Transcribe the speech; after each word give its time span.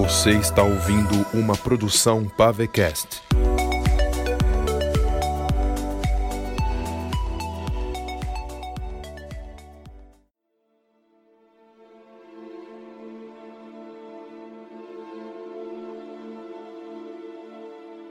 Você 0.00 0.30
está 0.30 0.62
ouvindo 0.62 1.26
uma 1.34 1.56
produção 1.56 2.24
Pavecast. 2.24 3.20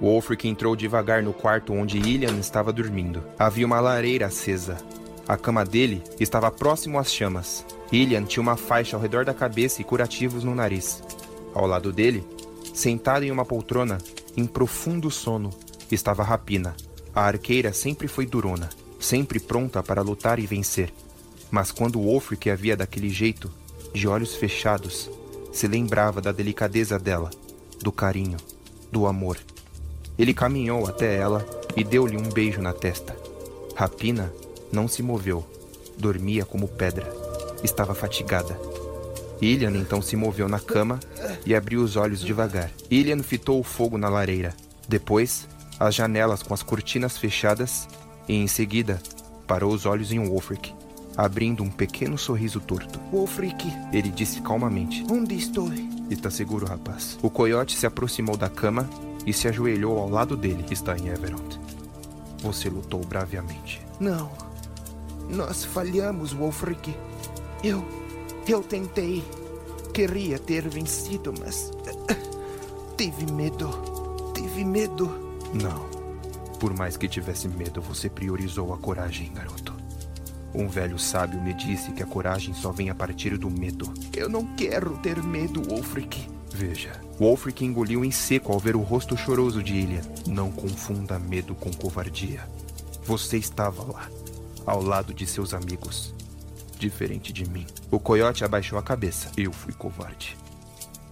Wolfric 0.01 0.45
entrou 0.45 0.75
devagar 0.75 1.23
no 1.23 1.31
quarto 1.31 1.71
onde 1.71 1.97
Ilian 1.97 2.37
estava 2.37 2.73
dormindo. 2.73 3.23
Havia 3.39 3.65
uma 3.65 3.79
lareira 3.79 4.25
acesa. 4.25 4.77
A 5.25 5.37
cama 5.37 5.63
dele 5.63 6.03
estava 6.19 6.51
próximo 6.51 6.99
às 6.99 7.13
chamas. 7.13 7.65
Ilian 7.93 8.25
tinha 8.25 8.41
uma 8.43 8.57
faixa 8.57 8.97
ao 8.97 9.01
redor 9.01 9.23
da 9.23 9.33
cabeça 9.33 9.81
e 9.81 9.85
curativos 9.85 10.43
no 10.43 10.53
nariz. 10.53 11.01
Ao 11.57 11.65
lado 11.65 11.91
dele, 11.91 12.23
sentada 12.71 13.25
em 13.25 13.31
uma 13.31 13.43
poltrona, 13.43 13.97
em 14.37 14.45
profundo 14.45 15.09
sono, 15.09 15.49
estava 15.91 16.21
Rapina. 16.21 16.75
A 17.15 17.21
arqueira 17.21 17.73
sempre 17.73 18.07
foi 18.07 18.27
durona, 18.27 18.69
sempre 18.99 19.39
pronta 19.39 19.81
para 19.81 20.03
lutar 20.03 20.37
e 20.37 20.45
vencer. 20.45 20.93
Mas 21.49 21.71
quando 21.71 21.99
Wolfric 21.99 22.47
a 22.51 22.55
via 22.55 22.77
daquele 22.77 23.09
jeito, 23.09 23.51
de 23.91 24.07
olhos 24.07 24.35
fechados, 24.35 25.09
se 25.51 25.67
lembrava 25.67 26.21
da 26.21 26.31
delicadeza 26.31 26.99
dela, 26.99 27.31
do 27.81 27.91
carinho, 27.91 28.37
do 28.91 29.07
amor. 29.07 29.39
Ele 30.15 30.35
caminhou 30.35 30.85
até 30.85 31.15
ela 31.15 31.43
e 31.75 31.83
deu-lhe 31.83 32.17
um 32.17 32.29
beijo 32.29 32.61
na 32.61 32.71
testa. 32.71 33.17
Rapina 33.75 34.31
não 34.71 34.87
se 34.87 35.01
moveu. 35.01 35.43
Dormia 35.97 36.45
como 36.45 36.67
pedra. 36.67 37.11
Estava 37.63 37.95
fatigada. 37.95 38.66
Ilian 39.41 39.71
então 39.77 40.01
se 40.01 40.15
moveu 40.15 40.47
na 40.47 40.59
cama 40.59 40.99
e 41.45 41.53
abriu 41.53 41.81
os 41.81 41.95
olhos 41.95 42.21
devagar. 42.21 42.71
Ilian 42.89 43.21
fitou 43.21 43.59
o 43.59 43.63
fogo 43.63 43.97
na 43.97 44.09
lareira. 44.09 44.53
Depois, 44.87 45.47
as 45.79 45.93
janelas 45.93 46.41
com 46.41 46.53
as 46.53 46.63
cortinas 46.63 47.17
fechadas 47.17 47.87
e, 48.27 48.35
em 48.35 48.47
seguida, 48.47 49.01
parou 49.45 49.73
os 49.73 49.85
olhos 49.85 50.11
em 50.11 50.19
Wolfric, 50.19 50.73
abrindo 51.15 51.63
um 51.63 51.69
pequeno 51.69 52.17
sorriso 52.17 52.59
torto. 52.59 52.99
Wolfric, 53.11 53.71
Ele 53.93 54.09
disse 54.09 54.41
calmamente: 54.41 55.05
onde 55.09 55.35
estou? 55.35 55.69
Está 56.09 56.31
seguro, 56.31 56.65
rapaz. 56.65 57.17
O 57.21 57.29
coiote 57.29 57.77
se 57.77 57.85
aproximou 57.85 58.37
da 58.37 58.49
cama 58.49 58.89
e 59.25 59.33
se 59.33 59.47
ajoelhou 59.47 59.99
ao 59.99 60.09
lado 60.09 60.37
dele. 60.37 60.65
Está 60.71 60.97
em 60.97 61.09
Everond. 61.09 61.59
Você 62.39 62.69
lutou 62.69 63.01
braviamente. 63.01 63.81
Não. 63.99 64.31
Nós 65.29 65.65
falhamos, 65.65 66.31
Wolfric. 66.31 66.95
Eu. 67.63 67.85
Eu 68.47 68.63
tentei. 68.63 69.23
Queria 69.93 70.39
ter 70.39 70.69
vencido, 70.69 71.33
mas. 71.37 71.69
Tive 72.97 73.29
medo. 73.31 73.69
Tive 74.33 74.63
medo. 74.63 75.05
Não. 75.53 75.89
Por 76.57 76.73
mais 76.73 76.95
que 76.95 77.09
tivesse 77.09 77.49
medo, 77.49 77.81
você 77.81 78.09
priorizou 78.09 78.73
a 78.73 78.77
coragem, 78.77 79.31
garoto. 79.33 79.75
Um 80.53 80.69
velho 80.69 80.97
sábio 80.97 81.41
me 81.41 81.53
disse 81.53 81.91
que 81.91 82.01
a 82.01 82.05
coragem 82.05 82.53
só 82.53 82.71
vem 82.71 82.89
a 82.89 82.95
partir 82.95 83.37
do 83.37 83.49
medo. 83.49 83.93
Eu 84.15 84.29
não 84.29 84.45
quero 84.55 84.97
ter 84.99 85.21
medo, 85.21 85.61
Wolfric. 85.63 86.27
Veja, 86.49 86.99
Wolfric 87.19 87.65
engoliu 87.65 88.05
em 88.05 88.11
seco 88.11 88.53
ao 88.53 88.59
ver 88.59 88.75
o 88.75 88.81
rosto 88.81 89.17
choroso 89.17 89.61
de 89.61 89.75
Ilha. 89.75 90.01
Não 90.25 90.51
confunda 90.51 91.19
medo 91.19 91.53
com 91.53 91.71
covardia. 91.71 92.47
Você 93.03 93.37
estava 93.37 93.83
lá, 93.83 94.09
ao 94.65 94.81
lado 94.81 95.13
de 95.13 95.27
seus 95.27 95.53
amigos. 95.53 96.15
Diferente 96.77 97.33
de 97.33 97.49
mim. 97.49 97.65
O 97.89 97.99
coiote 97.99 98.45
abaixou 98.45 98.77
a 98.77 98.83
cabeça. 98.83 99.31
Eu 99.35 99.51
fui 99.51 99.73
covarde. 99.73 100.37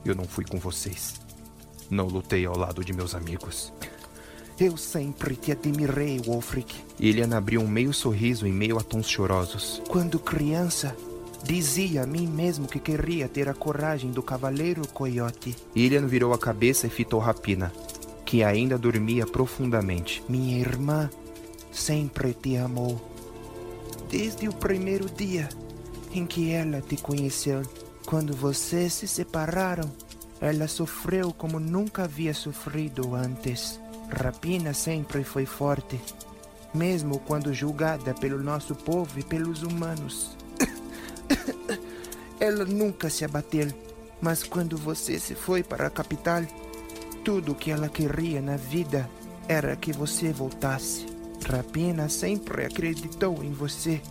Eu 0.05 0.13
não 0.13 0.25
fui 0.25 0.45
com 0.45 0.59
vocês. 0.59 1.19
Não 1.89 2.07
lutei 2.07 2.45
ao 2.45 2.57
lado 2.57 2.83
de 2.83 2.93
meus 2.93 3.15
amigos. 3.15 3.73
Eu 4.59 4.77
sempre 4.77 5.35
te 5.35 5.51
admirei, 5.51 6.19
Wolfric. 6.19 6.75
Ilian 6.99 7.35
abriu 7.35 7.61
um 7.61 7.67
meio 7.67 7.93
sorriso 7.93 8.47
em 8.47 8.53
meio 8.53 8.77
a 8.77 8.83
tons 8.83 9.09
chorosos. 9.09 9.81
Quando 9.89 10.19
criança, 10.19 10.95
dizia 11.43 12.03
a 12.03 12.07
mim 12.07 12.27
mesmo 12.27 12.67
que 12.67 12.79
queria 12.79 13.27
ter 13.27 13.49
a 13.49 13.53
coragem 13.53 14.11
do 14.11 14.23
cavaleiro 14.23 14.87
coiote. 14.87 15.55
Ilian 15.75 16.07
virou 16.07 16.31
a 16.31 16.37
cabeça 16.37 16.87
e 16.87 16.89
fitou 16.89 17.19
Rapina, 17.19 17.73
que 18.23 18.43
ainda 18.43 18.77
dormia 18.77 19.25
profundamente. 19.25 20.23
Minha 20.29 20.59
irmã 20.59 21.09
sempre 21.71 22.33
te 22.33 22.55
amou. 22.55 23.14
Desde 24.09 24.47
o 24.47 24.53
primeiro 24.53 25.09
dia 25.09 25.49
em 26.17 26.25
que 26.25 26.51
ela 26.51 26.81
te 26.81 26.95
conheceu. 26.97 27.61
Quando 28.05 28.33
vocês 28.33 28.93
se 28.93 29.07
separaram, 29.07 29.91
ela 30.39 30.67
sofreu 30.67 31.33
como 31.33 31.59
nunca 31.59 32.03
havia 32.03 32.33
sofrido 32.33 33.15
antes. 33.15 33.79
Rapina 34.09 34.73
sempre 34.73 35.23
foi 35.23 35.45
forte, 35.45 35.99
mesmo 36.73 37.19
quando 37.19 37.53
julgada 37.53 38.13
pelo 38.13 38.41
nosso 38.41 38.75
povo 38.75 39.19
e 39.19 39.23
pelos 39.23 39.63
humanos. 39.63 40.37
ela 42.39 42.63
nunca 42.63 43.09
se 43.09 43.25
abateu, 43.25 43.67
mas 44.21 44.43
quando 44.43 44.77
você 44.77 45.19
se 45.19 45.33
foi 45.33 45.63
para 45.63 45.87
a 45.87 45.89
capital, 45.89 46.43
tudo 47.23 47.53
o 47.53 47.55
que 47.55 47.71
ela 47.71 47.89
queria 47.89 48.41
na 48.41 48.55
vida 48.55 49.09
era 49.47 49.75
que 49.75 49.91
você 49.91 50.31
voltasse. 50.31 51.14
Rapina 51.43 52.09
sempre 52.09 52.65
acreditou 52.65 53.43
em 53.43 53.51
você, 53.51 54.01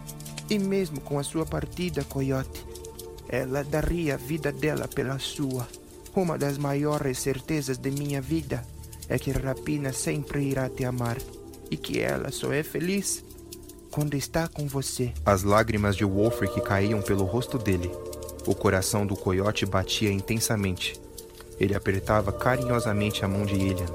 e 0.49 0.59
mesmo 0.59 1.01
com 1.01 1.19
a 1.19 1.23
sua 1.23 1.47
partida, 1.47 2.05
Coyote, 2.05 2.65
ela 3.29 3.65
daria 3.65 4.15
a 4.15 4.17
vida 4.17 4.53
dela 4.53 4.87
pela 4.87 5.19
sua. 5.19 5.67
Uma 6.15 6.39
das 6.39 6.59
maiores 6.59 7.19
certezas 7.19 7.79
de 7.79 7.91
minha 7.91 8.21
vida 8.21 8.65
é 9.09 9.19
que 9.19 9.31
Rapina 9.33 9.93
sempre 9.93 10.45
irá 10.45 10.69
te 10.69 10.85
amar 10.85 11.19
e 11.71 11.77
que 11.77 12.01
ela 12.01 12.31
só 12.31 12.53
é 12.53 12.63
feliz 12.63 13.25
quando 13.91 14.15
está 14.15 14.47
com 14.47 14.67
você. 14.67 15.13
As 15.25 15.43
lágrimas 15.43 15.97
de 15.97 16.05
Wolfric 16.05 16.61
caíam 16.63 17.03
pelo 17.03 17.25
rosto 17.25 17.59
dele. 17.59 17.91
O 18.47 18.55
coração 18.55 19.07
do 19.07 19.17
coiote 19.17 19.65
batia 19.65 20.13
intensamente. 20.13 21.01
Ele 21.59 21.75
apertava 21.75 22.33
carinhosamente 22.33 23.25
a 23.25 23.29
mão 23.29 23.45
de 23.45 23.55
Ilian. 23.55 23.87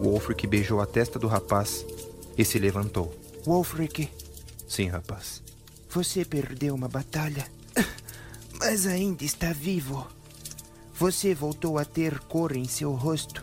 Wolfric 0.00 0.46
beijou 0.46 0.80
a 0.80 0.86
testa 0.86 1.18
do 1.18 1.26
rapaz 1.26 1.86
e 2.36 2.44
se 2.44 2.58
levantou. 2.58 3.14
Wolfric, 3.44 4.08
Sim, 4.66 4.88
rapaz. 4.88 5.42
você 5.88 6.24
perdeu 6.24 6.74
uma 6.74 6.88
batalha, 6.88 7.46
mas 8.58 8.86
ainda 8.86 9.24
está 9.24 9.52
vivo. 9.52 10.06
Você 10.94 11.34
voltou 11.34 11.78
a 11.78 11.84
ter 11.84 12.18
cor 12.20 12.54
em 12.56 12.66
seu 12.66 12.92
rosto. 12.92 13.42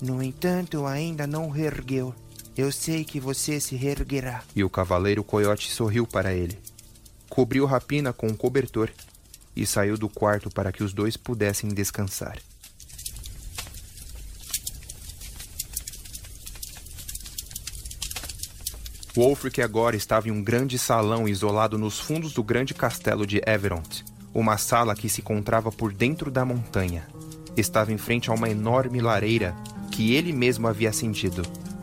No 0.00 0.22
entanto, 0.22 0.84
ainda 0.86 1.26
não 1.26 1.48
reergueu. 1.48 2.14
Eu 2.56 2.70
sei 2.70 3.04
que 3.04 3.18
você 3.18 3.58
se 3.58 3.74
reerguerá. 3.74 4.44
E 4.54 4.62
o 4.62 4.70
cavaleiro 4.70 5.24
coiote 5.24 5.70
sorriu 5.72 6.06
para 6.06 6.32
ele. 6.34 6.58
Cobriu 7.28 7.64
Rapina 7.64 8.12
com 8.12 8.28
um 8.28 8.36
cobertor 8.36 8.90
e 9.56 9.66
saiu 9.66 9.96
do 9.96 10.08
quarto 10.08 10.50
para 10.50 10.70
que 10.70 10.84
os 10.84 10.92
dois 10.92 11.16
pudessem 11.16 11.70
descansar. 11.70 12.38
Wolfric 19.16 19.62
agora 19.62 19.94
estava 19.94 20.28
em 20.28 20.32
um 20.32 20.42
grande 20.42 20.76
salão 20.76 21.28
isolado 21.28 21.78
nos 21.78 22.00
fundos 22.00 22.32
do 22.32 22.42
grande 22.42 22.74
castelo 22.74 23.24
de 23.24 23.40
Everont, 23.46 24.04
uma 24.34 24.58
sala 24.58 24.92
que 24.96 25.08
se 25.08 25.20
encontrava 25.20 25.70
por 25.70 25.92
dentro 25.92 26.32
da 26.32 26.44
montanha. 26.44 27.06
Estava 27.56 27.92
em 27.92 27.96
frente 27.96 28.28
a 28.28 28.34
uma 28.34 28.50
enorme 28.50 29.00
lareira 29.00 29.54
que 29.92 30.14
ele 30.14 30.32
mesmo 30.32 30.66
havia 30.66 30.88
acendido, 30.88 31.42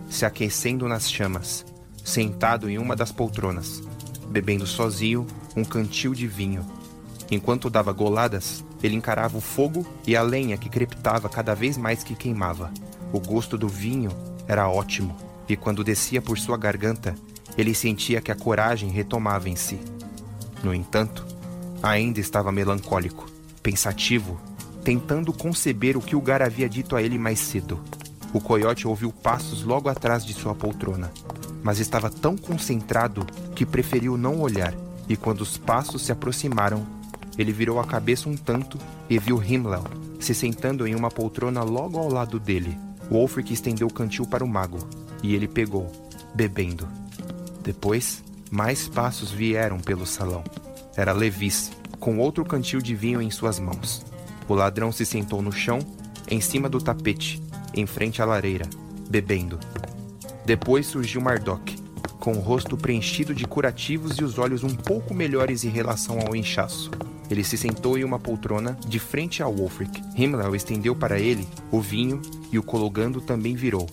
se 0.10 0.26
aquecendo 0.26 0.90
nas 0.90 1.10
chamas, 1.10 1.66
sentado 2.04 2.70
em 2.70 2.78
uma 2.78 2.98
das 2.98 3.14
poltronas, 3.14 3.82
bebendo 4.28 4.68
sozinho 4.68 5.26
um 5.56 5.64
cantil 5.64 6.14
de 6.14 6.28
vinho. 6.28 6.66
Enquanto 7.32 7.70
dava 7.70 7.94
goladas, 7.94 8.62
ele 8.84 8.98
encarava 8.98 9.38
o 9.38 9.42
fogo 9.42 9.88
e 10.06 10.18
a 10.18 10.22
lenha 10.22 10.58
que 10.58 10.68
crepitava 10.68 11.30
cada 11.30 11.56
vez 11.56 11.78
mais 11.78 12.04
que 12.04 12.14
queimava. 12.14 12.70
O 13.14 13.22
gosto 13.22 13.58
do 13.58 13.70
vinho 13.70 14.12
era 14.50 14.68
ótimo, 14.68 15.16
e 15.52 15.58
quando 15.58 15.84
descia 15.84 16.22
por 16.22 16.40
sua 16.40 16.56
garganta, 16.56 17.14
ele 17.58 17.76
sentia 17.76 18.22
que 18.22 18.32
a 18.32 18.36
coragem 18.36 18.90
retomava 18.90 19.50
em 19.50 19.56
si. 19.56 19.78
No 20.64 20.74
entanto, 20.74 21.26
ainda 21.84 22.22
estava 22.22 22.52
melancólico, 22.52 23.30
pensativo, 23.62 24.40
tentando 24.84 25.34
conceber 25.34 25.98
o 25.98 26.02
que 26.02 26.16
o 26.16 26.22
Gar 26.22 26.42
havia 26.42 26.70
dito 26.70 26.96
a 26.96 27.02
ele 27.02 27.18
mais 27.18 27.40
cedo. 27.40 27.80
O 28.34 28.40
coiote 28.40 28.88
ouviu 28.88 29.12
passos 29.12 29.64
logo 29.64 29.90
atrás 29.90 30.26
de 30.26 30.34
sua 30.34 30.56
poltrona, 30.56 31.12
mas 31.62 31.80
estava 31.80 32.10
tão 32.10 32.38
concentrado 32.38 33.26
que 33.54 33.66
preferiu 33.66 34.16
não 34.16 34.40
olhar, 34.40 34.74
e 35.10 35.18
quando 35.18 35.42
os 35.42 35.58
passos 35.58 36.06
se 36.06 36.14
aproximaram, 36.14 36.88
ele 37.38 37.52
virou 37.52 37.78
a 37.78 37.84
cabeça 37.84 38.30
um 38.30 38.38
tanto 38.38 38.78
e 39.10 39.20
viu 39.20 39.44
Himmler 39.44 39.82
se 40.18 40.34
sentando 40.34 40.88
em 40.88 40.96
uma 40.96 41.10
poltrona 41.10 41.64
logo 41.64 41.98
ao 41.98 42.08
lado 42.08 42.40
dele. 42.40 42.78
Wolfric 43.10 43.52
estendeu 43.52 43.88
o 43.88 43.94
cantil 43.94 44.26
para 44.26 44.46
o 44.46 44.48
mago, 44.48 44.78
e 45.22 45.36
ele 45.36 45.48
pegou, 45.48 45.92
bebendo. 46.34 46.88
Depois, 47.64 48.24
mais 48.50 48.88
passos 48.88 49.32
vieram 49.32 49.80
pelo 49.80 50.06
salão. 50.06 50.44
Era 50.96 51.14
Levis, 51.14 51.72
com 52.00 52.18
outro 52.18 52.44
cantil 52.44 52.82
de 52.82 52.96
vinho 52.96 53.22
em 53.22 53.30
suas 53.30 53.60
mãos. 53.60 54.06
O 54.48 54.54
ladrão 54.54 54.92
se 54.92 55.06
sentou 55.06 55.42
no 55.42 55.52
chão, 55.52 55.80
em 56.28 56.42
cima 56.42 56.68
do 56.68 56.82
tapete, 56.82 57.42
em 57.74 57.86
frente 57.86 58.22
à 58.22 58.26
lareira, 58.26 58.68
bebendo. 59.10 59.60
Depois 60.46 60.88
surgiu 60.88 61.22
Mardok, 61.22 61.78
com 62.20 62.34
o 62.34 62.40
rosto 62.40 62.76
preenchido 62.76 63.34
de 63.34 63.46
curativos 63.46 64.18
e 64.18 64.24
os 64.24 64.38
olhos 64.38 64.64
um 64.64 64.76
pouco 64.76 65.14
melhores 65.14 65.64
em 65.64 65.70
relação 65.70 66.20
ao 66.20 66.36
inchaço. 66.36 66.92
Ele 67.30 67.44
se 67.44 67.58
sentou 67.58 67.98
em 67.98 68.04
uma 68.04 68.20
poltrona 68.20 68.78
de 68.86 69.00
frente 69.00 69.42
ao 69.42 69.54
Wolfric. 69.54 70.02
Himmler 70.16 70.54
estendeu 70.54 70.94
para 70.96 71.18
ele 71.18 71.48
o 71.72 71.80
vinho 71.80 72.22
e 72.52 72.60
o 72.60 72.64
cologando 72.64 73.22
também 73.22 73.56
virou. 73.56 73.88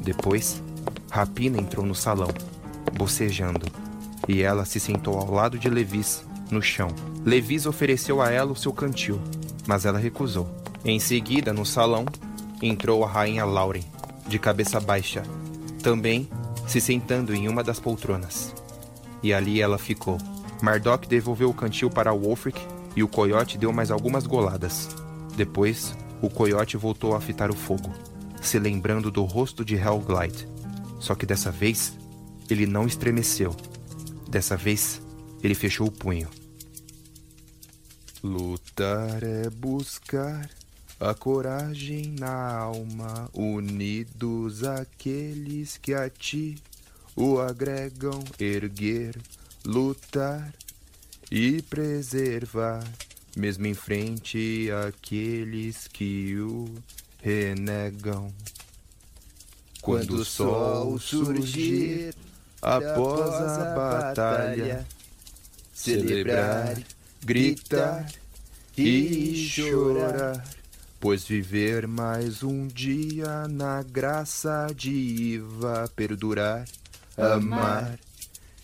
Depois, 0.00 0.62
Rapina 1.10 1.58
entrou 1.58 1.84
no 1.84 1.94
salão, 1.94 2.28
bocejando, 2.94 3.66
e 4.28 4.42
ela 4.42 4.64
se 4.64 4.78
sentou 4.78 5.18
ao 5.18 5.30
lado 5.30 5.58
de 5.58 5.68
Levis, 5.68 6.24
no 6.50 6.62
chão. 6.62 6.88
Levis 7.24 7.66
ofereceu 7.66 8.22
a 8.22 8.30
ela 8.30 8.52
o 8.52 8.56
seu 8.56 8.72
cantil, 8.72 9.20
mas 9.66 9.84
ela 9.84 9.98
recusou. 9.98 10.48
Em 10.84 10.98
seguida, 10.98 11.52
no 11.52 11.66
salão, 11.66 12.06
entrou 12.62 13.04
a 13.04 13.08
rainha 13.08 13.44
Lauren, 13.44 13.82
de 14.26 14.38
cabeça 14.38 14.80
baixa, 14.80 15.22
também 15.82 16.28
se 16.66 16.80
sentando 16.80 17.34
em 17.34 17.48
uma 17.48 17.64
das 17.64 17.80
poltronas. 17.80 18.54
E 19.22 19.32
ali 19.32 19.60
ela 19.60 19.78
ficou. 19.78 20.18
Mardok 20.62 21.08
devolveu 21.08 21.50
o 21.50 21.54
cantil 21.54 21.90
para 21.90 22.12
Wolfric 22.12 22.60
e 22.94 23.02
o 23.02 23.08
coiote 23.08 23.58
deu 23.58 23.72
mais 23.72 23.90
algumas 23.90 24.26
goladas. 24.26 24.88
Depois, 25.36 25.96
o 26.20 26.28
coiote 26.28 26.76
voltou 26.76 27.14
a 27.14 27.20
fitar 27.20 27.50
o 27.50 27.54
fogo, 27.54 27.92
se 28.48 28.58
lembrando 28.58 29.10
do 29.10 29.24
rosto 29.24 29.62
de 29.62 29.74
Hellglide. 29.74 30.48
Só 30.98 31.14
que 31.14 31.26
dessa 31.26 31.50
vez, 31.50 31.92
ele 32.48 32.66
não 32.66 32.86
estremeceu. 32.86 33.54
Dessa 34.26 34.56
vez, 34.56 35.02
ele 35.42 35.54
fechou 35.54 35.86
o 35.86 35.92
punho. 35.92 36.30
Lutar 38.22 39.22
é 39.22 39.50
buscar 39.50 40.48
a 40.98 41.12
coragem 41.14 42.16
na 42.18 42.56
alma, 42.56 43.28
unidos 43.34 44.64
aqueles 44.64 45.76
que 45.76 45.92
a 45.92 46.08
ti 46.08 46.56
o 47.14 47.38
agregam, 47.38 48.24
erguer, 48.40 49.14
lutar 49.64 50.54
e 51.30 51.60
preservar, 51.62 52.82
mesmo 53.36 53.66
em 53.66 53.74
frente 53.74 54.68
àqueles 54.86 55.86
que 55.86 56.38
o 56.38 56.74
renegam. 57.28 58.32
Quando 59.82 60.16
o 60.16 60.24
sol 60.24 60.98
surgir 60.98 62.14
após 62.62 63.34
a 63.34 63.74
batalha, 63.74 64.86
celebrar, 65.74 66.78
gritar 67.22 68.06
e 68.76 69.34
chorar 69.46 70.42
Pois 71.00 71.24
viver 71.24 71.86
mais 71.86 72.42
um 72.42 72.66
dia 72.66 73.46
na 73.46 73.84
graça 73.84 74.66
de 74.74 74.90
Iva 74.90 75.88
perdurar, 75.94 76.64
amar 77.16 77.96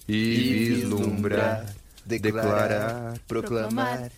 e 0.08 0.74
vislumbrar, 0.74 1.72
declarar, 2.04 3.16
proclamar 3.28 4.10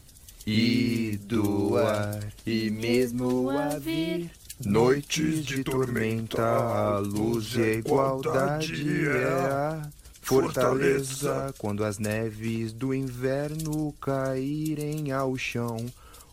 e 0.46 1.18
doar, 1.22 2.20
e 2.46 2.70
mesmo 2.70 3.50
a 3.50 3.78
vir. 3.78 4.30
Noites 4.64 5.44
de 5.44 5.62
tormenta, 5.62 6.42
a 6.42 6.98
luz 6.98 7.54
e 7.56 7.62
a 7.62 7.72
igualdade 7.74 9.06
é 9.08 9.24
a 9.24 9.88
fortaleza 10.22 11.54
quando 11.58 11.84
as 11.84 11.98
neves 11.98 12.72
do 12.72 12.94
inverno 12.94 13.92
caírem 14.00 15.12
ao 15.12 15.36
chão 15.36 15.76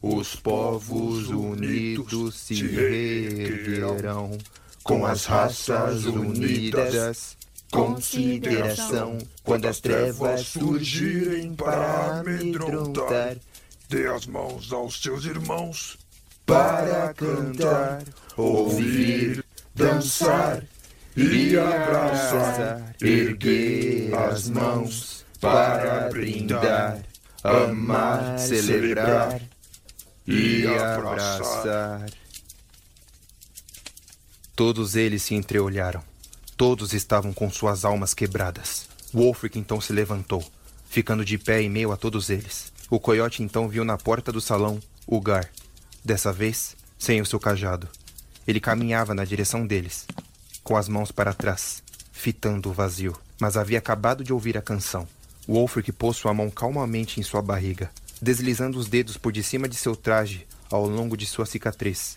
os 0.04 0.36
povos 0.36 1.30
unidos 1.30 2.36
se 2.36 2.56
reerguerão 2.56 4.38
com 4.84 5.06
as 5.06 5.24
raças 5.24 6.04
unidas. 6.04 7.38
Consideração 7.72 9.18
quando 9.44 9.66
as 9.66 9.80
trevas 9.80 10.42
surgirem 10.48 11.56
para 11.56 12.20
amedrontar. 12.20 13.38
Dê 13.94 14.08
as 14.08 14.26
mãos 14.26 14.74
aos 14.74 15.00
seus 15.00 15.24
irmãos 15.24 16.00
para 16.48 17.14
cantar, 17.14 18.02
ouvir, 18.36 19.46
dançar 19.76 20.64
e 21.16 21.56
abraçar. 21.56 22.96
Erguer 23.00 24.12
as 24.16 24.50
mãos 24.50 25.24
para 25.40 26.10
brindar, 26.10 27.04
amar, 27.44 28.40
celebrar 28.40 29.40
e 30.26 30.66
abraçar. 30.66 32.10
Todos 34.56 34.96
eles 34.96 35.22
se 35.22 35.36
entreolharam. 35.36 36.04
Todos 36.58 36.94
estavam 36.94 37.32
com 37.32 37.48
suas 37.52 37.86
almas 37.86 38.16
quebradas. 38.16 38.88
Wolfric 39.14 39.60
então 39.60 39.80
se 39.80 39.94
levantou, 39.94 40.44
ficando 40.90 41.24
de 41.24 41.38
pé 41.38 41.62
em 41.62 41.70
meio 41.70 41.92
a 41.92 41.96
todos 41.96 42.32
eles. 42.32 42.73
O 42.94 43.00
coiote 43.00 43.42
então 43.42 43.68
viu 43.68 43.84
na 43.84 43.98
porta 43.98 44.32
do 44.32 44.40
salão 44.40 44.80
o 45.08 45.20
Gar, 45.20 45.50
dessa 46.06 46.32
vez 46.32 46.78
sem 46.96 47.20
o 47.22 47.26
seu 47.26 47.40
cajado. 47.40 47.90
Ele 48.48 48.60
caminhava 48.60 49.16
na 49.16 49.26
direção 49.26 49.66
deles, 49.66 50.06
com 50.64 50.78
as 50.78 50.88
mãos 50.88 51.12
para 51.12 51.34
trás, 51.34 51.82
fitando 52.12 52.70
o 52.70 52.72
vazio, 52.72 53.18
mas 53.42 53.58
havia 53.58 53.80
acabado 53.80 54.24
de 54.24 54.32
ouvir 54.32 54.60
a 54.60 54.62
canção. 54.62 55.08
Wolfric 55.48 55.92
pôs 55.92 56.18
sua 56.18 56.36
mão 56.36 56.52
calmamente 56.52 57.20
em 57.20 57.24
sua 57.24 57.42
barriga, 57.42 57.90
deslizando 58.22 58.78
os 58.78 58.88
dedos 58.88 59.18
por 59.18 59.32
de 59.32 59.42
cima 59.42 59.68
de 59.68 59.76
seu 59.76 59.96
traje 59.96 60.46
ao 60.70 60.88
longo 60.88 61.18
de 61.18 61.26
sua 61.26 61.48
cicatriz. 61.48 62.16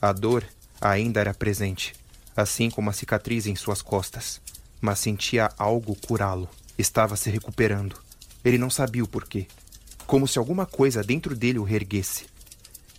A 0.00 0.12
dor 0.12 0.44
ainda 0.80 1.18
era 1.18 1.34
presente, 1.34 1.96
assim 2.36 2.70
como 2.70 2.90
a 2.90 2.92
cicatriz 2.92 3.48
em 3.48 3.56
suas 3.56 3.82
costas, 3.82 4.40
mas 4.80 5.00
sentia 5.00 5.50
algo 5.58 5.96
curá-lo. 5.96 6.48
Estava 6.78 7.16
se 7.16 7.28
recuperando. 7.28 7.96
Ele 8.44 8.56
não 8.56 8.70
sabia 8.70 9.02
o 9.02 9.08
porquê. 9.08 9.48
Como 10.06 10.28
se 10.28 10.38
alguma 10.38 10.66
coisa 10.66 11.02
dentro 11.02 11.34
dele 11.34 11.58
o 11.58 11.64
reerguesse. 11.64 12.26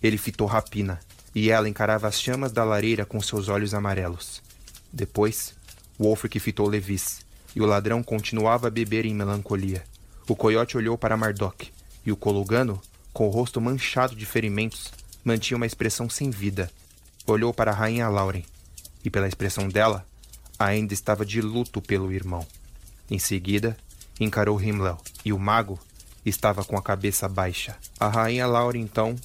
Ele 0.02 0.18
fitou 0.18 0.46
Rapina, 0.46 1.00
e 1.34 1.50
ela 1.50 1.68
encarava 1.68 2.06
as 2.06 2.20
chamas 2.20 2.52
da 2.52 2.64
lareira 2.64 3.04
com 3.04 3.20
seus 3.20 3.48
olhos 3.48 3.74
amarelos. 3.74 4.42
Depois, 4.92 5.54
Wolfric 5.98 6.38
fitou 6.38 6.68
Levis, 6.68 7.24
e 7.54 7.60
o 7.60 7.66
ladrão 7.66 8.02
continuava 8.02 8.68
a 8.68 8.70
beber 8.70 9.04
em 9.04 9.14
melancolia. 9.14 9.84
O 10.28 10.36
coiote 10.36 10.76
olhou 10.76 10.96
para 10.96 11.16
Mardok, 11.16 11.70
e 12.04 12.12
o 12.12 12.16
Colugano, 12.16 12.80
com 13.12 13.26
o 13.26 13.30
rosto 13.30 13.60
manchado 13.60 14.14
de 14.14 14.26
ferimentos, 14.26 14.92
mantinha 15.24 15.56
uma 15.56 15.66
expressão 15.66 16.08
sem 16.08 16.30
vida. 16.30 16.70
Olhou 17.26 17.52
para 17.52 17.70
a 17.70 17.74
rainha 17.74 18.08
Lauren, 18.08 18.44
e 19.04 19.10
pela 19.10 19.28
expressão 19.28 19.68
dela, 19.68 20.06
ainda 20.58 20.94
estava 20.94 21.24
de 21.24 21.40
luto 21.40 21.80
pelo 21.80 22.12
irmão. 22.12 22.46
Em 23.10 23.18
seguida, 23.18 23.76
encarou 24.18 24.60
Himmler, 24.60 24.96
e 25.24 25.32
o 25.32 25.38
mago 25.38 25.78
estava 26.24 26.64
com 26.64 26.76
a 26.76 26.82
cabeça 26.82 27.28
baixa. 27.28 27.76
A 27.98 28.08
rainha 28.08 28.46
Lauren, 28.46 28.80
então, 28.80 29.16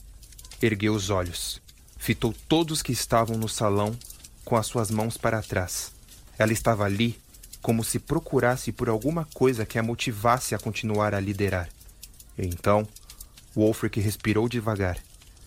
ergueu 0.62 0.94
os 0.94 1.10
olhos. 1.10 1.62
Fitou 1.98 2.34
todos 2.48 2.82
que 2.82 2.92
estavam 2.92 3.38
no 3.38 3.50
salão 3.50 3.98
com 4.44 4.56
as 4.56 4.68
suas 4.68 4.90
mãos 4.90 5.18
para 5.18 5.42
trás. 5.42 5.92
Ela 6.38 6.54
estava 6.54 6.86
ali 6.86 7.20
como 7.62 7.84
se 7.84 8.00
procurasse 8.00 8.72
por 8.72 8.90
alguma 8.90 9.26
coisa 9.34 9.66
que 9.66 9.78
a 9.78 9.84
motivasse 9.84 10.56
a 10.56 10.60
continuar 10.60 11.14
a 11.14 11.20
liderar. 11.20 11.70
Então, 12.38 12.88
Wolfric 13.54 14.00
respirou 14.00 14.48
devagar, 14.48 14.98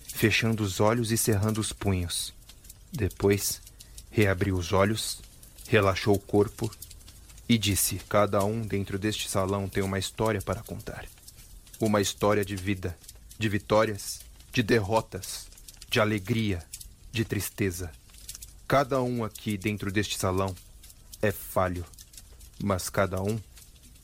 fechando 0.06 0.62
os 0.62 0.78
olhos 0.80 1.10
e 1.10 1.16
cerrando 1.16 1.58
os 1.58 1.72
punhos. 1.72 2.34
Depois, 2.92 3.62
reabriu 4.10 4.56
os 4.56 4.72
olhos, 4.72 5.22
relaxou 5.66 6.14
o 6.14 6.18
corpo 6.18 6.70
e 7.48 7.56
disse: 7.56 7.96
Cada 8.08 8.44
um 8.44 8.60
dentro 8.60 8.98
deste 8.98 9.28
salão 9.28 9.68
tem 9.68 9.82
uma 9.82 9.98
história 9.98 10.42
para 10.42 10.62
contar. 10.62 11.06
Uma 11.84 12.00
história 12.00 12.44
de 12.44 12.54
vida, 12.54 12.96
de 13.36 13.48
vitórias, 13.48 14.20
de 14.52 14.62
derrotas, 14.62 15.48
de 15.90 15.98
alegria, 15.98 16.62
de 17.10 17.24
tristeza. 17.24 17.90
Cada 18.68 19.02
um 19.02 19.24
aqui 19.24 19.58
dentro 19.58 19.90
deste 19.90 20.16
salão 20.16 20.54
é 21.20 21.32
falho, 21.32 21.84
mas 22.62 22.88
cada 22.88 23.20
um 23.20 23.36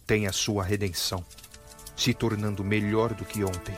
tem 0.04 0.26
a 0.26 0.32
sua 0.32 0.64
redenção 0.64 1.24
se 1.96 2.12
tornando 2.12 2.64
melhor 2.64 3.14
do 3.14 3.24
que 3.24 3.44
ontem, 3.44 3.76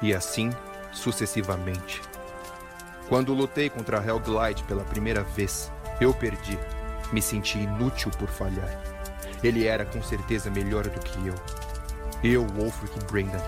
e 0.00 0.14
assim 0.14 0.50
sucessivamente. 0.92 2.00
Quando 3.08 3.34
lutei 3.34 3.68
contra 3.68 3.98
Hellglide 3.98 4.62
pela 4.62 4.84
primeira 4.84 5.24
vez, 5.24 5.72
eu 6.00 6.14
perdi. 6.14 6.56
Me 7.12 7.20
senti 7.20 7.58
inútil 7.58 8.12
por 8.12 8.28
falhar. 8.28 8.80
Ele 9.42 9.66
era 9.66 9.84
com 9.84 10.00
certeza 10.04 10.48
melhor 10.52 10.88
do 10.88 11.00
que 11.00 11.26
eu. 11.26 11.63
Eu, 12.24 12.46
Wolfric 12.46 13.04
Brendan, 13.04 13.38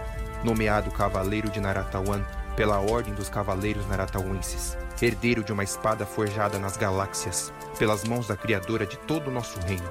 nomeado 0.45 0.91
Cavaleiro 0.91 1.49
de 1.49 1.59
Naratawan 1.59 2.23
pela 2.55 2.79
Ordem 2.79 3.15
dos 3.15 3.31
Cavaleiros 3.31 3.87
Naratauenses, 3.87 4.77
herdeiro 5.01 5.43
de 5.43 5.51
uma 5.51 5.65
espada 5.65 6.05
forjada 6.05 6.59
nas 6.59 6.77
galáxias, 6.77 7.51
pelas 7.79 8.05
mãos 8.05 8.29
da 8.29 8.37
Criadora 8.37 8.85
de 8.85 8.99
todo 8.99 9.29
o 9.29 9.31
nosso 9.31 9.59
reino. 9.61 9.89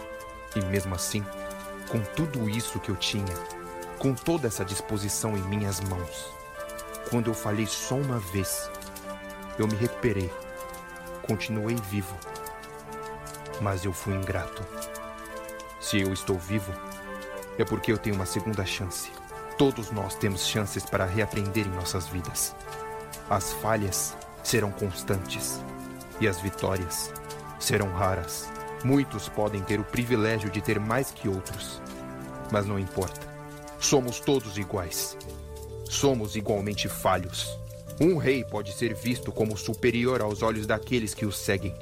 E 0.55 0.63
mesmo 0.65 0.93
assim, 0.93 1.25
com 1.89 1.99
tudo 2.15 2.47
isso 2.47 2.79
que 2.79 2.89
eu 2.89 2.95
tinha, 2.95 3.33
com 3.97 4.13
toda 4.13 4.45
essa 4.45 4.63
disposição 4.63 5.35
em 5.35 5.41
minhas 5.41 5.79
mãos. 5.79 6.29
Quando 7.09 7.31
eu 7.31 7.33
falhei 7.33 7.65
só 7.65 7.95
uma 7.95 8.19
vez, 8.19 8.69
eu 9.57 9.67
me 9.67 9.73
recuperei. 9.73 10.31
Continuei 11.23 11.75
vivo. 11.89 12.15
Mas 13.59 13.83
eu 13.83 13.91
fui 13.91 14.13
ingrato. 14.13 14.63
Se 15.81 15.99
eu 15.99 16.13
estou 16.13 16.37
vivo, 16.37 16.71
é 17.57 17.63
porque 17.65 17.91
eu 17.91 17.97
tenho 17.97 18.15
uma 18.15 18.25
segunda 18.25 18.65
chance. 18.65 19.11
Todos 19.57 19.91
nós 19.91 20.15
temos 20.15 20.45
chances 20.45 20.85
para 20.85 21.05
reaprender 21.05 21.65
em 21.65 21.71
nossas 21.71 22.07
vidas. 22.07 22.55
As 23.29 23.53
falhas 23.53 24.15
serão 24.43 24.71
constantes 24.71 25.61
e 26.19 26.27
as 26.27 26.39
vitórias 26.41 27.11
serão 27.59 27.91
raras. 27.91 28.47
Muitos 28.83 29.29
podem 29.29 29.61
ter 29.61 29.79
o 29.79 29.83
privilégio 29.83 30.49
de 30.49 30.61
ter 30.61 30.79
mais 30.79 31.09
que 31.11 31.27
outros, 31.29 31.81
mas 32.51 32.65
não 32.65 32.77
importa. 32.77 33.21
Somos 33.79 34.19
todos 34.19 34.57
iguais. 34.57 35.17
Somos 35.89 36.35
igualmente 36.35 36.89
falhos. 36.89 37.57
Um 37.99 38.17
rei 38.17 38.43
pode 38.43 38.73
ser 38.73 38.93
visto 38.93 39.31
como 39.31 39.57
superior 39.57 40.21
aos 40.21 40.41
olhos 40.41 40.67
daqueles 40.67 41.13
que 41.13 41.25
o 41.25 41.31
seguem, 41.31 41.73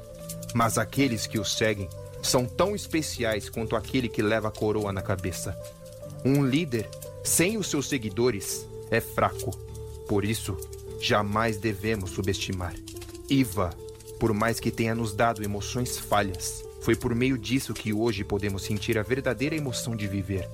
mas 0.54 0.78
aqueles 0.78 1.26
que 1.26 1.38
o 1.38 1.44
seguem 1.44 1.88
são 2.26 2.46
tão 2.46 2.74
especiais 2.74 3.48
quanto 3.48 3.76
aquele 3.76 4.08
que 4.08 4.22
leva 4.22 4.48
a 4.48 4.50
coroa 4.50 4.92
na 4.92 5.02
cabeça. 5.02 5.56
Um 6.24 6.44
líder 6.44 6.88
sem 7.22 7.58
os 7.58 7.68
seus 7.68 7.88
seguidores 7.88 8.66
é 8.90 9.00
fraco. 9.00 9.50
Por 10.08 10.24
isso, 10.24 10.56
jamais 11.00 11.58
devemos 11.58 12.10
subestimar. 12.10 12.74
Iva, 13.28 13.70
por 14.18 14.32
mais 14.32 14.58
que 14.58 14.70
tenha 14.70 14.94
nos 14.94 15.14
dado 15.14 15.42
emoções 15.42 15.98
falhas, 15.98 16.64
foi 16.80 16.94
por 16.94 17.14
meio 17.14 17.38
disso 17.38 17.74
que 17.74 17.92
hoje 17.92 18.24
podemos 18.24 18.62
sentir 18.62 18.98
a 18.98 19.02
verdadeira 19.02 19.56
emoção 19.56 19.94
de 19.96 20.06
viver, 20.06 20.48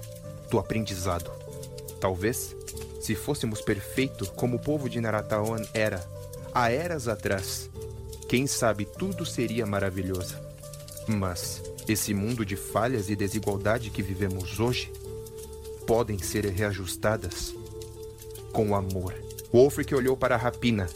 do 0.51 0.59
aprendizado. 0.59 1.31
Talvez, 2.01 2.57
se 3.01 3.15
fôssemos 3.15 3.61
perfeitos 3.61 4.29
como 4.29 4.57
o 4.57 4.61
povo 4.61 4.89
de 4.89 5.01
Naratawan 5.01 5.63
era, 5.75 6.05
há 6.55 6.71
eras 6.71 7.09
atrás, 7.09 7.69
quem 8.29 8.47
sabe 8.47 8.85
tudo 8.85 9.27
seria 9.27 9.67
maravilhoso. 9.67 10.50
Mas 11.17 11.63
esse 11.89 12.15
mundo 12.15 12.45
de 12.45 12.57
falhas 12.57 13.11
e 13.11 13.17
desigualdade 13.17 13.91
que 13.91 14.03
vivemos 14.03 14.61
hoje 14.61 14.93
podem 15.87 16.19
ser 16.19 16.47
reajustadas 16.47 17.55
com 18.53 18.75
amor. 18.75 19.15
Wolfric 19.53 19.93
olhou 19.95 20.17
para 20.17 20.37
a 20.37 20.39
rapina 20.39 20.89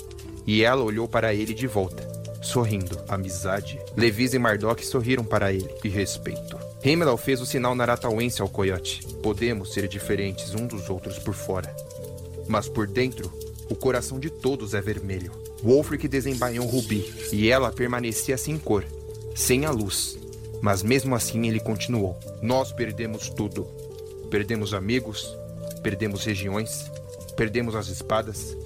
e 0.46 0.62
ela 0.62 0.84
olhou 0.84 1.08
para 1.08 1.34
ele 1.34 1.52
de 1.52 1.66
volta, 1.66 2.06
sorrindo. 2.42 2.98
Amizade. 3.08 3.80
Levis 3.96 4.34
e 4.34 4.38
Mardok 4.38 4.86
sorriram 4.86 5.24
para 5.24 5.52
ele 5.52 5.68
e 5.82 5.88
respeito. 5.88 6.56
Himmel 6.84 7.16
fez 7.16 7.40
o 7.40 7.46
sinal 7.46 7.74
naratauense 7.74 8.40
ao 8.40 8.48
coiote. 8.48 9.04
Podemos 9.22 9.72
ser 9.72 9.88
diferentes 9.88 10.54
um 10.54 10.66
dos 10.66 10.88
outros 10.88 11.18
por 11.18 11.34
fora, 11.34 11.74
mas 12.46 12.68
por 12.68 12.86
dentro, 12.86 13.32
o 13.68 13.74
coração 13.74 14.20
de 14.20 14.30
todos 14.30 14.74
é 14.74 14.80
vermelho. 14.80 15.32
Wolfric 15.62 16.06
desembainhou 16.06 16.66
Rubi 16.66 17.12
e 17.32 17.48
ela 17.48 17.72
permanecia 17.72 18.36
sem 18.36 18.58
cor, 18.58 18.84
sem 19.34 19.64
a 19.64 19.70
luz. 19.70 20.16
Mas 20.62 20.82
mesmo 20.82 21.14
assim 21.14 21.46
ele 21.46 21.60
continuou. 21.60 22.18
Nós 22.40 22.72
perdemos 22.72 23.28
tudo. 23.28 23.66
Perdemos 24.30 24.72
amigos, 24.72 25.36
perdemos 25.82 26.24
regiões, 26.24 26.90
perdemos 27.36 27.74
as 27.74 27.88
espadas. 27.88 28.56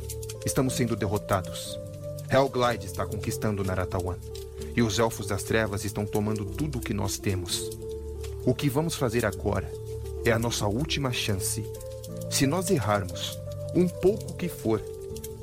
Estamos 0.46 0.74
sendo 0.74 0.94
derrotados. 0.94 1.78
Helglide 2.30 2.86
está 2.86 3.04
conquistando 3.06 3.64
Naratawan. 3.64 4.16
E 4.76 4.82
os 4.82 4.98
Elfos 4.98 5.26
das 5.26 5.42
Trevas 5.42 5.84
estão 5.84 6.06
tomando 6.06 6.44
tudo 6.44 6.78
o 6.78 6.80
que 6.80 6.94
nós 6.94 7.18
temos. 7.18 7.70
O 8.44 8.54
que 8.54 8.68
vamos 8.68 8.94
fazer 8.94 9.26
agora 9.26 9.70
é 10.24 10.30
a 10.30 10.38
nossa 10.38 10.66
última 10.66 11.12
chance. 11.12 11.64
Se 12.30 12.46
nós 12.46 12.70
errarmos, 12.70 13.38
um 13.74 13.88
pouco 13.88 14.34
que 14.34 14.48
for, 14.48 14.82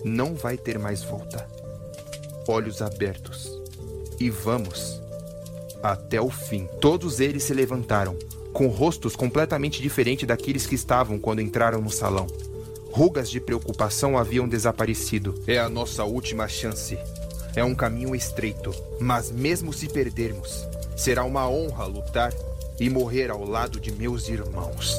não 0.03 0.36
vai 0.36 0.58
ter 0.58 0.79
mais 0.79 1.03
volta. 1.03 1.48
Olhos 2.48 2.82
abertos. 2.82 3.51
E 4.20 4.29
vamos 4.29 5.01
até 5.82 6.20
o 6.20 6.29
fim. 6.29 6.67
Todos 6.79 7.20
eles 7.20 7.44
se 7.44 7.53
levantaram, 7.53 8.17
com 8.53 8.67
rostos 8.67 9.15
completamente 9.15 9.82
diferentes 9.82 10.27
daqueles 10.27 10.65
que 10.65 10.75
estavam 10.75 11.20
quando 11.20 11.41
entraram 11.41 11.82
no 11.82 11.89
salão. 11.89 12.27
Rugas 12.91 13.29
de 13.29 13.41
preocupação 13.41 14.17
haviam 14.17 14.48
desaparecido. 14.48 15.36
É 15.46 15.58
a 15.60 15.67
nossa 15.67 16.03
última 16.05 16.48
chance. 16.48 16.98
É 17.55 17.63
um 17.63 17.75
caminho 17.75 18.15
estreito, 18.15 18.74
mas 19.00 19.32
mesmo 19.32 19.74
se 19.74 19.88
perdermos, 19.88 20.67
será 20.96 21.24
uma 21.24 21.50
honra 21.50 21.86
lutar 21.86 22.34
e 22.79 22.89
morrer 22.89 23.29
ao 23.29 23.44
lado 23.44 23.79
de 23.79 23.91
meus 23.91 24.27
irmãos. 24.27 24.96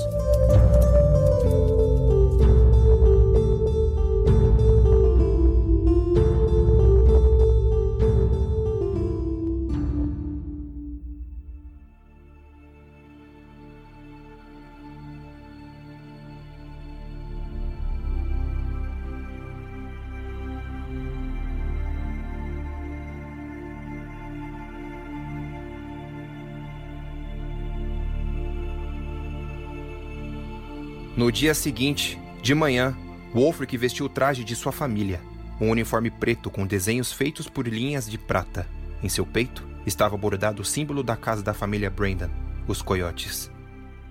Dia 31.37 31.53
seguinte, 31.53 32.19
de 32.41 32.55
manhã, 32.55 32.97
Wolfric 33.35 33.77
vestiu 33.77 34.07
o 34.07 34.09
traje 34.09 34.43
de 34.43 34.57
sua 34.57 34.73
família, 34.73 35.21
um 35.61 35.69
uniforme 35.69 36.11
preto 36.11 36.51
com 36.51 36.67
desenhos 36.67 37.13
feitos 37.13 37.47
por 37.47 37.69
linhas 37.69 38.09
de 38.09 38.17
prata. 38.17 38.67
Em 39.03 39.09
seu 39.11 39.27
peito 39.27 39.63
estava 39.85 40.17
bordado 40.17 40.63
o 40.63 40.65
símbolo 40.65 41.03
da 41.03 41.15
casa 41.15 41.43
da 41.43 41.53
família 41.53 41.91
Brandon, 41.91 42.31
os 42.67 42.81
coiotes. 42.81 43.51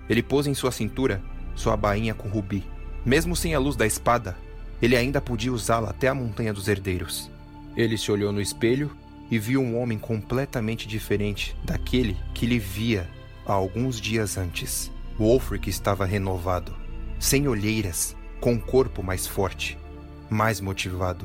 Ele 0.08 0.22
pôs 0.22 0.46
em 0.46 0.54
sua 0.54 0.70
cintura 0.70 1.20
sua 1.56 1.76
bainha 1.76 2.14
com 2.14 2.28
rubi. 2.28 2.64
Mesmo 3.04 3.34
sem 3.34 3.56
a 3.56 3.58
luz 3.58 3.74
da 3.74 3.88
espada, 3.88 4.36
ele 4.80 4.96
ainda 4.96 5.20
podia 5.20 5.52
usá-la 5.52 5.90
até 5.90 6.06
a 6.06 6.14
Montanha 6.14 6.52
dos 6.52 6.68
Herdeiros. 6.68 7.28
Ele 7.76 7.98
se 7.98 8.12
olhou 8.12 8.30
no 8.30 8.40
espelho 8.40 8.96
e 9.28 9.36
viu 9.36 9.60
um 9.60 9.76
homem 9.76 9.98
completamente 9.98 10.86
diferente 10.86 11.56
daquele 11.64 12.16
que 12.32 12.46
lhe 12.46 12.60
via 12.60 13.10
há 13.44 13.52
alguns 13.52 14.00
dias 14.00 14.38
antes. 14.38 14.92
Wolfric 15.18 15.68
estava 15.68 16.04
renovado 16.04 16.85
sem 17.18 17.48
olheiras, 17.48 18.16
com 18.40 18.52
um 18.52 18.58
corpo 18.58 19.02
mais 19.02 19.26
forte, 19.26 19.78
mais 20.28 20.60
motivado. 20.60 21.24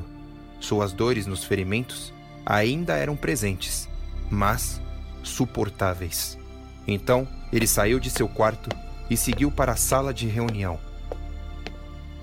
Suas 0.60 0.92
dores 0.92 1.26
nos 1.26 1.44
ferimentos 1.44 2.12
ainda 2.46 2.96
eram 2.96 3.16
presentes, 3.16 3.88
mas 4.30 4.80
suportáveis. 5.22 6.38
Então, 6.86 7.28
ele 7.52 7.66
saiu 7.66 8.00
de 8.00 8.10
seu 8.10 8.28
quarto 8.28 8.70
e 9.10 9.16
seguiu 9.16 9.50
para 9.50 9.72
a 9.72 9.76
sala 9.76 10.12
de 10.12 10.26
reunião. 10.26 10.78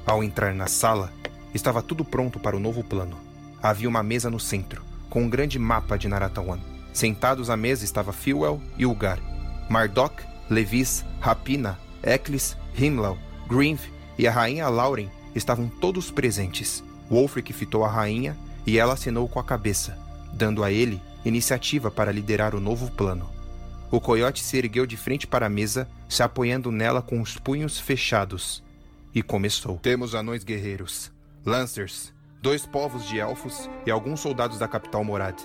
Ao 0.06 0.24
entrar 0.24 0.54
na 0.54 0.68
sala, 0.68 1.12
estava 1.54 1.82
tudo 1.82 2.04
pronto 2.04 2.40
para 2.40 2.58
o 2.58 2.60
novo 2.60 2.84
plano. 2.84 3.18
Havia 3.62 3.90
uma 3.90 4.02
mesa 4.02 4.30
no 4.30 4.40
centro, 4.40 4.84
com 5.10 5.24
um 5.24 5.30
grande 5.30 5.60
mapa 5.60 5.98
de 5.98 6.08
Naratawan. 6.08 6.60
Sentados 6.92 7.50
à 7.50 7.56
mesa 7.56 7.86
estava 7.86 8.12
Filwell 8.12 8.62
e 8.78 8.86
Ugar, 8.86 9.20
Mardok, 9.70 10.24
Levis, 10.50 11.06
Rapina, 11.20 11.78
Eklis, 12.02 12.58
Himmel 12.76 13.18
Grinf 13.50 13.88
e 14.18 14.28
a 14.28 14.32
rainha 14.32 14.70
Lauren 14.70 15.10
estavam 15.34 15.68
todos 15.68 16.12
presentes. 16.12 16.84
Wolfric 17.10 17.52
fitou 17.52 17.84
a 17.84 17.90
rainha 17.90 18.38
e 18.66 18.78
ela 18.78 18.94
acenou 18.94 19.28
com 19.28 19.40
a 19.40 19.44
cabeça, 19.44 19.98
dando 20.32 20.64
a 20.64 20.72
ele 20.72 21.02
iniciativa 21.26 21.90
para 21.90 22.12
liderar 22.12 22.54
o 22.54 22.62
novo 22.62 22.92
plano. 22.92 23.28
O 23.92 24.00
coiote 24.00 24.44
se 24.44 24.56
ergueu 24.56 24.86
de 24.86 24.96
frente 24.96 25.26
para 25.26 25.48
a 25.48 25.50
mesa, 25.50 25.90
se 26.08 26.22
apoiando 26.22 26.72
nela 26.72 27.02
com 27.02 27.20
os 27.20 27.38
punhos 27.38 27.80
fechados, 27.80 28.64
e 29.16 29.24
começou. 29.24 29.80
Temos 29.80 30.14
anões 30.14 30.44
guerreiros, 30.44 31.12
lancers, 31.44 32.14
dois 32.40 32.68
povos 32.68 33.08
de 33.08 33.20
elfos 33.20 33.68
e 33.84 33.90
alguns 33.90 34.20
soldados 34.20 34.60
da 34.60 34.68
capital 34.68 35.04
Morad. 35.04 35.36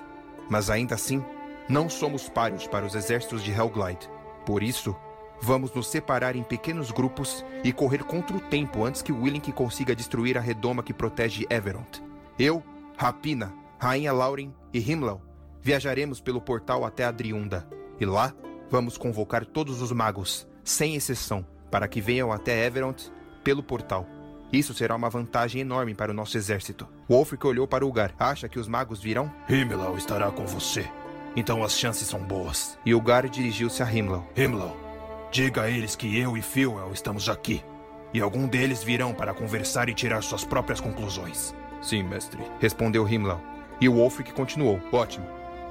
Mas 0.51 0.69
ainda 0.69 0.95
assim, 0.95 1.25
não 1.67 1.89
somos 1.89 2.29
páreos 2.29 2.67
para 2.67 2.85
os 2.85 2.95
exércitos 2.95 3.43
de 3.43 3.51
Helglide. 3.51 4.11
Por 4.45 4.63
isso, 4.63 4.95
Vamos 5.41 5.73
nos 5.73 5.89
separar 5.89 6.37
em 6.37 6.43
pequenos 6.43 6.91
grupos 6.91 7.45
e 7.63 7.73
correr 7.73 8.05
contra 8.05 8.37
o 8.37 8.41
tempo 8.41 8.85
antes 8.85 9.03
que 9.03 9.13
Willink 9.13 9.53
consiga 9.53 9.95
destruir 9.95 10.39
a 10.39 10.41
redoma 10.41 10.83
que 10.83 10.95
protege 10.95 11.47
Everont. 11.51 12.03
Eu, 12.39 12.63
Rapina, 12.97 13.53
Rainha 13.79 14.13
Lauren 14.13 14.53
e 14.73 14.79
Himmel 14.79 15.21
viajaremos 15.61 16.21
pelo 16.21 16.41
portal 16.41 16.85
até 16.85 17.05
Adriunda. 17.05 17.67
E 17.99 18.05
lá, 18.05 18.35
vamos 18.71 18.99
convocar 18.99 19.47
todos 19.47 19.81
os 19.81 19.93
magos, 19.93 20.47
sem 20.63 20.95
exceção, 20.95 21.47
para 21.71 21.89
que 21.89 22.01
venham 22.01 22.33
até 22.33 22.67
Everont 22.67 23.11
pelo 23.43 23.63
portal. 23.63 24.07
Isso 24.53 24.73
será 24.73 24.95
uma 24.95 25.11
vantagem 25.11 25.63
enorme 25.63 25.95
para 25.95 26.13
o 26.13 26.15
nosso 26.15 26.37
exército. 26.37 26.87
Wolfric 27.09 27.45
olhou 27.47 27.67
para 27.67 27.85
o 27.85 27.89
lugar. 27.89 28.15
Acha 28.19 28.49
que 28.49 28.59
os 28.59 28.69
magos 28.69 29.03
virão? 29.03 29.33
Himmel 29.49 29.97
estará 29.97 30.31
com 30.31 30.47
você. 30.47 30.89
Então 31.35 31.65
as 31.65 31.77
chances 31.77 32.07
são 32.07 32.21
boas. 32.21 32.79
E 32.87 32.95
Ugar 32.95 33.29
dirigiu-se 33.29 33.83
a 33.83 33.93
Himmel. 33.93 34.25
Himmel, 34.37 34.77
Diga 35.35 35.63
a 35.63 35.69
eles 35.69 35.97
que 35.97 36.17
eu 36.17 36.37
e 36.37 36.41
Phil 36.41 36.77
estamos 36.93 37.29
aqui. 37.29 37.61
e 38.13 38.21
algum 38.21 38.47
deles 38.47 38.85
virão 38.85 39.13
para 39.13 39.35
conversar 39.35 39.89
e 39.89 39.93
tirar 39.93 40.23
suas 40.23 40.45
próprias 40.45 40.81
conclusões. 40.81 41.53
Sim, 41.83 42.05
mestre, 42.05 42.41
respondeu 42.61 43.05
Himmler. 43.09 43.39
E 43.81 43.89
o 43.89 43.95
Wolfric 43.95 44.33
continuou: 44.33 44.81
Ótimo. 44.93 45.27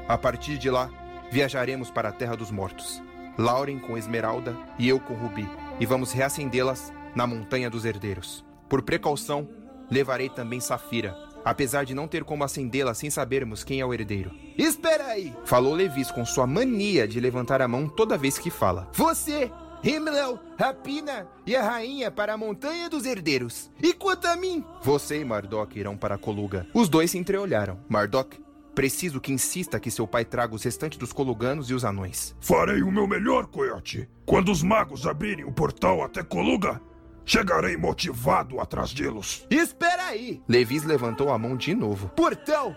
A 0.06 0.18
partir 0.18 0.58
de 0.58 0.70
lá, 0.70 0.90
viajaremos 1.32 1.90
para 1.90 2.10
a 2.10 2.12
Terra 2.12 2.36
dos 2.36 2.52
Mortos. 2.52 3.02
Lauren 3.38 3.80
com 3.80 3.98
Esmeralda 3.98 4.54
e 4.78 4.90
eu 4.90 5.00
com 5.00 5.14
Rubi, 5.14 5.50
e 5.80 5.86
vamos 5.86 6.12
reacendê-las 6.12 6.92
na 7.16 7.26
Montanha 7.26 7.70
dos 7.70 7.86
Herdeiros. 7.86 8.44
Por 8.68 8.82
precaução, 8.82 9.48
levarei 9.90 10.28
também 10.28 10.60
Safira, 10.60 11.16
apesar 11.44 11.86
de 11.86 11.94
não 11.94 12.08
ter 12.08 12.24
como 12.24 12.44
acendê-la 12.44 12.94
sem 12.94 13.10
sabermos 13.10 13.64
quem 13.64 13.80
é 13.80 13.86
o 13.86 13.94
herdeiro. 13.94 14.32
Espera 14.58 15.08
aí! 15.08 15.34
Falou 15.46 15.74
Levis 15.74 16.12
com 16.12 16.26
sua 16.26 16.48
mania 16.48 17.08
de 17.08 17.20
levantar 17.20 17.62
a 17.62 17.68
mão 17.68 17.88
toda 17.88 18.18
vez 18.18 18.38
que 18.38 18.50
fala. 18.50 18.90
Você, 18.94 19.52
Himmel, 19.84 20.40
Rapina 20.58 21.28
e 21.46 21.56
a 21.56 21.62
rainha 21.62 22.10
para 22.10 22.34
a 22.34 22.38
Montanha 22.38 22.90
dos 22.90 23.06
Herdeiros. 23.06 23.70
E 23.82 23.94
quanto 23.94 24.28
a 24.28 24.36
mim? 24.36 24.64
Você 24.82 25.20
e 25.20 25.26
Mardok 25.26 25.78
irão 25.78 25.98
para 25.98 26.18
Coluga. 26.18 26.66
Os 26.74 26.88
dois 26.88 27.12
se 27.12 27.18
entreolharam. 27.18 27.80
Mardok, 27.90 28.40
preciso 28.74 29.20
que 29.20 29.34
insista 29.34 29.80
que 29.80 29.92
seu 29.92 30.08
pai 30.08 30.24
traga 30.24 30.56
os 30.56 30.64
restantes 30.64 30.98
dos 30.98 31.12
Coluganos 31.12 31.70
e 31.70 31.74
os 31.74 31.84
anões. 31.84 32.34
Farei 32.40 32.82
o 32.82 32.92
meu 32.92 33.06
melhor, 33.06 33.48
Coyote. 33.48 34.08
Quando 34.26 34.52
os 34.52 34.64
magos 34.64 35.06
abrirem 35.06 35.44
o 35.44 35.52
portal 35.52 36.02
até 36.02 36.24
Coluga, 36.24 36.82
chegarei 37.26 37.78
motivado 37.78 38.60
atrás 38.60 38.94
deles. 38.94 39.46
Espera 39.50 40.08
aí! 40.08 40.42
Levis 40.48 40.84
levantou 40.84 41.32
a 41.32 41.38
mão 41.38 41.56
de 41.56 41.74
novo. 41.74 42.10
Portal? 42.10 42.76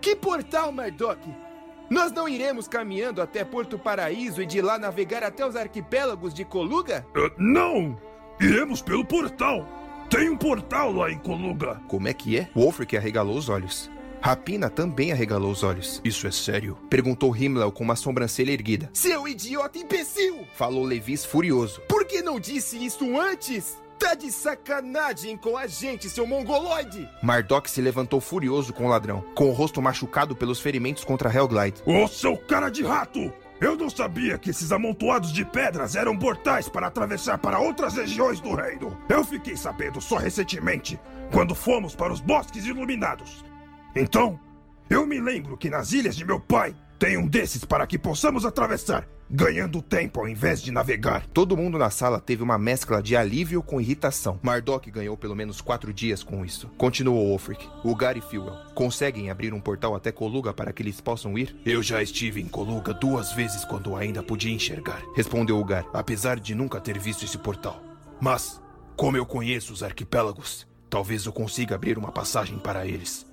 Que 0.00 0.14
portal, 0.14 0.70
Mardok? 0.72 1.20
Nós 1.90 2.10
não 2.12 2.28
iremos 2.28 2.66
caminhando 2.66 3.20
até 3.20 3.44
Porto 3.44 3.78
Paraíso 3.78 4.42
e 4.42 4.46
de 4.46 4.60
lá 4.60 4.78
navegar 4.78 5.22
até 5.22 5.46
os 5.46 5.54
arquipélagos 5.54 6.32
de 6.32 6.44
Coluga? 6.44 7.06
Uh, 7.16 7.30
não! 7.38 7.98
Iremos 8.40 8.82
pelo 8.82 9.04
portal. 9.04 9.66
Tem 10.10 10.28
um 10.28 10.36
portal 10.36 10.92
lá 10.92 11.10
em 11.10 11.18
Coluga. 11.18 11.80
Como 11.88 12.08
é 12.08 12.14
que 12.14 12.38
é? 12.38 12.48
Wolfric 12.54 12.96
arregalou 12.96 13.36
os 13.36 13.48
olhos. 13.48 13.90
Rapina 14.20 14.70
também 14.70 15.12
arregalou 15.12 15.50
os 15.50 15.62
olhos. 15.62 16.00
Isso 16.02 16.26
é 16.26 16.30
sério? 16.30 16.78
Perguntou 16.88 17.36
Himmler 17.36 17.70
com 17.70 17.84
uma 17.84 17.94
sobrancelha 17.94 18.52
erguida. 18.52 18.88
Seu 18.94 19.28
idiota 19.28 19.78
imbecil! 19.78 20.46
Falou 20.54 20.82
Levis 20.82 21.24
furioso. 21.26 21.82
Por 21.82 22.06
que 22.06 22.22
não 22.22 22.40
disse 22.40 22.82
isso 22.82 23.20
antes? 23.20 23.83
Tá 23.98 24.14
de 24.14 24.30
sacanagem 24.30 25.36
com 25.36 25.56
a 25.56 25.66
gente, 25.66 26.08
seu 26.08 26.26
mongoloide! 26.26 27.08
Mardok 27.22 27.70
se 27.70 27.80
levantou 27.80 28.20
furioso 28.20 28.72
com 28.72 28.86
o 28.86 28.88
ladrão, 28.88 29.24
com 29.34 29.48
o 29.48 29.52
rosto 29.52 29.80
machucado 29.80 30.34
pelos 30.34 30.60
ferimentos 30.60 31.04
contra 31.04 31.32
Hellglide. 31.32 31.82
Ô, 31.86 32.06
seu 32.08 32.36
cara 32.36 32.70
de 32.70 32.82
rato! 32.82 33.32
Eu 33.60 33.76
não 33.76 33.88
sabia 33.88 34.36
que 34.36 34.50
esses 34.50 34.72
amontoados 34.72 35.32
de 35.32 35.44
pedras 35.44 35.94
eram 35.94 36.18
portais 36.18 36.68
para 36.68 36.88
atravessar 36.88 37.38
para 37.38 37.60
outras 37.60 37.94
regiões 37.94 38.40
do 38.40 38.54
reino. 38.54 38.96
Eu 39.08 39.24
fiquei 39.24 39.56
sabendo 39.56 40.00
só 40.00 40.16
recentemente, 40.16 41.00
quando 41.32 41.54
fomos 41.54 41.94
para 41.94 42.12
os 42.12 42.20
bosques 42.20 42.66
iluminados. 42.66 43.44
Então, 43.94 44.38
eu 44.90 45.06
me 45.06 45.20
lembro 45.20 45.56
que 45.56 45.70
nas 45.70 45.92
ilhas 45.92 46.16
de 46.16 46.24
meu 46.24 46.40
pai 46.40 46.74
tem 46.98 47.16
um 47.16 47.26
desses 47.26 47.64
para 47.64 47.86
que 47.86 47.98
possamos 47.98 48.44
atravessar, 48.44 49.08
ganhando 49.30 49.82
tempo 49.82 50.20
ao 50.20 50.28
invés 50.28 50.62
de 50.62 50.70
navegar. 50.70 51.26
Todo 51.26 51.56
mundo 51.56 51.78
na 51.78 51.90
sala 51.90 52.20
teve 52.20 52.42
uma 52.42 52.58
mescla 52.58 53.02
de 53.02 53.16
alívio 53.16 53.62
com 53.62 53.80
irritação. 53.80 54.38
Mardok 54.42 54.90
ganhou 54.90 55.16
pelo 55.16 55.34
menos 55.34 55.60
quatro 55.60 55.92
dias 55.92 56.22
com 56.22 56.44
isso. 56.44 56.68
Continuou 56.76 57.28
Wolfric. 57.28 57.68
Ugar 57.84 58.16
e 58.16 58.20
Fuel 58.20 58.56
conseguem 58.74 59.30
abrir 59.30 59.52
um 59.54 59.60
portal 59.60 59.94
até 59.94 60.10
Coluga 60.10 60.52
para 60.52 60.72
que 60.72 60.82
eles 60.82 61.00
possam 61.00 61.38
ir? 61.38 61.56
Eu 61.64 61.82
já 61.82 62.02
estive 62.02 62.40
em 62.40 62.48
Coluga 62.48 62.92
duas 62.92 63.32
vezes 63.32 63.64
quando 63.64 63.96
ainda 63.96 64.22
podia 64.22 64.52
enxergar. 64.52 65.02
Respondeu 65.14 65.58
Ugar. 65.58 65.86
Apesar 65.92 66.38
de 66.38 66.54
nunca 66.54 66.80
ter 66.80 66.98
visto 66.98 67.24
esse 67.24 67.38
portal. 67.38 67.82
Mas, 68.20 68.60
como 68.96 69.16
eu 69.16 69.26
conheço 69.26 69.72
os 69.72 69.82
arquipélagos, 69.82 70.66
talvez 70.88 71.26
eu 71.26 71.32
consiga 71.32 71.74
abrir 71.74 71.98
uma 71.98 72.12
passagem 72.12 72.58
para 72.58 72.86
eles. 72.86 73.26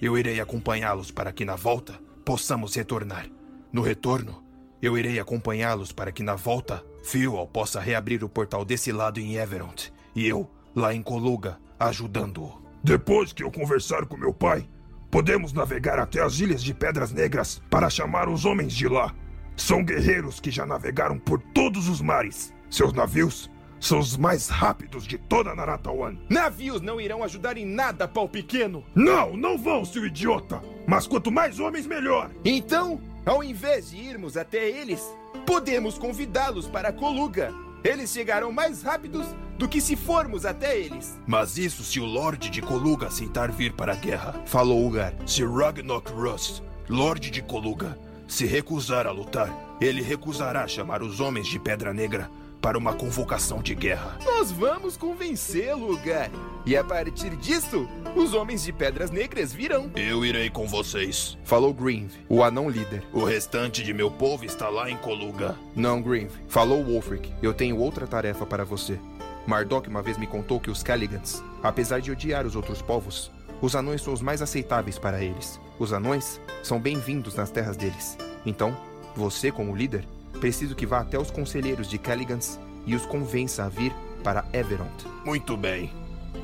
Eu 0.00 0.16
irei 0.16 0.40
acompanhá-los 0.40 1.10
para 1.10 1.32
que 1.32 1.44
na 1.44 1.56
volta 1.56 1.98
possamos 2.24 2.74
retornar. 2.74 3.26
No 3.72 3.82
retorno, 3.82 4.42
eu 4.80 4.96
irei 4.96 5.18
acompanhá-los 5.18 5.92
para 5.92 6.12
que 6.12 6.22
na 6.22 6.34
volta 6.34 6.84
Fuel 7.02 7.48
possa 7.52 7.80
reabrir 7.80 8.22
o 8.22 8.28
portal 8.28 8.64
desse 8.64 8.92
lado 8.92 9.18
em 9.18 9.36
Everont 9.36 9.92
e 10.14 10.26
eu, 10.26 10.50
lá 10.74 10.94
em 10.94 11.02
Coluga, 11.02 11.58
ajudando-o. 11.78 12.60
Depois 12.82 13.32
que 13.32 13.42
eu 13.42 13.50
conversar 13.50 14.06
com 14.06 14.16
meu 14.16 14.32
pai, 14.32 14.68
podemos 15.10 15.52
navegar 15.52 15.98
até 15.98 16.22
as 16.22 16.38
Ilhas 16.40 16.62
de 16.62 16.74
Pedras 16.74 17.12
Negras 17.12 17.62
para 17.70 17.90
chamar 17.90 18.28
os 18.28 18.44
homens 18.44 18.72
de 18.72 18.88
lá. 18.88 19.14
São 19.56 19.84
guerreiros 19.84 20.40
que 20.40 20.50
já 20.50 20.64
navegaram 20.64 21.18
por 21.18 21.40
todos 21.40 21.88
os 21.88 22.00
mares. 22.00 22.54
Seus 22.70 22.92
navios 22.92 23.50
são 23.80 23.98
os 23.98 24.16
mais 24.16 24.48
rápidos 24.48 25.06
de 25.06 25.18
toda 25.18 25.54
Naratawan. 25.54 26.16
Navios 26.28 26.80
não 26.80 27.00
irão 27.00 27.22
ajudar 27.22 27.56
em 27.56 27.64
nada, 27.66 28.08
pau 28.08 28.28
pequeno! 28.28 28.84
Não, 28.94 29.36
não 29.36 29.56
vão, 29.56 29.84
seu 29.84 30.04
idiota! 30.04 30.60
Mas 30.86 31.06
quanto 31.06 31.30
mais 31.30 31.60
homens, 31.60 31.86
melhor! 31.86 32.30
Então, 32.44 33.00
ao 33.28 33.44
invés 33.44 33.90
de 33.90 33.96
irmos 33.96 34.36
até 34.36 34.68
eles, 34.68 35.02
podemos 35.46 35.98
convidá-los 35.98 36.66
para 36.66 36.92
Coluga. 36.92 37.52
Eles 37.84 38.10
chegarão 38.10 38.50
mais 38.50 38.82
rápidos 38.82 39.26
do 39.56 39.68
que 39.68 39.80
se 39.80 39.96
formos 39.96 40.44
até 40.44 40.78
eles. 40.78 41.18
Mas 41.26 41.58
isso 41.58 41.84
se 41.84 42.00
o 42.00 42.04
Lorde 42.04 42.50
de 42.50 42.62
Coluga 42.62 43.06
aceitar 43.06 43.52
vir 43.52 43.72
para 43.72 43.92
a 43.92 43.96
guerra. 43.96 44.42
Falou 44.46 44.86
Ugar. 44.86 45.14
Se 45.26 45.44
Ragnok 45.44 46.10
Rust, 46.12 46.62
Lorde 46.88 47.30
de 47.30 47.42
Coluga, 47.42 47.98
se 48.26 48.46
recusar 48.46 49.06
a 49.06 49.10
lutar, 49.10 49.76
ele 49.80 50.02
recusará 50.02 50.66
chamar 50.66 51.02
os 51.02 51.20
homens 51.20 51.46
de 51.46 51.58
Pedra 51.58 51.92
Negra 51.92 52.30
para 52.60 52.78
uma 52.78 52.92
convocação 52.92 53.62
de 53.62 53.74
guerra. 53.74 54.18
Nós 54.24 54.50
vamos 54.50 54.96
convencê-lo, 54.96 55.92
Ugar. 55.92 56.30
E 56.66 56.76
a 56.76 56.84
partir 56.84 57.36
disso, 57.36 57.88
os 58.14 58.34
homens 58.34 58.64
de 58.64 58.72
Pedras 58.72 59.10
Negras 59.10 59.52
virão. 59.52 59.90
Eu 59.94 60.24
irei 60.24 60.50
com 60.50 60.66
vocês. 60.66 61.38
Falou 61.44 61.72
Greenv, 61.72 62.10
o 62.28 62.42
anão 62.42 62.68
líder. 62.68 63.04
O 63.12 63.24
restante 63.24 63.82
de 63.82 63.94
meu 63.94 64.10
povo 64.10 64.44
está 64.44 64.68
lá 64.68 64.90
em 64.90 64.96
Coluga. 64.96 65.56
Não, 65.74 66.02
Greenv. 66.02 66.30
Falou 66.48 66.84
Wolfric. 66.84 67.32
Eu 67.42 67.54
tenho 67.54 67.78
outra 67.78 68.06
tarefa 68.06 68.44
para 68.44 68.64
você. 68.64 68.98
Mardok 69.46 69.88
uma 69.88 70.02
vez 70.02 70.18
me 70.18 70.26
contou 70.26 70.60
que 70.60 70.70
os 70.70 70.82
Caligans, 70.82 71.42
apesar 71.62 72.00
de 72.00 72.10
odiar 72.10 72.46
os 72.46 72.54
outros 72.54 72.82
povos, 72.82 73.30
os 73.62 73.74
anões 73.74 74.02
são 74.02 74.12
os 74.12 74.20
mais 74.20 74.42
aceitáveis 74.42 74.98
para 74.98 75.22
eles. 75.22 75.58
Os 75.78 75.92
anões 75.92 76.40
são 76.62 76.78
bem-vindos 76.78 77.34
nas 77.34 77.50
terras 77.50 77.76
deles. 77.76 78.18
Então, 78.44 78.76
você, 79.16 79.50
como 79.50 79.74
líder, 79.74 80.06
preciso 80.38 80.74
que 80.74 80.86
vá 80.86 81.00
até 81.00 81.18
os 81.18 81.30
conselheiros 81.30 81.88
de 81.88 81.98
Caligans 81.98 82.58
e 82.86 82.94
os 82.94 83.04
convença 83.04 83.64
a 83.64 83.68
vir 83.68 83.92
para 84.22 84.44
Everont. 84.52 85.06
Muito 85.24 85.56
bem. 85.56 85.90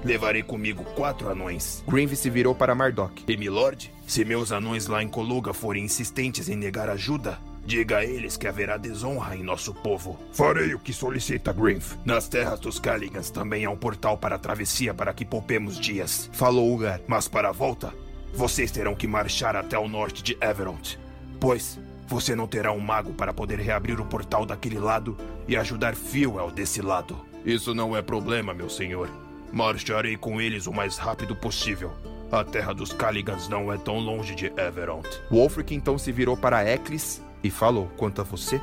Levarei 0.04 0.42
comigo 0.42 0.84
quatro 0.94 1.30
anões. 1.30 1.82
Greenv 1.88 2.14
se 2.14 2.28
virou 2.28 2.54
para 2.54 2.74
Mardok. 2.74 3.24
E, 3.26 3.36
milord, 3.36 3.90
se 4.06 4.24
meus 4.24 4.52
anões 4.52 4.86
lá 4.86 5.02
em 5.02 5.08
Coluga 5.08 5.54
forem 5.54 5.84
insistentes 5.84 6.48
em 6.48 6.56
negar 6.56 6.90
ajuda, 6.90 7.38
diga 7.64 7.98
a 7.98 8.04
eles 8.04 8.36
que 8.36 8.46
haverá 8.46 8.76
desonra 8.76 9.36
em 9.36 9.42
nosso 9.42 9.72
povo. 9.72 10.18
Farei 10.32 10.74
o 10.74 10.78
que 10.78 10.92
solicita 10.92 11.52
Grinf. 11.52 11.94
Nas 12.04 12.28
terras 12.28 12.60
dos 12.60 12.78
Caligans 12.78 13.30
também 13.30 13.64
há 13.64 13.70
um 13.70 13.76
portal 13.76 14.18
para 14.18 14.36
a 14.36 14.38
travessia 14.38 14.92
para 14.92 15.14
que 15.14 15.24
poupemos 15.24 15.78
dias. 15.78 16.28
Falou 16.32 16.74
Ugar. 16.74 17.00
Mas 17.06 17.26
para 17.26 17.48
a 17.48 17.52
volta, 17.52 17.94
vocês 18.34 18.70
terão 18.70 18.94
que 18.94 19.06
marchar 19.06 19.56
até 19.56 19.78
o 19.78 19.88
norte 19.88 20.22
de 20.22 20.36
Everont. 20.42 20.98
Pois 21.40 21.78
você 22.06 22.34
não 22.34 22.46
terá 22.46 22.72
um 22.72 22.80
mago 22.80 23.12
para 23.12 23.32
poder 23.32 23.58
reabrir 23.58 24.00
o 24.00 24.04
portal 24.04 24.44
daquele 24.44 24.78
lado 24.78 25.16
e 25.48 25.56
ajudar 25.56 25.94
Fuel 25.94 26.50
desse 26.50 26.82
lado. 26.82 27.18
Isso 27.44 27.74
não 27.74 27.96
é 27.96 28.02
problema, 28.02 28.54
meu 28.54 28.68
senhor. 28.68 29.10
Marcharei 29.52 30.16
com 30.16 30.40
eles 30.40 30.66
o 30.66 30.72
mais 30.72 30.98
rápido 30.98 31.36
possível. 31.36 31.92
A 32.32 32.42
terra 32.42 32.72
dos 32.72 32.92
Caligans 32.92 33.48
não 33.48 33.72
é 33.72 33.76
tão 33.76 33.98
longe 33.98 34.34
de 34.34 34.46
Everont. 34.46 35.08
Wolfric 35.30 35.74
então 35.74 35.96
se 35.96 36.10
virou 36.10 36.36
para 36.36 36.68
Eccles 36.68 37.22
e 37.42 37.50
falou: 37.50 37.88
Quanto 37.96 38.20
a 38.20 38.24
você, 38.24 38.60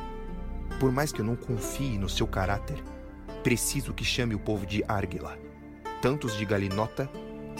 por 0.78 0.92
mais 0.92 1.12
que 1.12 1.20
eu 1.20 1.24
não 1.24 1.36
confie 1.36 1.96
no 1.96 2.08
seu 2.08 2.26
caráter, 2.26 2.82
preciso 3.42 3.94
que 3.94 4.04
chame 4.04 4.34
o 4.34 4.38
povo 4.38 4.66
de 4.66 4.84
Argila, 4.86 5.38
tanto 6.00 6.26
os 6.26 6.36
de 6.36 6.44
Galinota 6.44 7.08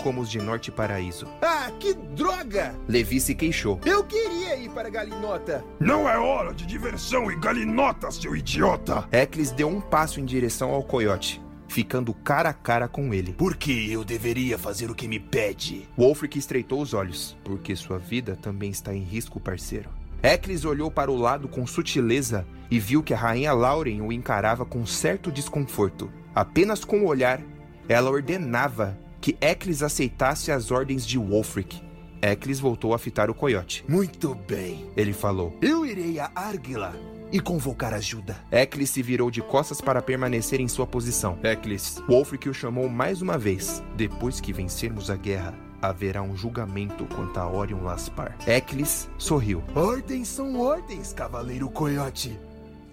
como 0.02 0.20
os 0.20 0.31
de 0.31 0.38
Norte 0.38 0.70
Paraíso. 0.70 1.26
Ah, 1.40 1.70
que 1.78 1.94
droga! 1.94 2.74
Levi 2.88 3.20
se 3.20 3.35
queixou. 3.35 3.81
Eu 3.85 4.05
queria 4.05 4.57
ir 4.57 4.70
para 4.70 4.90
Galinota. 4.90 5.64
Não 5.78 6.09
é 6.09 6.18
hora 6.18 6.52
de 6.55 6.66
diversão 6.66 7.31
e 7.31 7.37
galinota, 7.37 8.11
seu 8.11 8.35
idiota! 8.35 9.09
Eccles 9.12 9.50
deu 9.50 9.68
um 9.68 9.81
passo 9.81 10.20
em 10.20 10.24
direção 10.24 10.70
ao 10.70 10.83
coiote, 10.83 11.42
ficando 11.68 12.14
cara 12.14 12.50
a 12.50 12.55
cara 12.55 12.88
com 12.88 13.12
ele. 13.12 13.33
Por 13.33 13.57
que 13.57 13.90
eu 13.90 14.05
deveria 14.05 14.59
fazer 14.59 14.90
o 14.90 14.94
que 14.94 15.09
me 15.09 15.20
pede? 15.20 15.88
Wolfric 15.96 16.38
estreitou 16.38 16.81
os 16.81 16.94
olhos, 16.94 17.37
porque 17.44 17.74
sua 17.76 17.98
vida 17.98 18.37
também 18.37 18.70
está 18.70 18.94
em 18.94 19.02
risco, 19.02 19.40
parceiro. 19.40 19.88
Eccles 20.22 20.64
olhou 20.64 20.90
para 20.90 21.11
o 21.11 21.16
lado 21.16 21.48
com 21.48 21.66
sutileza 21.66 22.46
e 22.70 22.78
viu 22.78 23.02
que 23.02 23.12
a 23.12 23.16
rainha 23.16 23.52
Lauren 23.52 24.00
o 24.02 24.12
encarava 24.12 24.64
com 24.64 24.87
certo 24.87 25.33
desconforto. 25.33 26.11
Apenas 26.35 26.85
com 26.85 27.00
o 27.00 27.07
olhar, 27.07 27.42
ela 27.88 28.11
ordenava 28.11 28.96
que 29.23 29.39
Eccles 29.41 29.85
aceitasse 29.85 30.51
as 30.51 30.73
ordens 30.73 31.07
de 31.07 31.17
Wolfric. 31.17 31.81
Eccles 32.21 32.59
voltou 32.59 32.93
a 32.93 32.99
fitar 32.99 33.31
o 33.31 33.35
coiote. 33.35 33.85
Muito 33.89 34.35
bem. 34.35 34.91
Ele 34.97 35.13
falou. 35.13 35.57
Eu 35.63 35.87
irei 35.87 36.19
a 36.19 36.31
Argila 36.35 36.93
e 37.33 37.39
convocar 37.39 37.95
ajuda. 37.95 38.37
Eklis 38.51 38.91
se 38.91 39.01
virou 39.01 39.31
de 39.31 39.41
costas 39.41 39.81
para 39.81 40.03
permanecer 40.03 40.61
em 40.61 40.67
sua 40.67 40.89
posição. 40.89 41.39
Eklis, 41.43 42.03
Wolfric 42.09 42.49
o 42.49 42.55
chamou 42.55 42.89
mais 42.89 43.23
uma 43.23 43.39
vez. 43.39 43.81
Depois 43.97 44.41
que 44.41 44.53
vencermos 44.53 45.09
a 45.09 45.15
guerra, 45.15 45.55
haverá 45.81 46.21
um 46.21 46.37
julgamento 46.37 47.07
quanto 47.07 47.39
a 47.39 47.49
Orion 47.49 47.85
Laspar. 47.85 48.37
Eklis 48.45 49.09
sorriu. 49.19 49.63
Ordens 49.73 50.27
são 50.27 50.59
ordens, 50.59 51.13
Cavaleiro 51.13 51.71
Coyote. 51.71 52.39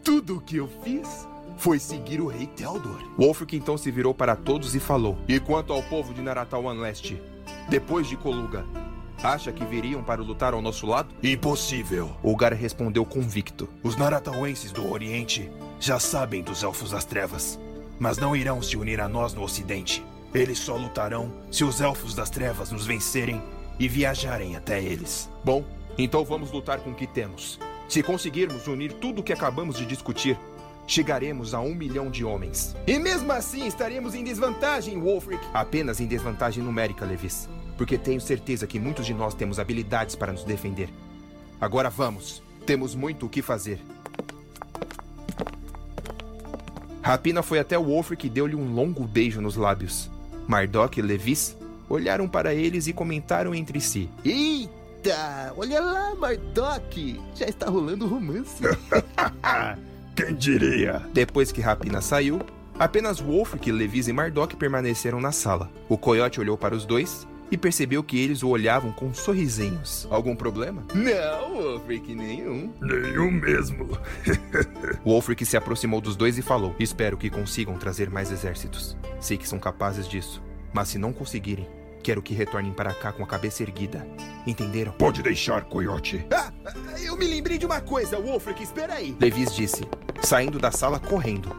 Tudo 0.04 0.38
o 0.38 0.42
que 0.42 0.58
eu 0.58 0.70
fiz 0.84 1.28
foi 1.60 1.78
seguir 1.78 2.22
o 2.22 2.28
rei 2.28 2.48
Teldor. 2.48 3.04
Wolfric 3.17 3.56
então 3.56 3.78
se 3.78 3.91
virou 3.91 4.13
para 4.13 4.36
todos 4.36 4.74
e 4.74 4.80
falou: 4.80 5.17
E 5.28 5.39
quanto 5.39 5.74
ao 5.74 5.84
povo 5.84 6.13
de 6.13 6.22
Naratawan 6.22 6.74
Leste? 6.74 7.22
Depois 7.67 8.08
de 8.08 8.15
Coluga, 8.15 8.65
acha 9.22 9.52
que 9.52 9.65
viriam 9.65 10.02
para 10.02 10.24
lutar 10.24 10.54
ao 10.54 10.62
nosso 10.62 10.88
lado? 10.88 11.13
Impossível. 11.22 12.15
Ulgar 12.24 12.54
respondeu 12.54 13.06
convicto. 13.06 13.69
Os 13.84 13.98
Naratauenses 13.98 14.72
do 14.72 14.89
Oriente 14.89 15.52
já 15.80 16.00
sabem 16.00 16.41
dos 16.41 16.63
Elfos 16.63 16.91
das 16.91 17.04
Trevas, 17.04 17.60
mas 18.00 18.17
não 18.17 18.36
irão 18.36 18.62
se 18.62 18.78
unir 18.78 19.02
a 19.02 19.10
nós 19.10 19.34
no 19.34 19.43
Ocidente. 19.43 20.04
Eles 20.34 20.60
só 20.60 20.78
lutarão 20.78 21.34
se 21.52 21.63
os 21.63 21.82
Elfos 21.82 22.15
das 22.15 22.30
Trevas 22.30 22.72
nos 22.72 22.86
vencerem 22.86 23.41
e 23.78 23.88
viajarem 23.88 24.56
até 24.56 24.82
eles. 24.82 25.30
Bom, 25.43 25.65
então 25.98 26.24
vamos 26.24 26.52
lutar 26.52 26.80
com 26.80 26.91
o 26.91 26.95
que 26.95 27.08
temos. 27.08 27.60
Se 27.89 28.04
conseguirmos 28.04 28.67
unir 28.67 28.93
tudo 28.93 29.22
o 29.22 29.24
que 29.24 29.34
acabamos 29.34 29.76
de 29.76 29.86
discutir, 29.86 30.38
chegaremos 30.89 31.54
a 31.54 31.62
um 31.62 31.75
milhão 31.75 32.10
de 32.10 32.25
homens. 32.25 32.75
E 32.88 32.97
mesmo 32.97 33.32
assim 33.32 33.67
estaremos 33.67 34.15
em 34.15 34.23
desvantagem, 34.23 34.99
Wolfric. 34.99 35.39
Apenas 35.54 35.99
em 36.02 36.08
desvantagem 36.08 36.63
numérica, 36.63 37.06
Levis. 37.06 37.47
Porque 37.78 37.97
tenho 37.97 38.19
certeza 38.19 38.65
que 38.65 38.80
muitos 38.80 39.06
de 39.06 39.13
nós 39.13 39.36
temos 39.36 39.60
habilidades 39.60 40.15
para 40.15 40.32
nos 40.32 40.43
defender. 40.43 40.89
Agora 41.62 41.89
vamos. 41.89 42.41
Temos 42.65 42.95
muito 42.95 43.28
o 43.28 43.30
que 43.30 43.41
fazer. 43.41 43.80
Rapina 47.04 47.43
foi 47.43 47.60
até 47.60 47.78
Wolfric 47.78 48.25
e 48.25 48.30
deu-lhe 48.30 48.56
um 48.56 48.73
longo 48.73 49.06
beijo 49.06 49.39
nos 49.41 49.56
lábios. 49.56 50.10
Mardok 50.47 50.99
e 50.99 51.04
Levis 51.04 51.56
olharam 51.88 52.28
para 52.28 52.54
eles 52.54 52.88
e 52.88 52.93
comentaram 52.93 53.54
entre 53.54 53.80
si. 53.80 54.10
Eita, 54.25 55.54
olha 55.56 55.80
lá, 55.80 56.15
Mardok. 56.15 57.19
Já 57.36 57.45
está 57.45 57.69
rolando 57.69 58.08
romance. 58.08 58.63
Quem 60.15 60.36
diria? 60.36 61.02
Depois 61.13 61.52
que 61.52 61.62
Rapina 61.62 62.02
saiu, 62.02 62.41
apenas 62.78 63.19
Wolfric, 63.19 63.72
Levis 63.72 64.08
e 64.08 64.13
Mardok 64.13 64.56
permaneceram 64.56 65.19
na 65.22 65.32
sala. 65.32 65.72
O 65.88 65.98
coiote 65.98 66.39
olhou 66.39 66.58
para 66.58 66.76
os 66.76 66.86
dois 66.86 67.28
e 67.52 67.58
percebeu 67.58 68.04
que 68.04 68.19
eles 68.19 68.43
o 68.43 68.50
olhavam 68.50 68.91
com 68.91 69.13
sorrisinhos. 69.13 70.08
Algum 70.12 70.36
problema? 70.36 70.86
Não, 70.93 71.56
Wolfric, 71.56 72.13
nenhum. 72.13 72.72
Nenhum 72.82 73.32
mesmo. 73.32 73.98
Wolfric 75.04 75.45
se 75.45 75.58
aproximou 75.58 76.00
dos 76.02 76.15
dois 76.15 76.38
e 76.38 76.41
falou: 76.41 76.76
Espero 76.80 77.17
que 77.17 77.30
consigam 77.30 77.78
trazer 77.78 78.10
mais 78.10 78.32
exércitos. 78.32 78.95
Sei 79.19 79.38
que 79.38 79.48
são 79.48 79.60
capazes 79.60 80.08
disso, 80.08 80.41
mas 80.74 80.89
se 80.89 80.98
não 80.98 81.12
conseguirem, 81.12 81.67
quero 82.01 82.21
que 82.21 82.33
retornem 82.33 82.71
para 82.71 82.93
cá 82.93 83.12
com 83.12 83.23
a 83.23 83.27
cabeça 83.27 83.63
erguida. 83.63 84.05
Entenderam? 84.45 84.91
Pode 84.93 85.21
deixar, 85.21 85.65
Coyote. 85.65 86.25
Ah, 86.33 86.51
eu 87.03 87.17
me 87.17 87.27
lembrei 87.27 87.57
de 87.57 87.65
uma 87.65 87.81
coisa, 87.81 88.19
Wolfric, 88.19 88.63
espera 88.63 88.95
aí. 88.95 89.15
Levis 89.19 89.55
disse, 89.55 89.83
saindo 90.21 90.59
da 90.59 90.71
sala 90.71 90.99
correndo. 90.99 91.55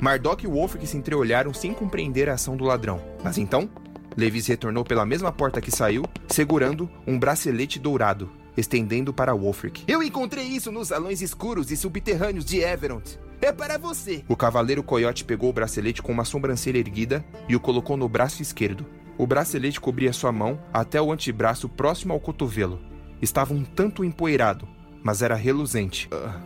Mardok 0.00 0.44
e 0.44 0.48
Wolfric 0.48 0.86
se 0.86 0.96
entreolharam 0.96 1.54
sem 1.54 1.72
compreender 1.72 2.28
a 2.28 2.34
ação 2.34 2.56
do 2.56 2.64
ladrão. 2.64 3.00
Mas 3.24 3.38
então, 3.38 3.68
Levis 4.16 4.46
retornou 4.46 4.84
pela 4.84 5.06
mesma 5.06 5.32
porta 5.32 5.60
que 5.60 5.70
saiu, 5.70 6.04
segurando 6.28 6.90
um 7.06 7.18
bracelete 7.18 7.78
dourado, 7.78 8.30
estendendo 8.56 9.12
para 9.12 9.34
Wolfric. 9.34 9.84
Eu 9.86 10.02
encontrei 10.02 10.44
isso 10.44 10.72
nos 10.72 10.88
salões 10.88 11.20
escuros 11.20 11.70
e 11.70 11.76
subterrâneos 11.76 12.44
de 12.44 12.58
Everont. 12.60 13.18
É 13.40 13.52
para 13.52 13.76
você. 13.76 14.24
O 14.28 14.36
cavaleiro 14.36 14.82
coiote 14.82 15.24
pegou 15.24 15.50
o 15.50 15.52
bracelete 15.52 16.02
com 16.02 16.12
uma 16.12 16.24
sobrancelha 16.24 16.78
erguida 16.78 17.24
e 17.48 17.54
o 17.54 17.60
colocou 17.60 17.96
no 17.96 18.08
braço 18.08 18.40
esquerdo. 18.40 18.86
O 19.18 19.26
bracelete 19.26 19.80
cobria 19.80 20.12
sua 20.12 20.30
mão 20.30 20.60
até 20.72 21.00
o 21.00 21.10
antebraço 21.10 21.68
próximo 21.68 22.12
ao 22.12 22.20
cotovelo. 22.20 22.80
Estava 23.20 23.54
um 23.54 23.64
tanto 23.64 24.04
empoeirado, 24.04 24.68
mas 25.02 25.22
era 25.22 25.34
reluzente. 25.34 26.08
Ah, 26.12 26.40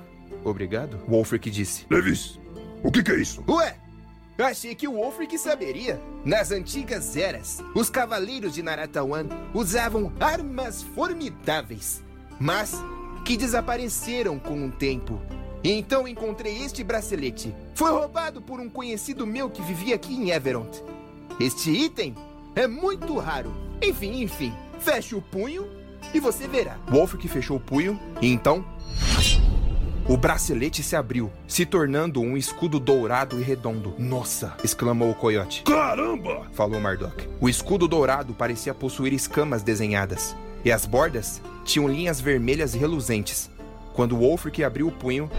obrigado? 0.44 0.98
Wolfric 1.08 1.50
disse. 1.50 1.84
Levis, 1.90 2.38
o 2.82 2.90
que, 2.92 3.02
que 3.02 3.10
é 3.10 3.16
isso? 3.16 3.42
Ué, 3.48 3.76
achei 4.38 4.74
que 4.74 4.86
o 4.86 4.92
Wolfric 4.92 5.36
saberia. 5.36 6.00
Nas 6.24 6.52
antigas 6.52 7.16
eras, 7.16 7.62
os 7.74 7.90
cavaleiros 7.90 8.54
de 8.54 8.62
Naratawan 8.62 9.26
usavam 9.52 10.12
armas 10.20 10.82
formidáveis, 10.82 12.04
mas 12.38 12.74
que 13.24 13.36
desapareceram 13.36 14.38
com 14.38 14.66
o 14.66 14.70
tempo. 14.70 15.20
Então 15.62 16.08
encontrei 16.08 16.62
este 16.62 16.82
bracelete. 16.84 17.54
Foi 17.74 17.90
roubado 17.90 18.40
por 18.40 18.60
um 18.60 18.70
conhecido 18.70 19.26
meu 19.26 19.50
que 19.50 19.60
vivia 19.60 19.96
aqui 19.96 20.14
em 20.14 20.30
Everont. 20.30 20.82
Este 21.38 21.70
item 21.70 22.14
é 22.54 22.66
muito 22.66 23.18
raro. 23.18 23.54
Enfim, 23.82 24.22
enfim, 24.22 24.52
feche 24.78 25.14
o 25.14 25.22
punho 25.22 25.66
e 26.12 26.20
você 26.20 26.46
verá. 26.46 26.76
Wolfric 26.90 27.28
fechou 27.28 27.56
o 27.56 27.60
punho 27.60 27.98
e 28.20 28.28
então. 28.28 28.64
O 30.08 30.16
bracelete 30.16 30.82
se 30.82 30.96
abriu, 30.96 31.30
se 31.46 31.64
tornando 31.64 32.20
um 32.20 32.36
escudo 32.36 32.80
dourado 32.80 33.38
e 33.38 33.44
redondo. 33.44 33.94
Nossa! 33.96 34.56
exclamou 34.64 35.10
o 35.10 35.14
coiote. 35.14 35.62
Caramba! 35.62 36.46
falou 36.52 36.80
Mardok. 36.80 37.28
O 37.40 37.48
escudo 37.48 37.86
dourado 37.86 38.34
parecia 38.34 38.74
possuir 38.74 39.12
escamas 39.12 39.62
desenhadas, 39.62 40.34
e 40.64 40.72
as 40.72 40.84
bordas 40.84 41.40
tinham 41.64 41.86
linhas 41.86 42.20
vermelhas 42.20 42.74
reluzentes. 42.74 43.48
Quando 43.92 44.16
Wolfric 44.16 44.64
abriu 44.64 44.88
o 44.88 44.92
punho, 44.92 45.30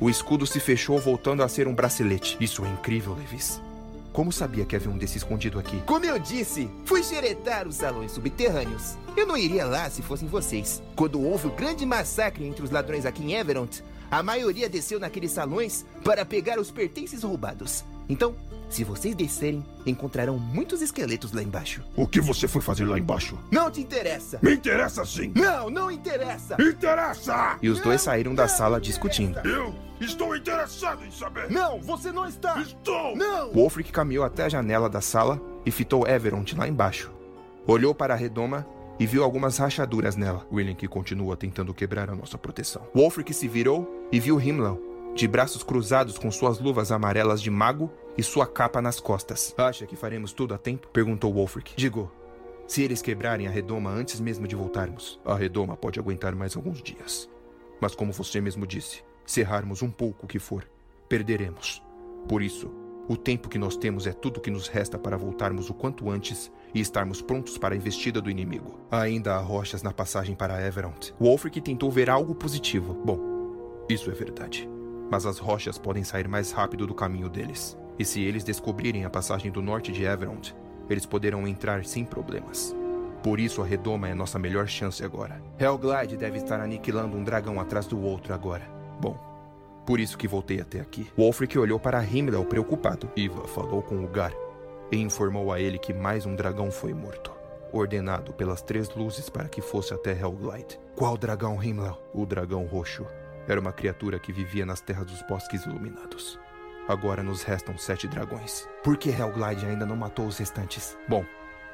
o 0.00 0.10
escudo 0.10 0.46
se 0.46 0.58
fechou, 0.58 0.98
voltando 0.98 1.44
a 1.44 1.48
ser 1.48 1.68
um 1.68 1.74
bracelete. 1.74 2.36
Isso 2.40 2.64
é 2.64 2.68
incrível, 2.68 3.14
Levis. 3.14 3.60
Como 4.12 4.30
sabia 4.30 4.66
que 4.66 4.76
havia 4.76 4.90
um 4.90 4.98
desse 4.98 5.16
escondido 5.16 5.58
aqui? 5.58 5.80
Como 5.86 6.04
eu 6.04 6.18
disse, 6.18 6.70
fui 6.84 7.02
xeretar 7.02 7.66
os 7.66 7.76
salões 7.76 8.12
subterrâneos. 8.12 8.98
Eu 9.16 9.26
não 9.26 9.38
iria 9.38 9.64
lá 9.64 9.88
se 9.88 10.02
fossem 10.02 10.28
vocês. 10.28 10.82
Quando 10.94 11.22
houve 11.22 11.46
o 11.46 11.52
grande 11.52 11.86
massacre 11.86 12.44
entre 12.44 12.62
os 12.62 12.70
ladrões 12.70 13.06
aqui 13.06 13.22
em 13.22 13.32
Everont, 13.34 13.82
a 14.10 14.22
maioria 14.22 14.68
desceu 14.68 15.00
naqueles 15.00 15.30
salões 15.32 15.86
para 16.04 16.26
pegar 16.26 16.58
os 16.58 16.70
pertences 16.70 17.22
roubados. 17.22 17.84
Então, 18.06 18.36
se 18.72 18.84
vocês 18.84 19.14
descerem, 19.14 19.62
encontrarão 19.84 20.38
muitos 20.38 20.80
esqueletos 20.80 21.30
lá 21.32 21.42
embaixo. 21.42 21.82
O 21.94 22.06
que 22.06 22.20
você 22.20 22.48
foi 22.48 22.62
fazer 22.62 22.86
lá 22.86 22.98
embaixo? 22.98 23.38
Não 23.50 23.70
te 23.70 23.82
interessa! 23.82 24.38
Me 24.42 24.54
interessa 24.54 25.04
sim! 25.04 25.30
Não, 25.36 25.68
não 25.68 25.90
interessa! 25.90 26.56
Interessa! 26.58 27.58
E 27.60 27.68
os 27.68 27.80
dois 27.80 28.00
saíram 28.00 28.34
da 28.34 28.48
sala 28.48 28.80
discutindo. 28.80 29.38
Eu 29.46 29.74
estou 30.00 30.34
interessado 30.34 31.04
em 31.04 31.10
saber! 31.10 31.50
Não, 31.50 31.80
você 31.82 32.10
não 32.10 32.26
está! 32.26 32.62
Estou! 32.62 33.14
Não! 33.14 33.52
Wolfric 33.52 33.92
caminhou 33.92 34.24
até 34.24 34.44
a 34.44 34.48
janela 34.48 34.88
da 34.88 35.02
sala 35.02 35.38
e 35.66 35.70
fitou 35.70 36.08
Everont 36.08 36.56
lá 36.56 36.66
embaixo. 36.66 37.12
Olhou 37.66 37.94
para 37.94 38.14
a 38.14 38.16
redoma 38.16 38.66
e 38.98 39.06
viu 39.06 39.22
algumas 39.22 39.58
rachaduras 39.58 40.16
nela. 40.16 40.46
William 40.50 40.74
que 40.74 40.88
continua 40.88 41.36
tentando 41.36 41.74
quebrar 41.74 42.08
a 42.08 42.14
nossa 42.14 42.38
proteção. 42.38 42.82
Wolfric 42.94 43.34
se 43.34 43.46
virou 43.46 44.08
e 44.10 44.18
viu 44.18 44.40
Himmler, 44.40 44.78
de 45.14 45.28
braços 45.28 45.62
cruzados 45.62 46.16
com 46.16 46.30
suas 46.30 46.58
luvas 46.58 46.90
amarelas 46.90 47.42
de 47.42 47.50
mago 47.50 47.92
e 48.16 48.22
sua 48.22 48.46
capa 48.46 48.82
nas 48.82 49.00
costas. 49.00 49.54
Acha 49.56 49.86
que 49.86 49.96
faremos 49.96 50.32
tudo 50.32 50.54
a 50.54 50.58
tempo? 50.58 50.88
Perguntou 50.88 51.32
Wolfric. 51.32 51.74
Digo, 51.76 52.10
se 52.66 52.82
eles 52.82 53.02
quebrarem 53.02 53.46
a 53.46 53.50
redoma 53.50 53.90
antes 53.90 54.20
mesmo 54.20 54.46
de 54.46 54.56
voltarmos, 54.56 55.20
a 55.24 55.34
redoma 55.34 55.76
pode 55.76 55.98
aguentar 55.98 56.34
mais 56.34 56.56
alguns 56.56 56.82
dias. 56.82 57.28
Mas 57.80 57.94
como 57.94 58.12
você 58.12 58.40
mesmo 58.40 58.66
disse, 58.66 59.02
se 59.26 59.40
errarmos 59.40 59.82
um 59.82 59.90
pouco 59.90 60.24
o 60.24 60.28
que 60.28 60.38
for, 60.38 60.66
perderemos. 61.08 61.82
Por 62.28 62.42
isso, 62.42 62.70
o 63.08 63.16
tempo 63.16 63.48
que 63.48 63.58
nós 63.58 63.76
temos 63.76 64.06
é 64.06 64.12
tudo 64.12 64.40
que 64.40 64.50
nos 64.50 64.68
resta 64.68 64.98
para 64.98 65.16
voltarmos 65.16 65.68
o 65.68 65.74
quanto 65.74 66.08
antes 66.08 66.50
e 66.72 66.80
estarmos 66.80 67.20
prontos 67.20 67.58
para 67.58 67.74
a 67.74 67.76
investida 67.76 68.20
do 68.20 68.30
inimigo. 68.30 68.78
Ainda 68.90 69.34
há 69.34 69.38
rochas 69.38 69.82
na 69.82 69.92
passagem 69.92 70.34
para 70.34 70.64
Everont. 70.64 71.12
Wolfric 71.20 71.60
tentou 71.60 71.90
ver 71.90 72.08
algo 72.08 72.34
positivo. 72.34 72.94
Bom, 73.04 73.84
isso 73.88 74.10
é 74.10 74.14
verdade. 74.14 74.68
Mas 75.10 75.26
as 75.26 75.38
rochas 75.38 75.76
podem 75.76 76.04
sair 76.04 76.28
mais 76.28 76.52
rápido 76.52 76.86
do 76.86 76.94
caminho 76.94 77.28
deles. 77.28 77.76
E 77.98 78.04
se 78.04 78.22
eles 78.22 78.44
descobrirem 78.44 79.04
a 79.04 79.10
passagem 79.10 79.50
do 79.50 79.62
norte 79.62 79.92
de 79.92 80.04
Everont, 80.04 80.54
eles 80.88 81.06
poderão 81.06 81.46
entrar 81.46 81.84
sem 81.84 82.04
problemas. 82.04 82.74
Por 83.22 83.38
isso 83.38 83.62
a 83.62 83.66
redoma 83.66 84.08
é 84.08 84.14
nossa 84.14 84.38
melhor 84.38 84.66
chance 84.66 85.04
agora. 85.04 85.40
Hellglide 85.58 86.16
deve 86.16 86.38
estar 86.38 86.60
aniquilando 86.60 87.16
um 87.16 87.22
dragão 87.22 87.60
atrás 87.60 87.86
do 87.86 88.00
outro 88.02 88.34
agora. 88.34 88.68
Bom, 89.00 89.16
por 89.86 90.00
isso 90.00 90.18
que 90.18 90.26
voltei 90.26 90.60
até 90.60 90.80
aqui. 90.80 91.10
Wolfric 91.16 91.58
olhou 91.58 91.78
para 91.78 92.04
Himmler 92.04 92.44
preocupado. 92.44 93.10
Iva 93.16 93.46
falou 93.46 93.82
com 93.82 94.02
Ugar 94.02 94.32
e 94.90 94.96
informou 94.96 95.52
a 95.52 95.60
ele 95.60 95.78
que 95.78 95.92
mais 95.92 96.26
um 96.26 96.34
dragão 96.34 96.70
foi 96.70 96.92
morto. 96.92 97.32
Ordenado 97.72 98.32
pelas 98.32 98.60
três 98.60 98.94
luzes 98.94 99.30
para 99.30 99.48
que 99.48 99.62
fosse 99.62 99.94
até 99.94 100.12
Hellglide. 100.12 100.78
Qual 100.94 101.16
dragão, 101.16 101.62
Himmler? 101.62 101.94
O 102.12 102.26
dragão 102.26 102.64
roxo. 102.66 103.06
Era 103.48 103.60
uma 103.60 103.72
criatura 103.72 104.18
que 104.18 104.32
vivia 104.32 104.66
nas 104.66 104.80
terras 104.80 105.06
dos 105.06 105.22
bosques 105.22 105.64
iluminados. 105.64 106.38
Agora 106.88 107.22
nos 107.22 107.42
restam 107.42 107.78
sete 107.78 108.08
dragões. 108.08 108.68
Por 108.82 108.96
que 108.96 109.10
Hellglide 109.10 109.66
ainda 109.66 109.86
não 109.86 109.96
matou 109.96 110.26
os 110.26 110.38
restantes? 110.38 110.96
Bom, 111.08 111.24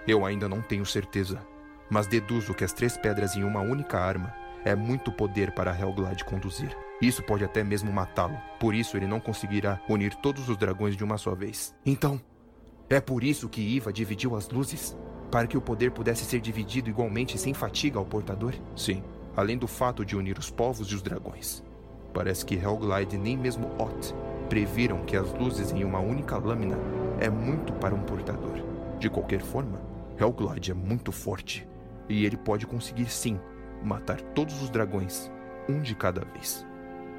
eu 0.06 0.24
ainda 0.24 0.48
não 0.48 0.60
tenho 0.60 0.84
certeza, 0.84 1.40
mas 1.88 2.06
deduzo 2.06 2.54
que 2.54 2.64
as 2.64 2.72
três 2.72 2.96
pedras 2.96 3.34
em 3.34 3.42
uma 3.42 3.60
única 3.60 3.98
arma 3.98 4.34
é 4.64 4.74
muito 4.74 5.10
poder 5.10 5.52
para 5.52 5.76
Hellglide 5.76 6.24
conduzir. 6.24 6.76
Isso 7.00 7.22
pode 7.22 7.44
até 7.44 7.64
mesmo 7.64 7.92
matá-lo. 7.92 8.36
Por 8.60 8.74
isso 8.74 8.96
ele 8.96 9.06
não 9.06 9.20
conseguirá 9.20 9.80
unir 9.88 10.14
todos 10.16 10.48
os 10.48 10.56
dragões 10.56 10.96
de 10.96 11.04
uma 11.04 11.16
só 11.16 11.34
vez. 11.34 11.74
Então, 11.86 12.20
é 12.90 13.00
por 13.00 13.24
isso 13.24 13.48
que 13.48 13.60
Iva 13.60 13.92
dividiu 13.92 14.36
as 14.36 14.48
luzes? 14.48 14.96
Para 15.30 15.46
que 15.46 15.56
o 15.56 15.60
poder 15.60 15.90
pudesse 15.90 16.24
ser 16.24 16.40
dividido 16.40 16.90
igualmente 16.90 17.38
sem 17.38 17.54
fatiga 17.54 17.98
ao 17.98 18.04
portador? 18.04 18.54
Sim, 18.76 19.02
além 19.36 19.56
do 19.56 19.66
fato 19.66 20.04
de 20.04 20.16
unir 20.16 20.38
os 20.38 20.50
povos 20.50 20.90
e 20.90 20.94
os 20.94 21.02
dragões. 21.02 21.62
Parece 22.12 22.44
que 22.44 22.56
Helglide 22.56 23.16
nem 23.16 23.36
mesmo 23.36 23.68
Ot 23.78 24.14
previram 24.48 25.04
que 25.04 25.16
as 25.16 25.32
luzes 25.32 25.72
em 25.72 25.84
uma 25.84 25.98
única 25.98 26.36
lâmina 26.36 26.76
é 27.20 27.28
muito 27.28 27.72
para 27.74 27.94
um 27.94 28.02
portador. 28.02 28.58
De 28.98 29.08
qualquer 29.08 29.40
forma, 29.40 29.80
Helglide 30.18 30.72
é 30.72 30.74
muito 30.74 31.12
forte 31.12 31.68
e 32.08 32.24
ele 32.24 32.36
pode 32.36 32.66
conseguir 32.66 33.10
sim 33.10 33.38
matar 33.82 34.20
todos 34.20 34.60
os 34.62 34.70
dragões, 34.70 35.30
um 35.68 35.80
de 35.80 35.94
cada 35.94 36.24
vez. 36.24 36.66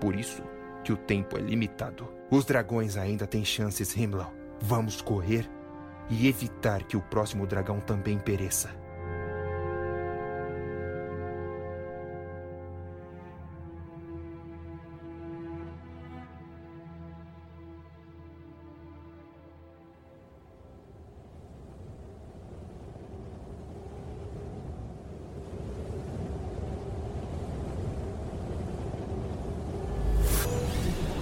Por 0.02 0.16
isso 0.16 0.44
que 0.84 0.92
o 0.92 0.98
tempo 0.98 1.38
é 1.38 1.42
limitado. 1.42 2.08
Os 2.32 2.46
dragões 2.46 2.98
ainda 2.98 3.28
têm 3.28 3.46
chances, 3.46 3.96
Himmler. 3.96 4.28
Vamos 4.62 5.02
correr 5.02 5.50
e 6.10 6.28
evitar 6.28 6.84
que 6.84 6.98
o 6.98 7.02
próximo 7.02 7.46
dragão 7.46 7.80
também 7.80 8.18
pereça. 8.18 8.70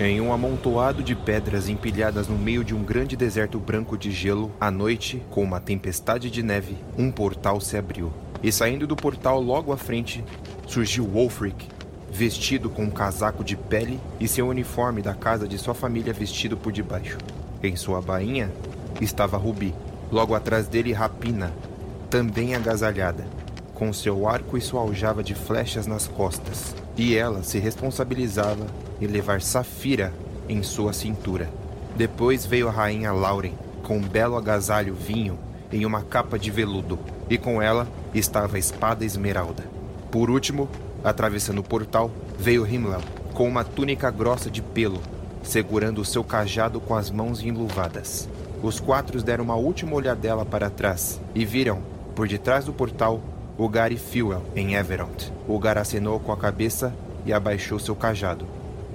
Em 0.08 0.22
um 0.22 0.32
amontoado 0.32 1.04
de 1.04 1.14
pedras 1.14 1.68
empilhadas 1.68 2.30
no 2.30 2.38
meio 2.38 2.64
de 2.64 2.74
um 2.74 2.82
grande 2.82 3.18
deserto 3.18 3.60
branco 3.60 3.98
de 3.98 4.10
gelo, 4.10 4.50
à 4.58 4.72
noite, 4.72 5.22
com 5.30 5.44
uma 5.44 5.60
tempestade 5.60 6.32
de 6.32 6.42
neve, 6.42 6.78
um 6.98 7.12
portal 7.12 7.60
se 7.60 7.76
abriu. 7.76 8.10
E 8.42 8.50
saindo 8.50 8.88
do 8.88 8.96
portal 8.96 9.42
logo 9.42 9.74
à 9.74 9.76
frente, 9.76 10.24
surgiu 10.66 11.06
Wolfric, 11.06 11.68
vestido 12.10 12.70
com 12.70 12.84
um 12.84 12.90
casaco 12.90 13.44
de 13.44 13.58
pele 13.58 14.00
e 14.18 14.30
seu 14.30 14.48
uniforme 14.48 15.02
da 15.02 15.14
casa 15.14 15.46
de 15.46 15.58
sua 15.58 15.74
família 15.74 16.14
vestido 16.14 16.56
por 16.56 16.72
debaixo. 16.72 17.18
Em 17.62 17.76
sua 17.76 18.02
bainha 18.02 18.50
estava 19.02 19.36
Rubi. 19.36 19.76
Logo 20.10 20.34
atrás 20.34 20.70
dele, 20.70 20.94
Rapina, 20.94 21.52
também 22.10 22.56
agasalhada, 22.56 23.28
com 23.78 23.94
seu 23.94 24.28
arco 24.28 24.58
e 24.58 24.62
sua 24.62 24.82
aljava 24.82 25.24
de 25.24 25.36
flechas 25.36 25.86
nas 25.86 26.08
costas. 26.08 26.76
E 26.98 27.16
ela 27.16 27.44
se 27.44 27.60
responsabilizava 27.60 28.66
e 29.00 29.06
levar 29.06 29.40
Safira 29.40 30.12
em 30.50 30.64
sua 30.64 30.94
cintura. 30.94 31.48
Depois 31.96 32.44
veio 32.44 32.68
a 32.68 32.72
rainha 32.72 33.12
Lauren, 33.12 33.54
com 33.84 33.98
um 33.98 34.02
belo 34.02 34.36
agasalho 34.36 34.96
vinho 34.96 35.38
em 35.72 35.86
uma 35.86 36.02
capa 36.02 36.40
de 36.40 36.50
veludo, 36.50 36.98
e 37.30 37.38
com 37.38 37.62
ela 37.62 37.88
estava 38.16 38.56
a 38.56 38.60
espada 38.60 39.06
esmeralda. 39.06 39.64
Por 40.10 40.32
último, 40.32 40.68
atravessando 41.04 41.60
o 41.60 41.64
portal, 41.64 42.10
veio 42.40 42.66
Himmler, 42.66 43.02
com 43.34 43.48
uma 43.48 43.64
túnica 43.64 44.10
grossa 44.10 44.50
de 44.50 44.62
pelo, 44.62 45.02
segurando 45.44 46.02
o 46.02 46.06
seu 46.06 46.24
cajado 46.24 46.80
com 46.80 46.96
as 46.96 47.12
mãos 47.12 47.44
enluvadas. 47.44 48.28
Os 48.64 48.80
quatro 48.80 49.22
deram 49.22 49.44
uma 49.44 49.56
última 49.56 49.94
olhadela 49.94 50.44
para 50.44 50.70
trás 50.70 51.22
e 51.36 51.46
viram, 51.46 51.82
por 52.16 52.28
detrás 52.28 52.66
do 52.66 52.74
portal, 52.74 53.22
o 53.58 53.68
Gary 53.68 53.98
Fuel 53.98 54.44
em 54.56 54.76
Everont. 54.76 55.34
O 55.48 55.58
Gar 55.58 55.78
acenou 55.78 56.20
com 56.20 56.32
a 56.32 56.38
cabeça 56.38 56.94
e 57.26 57.34
abaixou 57.34 57.80
seu 57.80 57.96
cajado. 57.96 58.46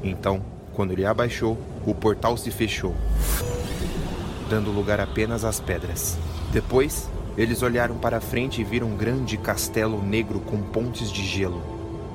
Então, 0.03 0.41
quando 0.73 0.93
ele 0.93 1.05
abaixou, 1.05 1.59
o 1.85 1.95
portal 1.95 2.37
se 2.37 2.51
fechou, 2.51 2.95
dando 4.49 4.71
lugar 4.71 5.01
apenas 5.01 5.45
às 5.45 5.59
pedras. 5.59 6.17
Depois, 6.53 7.09
eles 7.37 7.63
olharam 7.63 7.97
para 7.97 8.21
frente 8.21 8.61
e 8.61 8.65
viram 8.65 8.89
um 8.89 8.97
grande 8.97 9.37
castelo 9.37 10.03
negro 10.03 10.39
com 10.41 10.63
pontes 10.63 11.11
de 11.11 11.25
gelo. 11.27 11.63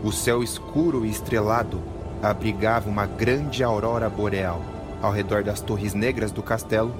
O 0.03 0.11
céu 0.11 0.41
escuro 0.41 1.05
e 1.05 1.09
estrelado 1.09 1.81
abrigava 2.21 2.89
uma 2.89 3.05
grande 3.05 3.63
aurora 3.63 4.09
boreal. 4.09 4.61
Ao 5.01 5.11
redor 5.11 5.43
das 5.43 5.59
torres 5.59 5.93
negras 5.93 6.31
do 6.31 6.41
castelo, 6.41 6.93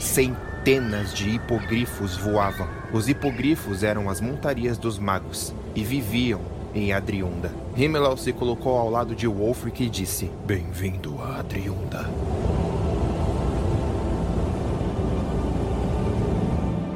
centenas 0.00 1.12
de 1.12 1.30
hipogrifos 1.30 2.16
voavam. 2.16 2.66
Os 2.96 3.10
hipogrifos 3.10 3.82
eram 3.82 4.08
as 4.08 4.22
montarias 4.22 4.78
dos 4.78 4.98
magos 4.98 5.52
e 5.74 5.84
viviam 5.84 6.40
em 6.74 6.94
Adriunda. 6.94 7.52
Himmel 7.76 8.16
se 8.16 8.32
colocou 8.32 8.74
ao 8.78 8.88
lado 8.88 9.14
de 9.14 9.26
Wolfric 9.26 9.84
e 9.84 9.90
disse: 9.90 10.30
Bem-vindo 10.46 11.20
a 11.20 11.40
Adriunda. 11.40 12.08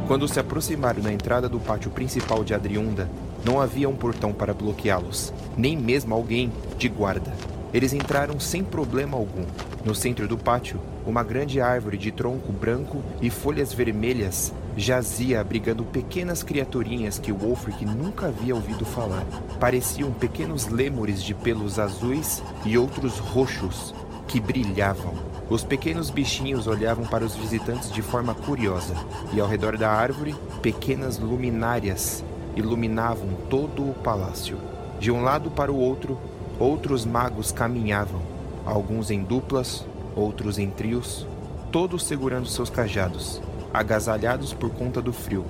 Quando 0.09 0.27
se 0.27 0.41
aproximaram 0.41 1.03
da 1.03 1.13
entrada 1.13 1.51
do 1.51 1.61
pátio 1.61 1.91
principal 1.91 2.43
de 2.45 2.55
Adriunda, 2.55 3.07
não 3.45 3.61
havia 3.61 3.87
um 3.87 3.95
portão 3.95 4.33
para 4.33 4.55
bloqueá-los, 4.55 5.35
nem 5.55 5.77
mesmo 5.77 6.15
alguém 6.15 6.51
de 6.79 6.89
guarda. 6.89 7.31
Eles 7.75 7.93
entraram 7.93 8.41
sem 8.41 8.65
problema 8.65 9.19
algum. 9.19 9.45
No 9.85 9.95
centro 9.95 10.27
do 10.27 10.39
pátio, 10.39 10.81
uma 11.07 11.23
grande 11.23 11.61
árvore 11.61 11.99
de 11.99 12.11
tronco 12.11 12.51
branco 12.51 13.03
e 13.21 13.29
folhas 13.29 13.75
vermelhas 13.75 14.51
jazia 14.81 15.41
abrigando 15.41 15.85
pequenas 15.85 16.43
criaturinhas 16.43 17.19
que 17.19 17.31
Wolfric 17.31 17.85
nunca 17.85 18.29
havia 18.29 18.55
ouvido 18.55 18.85
falar. 18.85 19.27
Pareciam 19.61 20.11
pequenos 20.11 20.69
lêmures 20.69 21.23
de 21.23 21.35
pelos 21.35 21.79
azuis 21.79 22.43
e 22.65 22.79
outros 22.79 23.19
roxos 23.19 23.95
que 24.27 24.41
brilhavam. 24.41 25.13
Os 25.51 25.63
pequenos 25.63 26.09
bichinhos 26.09 26.67
olhavam 26.67 27.05
para 27.05 27.25
os 27.25 27.35
visitantes 27.35 27.93
de 27.93 28.01
forma 28.01 28.35
curiosa, 28.35 28.95
e 29.35 29.41
ao 29.41 29.49
redor 29.49 29.77
da 29.77 29.91
árvore, 29.91 30.35
pequenas 30.63 31.19
luminárias 31.19 32.25
iluminavam 32.57 33.29
todo 33.51 33.83
o 33.83 33.95
palácio. 33.95 34.57
De 34.99 35.11
um 35.11 35.23
lado 35.23 35.51
para 35.51 35.73
o 35.73 35.77
outro, 35.77 36.19
outros 36.59 37.05
magos 37.05 37.53
caminhavam, 37.53 38.23
alguns 38.65 39.11
em 39.11 39.23
duplas, 39.23 39.85
outros 40.15 40.59
em 40.59 40.71
trios, 40.71 41.27
todos 41.73 42.05
segurando 42.05 42.47
seus 42.47 42.71
cajados 42.71 43.43
agasalhados 43.73 44.53
por 44.53 44.71
conta 44.71 45.01
do 45.01 45.13
frio. 45.13 45.45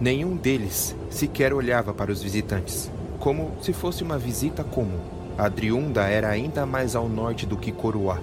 Nenhum 0.00 0.36
deles 0.36 0.94
sequer 1.10 1.52
olhava 1.52 1.92
para 1.94 2.12
os 2.12 2.22
visitantes, 2.22 2.90
como 3.18 3.52
se 3.62 3.72
fosse 3.72 4.02
uma 4.02 4.18
visita 4.18 4.62
comum. 4.62 5.00
Adriunda 5.38 6.02
era 6.02 6.28
ainda 6.28 6.64
mais 6.64 6.94
ao 6.94 7.08
norte 7.08 7.46
do 7.46 7.56
que 7.56 7.72
Coroá, 7.72 8.18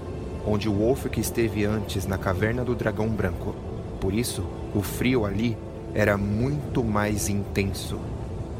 onde 0.45 0.67
o 0.69 0.73
Wolfric 0.73 1.19
esteve 1.19 1.65
antes 1.65 2.05
na 2.05 2.17
caverna 2.17 2.63
do 2.63 2.75
Dragão 2.75 3.07
Branco. 3.07 3.55
Por 3.99 4.13
isso, 4.13 4.43
o 4.73 4.81
frio 4.81 5.25
ali 5.25 5.57
era 5.93 6.17
muito 6.17 6.83
mais 6.83 7.29
intenso. 7.29 7.99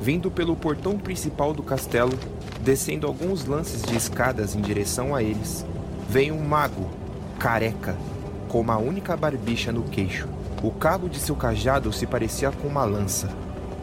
Vindo 0.02 0.30
pelo 0.30 0.56
portão 0.56 0.98
principal 0.98 1.54
do 1.54 1.64
castelo, 1.64 2.14
descendo 2.62 3.08
alguns 3.08 3.46
lances 3.46 3.82
de 3.82 3.96
escadas 3.96 4.56
em 4.56 4.62
direção 4.62 5.16
a 5.16 5.24
eles, 5.24 5.66
veio 6.10 6.36
um 6.36 6.46
mago, 6.46 6.90
careca, 7.40 7.96
com 8.48 8.60
uma 8.60 8.78
única 8.78 9.16
barbicha 9.18 9.72
no 9.72 9.84
queixo. 9.84 10.28
O 10.64 10.72
cabo 10.72 11.10
de 11.10 11.20
seu 11.20 11.36
cajado 11.36 11.92
se 11.92 12.08
parecia 12.08 12.50
com 12.50 12.70
uma 12.70 12.86
lança, 12.86 13.30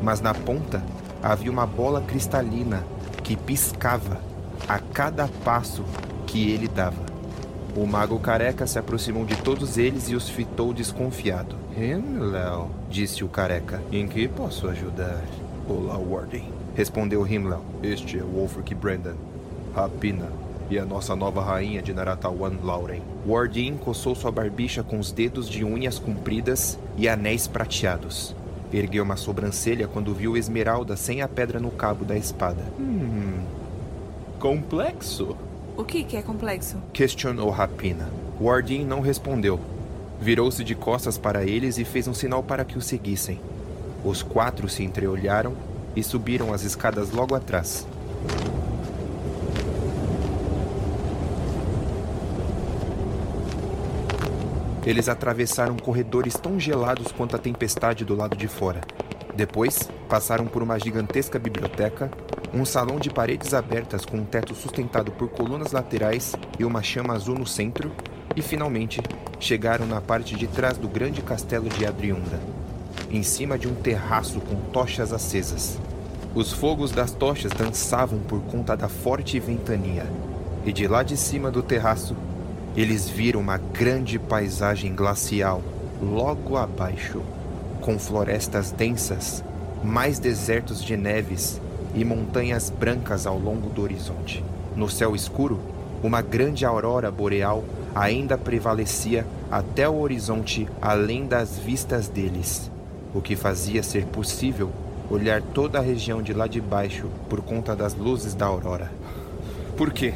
mas 0.00 0.22
na 0.22 0.32
ponta 0.32 0.82
havia 1.22 1.50
uma 1.50 1.66
bola 1.66 2.00
cristalina 2.00 2.82
que 3.22 3.36
piscava 3.36 4.18
a 4.66 4.78
cada 4.78 5.28
passo 5.44 5.84
que 6.26 6.50
ele 6.50 6.66
dava. 6.66 7.04
O 7.76 7.86
mago 7.86 8.18
careca 8.18 8.66
se 8.66 8.78
aproximou 8.78 9.26
de 9.26 9.36
todos 9.36 9.76
eles 9.76 10.08
e 10.08 10.14
os 10.14 10.30
fitou 10.30 10.72
desconfiado. 10.72 11.54
Himmel, 11.76 12.70
disse 12.88 13.22
o 13.22 13.28
careca. 13.28 13.82
Em 13.92 14.08
que 14.08 14.26
posso 14.26 14.66
ajudar? 14.66 15.22
Olá, 15.68 15.98
Warden. 15.98 16.50
Respondeu 16.74 17.26
Himmel. 17.26 17.62
Este 17.82 18.18
é 18.18 18.22
Wolfric 18.22 18.74
Brandon. 18.74 19.16
Rapina, 19.74 20.26
e 20.70 20.78
a 20.78 20.84
nossa 20.84 21.16
nova 21.16 21.42
rainha 21.42 21.82
de 21.82 21.92
Naratawan, 21.92 22.52
Lauren. 22.62 23.02
Wardin 23.26 23.76
coçou 23.76 24.14
sua 24.14 24.30
barbicha 24.30 24.84
com 24.84 25.00
os 25.00 25.10
dedos 25.10 25.48
de 25.48 25.64
unhas 25.64 25.98
compridas 25.98 26.78
e 26.96 27.08
anéis 27.08 27.48
prateados. 27.48 28.34
Ergueu 28.72 29.02
uma 29.02 29.16
sobrancelha 29.16 29.88
quando 29.88 30.14
viu 30.14 30.36
Esmeralda 30.36 30.96
sem 30.96 31.22
a 31.22 31.28
pedra 31.28 31.58
no 31.58 31.72
cabo 31.72 32.04
da 32.04 32.16
espada. 32.16 32.62
Hum. 32.78 33.40
Complexo? 34.38 35.36
O 35.76 35.84
que, 35.84 36.04
que 36.04 36.16
é 36.16 36.22
complexo? 36.22 36.76
Questionou 36.92 37.50
Rapina. 37.50 38.08
Wardin 38.40 38.84
não 38.84 39.00
respondeu. 39.00 39.58
Virou-se 40.20 40.62
de 40.62 40.74
costas 40.76 41.18
para 41.18 41.44
eles 41.44 41.78
e 41.78 41.84
fez 41.84 42.06
um 42.06 42.14
sinal 42.14 42.42
para 42.44 42.64
que 42.64 42.78
o 42.78 42.80
seguissem. 42.80 43.40
Os 44.04 44.22
quatro 44.22 44.68
se 44.68 44.84
entreolharam 44.84 45.54
e 45.96 46.02
subiram 46.02 46.52
as 46.52 46.62
escadas 46.62 47.10
logo 47.10 47.34
atrás. 47.34 47.86
Eles 54.90 55.08
atravessaram 55.08 55.76
corredores 55.76 56.34
tão 56.34 56.58
gelados 56.58 57.12
quanto 57.12 57.36
a 57.36 57.38
tempestade 57.38 58.04
do 58.04 58.16
lado 58.16 58.36
de 58.36 58.48
fora. 58.48 58.80
Depois, 59.36 59.88
passaram 60.08 60.46
por 60.46 60.64
uma 60.64 60.80
gigantesca 60.80 61.38
biblioteca, 61.38 62.10
Um 62.52 62.64
salão 62.64 62.98
de 62.98 63.08
paredes 63.08 63.54
abertas 63.54 64.04
com 64.04 64.16
um 64.16 64.24
teto 64.24 64.52
sustentado 64.52 65.12
por 65.12 65.28
colunas 65.28 65.70
laterais 65.70 66.34
e 66.58 66.64
uma 66.64 66.82
chama 66.82 67.14
azul 67.14 67.38
no 67.38 67.46
centro, 67.46 67.92
e 68.34 68.42
finalmente 68.42 69.00
chegaram 69.38 69.86
na 69.86 70.00
parte 70.00 70.34
de 70.34 70.48
trás 70.48 70.76
do 70.76 70.88
grande 70.88 71.22
castelo 71.22 71.68
de 71.68 71.86
Adriunda, 71.86 72.40
em 73.12 73.22
cima 73.22 73.56
de 73.56 73.68
um 73.68 73.74
terraço 73.76 74.40
com 74.40 74.56
tochas 74.72 75.12
acesas. 75.12 75.78
Os 76.34 76.52
fogos 76.52 76.90
das 76.90 77.12
tochas 77.12 77.52
dançavam 77.52 78.18
por 78.18 78.40
conta 78.40 78.76
da 78.76 78.88
forte 78.88 79.38
ventania, 79.38 80.06
e 80.66 80.72
de 80.72 80.88
lá 80.88 81.04
de 81.04 81.16
cima 81.16 81.48
do 81.48 81.62
terraço, 81.62 82.16
eles 82.76 83.08
viram 83.08 83.40
uma 83.40 83.58
grande 83.58 84.18
paisagem 84.18 84.94
glacial 84.94 85.62
logo 86.00 86.56
abaixo, 86.56 87.20
com 87.80 87.98
florestas 87.98 88.70
densas, 88.70 89.42
mais 89.82 90.18
desertos 90.18 90.82
de 90.82 90.96
neves 90.96 91.60
e 91.94 92.04
montanhas 92.04 92.70
brancas 92.70 93.26
ao 93.26 93.38
longo 93.38 93.70
do 93.70 93.82
horizonte. 93.82 94.44
No 94.76 94.88
céu 94.88 95.16
escuro, 95.16 95.58
uma 96.02 96.22
grande 96.22 96.64
aurora 96.64 97.10
boreal 97.10 97.64
ainda 97.94 98.38
prevalecia 98.38 99.26
até 99.50 99.88
o 99.88 99.98
horizonte 99.98 100.68
além 100.80 101.26
das 101.26 101.58
vistas 101.58 102.08
deles, 102.08 102.70
o 103.12 103.20
que 103.20 103.34
fazia 103.34 103.82
ser 103.82 104.06
possível 104.06 104.70
olhar 105.10 105.42
toda 105.42 105.78
a 105.78 105.82
região 105.82 106.22
de 106.22 106.32
lá 106.32 106.46
de 106.46 106.60
baixo 106.60 107.08
por 107.28 107.40
conta 107.40 107.74
das 107.74 107.94
luzes 107.94 108.32
da 108.32 108.46
aurora. 108.46 108.90
Por 109.76 109.92
quê? 109.92 110.14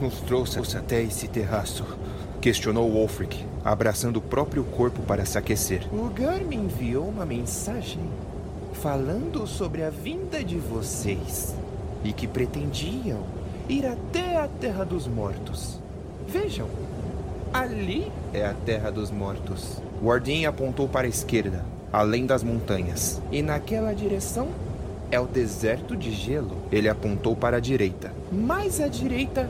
Nos 0.00 0.18
trouxe 0.20 0.58
até 0.78 1.02
esse 1.02 1.28
terraço? 1.28 1.84
Questionou 2.40 2.90
Wolfric, 2.90 3.44
abraçando 3.62 4.16
o 4.16 4.22
próprio 4.22 4.64
corpo 4.64 5.02
para 5.02 5.26
se 5.26 5.36
aquecer. 5.36 5.86
O 5.92 6.08
Gar 6.08 6.40
me 6.40 6.56
enviou 6.56 7.06
uma 7.06 7.26
mensagem 7.26 8.00
falando 8.72 9.46
sobre 9.46 9.82
a 9.82 9.90
vinda 9.90 10.42
de 10.42 10.56
vocês 10.56 11.54
e 12.02 12.14
que 12.14 12.26
pretendiam 12.26 13.18
ir 13.68 13.84
até 13.84 14.38
a 14.38 14.48
Terra 14.48 14.84
dos 14.84 15.06
Mortos. 15.06 15.78
Vejam, 16.26 16.66
ali 17.52 18.10
é 18.32 18.46
a 18.46 18.54
Terra 18.54 18.90
dos 18.90 19.10
Mortos. 19.10 19.82
Wardin 20.02 20.46
apontou 20.46 20.88
para 20.88 21.06
a 21.06 21.10
esquerda, 21.10 21.62
além 21.92 22.24
das 22.24 22.42
montanhas. 22.42 23.20
E 23.30 23.42
naquela 23.42 23.92
direção 23.92 24.48
é 25.10 25.20
o 25.20 25.26
deserto 25.26 25.94
de 25.94 26.10
gelo. 26.10 26.56
Ele 26.72 26.88
apontou 26.88 27.36
para 27.36 27.58
a 27.58 27.60
direita. 27.60 28.10
Mais 28.32 28.80
à 28.80 28.88
direita 28.88 29.46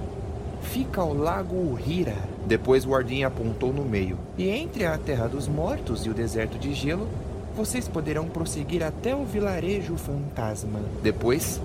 fica 0.63 1.03
o 1.03 1.15
lago 1.15 1.55
Uhira. 1.55 2.17
Depois 2.47 2.85
Wardin 2.85 3.25
apontou 3.25 3.73
no 3.73 3.85
meio. 3.85 4.19
E 4.37 4.49
entre 4.49 4.87
a 4.87 4.97
Terra 4.99 5.29
dos 5.29 5.49
Mortos 5.49 6.07
e 6.07 6.11
o 6.11 6.15
deserto 6.15 6.59
de 6.59 6.73
gelo, 6.75 7.09
vocês 7.57 7.89
poderão 7.89 8.27
prosseguir 8.27 8.83
até 8.83 9.15
o 9.15 9.25
vilarejo 9.25 9.97
fantasma. 9.97 10.81
Depois, 11.03 11.61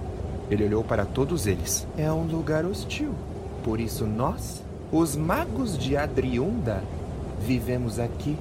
ele 0.49 0.65
olhou 0.65 0.83
para 0.83 1.05
todos 1.05 1.47
eles. 1.47 1.87
É 1.97 2.11
um 2.11 2.23
lugar 2.23 2.65
hostil. 2.65 3.13
Por 3.63 3.79
isso 3.79 4.05
nós, 4.05 4.63
os 4.91 5.15
magos 5.15 5.77
de 5.77 5.97
Adriunda, 5.97 6.83
vivemos 7.39 7.99
aqui 7.99 8.37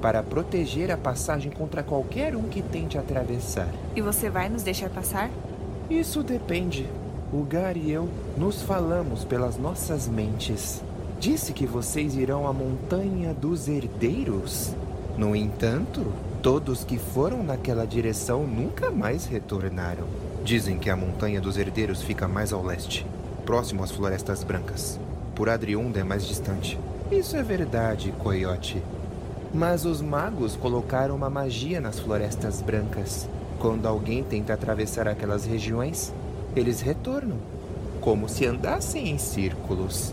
para 0.00 0.22
proteger 0.22 0.90
a 0.90 0.96
passagem 0.96 1.50
contra 1.50 1.82
qualquer 1.82 2.36
um 2.36 2.44
que 2.44 2.62
tente 2.62 2.96
atravessar. 2.96 3.68
E 3.94 4.00
você 4.00 4.30
vai 4.30 4.48
nos 4.48 4.62
deixar 4.62 4.88
passar? 4.90 5.30
Isso 5.90 6.22
depende. 6.22 6.86
O 7.30 7.42
Gar 7.42 7.76
e 7.76 7.90
eu 7.90 8.08
nos 8.38 8.62
falamos 8.62 9.22
pelas 9.22 9.58
nossas 9.58 10.08
mentes. 10.08 10.82
Disse 11.20 11.52
que 11.52 11.66
vocês 11.66 12.14
irão 12.14 12.46
à 12.46 12.54
Montanha 12.54 13.34
dos 13.34 13.68
Herdeiros. 13.68 14.74
No 15.18 15.36
entanto, 15.36 16.06
todos 16.40 16.84
que 16.84 16.96
foram 16.96 17.42
naquela 17.42 17.86
direção 17.86 18.46
nunca 18.46 18.90
mais 18.90 19.26
retornaram. 19.26 20.06
Dizem 20.42 20.78
que 20.78 20.88
a 20.88 20.96
Montanha 20.96 21.38
dos 21.38 21.58
Herdeiros 21.58 22.00
fica 22.00 22.26
mais 22.26 22.50
ao 22.50 22.64
leste, 22.64 23.06
próximo 23.44 23.84
às 23.84 23.90
Florestas 23.90 24.42
Brancas. 24.42 24.98
Por 25.34 25.50
Adriunda 25.50 26.00
é 26.00 26.04
mais 26.04 26.26
distante. 26.26 26.80
Isso 27.12 27.36
é 27.36 27.42
verdade, 27.42 28.10
Coyote. 28.20 28.82
Mas 29.52 29.84
os 29.84 30.00
magos 30.00 30.56
colocaram 30.56 31.14
uma 31.14 31.28
magia 31.28 31.78
nas 31.78 31.98
Florestas 31.98 32.62
Brancas. 32.62 33.28
Quando 33.58 33.86
alguém 33.86 34.24
tenta 34.24 34.54
atravessar 34.54 35.06
aquelas 35.06 35.44
regiões, 35.44 36.10
eles 36.54 36.80
retornam, 36.80 37.38
como 38.00 38.28
se 38.28 38.46
andassem 38.46 39.08
em 39.08 39.18
círculos. 39.18 40.12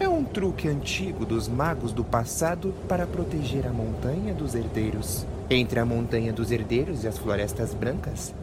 É 0.00 0.08
um 0.08 0.24
truque 0.24 0.66
antigo 0.68 1.24
dos 1.24 1.46
magos 1.46 1.92
do 1.92 2.02
passado 2.02 2.74
para 2.88 3.06
proteger 3.06 3.66
a 3.66 3.72
Montanha 3.72 4.34
dos 4.34 4.54
Herdeiros. 4.54 5.24
Entre 5.48 5.78
a 5.78 5.84
Montanha 5.84 6.32
dos 6.32 6.50
Herdeiros 6.50 7.04
e 7.04 7.08
as 7.08 7.18
Florestas 7.18 7.72
Brancas, 7.74 8.34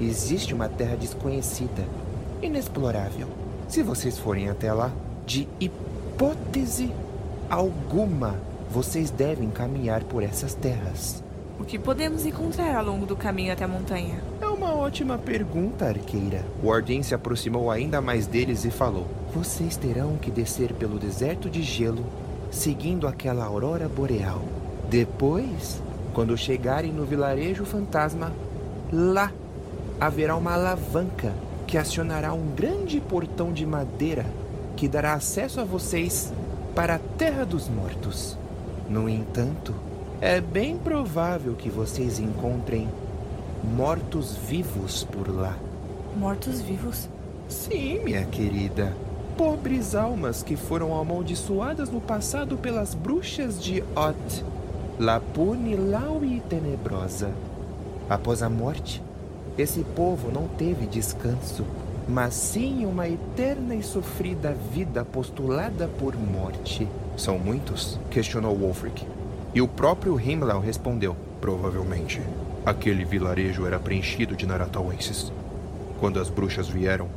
existe 0.00 0.54
uma 0.54 0.68
terra 0.68 0.96
desconhecida, 0.96 1.84
inexplorável. 2.42 3.26
Se 3.66 3.82
vocês 3.82 4.18
forem 4.18 4.48
até 4.48 4.72
lá, 4.72 4.92
de 5.26 5.48
hipótese 5.58 6.92
alguma, 7.48 8.36
vocês 8.70 9.10
devem 9.10 9.50
caminhar 9.50 10.04
por 10.04 10.22
essas 10.22 10.54
terras. 10.54 11.23
O 11.58 11.64
que 11.64 11.78
podemos 11.78 12.26
encontrar 12.26 12.74
ao 12.76 12.84
longo 12.84 13.06
do 13.06 13.16
caminho 13.16 13.52
até 13.52 13.64
a 13.64 13.68
montanha? 13.68 14.20
É 14.40 14.46
uma 14.46 14.74
ótima 14.74 15.16
pergunta, 15.16 15.86
arqueira. 15.86 16.44
Wardin 16.62 17.02
se 17.02 17.14
aproximou 17.14 17.70
ainda 17.70 18.00
mais 18.00 18.26
deles 18.26 18.64
e 18.64 18.70
falou: 18.70 19.06
Vocês 19.32 19.76
terão 19.76 20.16
que 20.16 20.30
descer 20.30 20.72
pelo 20.72 20.98
deserto 20.98 21.48
de 21.48 21.62
gelo, 21.62 22.04
seguindo 22.50 23.06
aquela 23.06 23.44
aurora 23.44 23.88
boreal. 23.88 24.42
Depois, 24.90 25.80
quando 26.12 26.36
chegarem 26.36 26.92
no 26.92 27.04
vilarejo 27.04 27.64
fantasma, 27.64 28.32
lá 28.92 29.32
haverá 30.00 30.36
uma 30.36 30.54
alavanca 30.54 31.32
que 31.66 31.78
acionará 31.78 32.32
um 32.32 32.48
grande 32.48 33.00
portão 33.00 33.52
de 33.52 33.64
madeira 33.64 34.26
que 34.76 34.88
dará 34.88 35.14
acesso 35.14 35.60
a 35.60 35.64
vocês 35.64 36.32
para 36.74 36.96
a 36.96 36.98
Terra 36.98 37.44
dos 37.44 37.68
Mortos. 37.68 38.36
No 38.88 39.08
entanto, 39.08 39.74
é 40.20 40.40
bem 40.40 40.76
provável 40.76 41.54
que 41.54 41.68
vocês 41.68 42.18
encontrem 42.18 42.88
mortos-vivos 43.76 45.04
por 45.04 45.28
lá. 45.28 45.56
Mortos-vivos? 46.16 47.08
Sim, 47.48 48.00
minha 48.04 48.24
querida. 48.24 48.94
Pobres 49.36 49.94
almas 49.94 50.42
que 50.42 50.56
foram 50.56 50.98
amaldiçoadas 50.98 51.90
no 51.90 52.00
passado 52.00 52.56
pelas 52.56 52.94
bruxas 52.94 53.62
de 53.62 53.82
Ot, 53.96 54.44
Lapune, 54.98 55.74
Laui 55.74 56.36
e 56.36 56.40
Tenebrosa. 56.40 57.32
Após 58.08 58.42
a 58.42 58.48
morte, 58.48 59.02
esse 59.58 59.82
povo 59.82 60.30
não 60.30 60.46
teve 60.46 60.86
descanso, 60.86 61.64
mas 62.08 62.34
sim 62.34 62.86
uma 62.86 63.08
eterna 63.08 63.74
e 63.74 63.82
sofrida 63.82 64.54
vida 64.72 65.04
postulada 65.04 65.88
por 65.98 66.14
morte. 66.16 66.86
São 67.16 67.38
muitos? 67.38 67.98
questionou 68.10 68.56
Wolfric. 68.56 69.04
E 69.54 69.60
o 69.62 69.68
próprio 69.68 70.18
Himmler 70.18 70.58
respondeu: 70.58 71.16
Provavelmente. 71.40 72.20
Aquele 72.66 73.04
vilarejo 73.04 73.66
era 73.66 73.78
preenchido 73.78 74.34
de 74.34 74.46
naratauenses. 74.46 75.30
Quando 76.00 76.18
as 76.18 76.30
bruxas 76.30 76.66
vieram, 76.66 77.08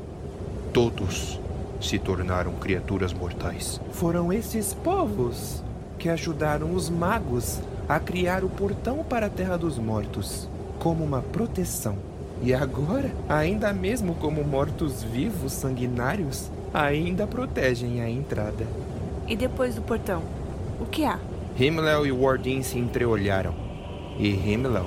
todos 0.74 1.40
se 1.82 1.98
tornaram 1.98 2.54
criaturas 2.54 3.14
mortais. 3.14 3.80
Foram 3.92 4.32
esses 4.32 4.74
povos 4.74 5.64
que 5.98 6.10
ajudaram 6.10 6.74
os 6.74 6.90
magos 6.90 7.60
a 7.88 8.00
criar 8.00 8.44
o 8.44 8.50
portão 8.50 9.04
para 9.04 9.28
a 9.28 9.30
Terra 9.30 9.58
dos 9.58 9.80
Mortos 9.80 10.48
como 10.80 11.04
uma 11.04 11.22
proteção. 11.22 11.96
E 12.42 12.54
agora, 12.54 13.12
ainda 13.28 13.74
mesmo 13.74 14.14
como 14.16 14.44
mortos-vivos 14.44 15.54
sanguinários, 15.54 16.52
ainda 16.74 17.26
protegem 17.26 18.02
a 18.02 18.10
entrada. 18.10 18.68
E 19.28 19.36
depois 19.36 19.76
do 19.76 19.82
portão, 19.82 20.22
o 20.80 20.86
que 20.86 21.04
há? 21.04 21.20
Himmler 21.60 22.06
e 22.06 22.12
Wardin 22.12 22.62
se 22.62 22.78
entreolharam. 22.78 23.52
E 24.20 24.30
Himmler 24.30 24.84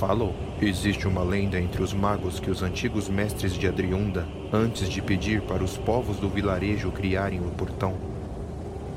falou. 0.00 0.34
Existe 0.60 1.06
uma 1.06 1.22
lenda 1.22 1.60
entre 1.60 1.80
os 1.80 1.92
magos 1.92 2.40
que 2.40 2.50
os 2.50 2.60
antigos 2.60 3.08
mestres 3.08 3.52
de 3.52 3.68
Adriunda, 3.68 4.26
antes 4.52 4.88
de 4.88 5.00
pedir 5.00 5.42
para 5.42 5.62
os 5.62 5.76
povos 5.76 6.16
do 6.16 6.28
vilarejo 6.28 6.90
criarem 6.90 7.38
o 7.38 7.50
portão, 7.50 7.94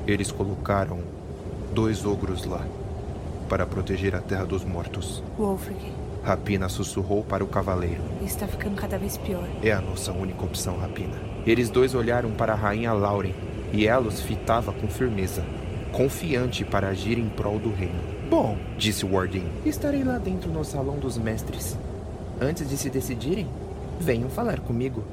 eles 0.08 0.32
colocaram 0.32 1.00
dois 1.74 2.06
ogros 2.06 2.46
lá 2.46 2.66
para 3.48 3.66
proteger 3.68 4.16
a 4.16 4.20
terra 4.20 4.46
dos 4.46 4.64
mortos. 4.64 5.24
Wolfric, 5.38 5.92
Rapina 6.24 6.70
sussurrou 6.70 7.24
para 7.24 7.44
o 7.44 7.48
cavaleiro. 7.48 8.02
está 8.24 8.48
ficando 8.48 8.76
cada 8.76 8.98
vez 8.98 9.18
pior. 9.18 9.48
É 9.62 9.72
a 9.72 9.82
nossa 9.82 10.12
única 10.12 10.44
opção, 10.44 10.78
Rapina. 10.78 11.16
Eles 11.46 11.70
dois 11.70 11.94
olharam 11.94 12.32
para 12.32 12.54
a 12.54 12.56
rainha 12.56 12.94
Lauren 12.94 13.34
e 13.72 13.88
ela 13.88 14.08
os 14.08 14.22
fitava 14.22 14.72
com 14.72 14.88
firmeza, 14.88 15.44
confiante 15.96 16.66
para 16.66 16.90
agir 16.90 17.18
em 17.18 17.30
prol 17.30 17.58
do 17.58 17.72
reino. 17.72 18.02
Bom, 18.30 18.58
Disse 18.78 19.06
Wardin. 19.06 19.46
estarei 19.66 20.04
lá 20.04 20.18
dentro 20.18 20.52
no 20.52 20.66
Salão 20.66 20.98
dos 20.98 21.18
Mestres. 21.18 21.78
Antes 22.40 22.70
de 22.70 22.76
se 22.76 22.90
decidirem, 22.90 23.48
venham 23.98 24.30
falar 24.30 24.60
comigo. 24.60 25.06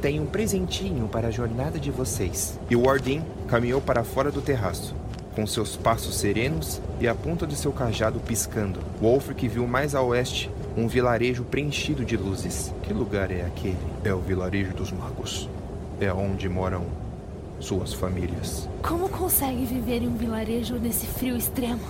Tenho 0.00 0.22
um 0.22 0.26
presentinho 0.26 1.08
para 1.08 1.26
a 1.26 1.30
jornada 1.32 1.76
de 1.76 1.90
vocês. 1.90 2.56
E 2.70 2.76
Wardin 2.76 3.20
caminhou 3.48 3.80
para 3.80 4.04
fora 4.04 4.30
do 4.30 4.40
terraço, 4.40 4.94
com 5.34 5.44
seus 5.44 5.74
passos 5.74 6.14
serenos 6.14 6.80
e 7.00 7.08
a 7.08 7.16
ponta 7.16 7.44
de 7.44 7.56
seu 7.56 7.72
cajado 7.72 8.20
piscando. 8.20 8.78
Wolfric 9.02 9.48
viu 9.48 9.66
mais 9.66 9.96
a 9.96 10.02
oeste 10.02 10.48
um 10.76 10.86
vilarejo 10.86 11.42
preenchido 11.42 12.04
de 12.04 12.16
luzes. 12.16 12.72
Que 12.84 12.92
lugar 12.92 13.32
é 13.32 13.44
aquele? 13.44 13.76
É 14.04 14.14
o 14.14 14.20
vilarejo 14.20 14.72
dos 14.72 14.92
magos. 14.92 15.48
É 16.00 16.12
onde 16.12 16.48
moram 16.48 17.07
suas 17.60 17.92
famílias. 17.92 18.68
Como 18.82 19.08
consegue 19.08 19.64
viver 19.64 20.02
em 20.02 20.08
um 20.08 20.16
vilarejo 20.16 20.76
nesse 20.76 21.06
frio 21.06 21.36
extremo? 21.36 21.80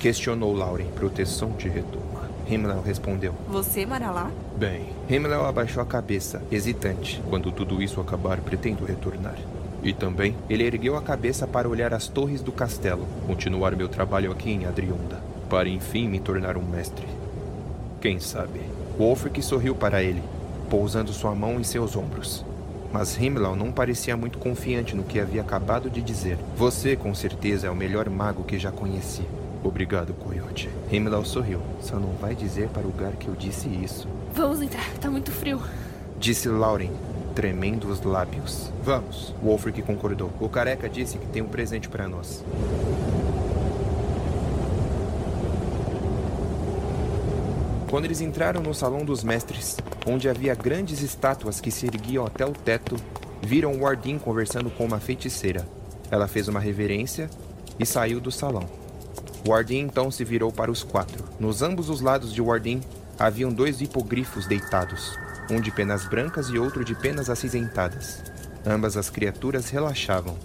Questionou 0.00 0.54
Lauren. 0.54 0.86
Proteção 0.94 1.50
de 1.52 1.68
retoma. 1.68 2.04
Himmler 2.48 2.80
respondeu. 2.82 3.34
Você 3.48 3.86
mora 3.86 4.10
lá? 4.10 4.30
Bem, 4.56 4.86
Himmler 5.08 5.40
abaixou 5.40 5.82
a 5.82 5.86
cabeça, 5.86 6.42
hesitante. 6.50 7.22
quando 7.30 7.50
tudo 7.50 7.82
isso 7.82 8.00
acabar, 8.00 8.38
pretendo 8.40 8.84
retornar. 8.84 9.36
E 9.82 9.92
também 9.92 10.36
Ele 10.48 10.64
ergueu 10.64 10.96
a 10.96 11.02
cabeça 11.02 11.46
para 11.46 11.68
olhar 11.68 11.92
as 11.94 12.06
torres 12.08 12.42
do 12.42 12.52
castelo. 12.52 13.06
continuar 13.26 13.74
meu 13.74 13.88
trabalho 13.88 14.30
aqui 14.30 14.50
em 14.50 14.66
Adriunda, 14.66 15.22
para 15.48 15.68
enfim 15.68 16.08
me 16.08 16.20
tornar 16.20 16.56
um 16.56 16.62
mestre. 16.64 17.06
Quem 18.00 18.20
sabe? 18.20 18.60
Wolfric 18.98 19.42
sorriu 19.42 19.74
para 19.74 20.02
ele, 20.02 20.22
pousando 20.68 21.12
sua 21.12 21.34
mão 21.34 21.58
em 21.58 21.64
seus 21.64 21.96
ombros. 21.96 22.44
Mas 22.94 23.18
Himmler 23.18 23.56
não 23.56 23.72
parecia 23.72 24.16
muito 24.16 24.38
confiante 24.38 24.94
no 24.94 25.02
que 25.02 25.18
havia 25.18 25.40
acabado 25.40 25.90
de 25.90 26.00
dizer. 26.00 26.38
Você, 26.56 26.94
com 26.94 27.12
certeza, 27.12 27.66
é 27.66 27.70
o 27.70 27.74
melhor 27.74 28.08
mago 28.08 28.44
que 28.44 28.56
já 28.56 28.70
conheci. 28.70 29.22
Obrigado, 29.64 30.14
Coyote. 30.14 30.70
Himmler 30.92 31.24
sorriu. 31.24 31.60
Só 31.80 31.96
não 31.96 32.12
vai 32.12 32.36
dizer 32.36 32.68
para 32.68 32.82
o 32.82 32.86
lugar 32.86 33.14
que 33.14 33.26
eu 33.26 33.34
disse 33.34 33.66
isso. 33.68 34.06
Vamos 34.32 34.62
entrar, 34.62 34.88
tá 35.00 35.10
muito 35.10 35.32
frio. 35.32 35.60
Disse 36.20 36.48
Lauren, 36.48 36.92
tremendo 37.34 37.88
os 37.88 38.00
lábios. 38.00 38.70
Vamos. 38.84 39.34
Wolfric 39.42 39.82
concordou. 39.82 40.30
O 40.38 40.48
careca 40.48 40.88
disse 40.88 41.18
que 41.18 41.26
tem 41.26 41.42
um 41.42 41.48
presente 41.48 41.88
para 41.88 42.06
nós. 42.06 42.44
Quando 47.94 48.06
eles 48.06 48.20
entraram 48.20 48.60
no 48.60 48.74
salão 48.74 49.04
dos 49.04 49.22
mestres, 49.22 49.76
onde 50.04 50.28
havia 50.28 50.52
grandes 50.56 51.00
estátuas 51.00 51.60
que 51.60 51.70
se 51.70 51.86
erguiam 51.86 52.26
até 52.26 52.44
o 52.44 52.50
teto, 52.50 52.96
viram 53.40 53.78
Wardin 53.78 54.18
conversando 54.18 54.68
com 54.68 54.84
uma 54.84 54.98
feiticeira. 54.98 55.64
Ela 56.10 56.26
fez 56.26 56.48
uma 56.48 56.58
reverência 56.58 57.30
e 57.78 57.86
saiu 57.86 58.20
do 58.20 58.32
salão. 58.32 58.68
Wardin 59.46 59.78
então 59.78 60.10
se 60.10 60.24
virou 60.24 60.50
para 60.50 60.72
os 60.72 60.82
quatro. 60.82 61.22
Nos 61.38 61.62
ambos 61.62 61.88
os 61.88 62.00
lados 62.00 62.34
de 62.34 62.42
Wardin 62.42 62.80
haviam 63.16 63.52
dois 63.52 63.80
hipogrifos 63.80 64.48
deitados, 64.48 65.16
um 65.48 65.60
de 65.60 65.70
penas 65.70 66.04
brancas 66.04 66.48
e 66.48 66.58
outro 66.58 66.84
de 66.84 66.96
penas 66.96 67.30
acinzentadas. 67.30 68.24
Ambas 68.66 68.96
as 68.96 69.08
criaturas 69.08 69.70
relaxavam, 69.70 70.36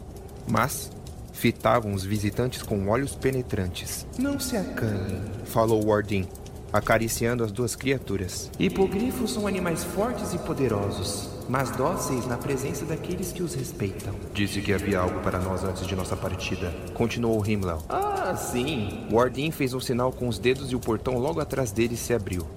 mas 0.47 0.91
fitavam 1.33 1.93
os 1.93 2.03
visitantes 2.03 2.61
com 2.61 2.89
olhos 2.89 3.15
penetrantes. 3.15 4.05
Não 4.19 4.39
se 4.39 4.55
acanhem, 4.55 5.23
falou 5.45 5.83
Wardin, 5.87 6.27
acariciando 6.71 7.43
as 7.43 7.51
duas 7.51 7.75
criaturas. 7.75 8.49
Hipogrifos 8.59 9.33
são 9.33 9.47
animais 9.47 9.83
fortes 9.83 10.33
e 10.33 10.37
poderosos, 10.37 11.29
mas 11.47 11.71
dóceis 11.71 12.27
na 12.27 12.37
presença 12.37 12.85
daqueles 12.85 13.31
que 13.31 13.43
os 13.43 13.53
respeitam. 13.53 14.13
Disse 14.33 14.61
que 14.61 14.73
havia 14.73 14.99
algo 14.99 15.19
para 15.21 15.39
nós 15.39 15.63
antes 15.63 15.85
de 15.85 15.95
nossa 15.95 16.15
partida. 16.15 16.73
Continuou 16.93 17.45
Himmler. 17.45 17.77
Ah, 17.89 18.35
sim. 18.35 19.07
Wardin 19.11 19.51
fez 19.51 19.73
um 19.73 19.79
sinal 19.79 20.11
com 20.11 20.27
os 20.27 20.37
dedos 20.37 20.71
e 20.71 20.75
o 20.75 20.79
portão 20.79 21.17
logo 21.17 21.39
atrás 21.39 21.71
dele 21.71 21.97
se 21.97 22.13
abriu. 22.13 22.47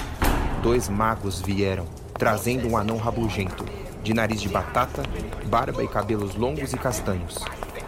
Dois 0.62 0.88
magos 0.88 1.40
vieram, 1.40 1.86
trazendo 2.18 2.68
um 2.68 2.76
anão 2.76 2.96
rabugento, 2.96 3.64
de 4.02 4.14
nariz 4.14 4.40
de 4.40 4.48
batata, 4.48 5.02
barba 5.46 5.82
e 5.82 5.88
cabelos 5.88 6.36
longos 6.36 6.72
e 6.72 6.78
castanhos. 6.78 7.38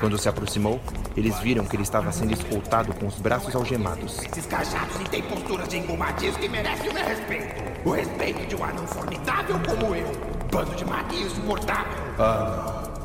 Quando 0.00 0.18
se 0.18 0.28
aproximou, 0.28 0.80
eles 1.16 1.38
viram 1.40 1.64
que 1.64 1.76
ele 1.76 1.82
estava 1.82 2.10
sendo 2.12 2.32
escoltado 2.32 2.92
com 2.94 3.06
os 3.06 3.14
braços 3.16 3.54
algemados. 3.54 4.18
Esses 4.18 4.46
cajados 4.46 5.00
e 5.00 5.04
têm 5.04 5.22
posturas 5.22 5.68
de 5.68 5.78
engomadios 5.78 6.36
que 6.36 6.48
merecem 6.48 6.90
o 6.90 6.94
meu 6.94 7.04
respeito. 7.04 7.64
O 7.84 7.90
respeito 7.90 8.46
de 8.46 8.56
um 8.56 8.64
anão 8.64 8.86
formidável 8.86 9.56
como 9.60 9.94
eu. 9.94 10.06
Bando 10.50 10.74
de 10.74 10.84
magia 10.84 11.26
insuportável. 11.26 11.92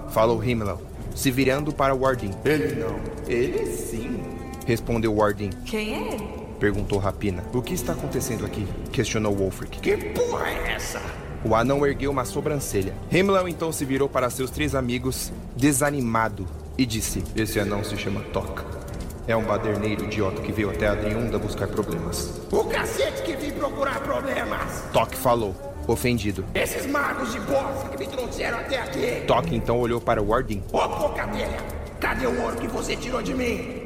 Falou 0.09 0.43
Himmler, 0.43 0.75
se 1.15 1.31
virando 1.31 1.71
para 1.71 1.95
Wardin. 1.95 2.31
Ele 2.43 2.75
não. 2.75 2.99
Ele 3.27 3.65
sim. 3.67 4.19
Respondeu 4.65 5.15
Wardin. 5.15 5.51
Quem 5.65 5.93
é 5.93 6.13
ele? 6.13 6.39
Perguntou 6.59 6.99
Rapina. 6.99 7.43
O 7.53 7.61
que 7.61 7.73
está 7.73 7.93
acontecendo 7.93 8.45
aqui? 8.45 8.67
Questionou 8.91 9.35
Wolfric. 9.35 9.79
Que 9.79 9.95
porra 9.95 10.49
é 10.49 10.73
essa? 10.73 11.01
O 11.43 11.55
anão 11.55 11.85
ergueu 11.85 12.11
uma 12.11 12.25
sobrancelha. 12.25 12.93
Himmler 13.09 13.47
então 13.47 13.71
se 13.71 13.85
virou 13.85 14.09
para 14.09 14.29
seus 14.29 14.51
três 14.51 14.75
amigos, 14.75 15.31
desanimado, 15.55 16.45
e 16.79 16.85
disse: 16.85 17.21
Esse 17.35 17.59
anão 17.59 17.83
se 17.83 17.97
chama 17.97 18.21
Tok. 18.31 18.63
É 19.27 19.35
um 19.35 19.43
baderneiro 19.43 20.05
idiota 20.05 20.41
que 20.41 20.51
veio 20.51 20.71
até 20.71 20.87
Adriunda 20.87 21.37
buscar 21.37 21.67
problemas. 21.67 22.41
O 22.49 22.63
cacete 22.63 23.21
que 23.21 23.35
vim 23.35 23.51
procurar 23.51 23.99
problemas. 23.99 24.85
Toque 24.93 25.17
falou, 25.17 25.53
ofendido. 25.85 26.45
Esses 26.55 26.87
magos 26.87 27.33
de 27.33 27.39
bosta 27.41 27.89
que 27.89 27.97
me 27.97 28.07
trouxeram 28.07 28.59
até 28.59 28.79
aqui. 28.79 29.25
Toque 29.27 29.55
então 29.55 29.77
olhou 29.77 29.99
para 29.99 30.23
Wardin. 30.23 30.63
Ô, 30.71 30.87
boca 30.87 31.27
velha, 31.27 31.59
cadê 31.99 32.25
o 32.25 32.41
ouro 32.41 32.55
que 32.55 32.67
você 32.67 32.95
tirou 32.95 33.21
de 33.21 33.33
mim? 33.33 33.83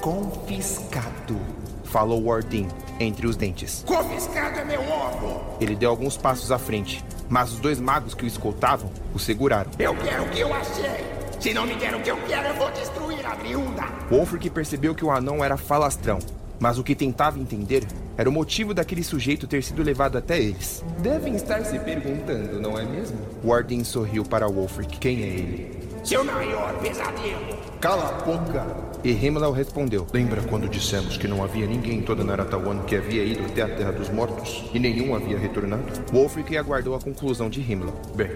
Confiscado, 0.00 1.38
falou 1.82 2.24
Wardin, 2.26 2.68
entre 3.00 3.26
os 3.26 3.36
dentes. 3.36 3.84
Confiscado 3.84 4.60
é 4.60 4.64
meu 4.64 4.80
ovo. 4.80 5.42
Ele 5.60 5.74
deu 5.74 5.90
alguns 5.90 6.16
passos 6.16 6.52
à 6.52 6.58
frente, 6.60 7.04
mas 7.28 7.52
os 7.52 7.58
dois 7.58 7.80
magos 7.80 8.14
que 8.14 8.24
o 8.24 8.26
escoltavam 8.26 8.90
o 9.12 9.18
seguraram. 9.18 9.72
Eu 9.80 9.96
quero 9.96 10.22
o 10.22 10.28
que 10.30 10.40
eu 10.40 10.54
achei. 10.54 11.19
Se 11.40 11.54
não 11.54 11.66
me 11.66 11.74
der 11.74 11.94
o 11.94 12.02
que 12.02 12.10
eu 12.10 12.18
quero, 12.28 12.48
eu 12.48 12.54
vou 12.54 12.70
destruir 12.70 13.24
a 13.24 13.34
Driunda. 13.34 13.84
Wolfric 14.10 14.50
percebeu 14.50 14.94
que 14.94 15.02
o 15.02 15.10
anão 15.10 15.42
era 15.42 15.56
falastrão, 15.56 16.18
mas 16.60 16.76
o 16.76 16.84
que 16.84 16.94
tentava 16.94 17.38
entender 17.38 17.82
era 18.18 18.28
o 18.28 18.32
motivo 18.32 18.74
daquele 18.74 19.02
sujeito 19.02 19.46
ter 19.46 19.62
sido 19.62 19.82
levado 19.82 20.18
até 20.18 20.38
eles. 20.38 20.84
Devem 20.98 21.34
estar 21.36 21.64
se 21.64 21.78
perguntando, 21.78 22.60
não 22.60 22.78
é 22.78 22.84
mesmo? 22.84 23.16
Wardin 23.42 23.82
sorriu 23.84 24.22
para 24.22 24.46
Wolfric. 24.46 24.98
Quem 24.98 25.22
é 25.22 25.26
ele? 25.28 25.78
Seu 26.04 26.22
maior 26.22 26.78
pesadelo. 26.78 27.56
Cala 27.80 28.08
a 28.10 28.12
boca! 28.22 28.66
E 29.02 29.10
Himmler 29.10 29.50
respondeu. 29.52 30.06
Lembra 30.12 30.42
quando 30.42 30.68
dissemos 30.68 31.16
que 31.16 31.26
não 31.26 31.42
havia 31.42 31.66
ninguém 31.66 32.00
em 32.00 32.02
toda 32.02 32.22
Naratawan 32.22 32.80
que 32.80 32.96
havia 32.96 33.24
ido 33.24 33.46
até 33.46 33.62
a 33.62 33.68
Terra 33.68 33.92
dos 33.92 34.10
Mortos 34.10 34.62
e 34.74 34.78
nenhum 34.78 35.14
havia 35.14 35.38
retornado? 35.38 35.84
Wolfric 36.12 36.54
aguardou 36.58 36.94
a 36.94 37.00
conclusão 37.00 37.48
de 37.48 37.62
Himmler. 37.62 37.94
Bem, 38.14 38.30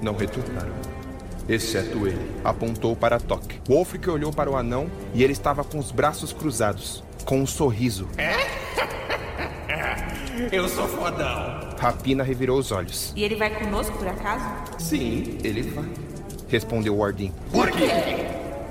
não 0.00 0.14
retornaram. 0.16 0.95
Exceto 1.48 2.06
ele. 2.06 2.30
Apontou 2.44 2.96
para 2.96 3.20
Tok. 3.20 3.60
Wolfric 3.68 4.08
olhou 4.10 4.32
para 4.32 4.50
o 4.50 4.56
anão 4.56 4.90
e 5.14 5.22
ele 5.22 5.32
estava 5.32 5.62
com 5.62 5.78
os 5.78 5.92
braços 5.92 6.32
cruzados, 6.32 7.04
com 7.24 7.40
um 7.40 7.46
sorriso. 7.46 8.08
Eu 10.52 10.68
sou 10.68 10.86
fodão. 10.88 11.74
Rapina 11.78 12.22
revirou 12.22 12.58
os 12.58 12.72
olhos. 12.72 13.12
E 13.16 13.22
ele 13.22 13.36
vai 13.36 13.50
conosco, 13.50 13.96
por 13.96 14.08
acaso? 14.08 14.44
Sim, 14.78 15.38
ele 15.42 15.62
vai. 15.62 15.84
Respondeu 16.48 16.96
Wardin. 16.98 17.32
Por 17.50 17.70
quê? 17.70 17.88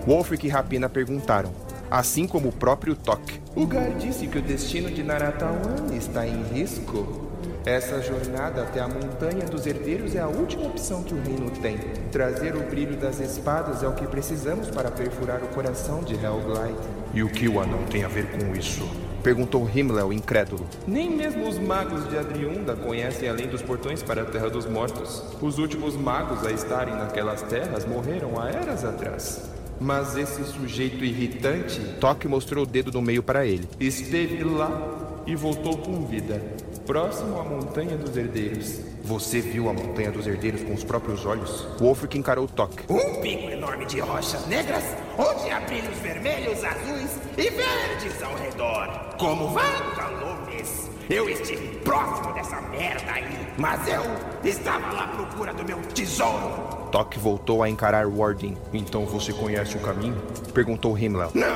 Wolfric 0.06 0.46
e 0.46 0.50
Rapina 0.50 0.88
perguntaram, 0.88 1.52
assim 1.90 2.28
como 2.28 2.50
o 2.50 2.52
próprio 2.52 2.96
Tok. 2.96 3.42
O 3.56 3.66
Gar 3.66 3.92
disse 3.96 4.28
que 4.28 4.38
o 4.38 4.42
destino 4.42 4.92
de 4.92 5.02
Naratawan 5.04 5.96
está 5.96 6.28
em 6.28 6.44
risco. 6.54 7.32
Essa 7.66 8.00
jornada 8.00 8.62
até 8.62 8.80
a 8.80 8.88
Montanha 8.88 9.44
dos 9.48 9.66
Herdeiros 9.66 10.14
é 10.14 10.20
a 10.20 10.28
última 10.28 10.68
opção 10.68 11.02
que 11.02 11.16
o 11.16 11.20
reino 11.20 11.50
tem. 11.50 11.80
Trazer 12.12 12.56
o 12.56 12.60
brilho 12.60 12.96
das 12.96 13.20
espadas 13.20 13.82
é 13.82 13.88
o 13.88 13.94
que 13.94 14.06
precisamos 14.06 14.70
para 14.70 14.92
perfurar 14.92 15.44
o 15.44 15.48
coração 15.48 16.04
de 16.04 16.14
Hellglide. 16.14 16.78
E 17.12 17.24
o 17.24 17.28
que 17.28 17.50
o 17.50 17.60
anão 17.60 17.84
tem 17.86 18.04
a 18.04 18.08
ver 18.08 18.28
com 18.28 18.56
isso? 18.56 18.88
Perguntou 19.24 19.68
Himmler, 19.68 20.06
o 20.06 20.14
incrédulo. 20.14 20.64
Nem 20.88 21.10
mesmo 21.10 21.50
os 21.50 21.58
magos 21.58 22.08
de 22.08 22.16
Adriunda 22.16 22.76
conhecem 22.76 23.28
além 23.28 23.48
dos 23.48 23.64
portões 23.64 24.04
para 24.04 24.22
a 24.22 24.26
Terra 24.26 24.48
dos 24.48 24.68
Mortos. 24.68 25.24
Os 25.42 25.58
últimos 25.58 25.96
magos 25.96 26.46
a 26.46 26.52
estarem 26.52 26.94
naquelas 26.94 27.42
terras 27.42 27.84
morreram 27.84 28.40
há 28.40 28.48
eras 28.48 28.86
atrás. 28.86 29.50
Mas 29.80 30.16
esse 30.16 30.44
sujeito 30.44 31.04
irritante, 31.04 31.82
Toque 32.00 32.28
mostrou 32.28 32.64
o 32.64 32.68
dedo 32.68 32.92
no 32.92 33.02
meio 33.02 33.24
para 33.24 33.44
ele. 33.44 33.68
Esteve 33.80 34.44
lá 34.44 35.24
e 35.26 35.36
voltou 35.36 35.76
com 35.78 36.06
vida, 36.06 36.40
próximo 36.86 37.40
à 37.40 37.44
Montanha 37.44 37.98
dos 37.98 38.16
Herdeiros. 38.16 38.80
Você 39.04 39.42
viu 39.42 39.70
a 39.70 39.74
Montanha 39.74 40.12
dos 40.12 40.26
Herdeiros 40.26 40.64
com 40.64 40.74
os 40.74 40.84
próprios 40.84 41.26
olhos? 41.26 41.68
Wolfric 41.80 42.18
encarou 42.18 42.48
Toque. 42.48 42.84
Um 42.90 43.22
pico 43.22 43.50
enorme 43.50 43.86
de 43.86 44.00
rochas 44.00 44.46
negras, 44.48 44.84
onde 45.18 45.50
há 45.50 45.60
brilhos 45.62 45.98
vermelhos, 46.00 46.64
azuis 46.64 47.20
e 47.38 47.50
verdes 47.50 48.24
ao 48.24 48.36
redor. 48.36 49.16
Como 49.18 49.50
vagalumes. 49.50 50.90
Eu 51.10 51.30
estive 51.30 51.68
próximo 51.80 52.34
dessa 52.34 52.62
merda 52.62 53.12
aí, 53.12 53.48
mas 53.58 53.88
eu 53.88 54.02
estava 54.44 54.92
lá 54.92 55.04
à 55.04 55.08
procura 55.08 55.54
do 55.54 55.64
meu 55.64 55.80
tesouro. 55.94 56.90
Toque 56.92 57.20
voltou 57.20 57.62
a 57.62 57.70
encarar 57.70 58.08
Wardin. 58.08 58.58
Então 58.74 59.06
você 59.06 59.34
conhece 59.34 59.78
o 59.78 59.82
caminho? 59.82 60.20
Perguntou 60.54 60.98
Himmler. 60.98 61.30
Não, 61.34 61.48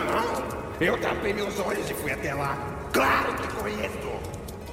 eu 0.80 1.00
tapei 1.00 1.34
meus 1.34 1.60
olhos 1.60 1.90
e 1.90 1.94
fui 1.94 2.12
até 2.12 2.34
lá. 2.34 2.58
Claro 2.92 3.34
que 3.36 3.48
conheço. 3.56 4.19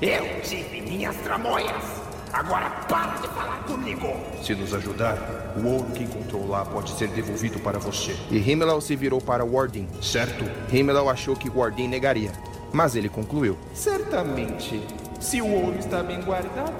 Eu 0.00 0.42
tive 0.42 0.82
minhas 0.82 1.16
tramóias. 1.16 1.82
Agora 2.30 2.68
para 2.86 3.14
de 3.14 3.28
falar 3.28 3.64
comigo. 3.64 4.08
Se 4.42 4.54
nos 4.54 4.74
ajudar, 4.74 5.16
o 5.56 5.66
ouro 5.66 5.90
que 5.92 6.04
encontrou 6.04 6.46
lá 6.46 6.66
pode 6.66 6.90
ser 6.90 7.08
devolvido 7.08 7.58
para 7.60 7.78
você. 7.78 8.14
E 8.30 8.36
Himmler 8.36 8.78
se 8.82 8.94
virou 8.94 9.22
para 9.22 9.42
Wardin. 9.42 9.88
Certo? 10.02 10.44
Himmler 10.70 11.08
achou 11.08 11.34
que 11.34 11.48
Wardin 11.48 11.88
negaria. 11.88 12.30
Mas 12.74 12.94
ele 12.94 13.08
concluiu: 13.08 13.56
Certamente, 13.72 14.82
se 15.18 15.40
o 15.40 15.50
ouro 15.50 15.78
está 15.78 16.02
bem 16.02 16.20
guardado, 16.20 16.74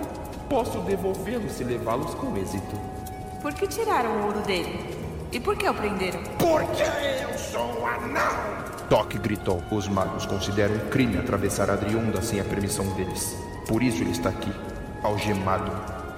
posso 0.50 0.78
devolvê-lo 0.80 1.48
se 1.48 1.64
levá-los 1.64 2.14
com 2.16 2.36
êxito. 2.36 2.76
Por 3.40 3.54
que 3.54 3.66
tiraram 3.66 4.10
o 4.10 4.26
ouro 4.26 4.40
dele? 4.40 5.05
E 5.36 5.40
por 5.40 5.54
que 5.54 5.68
o 5.68 5.74
prenderam? 5.74 6.22
Porque 6.38 6.82
eu 6.82 7.38
sou 7.38 7.82
um 7.82 7.86
anão! 7.86 8.64
Toque 8.88 9.18
gritou. 9.18 9.62
Os 9.70 9.86
magos 9.86 10.24
consideram 10.24 10.78
crime 10.88 11.18
atravessar 11.18 11.68
a 11.68 11.76
Driunda 11.76 12.22
sem 12.22 12.40
a 12.40 12.44
permissão 12.44 12.86
deles. 12.94 13.36
Por 13.68 13.82
isso 13.82 14.02
ele 14.02 14.12
está 14.12 14.30
aqui, 14.30 14.50
algemado. 15.02 15.70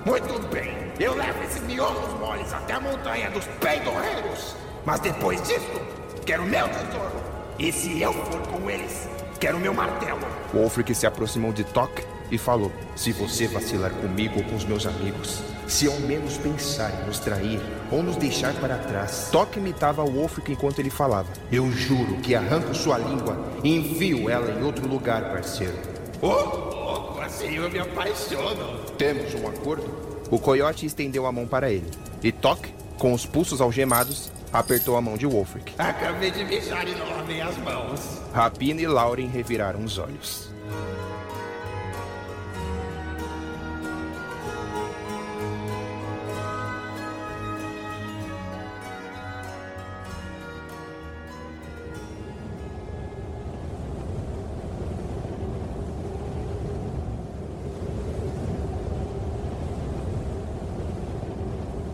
Muito 0.06 0.40
bem, 0.52 0.72
eu 1.00 1.16
levo 1.16 1.42
esses 1.42 1.60
miolos 1.62 2.16
moles 2.20 2.52
até 2.52 2.74
a 2.74 2.80
montanha 2.80 3.28
dos 3.32 3.44
peidorreiros. 3.60 4.54
Mas 4.86 5.00
depois 5.00 5.42
disso, 5.42 5.80
quero 6.24 6.44
meu 6.44 6.68
tesouro. 6.68 7.20
E 7.58 7.72
se 7.72 8.00
eu 8.00 8.12
for 8.12 8.46
com 8.46 8.70
eles, 8.70 9.08
quero 9.40 9.58
meu 9.58 9.74
martelo. 9.74 10.20
Wolfric 10.54 10.94
se 10.94 11.08
aproximou 11.08 11.52
de 11.52 11.64
Toque 11.64 12.06
e 12.30 12.38
falou: 12.38 12.70
Se 12.94 13.10
você 13.10 13.48
vacilar 13.48 13.90
comigo 13.90 14.38
ou 14.38 14.44
com 14.44 14.54
os 14.54 14.64
meus 14.64 14.86
amigos, 14.86 15.42
se 15.68 15.86
ao 15.86 16.00
menos 16.00 16.38
pensar 16.38 16.90
em 17.02 17.06
nos 17.06 17.18
trair 17.18 17.60
ou 17.92 18.02
nos 18.02 18.16
deixar 18.16 18.54
para 18.54 18.78
trás. 18.78 19.28
Toque 19.30 19.58
imitava 19.58 20.02
o 20.02 20.10
Wolfric 20.10 20.50
enquanto 20.50 20.78
ele 20.78 20.90
falava. 20.90 21.28
Eu 21.52 21.70
juro 21.70 22.16
que 22.16 22.34
arranco 22.34 22.74
sua 22.74 22.98
língua 22.98 23.38
e 23.62 23.76
envio 23.76 24.30
ela 24.30 24.50
em 24.50 24.64
outro 24.64 24.88
lugar, 24.88 25.30
parceiro. 25.30 25.76
Ô, 26.22 26.28
louco, 26.28 27.20
assim 27.20 27.56
eu 27.56 27.70
me 27.70 27.78
apaixono. 27.78 28.78
Temos 28.96 29.34
um 29.34 29.46
acordo? 29.46 29.86
O 30.30 30.38
coiote 30.38 30.86
estendeu 30.86 31.26
a 31.26 31.32
mão 31.32 31.46
para 31.46 31.70
ele. 31.70 31.90
E 32.22 32.32
Toque, 32.32 32.74
com 32.96 33.12
os 33.12 33.24
pulsos 33.24 33.60
algemados, 33.60 34.32
apertou 34.52 34.96
a 34.96 35.00
mão 35.00 35.16
de 35.16 35.26
Wolfric. 35.26 35.74
Acabei 35.78 36.30
de 36.30 36.44
mijar 36.44 36.88
e 36.88 36.94
não 36.94 37.08
lavei 37.08 37.40
as 37.40 37.56
mãos. 37.58 38.00
Rapina 38.32 38.80
e 38.80 38.86
Lauren 38.86 39.28
reviraram 39.28 39.84
os 39.84 39.98
olhos. 39.98 40.48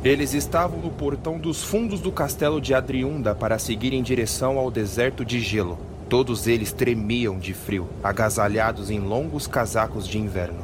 Eles 0.04 0.34
estavam 0.34 0.80
no 0.80 0.90
portão 0.90 1.38
dos 1.38 1.64
fundos 1.64 1.98
do 1.98 2.12
castelo 2.12 2.60
de 2.60 2.74
Adriunda 2.74 3.34
para 3.34 3.58
seguir 3.58 3.94
em 3.94 4.02
direção 4.02 4.58
ao 4.58 4.70
deserto 4.70 5.24
de 5.24 5.40
gelo. 5.40 5.78
Todos 6.10 6.46
eles 6.46 6.74
tremiam 6.74 7.38
de 7.38 7.54
frio, 7.54 7.88
agasalhados 8.02 8.90
em 8.90 9.00
longos 9.00 9.46
casacos 9.46 10.06
de 10.06 10.18
inverno. 10.18 10.62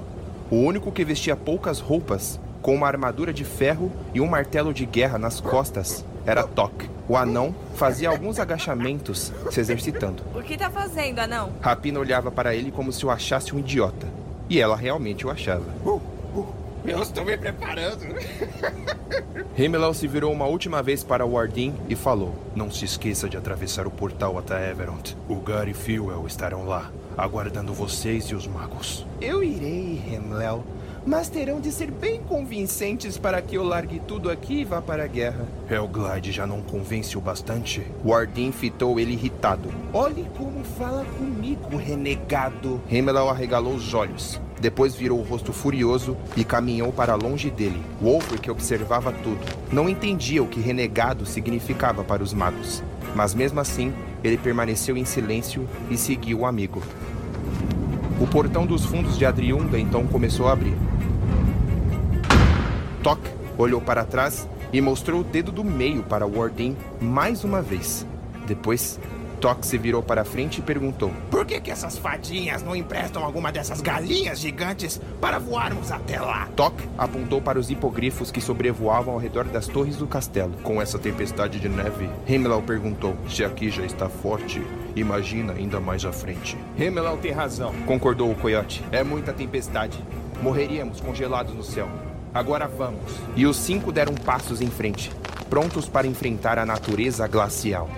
O 0.51 0.57
único 0.57 0.93
que 0.93 1.07
vestia 1.07 1.35
poucas 1.35 1.81
roupas, 1.81 2.39
com 2.61 2.75
uma 2.75 2.87
armadura 2.87 3.33
de 3.33 3.43
ferro 3.43 3.91
e 4.13 4.21
um 4.21 4.27
martelo 4.27 4.75
de 4.75 4.85
guerra 4.85 5.19
nas 5.19 5.41
costas, 5.41 6.05
era 6.27 6.43
Tok. 6.43 6.91
O 7.09 7.17
anão 7.17 7.55
fazia 7.77 8.11
alguns 8.11 8.39
agachamentos, 8.39 9.33
se 9.51 9.59
exercitando. 9.59 10.23
O 10.35 10.43
que 10.43 10.59
tá 10.59 10.69
fazendo, 10.69 11.19
anão? 11.19 11.55
Rapina 11.63 11.99
olhava 11.99 12.31
para 12.31 12.55
ele 12.55 12.71
como 12.71 12.93
se 12.93 13.07
o 13.07 13.11
achasse 13.11 13.55
um 13.55 13.59
idiota. 13.59 14.07
E 14.51 14.61
ela 14.61 14.77
realmente 14.77 15.27
o 15.27 15.31
achava. 15.31 15.65
Eu 16.85 17.03
estou 17.03 17.25
me 17.25 17.39
preparando. 17.39 18.05
Himmel 19.63 19.93
se 19.93 20.09
virou 20.09 20.33
uma 20.33 20.47
última 20.47 20.83
vez 20.83 21.05
para 21.05 21.27
Wardin 21.27 21.75
e 21.87 21.95
falou: 21.95 22.35
Não 22.57 22.71
se 22.71 22.87
esqueça 22.87 23.29
de 23.29 23.37
atravessar 23.37 23.87
o 23.87 23.91
portal 23.91 24.39
até 24.39 24.71
Everont. 24.71 25.15
O 25.29 25.37
Gar 25.37 25.69
e 25.69 25.75
Fuel 25.75 26.27
estarão 26.27 26.65
lá, 26.65 26.91
aguardando 27.15 27.75
vocês 27.75 28.25
e 28.25 28.35
os 28.35 28.47
magos. 28.47 29.07
Eu 29.21 29.45
irei, 29.45 30.03
Hemlel, 30.11 30.65
mas 31.05 31.29
terão 31.29 31.61
de 31.61 31.71
ser 31.73 31.91
bem 31.91 32.23
convincentes 32.23 33.19
para 33.19 33.43
que 33.43 33.55
eu 33.55 33.63
largue 33.63 34.01
tudo 34.01 34.31
aqui 34.31 34.61
e 34.61 34.65
vá 34.65 34.81
para 34.81 35.05
a 35.05 35.07
guerra. 35.07 35.47
Helglide 35.69 36.33
já 36.33 36.47
não 36.47 36.63
convence 36.63 37.19
o 37.19 37.21
bastante? 37.21 37.87
Wardin 38.03 38.53
fitou 38.53 38.99
ele 38.99 39.13
irritado. 39.13 39.69
Olhe 39.93 40.27
como 40.39 40.65
fala 40.65 41.05
comigo, 41.19 41.77
renegado. 41.77 42.81
Himmel 42.91 43.29
arregalou 43.29 43.75
os 43.75 43.93
olhos. 43.93 44.41
Depois 44.61 44.95
virou 44.95 45.19
o 45.19 45.23
rosto 45.23 45.53
furioso 45.53 46.17
e 46.37 46.45
caminhou 46.45 46.93
para 46.93 47.15
longe 47.15 47.51
dele. 47.51 47.81
Wolfric 48.01 48.51
observava 48.51 49.11
tudo. 49.11 49.41
Não 49.73 49.89
entendia 49.89 50.43
o 50.43 50.47
que 50.47 50.61
renegado 50.61 51.25
significava 51.25 52.05
para 52.05 52.23
os 52.23 52.35
magos. 52.35 52.83
Mas 53.15 53.35
mesmo 53.35 53.59
assim, 53.59 53.93
ele 54.23 54.37
permaneceu 54.37 54.97
em 54.97 55.05
silêncio 55.05 55.67
e 55.91 55.97
seguiu 55.97 56.41
o 56.41 56.47
amigo. 56.47 56.83
O 58.21 58.27
portão 58.27 58.67
dos 58.67 58.85
fundos 58.85 59.17
de 59.17 59.25
Adriunda 59.25 59.79
então 59.79 60.07
começou 60.07 60.47
a 60.47 60.53
abrir. 60.53 60.77
Tok 63.03 63.21
olhou 63.57 63.81
para 63.81 64.05
trás 64.05 64.47
e 64.73 64.81
mostrou 64.81 65.23
o 65.23 65.25
dedo 65.25 65.51
do 65.51 65.65
meio 65.65 66.03
para 66.03 66.27
Wardin 66.27 66.77
mais 67.01 67.45
uma 67.45 67.63
vez. 67.63 68.07
Depois, 68.47 69.01
Tok 69.41 69.67
se 69.67 69.79
virou 69.79 70.03
para 70.03 70.23
frente 70.23 70.59
e 70.59 70.63
perguntou: 70.63 71.11
Por 71.31 71.47
que, 71.47 71.59
que 71.61 71.71
essas 71.71 71.97
fadinhas 71.97 72.63
não 72.63 72.77
emprestam 72.77 73.25
alguma 73.25 73.51
dessas 73.51 73.81
galinhas 73.81 74.39
gigantes 74.39 75.01
para 75.19 75.39
voarmos 75.39 75.91
até 75.91 76.21
lá? 76.21 76.47
Tok 76.55 76.77
apontou 76.99 77.41
para 77.41 77.59
os 77.59 77.71
hipogrifos 77.71 78.31
que 78.31 78.41
sobrevoavam 78.41 79.15
ao 79.15 79.21
redor 79.21 79.45
das 79.45 79.67
torres 79.67 79.97
do 79.97 80.07
castelo. 80.07 80.53
Com 80.63 80.81
essa 80.81 80.99
tempestade 80.99 81.59
de 81.59 81.69
neve, 81.69 82.11
Himmel 82.29 82.63
perguntou: 82.63 83.17
Se 83.29 83.43
aqui 83.43 83.71
já 83.71 83.83
está 83.83 84.11
forte, 84.11 84.63
imagina 84.95 85.55
ainda 85.55 85.81
mais 85.81 86.05
à 86.05 86.13
frente. 86.13 86.57
Himmel 86.79 87.17
tem 87.17 87.33
razão, 87.33 87.73
concordou 87.87 88.31
o 88.31 88.35
coiote. 88.35 88.85
É 88.93 89.03
muita 89.03 89.33
tempestade. 89.33 89.99
Morreríamos 90.43 91.01
congelados 91.01 91.55
no 91.55 91.63
céu. 91.63 91.89
Agora 92.33 92.69
vamos. 92.69 93.13
E 93.35 93.47
os 93.47 93.57
cinco 93.57 93.91
deram 93.91 94.15
passos 94.15 94.61
em 94.61 94.69
frente, 94.69 95.11
prontos 95.49 95.89
para 95.89 96.07
enfrentar 96.07 96.59
a 96.59 96.67
natureza 96.67 97.27
glacial. 97.27 97.89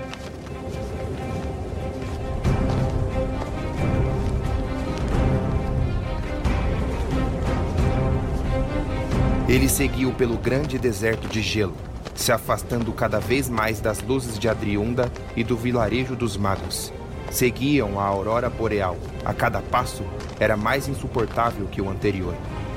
Ele 9.53 9.69
seguiu 9.69 10.15
pelo 10.15 10.39
grande 10.39 10.79
deserto 10.79 11.29
de 11.29 11.43
gelo, 11.43 11.77
se 12.15 12.33
afastando 12.33 12.91
cada 12.91 13.21
vez 13.21 13.51
mais 13.51 13.81
das 13.81 14.01
luzes 14.01 14.39
de 14.39 14.49
Adriunda 14.49 15.13
e 15.37 15.45
do 15.45 15.59
vilarejo 15.59 16.17
dos 16.17 16.39
magos. 16.39 16.91
Seguiam 17.31 18.01
a 18.01 18.05
aurora 18.05 18.49
boreal. 18.49 18.97
A 19.23 19.35
cada 19.35 19.61
passo 19.61 20.05
era 20.41 20.57
mais 20.57 20.89
insuportável 20.89 21.67
que 21.67 21.83
o 21.83 21.91
anterior, 21.91 22.35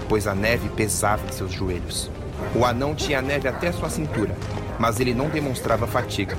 pois 0.09 0.27
a 0.27 0.35
neve 0.35 0.67
pesava 0.67 1.25
em 1.25 1.31
seus 1.31 1.53
joelhos. 1.53 2.11
O 2.53 2.65
anão 2.65 2.93
tinha 2.93 3.21
neve 3.21 3.47
até 3.47 3.71
sua 3.71 3.89
cintura, 3.89 4.35
mas 4.77 4.99
ele 4.99 5.13
não 5.13 5.29
demonstrava 5.29 5.87
fatiga. 5.87 6.37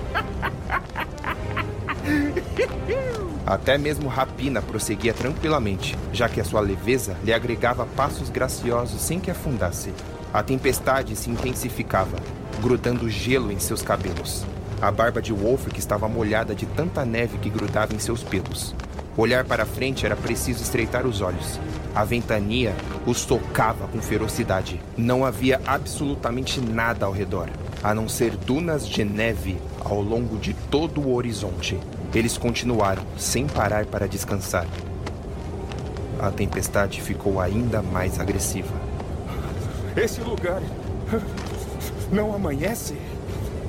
Até 3.46 3.78
mesmo 3.78 4.08
Rapina 4.08 4.60
prosseguia 4.60 5.14
tranquilamente, 5.14 5.96
já 6.12 6.28
que 6.28 6.42
a 6.42 6.44
sua 6.44 6.60
leveza 6.60 7.16
lhe 7.24 7.32
agregava 7.32 7.86
passos 7.86 8.28
graciosos 8.28 9.00
sem 9.00 9.18
que 9.18 9.30
afundasse. 9.30 9.94
A 10.32 10.42
tempestade 10.42 11.16
se 11.16 11.30
intensificava, 11.30 12.18
grudando 12.60 13.08
gelo 13.08 13.50
em 13.50 13.58
seus 13.58 13.82
cabelos. 13.82 14.44
A 14.80 14.90
barba 14.90 15.22
de 15.22 15.32
Wolfric 15.32 15.78
estava 15.78 16.08
molhada 16.08 16.54
de 16.54 16.66
tanta 16.66 17.04
neve 17.04 17.38
que 17.38 17.48
grudava 17.48 17.94
em 17.94 17.98
seus 17.98 18.22
pelos. 18.22 18.74
Olhar 19.16 19.44
para 19.44 19.64
frente 19.64 20.04
era 20.04 20.14
preciso 20.14 20.62
estreitar 20.62 21.06
os 21.06 21.22
olhos. 21.22 21.58
A 21.94 22.04
ventania 22.04 22.74
os 23.06 23.24
tocava 23.24 23.88
com 23.88 24.02
ferocidade. 24.02 24.78
Não 24.94 25.24
havia 25.24 25.58
absolutamente 25.66 26.60
nada 26.60 27.06
ao 27.06 27.12
redor, 27.12 27.48
a 27.82 27.94
não 27.94 28.06
ser 28.06 28.36
dunas 28.36 28.86
de 28.86 29.02
neve 29.02 29.56
ao 29.82 30.02
longo 30.02 30.36
de 30.36 30.52
todo 30.70 31.00
o 31.00 31.14
horizonte. 31.14 31.78
Eles 32.14 32.36
continuaram, 32.36 33.02
sem 33.16 33.46
parar 33.46 33.86
para 33.86 34.06
descansar. 34.06 34.66
A 36.20 36.30
tempestade 36.30 37.00
ficou 37.00 37.40
ainda 37.40 37.80
mais 37.80 38.20
agressiva. 38.20 38.74
Esse 39.96 40.20
lugar 40.20 40.60
não 42.12 42.34
amanhece? 42.34 42.98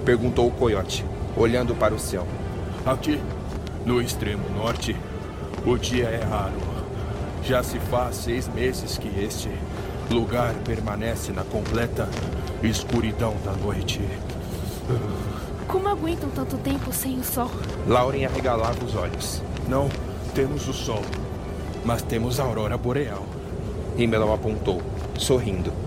Perguntou 0.03 0.47
o 0.47 0.51
coiote, 0.51 1.05
olhando 1.37 1.73
para 1.73 1.93
o 1.93 1.99
céu. 1.99 2.27
Aqui, 2.85 3.21
no 3.85 4.01
extremo 4.01 4.43
norte, 4.49 4.93
o 5.65 5.77
dia 5.77 6.09
é 6.09 6.21
raro. 6.23 6.55
Já 7.43 7.63
se 7.63 7.79
faz 7.79 8.17
seis 8.17 8.45
meses 8.49 8.97
que 8.97 9.07
este 9.23 9.49
lugar 10.11 10.53
permanece 10.65 11.31
na 11.31 11.45
completa 11.45 12.09
escuridão 12.61 13.33
da 13.45 13.53
noite. 13.53 14.01
Como 15.65 15.87
aguentam 15.87 16.29
tanto 16.29 16.57
tempo 16.57 16.91
sem 16.91 17.19
o 17.19 17.23
sol? 17.23 17.49
Lauren 17.87 18.25
arregalava 18.25 18.83
os 18.83 18.95
olhos. 18.95 19.41
Não 19.69 19.89
temos 20.35 20.67
o 20.67 20.73
sol, 20.73 21.03
mas 21.85 22.01
temos 22.01 22.37
a 22.37 22.43
aurora 22.43 22.77
boreal. 22.77 23.25
Himmel 23.97 24.33
apontou, 24.33 24.81
sorrindo. 25.17 25.86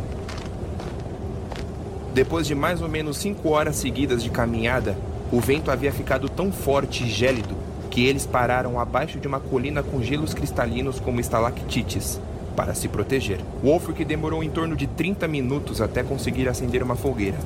Depois 2.13 2.47
de 2.47 2.55
mais 2.55 2.83
ou 2.83 2.89
menos 2.89 3.19
cinco 3.19 3.51
horas 3.51 3.77
seguidas 3.77 4.23
de 4.23 4.31
caminhada, 4.31 4.97
o 5.31 5.41
vento 5.41 5.71
havia 5.71 5.93
ficado 5.93 6.29
tão 6.29 6.51
forte 6.51 7.05
e 7.05 7.09
gélido 7.09 7.55
que 7.89 8.07
eles 8.07 8.27
pararam 8.27 8.81
abaixo 8.81 9.19
de 9.19 9.29
uma 9.29 9.39
colina 9.39 9.83
com 9.83 10.03
gelos 10.03 10.35
cristalinos 10.35 10.99
como 10.99 11.21
estalactites 11.21 12.21
para 12.57 12.75
se 12.75 12.89
proteger. 12.89 13.39
Wolfric 13.63 14.05
demorou 14.05 14.43
em 14.43 14.51
torno 14.51 14.75
de 14.75 14.87
30 14.87 15.29
minutos 15.29 15.81
até 15.81 16.03
conseguir 16.03 16.49
acender 16.49 16.83
uma 16.83 16.97
fogueira. 16.97 17.39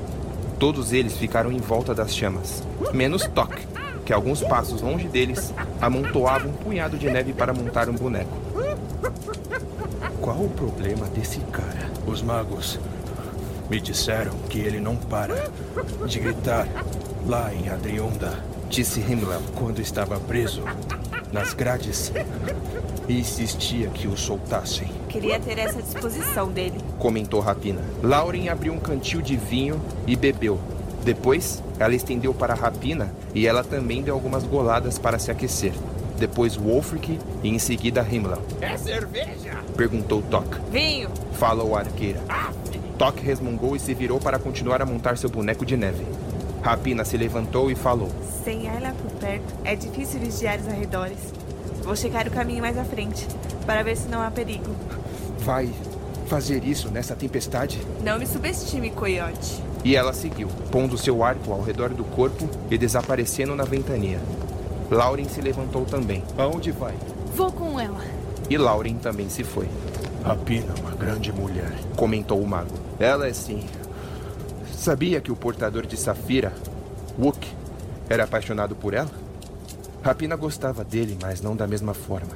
Todos 0.58 0.92
eles 0.92 1.16
ficaram 1.16 1.52
em 1.52 1.58
volta 1.58 1.94
das 1.94 2.14
chamas, 2.14 2.62
menos 2.92 3.26
Toc, 3.26 3.52
que 4.04 4.12
alguns 4.12 4.42
passos 4.42 4.80
longe 4.80 5.08
deles 5.08 5.52
amontoava 5.80 6.48
um 6.48 6.52
punhado 6.52 6.96
de 6.96 7.10
neve 7.10 7.32
para 7.32 7.52
montar 7.52 7.88
um 7.88 7.94
boneco. 7.94 8.36
Qual 10.20 10.38
o 10.38 10.50
problema 10.50 11.06
desse 11.06 11.40
cara? 11.52 11.90
Os 12.06 12.22
magos 12.22 12.78
me 13.74 13.80
disseram 13.80 14.34
que 14.48 14.60
ele 14.60 14.78
não 14.78 14.94
para 14.94 15.50
de 16.06 16.20
gritar 16.20 16.68
lá 17.26 17.52
em 17.52 17.68
Adriunda. 17.68 18.38
Disse 18.68 19.00
Himmler 19.00 19.40
quando 19.56 19.80
estava 19.80 20.20
preso 20.20 20.62
nas 21.32 21.52
grades 21.54 22.12
e 23.08 23.18
insistia 23.18 23.88
que 23.88 24.06
o 24.06 24.16
soltassem. 24.16 24.88
Queria 25.08 25.40
ter 25.40 25.58
essa 25.58 25.82
disposição 25.82 26.52
dele. 26.52 26.78
Comentou 27.00 27.40
Rapina. 27.40 27.80
Lauren 28.00 28.48
abriu 28.48 28.72
um 28.72 28.78
cantil 28.78 29.20
de 29.20 29.36
vinho 29.36 29.82
e 30.06 30.14
bebeu. 30.14 30.60
Depois, 31.02 31.60
ela 31.76 31.96
estendeu 31.96 32.32
para 32.32 32.54
Rapina 32.54 33.12
e 33.34 33.44
ela 33.44 33.64
também 33.64 34.02
deu 34.02 34.14
algumas 34.14 34.44
goladas 34.44 35.00
para 35.00 35.18
se 35.18 35.32
aquecer. 35.32 35.72
Depois 36.16 36.54
Wolfric 36.54 37.18
e 37.42 37.48
em 37.48 37.58
seguida 37.58 38.06
Himmler. 38.08 38.38
É 38.60 38.76
cerveja? 38.76 39.64
Perguntou 39.76 40.22
Toc. 40.22 40.46
Vinho. 40.70 41.10
Falou 41.32 41.74
a 41.74 41.80
arqueira. 41.80 42.20
Toc 42.98 43.18
resmungou 43.20 43.74
e 43.74 43.80
se 43.80 43.92
virou 43.92 44.20
para 44.20 44.38
continuar 44.38 44.80
a 44.80 44.86
montar 44.86 45.18
seu 45.18 45.28
boneco 45.28 45.66
de 45.66 45.76
neve. 45.76 46.04
Rapina 46.62 47.04
se 47.04 47.16
levantou 47.16 47.70
e 47.70 47.74
falou. 47.74 48.10
Sem 48.44 48.68
Ayla 48.68 48.94
por 48.94 49.10
perto, 49.18 49.54
é 49.64 49.74
difícil 49.74 50.20
vigiar 50.20 50.58
os 50.58 50.68
arredores. 50.68 51.18
Vou 51.82 51.96
checar 51.96 52.26
o 52.26 52.30
caminho 52.30 52.62
mais 52.62 52.78
à 52.78 52.84
frente, 52.84 53.26
para 53.66 53.82
ver 53.82 53.96
se 53.96 54.08
não 54.08 54.22
há 54.22 54.30
perigo. 54.30 54.70
Vai 55.40 55.70
fazer 56.26 56.64
isso 56.64 56.88
nessa 56.88 57.14
tempestade? 57.14 57.80
Não 58.02 58.18
me 58.18 58.26
subestime, 58.26 58.90
coiote. 58.90 59.62
E 59.84 59.94
ela 59.94 60.14
seguiu, 60.14 60.48
pondo 60.70 60.96
seu 60.96 61.22
arco 61.22 61.52
ao 61.52 61.62
redor 61.62 61.90
do 61.90 62.04
corpo 62.04 62.48
e 62.70 62.78
desaparecendo 62.78 63.54
na 63.54 63.64
ventania. 63.64 64.18
Lauren 64.90 65.28
se 65.28 65.40
levantou 65.40 65.84
também. 65.84 66.22
Aonde 66.38 66.70
vai? 66.70 66.94
Vou 67.34 67.52
com 67.52 67.78
ela. 67.78 68.00
E 68.48 68.56
Lauren 68.56 68.94
também 68.94 69.28
se 69.28 69.44
foi. 69.44 69.68
Rapina, 70.24 70.72
uma 70.80 70.92
grande 70.92 71.30
mulher. 71.30 71.70
Comentou 71.96 72.40
o 72.40 72.46
mago. 72.46 72.74
Ela 72.98 73.28
é 73.28 73.32
sim. 73.34 73.62
Sabia 74.74 75.20
que 75.20 75.30
o 75.30 75.36
portador 75.36 75.84
de 75.84 75.98
Safira, 75.98 76.50
Wook, 77.18 77.46
era 78.08 78.24
apaixonado 78.24 78.74
por 78.74 78.94
ela? 78.94 79.10
Rapina 80.02 80.34
gostava 80.34 80.82
dele, 80.82 81.18
mas 81.20 81.42
não 81.42 81.54
da 81.54 81.66
mesma 81.66 81.92
forma. 81.92 82.32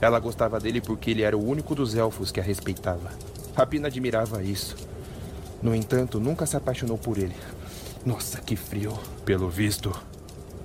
Ela 0.00 0.20
gostava 0.20 0.60
dele 0.60 0.80
porque 0.80 1.10
ele 1.10 1.22
era 1.22 1.36
o 1.36 1.44
único 1.44 1.74
dos 1.74 1.96
elfos 1.96 2.30
que 2.30 2.38
a 2.38 2.42
respeitava. 2.44 3.10
Rapina 3.56 3.88
admirava 3.88 4.40
isso. 4.44 4.76
No 5.60 5.74
entanto, 5.74 6.20
nunca 6.20 6.46
se 6.46 6.56
apaixonou 6.56 6.96
por 6.96 7.18
ele. 7.18 7.34
Nossa, 8.04 8.40
que 8.40 8.54
frio. 8.54 8.96
Pelo 9.24 9.50
visto, 9.50 9.92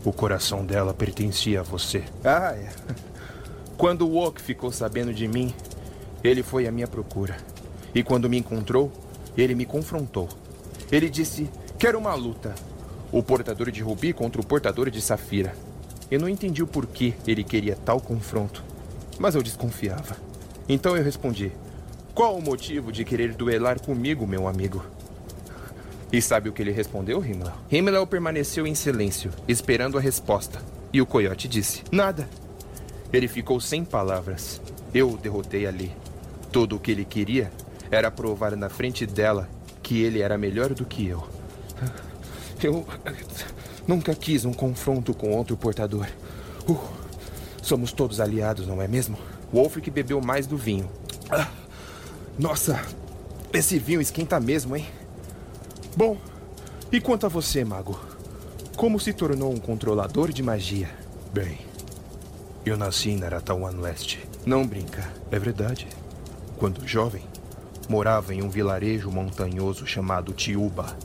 o 0.05 0.13
coração 0.13 0.63
dela 0.63 0.93
pertencia 0.93 1.61
a 1.61 1.63
você. 1.63 2.03
Ah, 2.23 2.53
é. 2.55 2.69
Quando 3.79 4.07
o 4.07 4.11
Wook 4.11 4.39
ficou 4.39 4.71
sabendo 4.71 5.11
de 5.11 5.27
mim, 5.27 5.51
ele 6.23 6.43
foi 6.43 6.67
à 6.67 6.71
minha 6.71 6.87
procura. 6.87 7.37
E 7.93 8.03
quando 8.03 8.29
me 8.29 8.37
encontrou, 8.37 8.91
ele 9.37 9.55
me 9.55 9.65
confrontou. 9.65 10.29
Ele 10.91 11.09
disse: 11.09 11.49
Quero 11.77 11.97
uma 11.97 12.13
luta. 12.13 12.53
O 13.11 13.21
portador 13.21 13.71
de 13.71 13.81
rubi 13.81 14.13
contra 14.13 14.39
o 14.41 14.45
portador 14.45 14.89
de 14.89 15.01
safira. 15.01 15.53
Eu 16.09 16.19
não 16.19 16.29
entendi 16.29 16.61
o 16.61 16.67
porquê 16.67 17.13
ele 17.25 17.43
queria 17.43 17.75
tal 17.75 17.99
confronto, 17.99 18.63
mas 19.17 19.35
eu 19.35 19.41
desconfiava. 19.41 20.17
Então 20.67 20.95
eu 20.95 21.03
respondi: 21.03 21.51
Qual 22.13 22.37
o 22.37 22.41
motivo 22.41 22.91
de 22.91 23.03
querer 23.03 23.33
duelar 23.33 23.81
comigo, 23.81 24.27
meu 24.27 24.47
amigo? 24.47 24.83
E 26.11 26.21
sabe 26.21 26.49
o 26.49 26.53
que 26.53 26.61
ele 26.61 26.71
respondeu, 26.71 27.23
Himmler? 27.23 27.53
Himmler 27.71 28.05
permaneceu 28.05 28.67
em 28.67 28.75
silêncio, 28.75 29.31
esperando 29.47 29.97
a 29.97 30.01
resposta. 30.01 30.61
E 30.91 31.01
o 31.01 31.05
coiote 31.05 31.47
disse: 31.47 31.83
Nada. 31.91 32.27
Ele 33.13 33.27
ficou 33.27 33.59
sem 33.59 33.83
palavras. 33.83 34.61
Eu 34.93 35.11
o 35.11 35.17
derrotei 35.17 35.65
ali. 35.65 35.91
Tudo 36.51 36.75
o 36.75 36.79
que 36.79 36.91
ele 36.91 37.05
queria 37.05 37.51
era 37.89 38.11
provar 38.11 38.55
na 38.55 38.69
frente 38.69 39.05
dela 39.05 39.49
que 39.81 40.01
ele 40.01 40.21
era 40.21 40.37
melhor 40.37 40.73
do 40.73 40.85
que 40.85 41.07
eu. 41.07 41.27
Eu 42.61 42.85
nunca 43.87 44.13
quis 44.13 44.45
um 44.45 44.53
confronto 44.53 45.13
com 45.13 45.31
outro 45.35 45.57
portador. 45.57 46.07
Uh, 46.69 46.79
somos 47.61 47.91
todos 47.91 48.19
aliados, 48.19 48.67
não 48.67 48.81
é 48.81 48.87
mesmo? 48.87 49.17
Wolfric 49.51 49.89
bebeu 49.89 50.21
mais 50.21 50.45
do 50.45 50.57
vinho. 50.57 50.89
Ah, 51.29 51.49
nossa, 52.37 52.81
esse 53.53 53.79
vinho 53.79 54.01
esquenta 54.01 54.39
mesmo, 54.39 54.75
hein? 54.75 54.87
Bom, 55.95 56.17
e 56.91 57.01
quanto 57.01 57.25
a 57.25 57.29
você, 57.29 57.63
mago? 57.63 57.99
Como 58.75 58.99
se 58.99 59.13
tornou 59.13 59.51
um 59.51 59.57
controlador 59.57 60.31
de 60.31 60.43
magia? 60.43 60.89
Bem, 61.33 61.59
eu 62.65 62.77
nasci 62.77 63.09
em 63.09 63.17
Naratawan 63.17 63.71
Leste. 63.79 64.19
Não 64.45 64.65
brinca. 64.65 65.07
É 65.31 65.39
verdade. 65.39 65.87
Quando 66.61 66.87
jovem, 66.87 67.23
morava 67.89 68.35
em 68.35 68.43
um 68.43 68.47
vilarejo 68.47 69.09
montanhoso 69.09 69.87
chamado 69.87 70.31
Tiúba. 70.31 70.95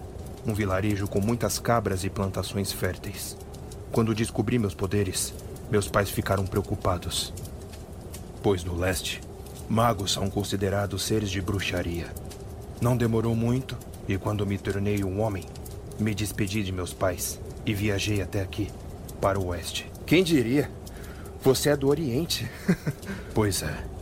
Um 0.47 0.53
vilarejo 0.53 1.09
com 1.09 1.19
muitas 1.19 1.59
cabras 1.59 2.05
e 2.05 2.11
plantações 2.11 2.73
férteis. 2.73 3.39
Quando 3.91 4.15
descobri 4.15 4.59
meus 4.59 4.75
poderes, 4.75 5.33
meus 5.71 5.89
pais 5.89 6.11
ficaram 6.11 6.45
preocupados. 6.45 7.33
Pois 8.43 8.65
no 8.65 8.77
leste, 8.77 9.23
magos 9.67 10.13
são 10.13 10.29
considerados 10.29 11.03
seres 11.03 11.31
de 11.31 11.41
bruxaria. 11.41 12.13
Não 12.79 12.95
demorou 12.95 13.35
muito 13.35 13.79
e 14.07 14.19
quando 14.19 14.47
me 14.47 14.59
tornei 14.59 15.03
um 15.05 15.23
homem, 15.23 15.47
me 15.99 16.15
despedi 16.15 16.63
de 16.63 16.71
meus 16.71 16.93
pais 16.93 17.41
e 17.65 17.73
viajei 17.73 18.21
até 18.21 18.43
aqui, 18.43 18.71
para 19.23 19.41
o 19.41 19.47
oeste. 19.47 19.91
Quem 20.05 20.23
diria? 20.23 20.71
Você 21.41 21.71
é 21.71 21.77
do 21.79 21.89
Oriente. 21.89 22.47
pois 23.33 23.63
é. 23.63 23.96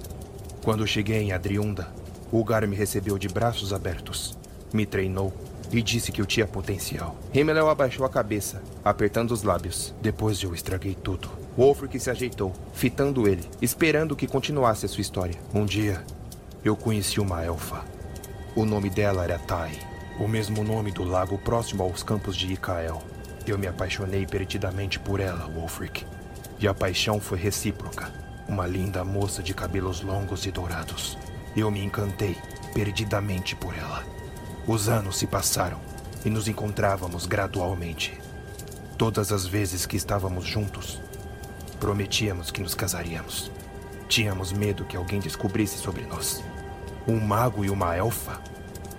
Quando 0.64 0.86
cheguei 0.86 1.18
em 1.18 1.32
Adriunda, 1.32 1.88
Ulgar 2.32 2.66
me 2.66 2.74
recebeu 2.74 3.18
de 3.18 3.28
braços 3.28 3.70
abertos, 3.70 4.34
me 4.72 4.86
treinou 4.86 5.30
e 5.70 5.82
disse 5.82 6.10
que 6.10 6.22
eu 6.22 6.26
tinha 6.26 6.46
potencial. 6.46 7.18
Himmel 7.34 7.68
abaixou 7.68 8.06
a 8.06 8.08
cabeça, 8.08 8.62
apertando 8.82 9.32
os 9.32 9.42
lábios. 9.42 9.94
Depois 10.00 10.42
eu 10.42 10.54
estraguei 10.54 10.94
tudo. 10.94 11.28
Wolfric 11.54 12.00
se 12.00 12.08
ajeitou, 12.10 12.50
fitando 12.72 13.28
ele, 13.28 13.46
esperando 13.60 14.16
que 14.16 14.26
continuasse 14.26 14.86
a 14.86 14.88
sua 14.88 15.02
história. 15.02 15.38
Um 15.52 15.66
dia, 15.66 16.02
eu 16.64 16.74
conheci 16.74 17.20
uma 17.20 17.44
elfa. 17.44 17.84
O 18.56 18.64
nome 18.64 18.88
dela 18.88 19.22
era 19.22 19.38
Tai, 19.38 19.70
o 20.18 20.26
mesmo 20.26 20.64
nome 20.64 20.92
do 20.92 21.04
lago 21.04 21.36
próximo 21.36 21.82
aos 21.82 22.02
campos 22.02 22.34
de 22.34 22.50
Ikael. 22.54 23.02
Eu 23.46 23.58
me 23.58 23.66
apaixonei 23.66 24.26
perdidamente 24.26 24.98
por 24.98 25.20
ela, 25.20 25.46
Wolfric. 25.46 26.06
E 26.58 26.66
a 26.66 26.72
paixão 26.72 27.20
foi 27.20 27.38
recíproca. 27.38 28.23
Uma 28.48 28.66
linda 28.66 29.04
moça 29.04 29.42
de 29.42 29.54
cabelos 29.54 30.02
longos 30.02 30.44
e 30.46 30.50
dourados. 30.50 31.16
Eu 31.56 31.70
me 31.70 31.82
encantei 31.82 32.36
perdidamente 32.74 33.56
por 33.56 33.74
ela. 33.74 34.04
Os 34.66 34.88
anos 34.88 35.18
se 35.18 35.26
passaram 35.26 35.80
e 36.24 36.30
nos 36.30 36.48
encontrávamos 36.48 37.26
gradualmente. 37.26 38.18
Todas 38.98 39.32
as 39.32 39.46
vezes 39.46 39.86
que 39.86 39.96
estávamos 39.96 40.46
juntos, 40.46 41.00
prometíamos 41.80 42.50
que 42.50 42.62
nos 42.62 42.74
casaríamos. 42.74 43.50
Tínhamos 44.08 44.52
medo 44.52 44.84
que 44.84 44.96
alguém 44.96 45.20
descobrisse 45.20 45.78
sobre 45.78 46.06
nós. 46.06 46.42
Um 47.06 47.18
mago 47.20 47.64
e 47.64 47.70
uma 47.70 47.96
elfa? 47.96 48.40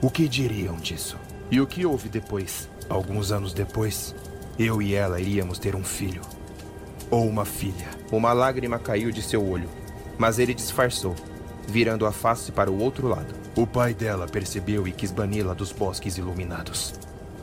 O 0.01 0.09
que 0.09 0.27
diriam 0.27 0.75
disso? 0.75 1.17
E 1.49 1.61
o 1.61 1.67
que 1.67 1.85
houve 1.85 2.09
depois? 2.09 2.69
Alguns 2.89 3.31
anos 3.31 3.53
depois, 3.53 4.13
eu 4.59 4.81
e 4.81 4.93
ela 4.93 5.19
iríamos 5.19 5.57
ter 5.57 5.75
um 5.75 5.83
filho. 5.83 6.21
Ou 7.09 7.27
uma 7.27 7.45
filha. 7.45 7.89
Uma 8.11 8.33
lágrima 8.33 8.77
caiu 8.77 9.11
de 9.11 9.21
seu 9.21 9.45
olho, 9.47 9.69
mas 10.17 10.39
ele 10.39 10.53
disfarçou, 10.53 11.15
virando 11.67 12.05
a 12.05 12.11
face 12.11 12.51
para 12.51 12.71
o 12.71 12.79
outro 12.79 13.07
lado. 13.07 13.33
O 13.55 13.65
pai 13.65 13.93
dela 13.93 14.27
percebeu 14.27 14.87
e 14.87 14.91
quis 14.91 15.11
bani-la 15.11 15.53
dos 15.53 15.71
bosques 15.71 16.17
iluminados. 16.17 16.93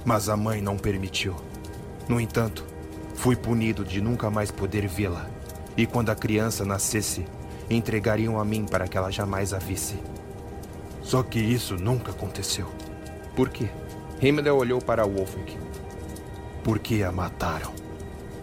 Mas 0.04 0.28
a 0.28 0.36
mãe 0.36 0.60
não 0.60 0.76
permitiu. 0.76 1.34
No 2.08 2.20
entanto, 2.20 2.64
fui 3.14 3.34
punido 3.34 3.84
de 3.84 4.00
nunca 4.00 4.30
mais 4.30 4.50
poder 4.50 4.86
vê-la. 4.86 5.28
E 5.76 5.86
quando 5.86 6.10
a 6.10 6.14
criança 6.14 6.64
nascesse, 6.64 7.24
entregariam 7.70 8.38
a 8.38 8.44
mim 8.44 8.64
para 8.64 8.86
que 8.86 8.96
ela 8.96 9.10
jamais 9.10 9.54
a 9.54 9.58
visse. 9.58 9.96
Só 11.02 11.22
que 11.22 11.38
isso 11.38 11.76
nunca 11.76 12.12
aconteceu. 12.12 12.68
Por 13.34 13.48
quê? 13.48 13.68
Himmler 14.20 14.54
olhou 14.54 14.80
para 14.80 15.04
Wolfric. 15.04 15.56
Porque 16.62 17.02
a 17.02 17.10
mataram. 17.10 17.72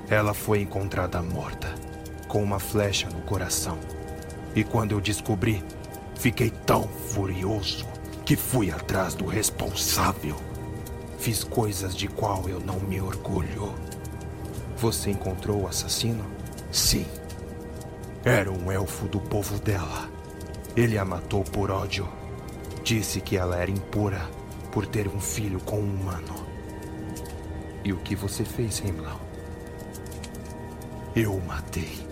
Ela 0.09 0.33
foi 0.33 0.61
encontrada 0.61 1.21
morta, 1.21 1.68
com 2.29 2.41
uma 2.41 2.59
flecha 2.59 3.09
no 3.09 3.21
coração. 3.23 3.77
E 4.55 4.63
quando 4.63 4.91
eu 4.91 5.01
descobri, 5.01 5.61
fiquei 6.15 6.49
tão 6.49 6.83
furioso 6.87 7.85
que 8.23 8.37
fui 8.37 8.71
atrás 8.71 9.15
do 9.15 9.25
responsável. 9.25 10.37
Fiz 11.17 11.43
coisas 11.43 11.93
de 11.93 12.07
qual 12.07 12.47
eu 12.47 12.59
não 12.61 12.79
me 12.79 13.01
orgulho. 13.01 13.73
Você 14.77 15.09
encontrou 15.09 15.63
o 15.63 15.67
assassino? 15.67 16.23
Sim. 16.71 17.05
Era 18.23 18.51
um 18.51 18.71
elfo 18.71 19.07
do 19.07 19.19
povo 19.19 19.59
dela. 19.59 20.07
Ele 20.77 20.97
a 20.97 21.03
matou 21.03 21.43
por 21.43 21.71
ódio. 21.71 22.07
Disse 22.83 23.19
que 23.19 23.35
ela 23.35 23.57
era 23.57 23.71
impura 23.71 24.21
por 24.71 24.85
ter 24.85 25.07
um 25.07 25.19
filho 25.19 25.59
com 25.61 25.79
um 25.79 25.95
humano. 25.95 26.47
E 27.83 27.91
o 27.91 27.97
que 27.97 28.15
você 28.15 28.45
fez, 28.45 28.79
Himmler? 28.79 29.15
Eu 31.15 31.33
o 31.33 31.45
matei. 31.45 32.08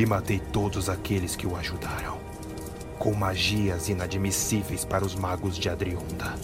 E 0.00 0.06
matei 0.06 0.38
todos 0.38 0.88
aqueles 0.88 1.36
que 1.36 1.46
o 1.46 1.54
ajudaram. 1.54 2.18
Com 2.98 3.12
magias 3.12 3.90
inadmissíveis 3.90 4.82
para 4.82 5.04
os 5.04 5.14
magos 5.14 5.58
de 5.58 5.68
Adrionda. 5.68 6.36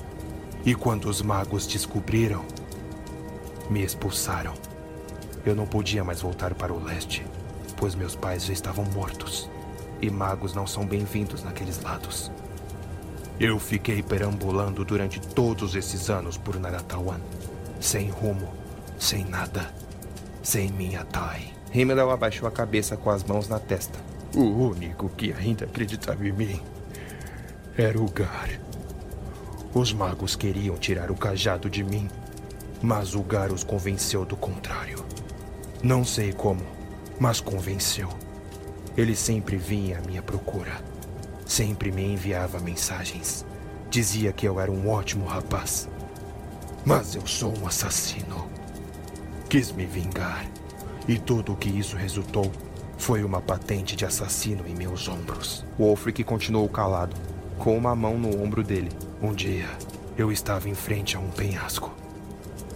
E 0.62 0.74
quando 0.74 1.08
os 1.08 1.22
magos 1.22 1.66
descobriram, 1.66 2.44
me 3.70 3.82
expulsaram. 3.82 4.52
Eu 5.42 5.54
não 5.54 5.66
podia 5.66 6.04
mais 6.04 6.20
voltar 6.20 6.52
para 6.52 6.70
o 6.70 6.84
leste, 6.84 7.24
pois 7.78 7.94
meus 7.94 8.14
pais 8.14 8.44
já 8.44 8.52
estavam 8.52 8.84
mortos. 8.94 9.48
E 10.02 10.10
magos 10.10 10.52
não 10.52 10.66
são 10.66 10.84
bem-vindos 10.84 11.42
naqueles 11.42 11.80
lados. 11.80 12.30
Eu 13.40 13.58
fiquei 13.58 14.02
perambulando 14.02 14.84
durante 14.84 15.18
todos 15.18 15.74
esses 15.74 16.10
anos 16.10 16.36
por 16.36 16.60
Naratawan. 16.60 17.20
Sem 17.80 18.10
rumo, 18.10 18.52
sem 18.98 19.24
nada, 19.24 19.74
sem 20.42 20.70
minha 20.70 21.06
Tai. 21.06 21.55
Himmel 21.72 22.10
abaixou 22.10 22.48
a 22.48 22.50
cabeça 22.50 22.96
com 22.96 23.10
as 23.10 23.22
mãos 23.22 23.48
na 23.48 23.58
testa. 23.58 23.98
O 24.34 24.42
único 24.42 25.08
que 25.10 25.32
ainda 25.32 25.64
acreditava 25.64 26.26
em 26.26 26.32
mim 26.32 26.60
era 27.76 28.00
o 28.00 28.10
Gar. 28.10 28.60
Os 29.74 29.92
magos 29.92 30.34
queriam 30.34 30.76
tirar 30.76 31.10
o 31.10 31.14
cajado 31.14 31.68
de 31.68 31.84
mim, 31.84 32.08
mas 32.82 33.14
o 33.14 33.22
Gar 33.22 33.52
os 33.52 33.62
convenceu 33.62 34.24
do 34.24 34.36
contrário. 34.36 35.04
Não 35.82 36.04
sei 36.04 36.32
como, 36.32 36.62
mas 37.20 37.40
convenceu. 37.40 38.08
Ele 38.96 39.14
sempre 39.14 39.56
vinha 39.56 39.98
à 39.98 40.00
minha 40.00 40.22
procura. 40.22 40.80
Sempre 41.44 41.92
me 41.92 42.02
enviava 42.02 42.58
mensagens. 42.58 43.44
Dizia 43.90 44.32
que 44.32 44.48
eu 44.48 44.58
era 44.58 44.72
um 44.72 44.88
ótimo 44.88 45.26
rapaz. 45.26 45.88
Mas 46.84 47.14
eu 47.14 47.26
sou 47.26 47.52
um 47.58 47.66
assassino. 47.66 48.48
Quis 49.48 49.70
me 49.70 49.84
vingar. 49.84 50.46
E 51.08 51.18
tudo 51.18 51.52
o 51.52 51.56
que 51.56 51.68
isso 51.68 51.96
resultou 51.96 52.50
foi 52.98 53.22
uma 53.22 53.40
patente 53.40 53.94
de 53.94 54.04
assassino 54.04 54.66
em 54.66 54.74
meus 54.74 55.08
ombros. 55.08 55.64
Wolfric 55.78 56.24
continuou 56.24 56.68
calado, 56.68 57.14
com 57.58 57.76
uma 57.76 57.94
mão 57.94 58.18
no 58.18 58.42
ombro 58.42 58.62
dele. 58.62 58.90
Um 59.22 59.32
dia, 59.32 59.68
eu 60.16 60.32
estava 60.32 60.68
em 60.68 60.74
frente 60.74 61.16
a 61.16 61.20
um 61.20 61.30
penhasco. 61.30 61.94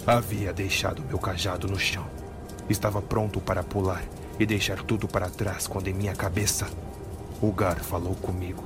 Havia 0.06 0.52
deixado 0.52 1.02
meu 1.02 1.18
cajado 1.18 1.66
no 1.66 1.78
chão. 1.78 2.06
Estava 2.68 3.02
pronto 3.02 3.40
para 3.40 3.62
pular 3.62 4.04
e 4.38 4.46
deixar 4.46 4.82
tudo 4.82 5.08
para 5.08 5.28
trás 5.28 5.66
quando 5.66 5.88
em 5.88 5.94
minha 5.94 6.14
cabeça 6.14 6.68
o 7.42 7.50
Gar 7.50 7.80
falou 7.80 8.14
comigo. 8.14 8.64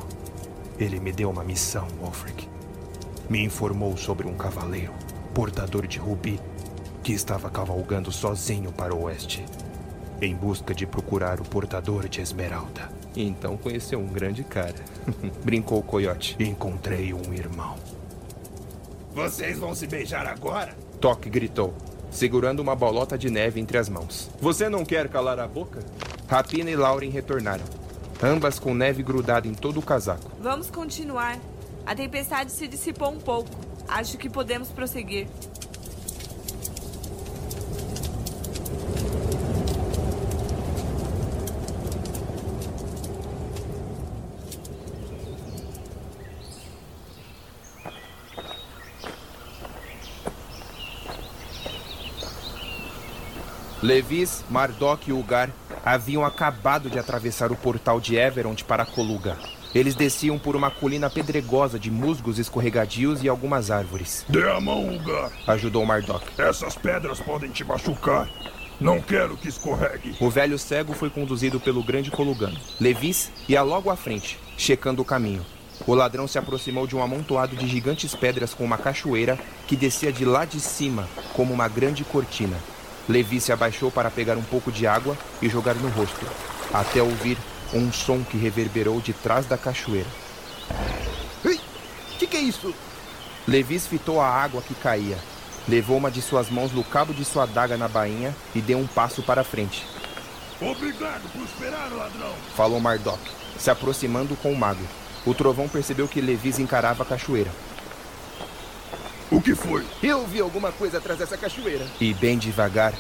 Ele 0.79 1.01
me 1.01 1.13
deu 1.13 1.31
uma 1.31 1.45
missão, 1.45 1.87
Wolfric. 2.01 2.49
Me 3.31 3.43
informou 3.43 3.97
sobre 3.97 4.27
um 4.27 4.35
cavaleiro, 4.35 4.93
portador 5.33 5.87
de 5.87 5.99
rubi, 5.99 6.39
que 7.05 7.13
estava 7.13 7.51
cavalgando 7.51 8.11
sozinho 8.11 8.73
para 8.73 8.95
o 8.95 9.03
oeste, 9.03 9.45
em 10.23 10.35
busca 10.35 10.75
de 10.75 10.87
procurar 10.87 11.39
o 11.39 11.45
portador 11.45 12.09
de 12.09 12.23
esmeralda. 12.23 12.91
Então 13.15 13.59
conheceu 13.59 14.01
um 14.01 14.09
grande 14.09 14.43
cara. 14.43 14.75
Brincou 15.45 15.81
o 15.81 15.83
coiote. 15.83 16.35
Encontrei 16.41 17.13
um 17.13 17.35
irmão. 17.35 17.77
Vocês 19.13 19.59
vão 19.59 19.75
se 19.75 19.87
beijar 19.87 20.27
agora? 20.27 20.75
Toque 20.99 21.29
gritou, 21.29 21.75
segurando 22.11 22.61
uma 22.61 22.75
bolota 22.75 23.19
de 23.19 23.29
neve 23.29 23.61
entre 23.61 23.77
as 23.77 23.89
mãos. 23.89 24.31
Você 24.41 24.71
não 24.71 24.83
quer 24.83 25.07
calar 25.09 25.39
a 25.39 25.47
boca? 25.47 25.81
Rapina 26.27 26.71
e 26.71 26.75
Lauren 26.75 27.11
retornaram, 27.11 27.65
ambas 28.23 28.59
com 28.59 28.75
neve 28.75 29.03
grudada 29.03 29.47
em 29.47 29.53
todo 29.53 29.79
o 29.79 29.83
casaco. 29.83 30.33
Vamos 30.41 30.71
continuar. 30.71 31.39
A 31.85 31.95
tempestade 31.95 32.51
se 32.51 32.67
dissipou 32.67 33.11
um 33.11 33.19
pouco. 33.19 33.51
Acho 33.87 34.17
que 34.17 34.31
podemos 34.31 34.71
prosseguir. 34.71 35.29
Levis, 53.85 54.43
Mardok 54.49 55.11
e 55.11 55.13
Ugar 55.13 55.51
haviam 55.85 56.25
acabado 56.25 56.89
de 56.89 56.99
atravessar 56.99 57.53
o 57.53 57.57
portal 57.57 58.01
de 58.01 58.17
Everond 58.17 58.65
para 58.65 58.87
Coluga. 58.87 59.37
Eles 59.75 59.95
desciam 59.95 60.39
por 60.39 60.57
uma 60.57 60.71
colina 60.71 61.11
pedregosa 61.11 61.79
de 61.79 61.91
musgos 61.91 62.39
escorregadios 62.39 63.23
e 63.23 63.29
algumas 63.29 63.71
árvores. 63.71 64.25
Dê 64.27 64.51
a 64.51 64.59
mão, 64.59 64.97
Ugar. 64.97 65.31
Ajudou 65.47 65.85
Mardok. 65.85 66.25
Essas 66.41 66.77
pedras 66.77 67.21
podem 67.21 67.51
te 67.51 67.63
machucar. 67.63 68.27
Não 68.81 69.03
quero 69.03 69.37
que 69.37 69.51
escorregue. 69.51 70.17
O 70.19 70.31
velho 70.31 70.59
cego 70.59 70.95
foi 70.95 71.11
conduzido 71.11 71.61
pelo 71.61 71.83
grande 71.83 72.11
Colugano. 72.11 72.59
Levis 72.81 73.31
ia 73.47 73.61
logo 73.61 73.91
à 73.91 73.97
frente, 73.97 74.39
checando 74.57 75.03
o 75.03 75.05
caminho. 75.05 75.45
O 75.87 75.93
ladrão 75.93 76.27
se 76.27 76.39
aproximou 76.39 76.87
de 76.87 76.97
um 76.97 77.03
amontoado 77.03 77.55
de 77.55 77.69
gigantes 77.69 78.15
pedras 78.15 78.55
com 78.55 78.65
uma 78.65 78.79
cachoeira 78.79 79.39
que 79.67 79.77
descia 79.77 80.11
de 80.11 80.25
lá 80.25 80.47
de 80.47 80.59
cima, 80.59 81.07
como 81.35 81.53
uma 81.53 81.69
grande 81.69 82.03
cortina. 82.03 82.57
Levi 83.09 83.41
se 83.41 83.53
abaixou 83.53 83.91
para 83.91 84.11
pegar 84.11 84.37
um 84.37 84.43
pouco 84.43 84.73
de 84.73 84.87
água 84.87 85.17
e 85.43 85.49
jogar 85.49 85.75
no 85.75 85.89
rosto, 85.89 86.27
até 86.73 87.03
ouvir 87.03 87.37
um 87.73 87.93
som 87.93 88.23
que 88.23 88.37
reverberou 88.37 89.01
de 89.01 89.13
trás 89.13 89.47
da 89.47 89.59
cachoeira. 89.59 90.09
Ei, 91.45 91.61
que 92.19 92.27
que 92.27 92.37
é 92.37 92.41
isso? 92.41 92.75
Levis 93.47 93.87
fitou 93.87 94.21
a 94.21 94.29
água 94.29 94.63
que 94.63 94.75
caía, 94.75 95.19
levou 95.69 95.99
uma 95.99 96.11
de 96.11 96.23
suas 96.23 96.49
mãos 96.49 96.73
no 96.73 96.83
cabo 96.83 97.13
de 97.13 97.25
sua 97.25 97.43
adaga 97.43 97.77
na 97.77 97.89
bainha 97.89 98.35
e 98.55 98.61
deu 98.61 98.79
um 98.79 98.87
passo 98.87 99.23
para 99.23 99.45
frente. 99.45 99.87
Obrigado 100.61 101.31
por 101.33 101.43
esperar, 101.43 101.91
ladrão. 101.93 102.33
Falou 102.57 102.81
Mardok, 102.81 103.21
se 103.59 103.71
aproximando 103.71 104.35
com 104.37 104.53
o 104.53 104.57
mago. 104.57 104.85
O 105.27 105.35
trovão 105.35 105.69
percebeu 105.69 106.07
que 106.09 106.21
Levis 106.21 106.59
encarava 106.59 107.03
a 107.03 107.07
cachoeira. 107.07 107.51
O 109.35 109.41
que 109.41 109.53
foi? 109.53 109.83
Eu 110.01 110.25
vi 110.25 110.41
alguma 110.41 110.71
coisa 110.71 110.99
atrás 110.99 111.19
dessa 111.19 111.37
cachoeira. 111.37 111.85
E 112.01 112.15
bem 112.15 112.39
devagar, 112.39 112.95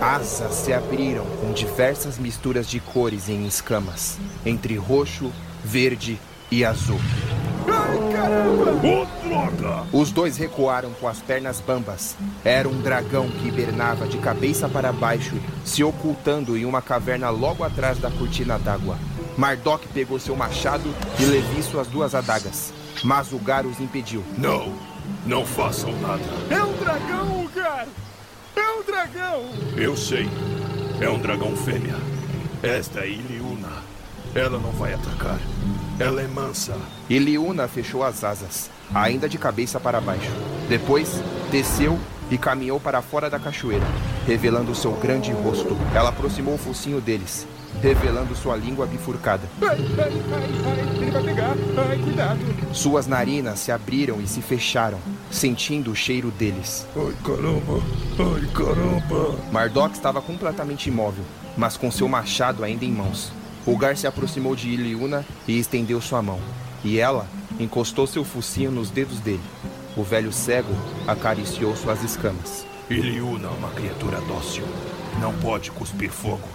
asas 0.00 0.56
se 0.56 0.72
abriram 0.72 1.24
com 1.40 1.52
diversas 1.52 2.18
misturas 2.18 2.68
de 2.68 2.80
cores 2.80 3.28
em 3.28 3.46
escamas, 3.46 4.18
entre 4.44 4.74
roxo, 4.76 5.30
verde 5.62 6.18
e 6.50 6.64
azul. 6.64 6.98
Ai, 7.68 8.12
caramba! 8.12 8.80
Oh, 8.82 9.28
droga! 9.28 9.86
Os 9.92 10.10
dois 10.10 10.36
recuaram 10.36 10.90
com 10.94 11.06
as 11.06 11.20
pernas 11.20 11.60
bambas. 11.60 12.16
Era 12.44 12.68
um 12.68 12.82
dragão 12.82 13.28
que 13.28 13.46
hibernava 13.46 14.08
de 14.08 14.18
cabeça 14.18 14.68
para 14.68 14.90
baixo, 14.90 15.36
se 15.64 15.84
ocultando 15.84 16.56
em 16.56 16.64
uma 16.64 16.82
caverna 16.82 17.30
logo 17.30 17.62
atrás 17.62 17.98
da 17.98 18.10
cortina 18.10 18.58
d'água. 18.58 18.98
Mardok 19.38 19.86
pegou 19.94 20.18
seu 20.18 20.34
machado 20.34 20.92
e 21.20 21.24
Levi 21.24 21.62
suas 21.62 21.86
duas 21.86 22.16
adagas. 22.16 22.81
Mas 23.02 23.32
o 23.32 23.38
Gar 23.38 23.66
os 23.66 23.80
impediu. 23.80 24.24
Não, 24.38 24.72
não 25.26 25.44
façam 25.44 25.92
nada. 26.00 26.22
É 26.50 26.62
um 26.62 26.72
dragão, 26.78 27.44
Ugar! 27.44 27.86
É 28.56 28.70
um 28.70 28.82
dragão! 28.82 29.44
Eu 29.76 29.96
sei. 29.96 30.28
É 31.00 31.08
um 31.08 31.18
dragão 31.18 31.56
fêmea. 31.56 31.96
Esta 32.62 33.00
é 33.00 33.08
Iliuna. 33.08 33.82
Ela 34.34 34.58
não 34.58 34.70
vai 34.72 34.94
atacar. 34.94 35.38
Ela 35.98 36.22
é 36.22 36.26
mansa. 36.26 36.76
E 37.08 37.18
Liuna 37.18 37.68
fechou 37.68 38.02
as 38.02 38.24
asas, 38.24 38.70
ainda 38.94 39.28
de 39.28 39.36
cabeça 39.36 39.78
para 39.78 40.00
baixo. 40.00 40.30
Depois, 40.68 41.20
desceu 41.50 41.98
e 42.30 42.38
caminhou 42.38 42.80
para 42.80 43.02
fora 43.02 43.28
da 43.28 43.38
cachoeira, 43.38 43.84
revelando 44.26 44.74
seu 44.74 44.92
grande 44.92 45.32
rosto. 45.32 45.76
Ela 45.94 46.08
aproximou 46.08 46.54
o 46.54 46.58
focinho 46.58 47.00
deles, 47.00 47.46
revelando 47.80 48.34
sua 48.34 48.56
língua 48.56 48.86
bifurcada. 48.86 49.48
Ai, 49.62 49.78
ai, 49.98 50.22
ai, 50.32 50.50
ai, 50.66 51.02
ele 51.02 51.10
vai 51.10 51.22
pegar. 51.22 51.56
Ai, 51.88 51.98
cuidado. 51.98 52.40
Suas 52.74 53.06
narinas 53.06 53.60
se 53.60 53.72
abriram 53.72 54.20
e 54.20 54.26
se 54.26 54.42
fecharam, 54.42 54.98
sentindo 55.30 55.90
o 55.90 55.96
cheiro 55.96 56.30
deles. 56.30 56.86
Ai, 56.96 57.14
caramba. 57.24 57.82
Ai, 58.18 58.46
caramba. 58.54 59.38
Mardok 59.50 59.94
estava 59.94 60.20
completamente 60.20 60.88
imóvel, 60.88 61.24
mas 61.56 61.76
com 61.76 61.90
seu 61.90 62.08
machado 62.08 62.64
ainda 62.64 62.84
em 62.84 62.92
mãos. 62.92 63.32
O 63.64 63.76
Gar 63.76 63.96
se 63.96 64.06
aproximou 64.06 64.56
de 64.56 64.68
Iliuna 64.68 65.24
e 65.46 65.58
estendeu 65.58 66.00
sua 66.00 66.20
mão. 66.20 66.40
E 66.84 66.98
ela 66.98 67.26
encostou 67.60 68.06
seu 68.06 68.24
focinho 68.24 68.72
nos 68.72 68.90
dedos 68.90 69.20
dele. 69.20 69.42
O 69.96 70.02
velho 70.02 70.32
cego 70.32 70.74
acariciou 71.06 71.76
suas 71.76 72.02
escamas. 72.02 72.66
Iliuna 72.90 73.48
é 73.48 73.50
uma 73.50 73.70
criatura 73.70 74.20
dócil. 74.22 74.64
Não 75.20 75.32
pode 75.34 75.70
cuspir 75.70 76.10
fogo, 76.10 76.48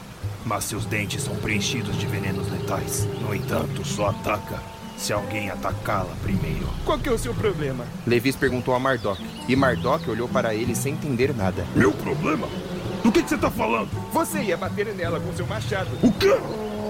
mas 0.48 0.64
seus 0.64 0.86
dentes 0.86 1.24
são 1.24 1.36
preenchidos 1.36 1.98
de 1.98 2.08
venenos 2.08 2.50
letais. 2.50 3.06
No 3.22 3.36
entanto, 3.36 3.86
só 3.86 4.08
ataca 4.08 4.60
se 4.98 5.14
alguém 5.14 5.50
atacá-la 5.52 6.16
primeiro. 6.24 6.68
Qual 6.86 6.98
que 6.98 7.10
é 7.10 7.12
o 7.12 7.18
seu 7.18 7.34
problema? 7.36 7.86
Levis 8.06 8.36
perguntou 8.36 8.74
a 8.74 8.80
Mardok, 8.80 9.24
e 9.48 9.56
Mardok 9.56 10.10
olhou 10.10 10.28
para 10.28 10.56
ele 10.56 10.74
sem 10.74 10.94
entender 10.94 11.36
nada. 11.36 11.66
Meu 11.76 11.92
problema? 11.92 12.48
Do 13.04 13.12
que, 13.12 13.22
que 13.22 13.30
você 13.30 13.38
tá 13.38 13.52
falando? 13.52 13.90
Você 14.12 14.40
ia 14.40 14.58
bater 14.58 14.88
nela 14.96 15.20
com 15.20 15.32
seu 15.34 15.46
machado. 15.46 15.90
O 16.02 16.12
quê? 16.12 16.36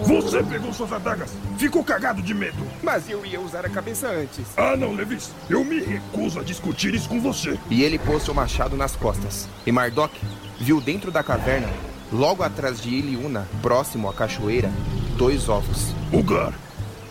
Você 0.03 0.41
pegou 0.43 0.71
suas 0.71 0.93
adagas. 0.93 1.33
Ficou 1.57 1.83
cagado 1.83 2.21
de 2.21 2.33
medo. 2.33 2.57
Mas 2.81 3.09
eu 3.09 3.25
ia 3.25 3.41
usar 3.41 3.65
a 3.65 3.69
cabeça 3.69 4.07
antes. 4.07 4.45
Ah, 4.55 4.77
não, 4.77 4.93
Levis. 4.93 5.31
Eu 5.49 5.63
me 5.65 5.79
recuso 5.79 6.39
a 6.39 6.43
discutir 6.43 6.93
isso 6.93 7.09
com 7.09 7.19
você. 7.19 7.57
E 7.69 7.83
ele 7.83 7.99
pôs 7.99 8.23
seu 8.23 8.33
machado 8.33 8.77
nas 8.77 8.95
costas. 8.95 9.49
E 9.65 9.71
Mardok 9.71 10.17
viu 10.59 10.79
dentro 10.79 11.11
da 11.11 11.23
caverna, 11.23 11.67
logo 12.11 12.43
atrás 12.43 12.81
de 12.81 12.89
Iliuna, 12.89 13.47
próximo 13.61 14.09
à 14.09 14.13
cachoeira, 14.13 14.71
dois 15.17 15.49
ovos. 15.49 15.93
Ugar, 16.11 16.53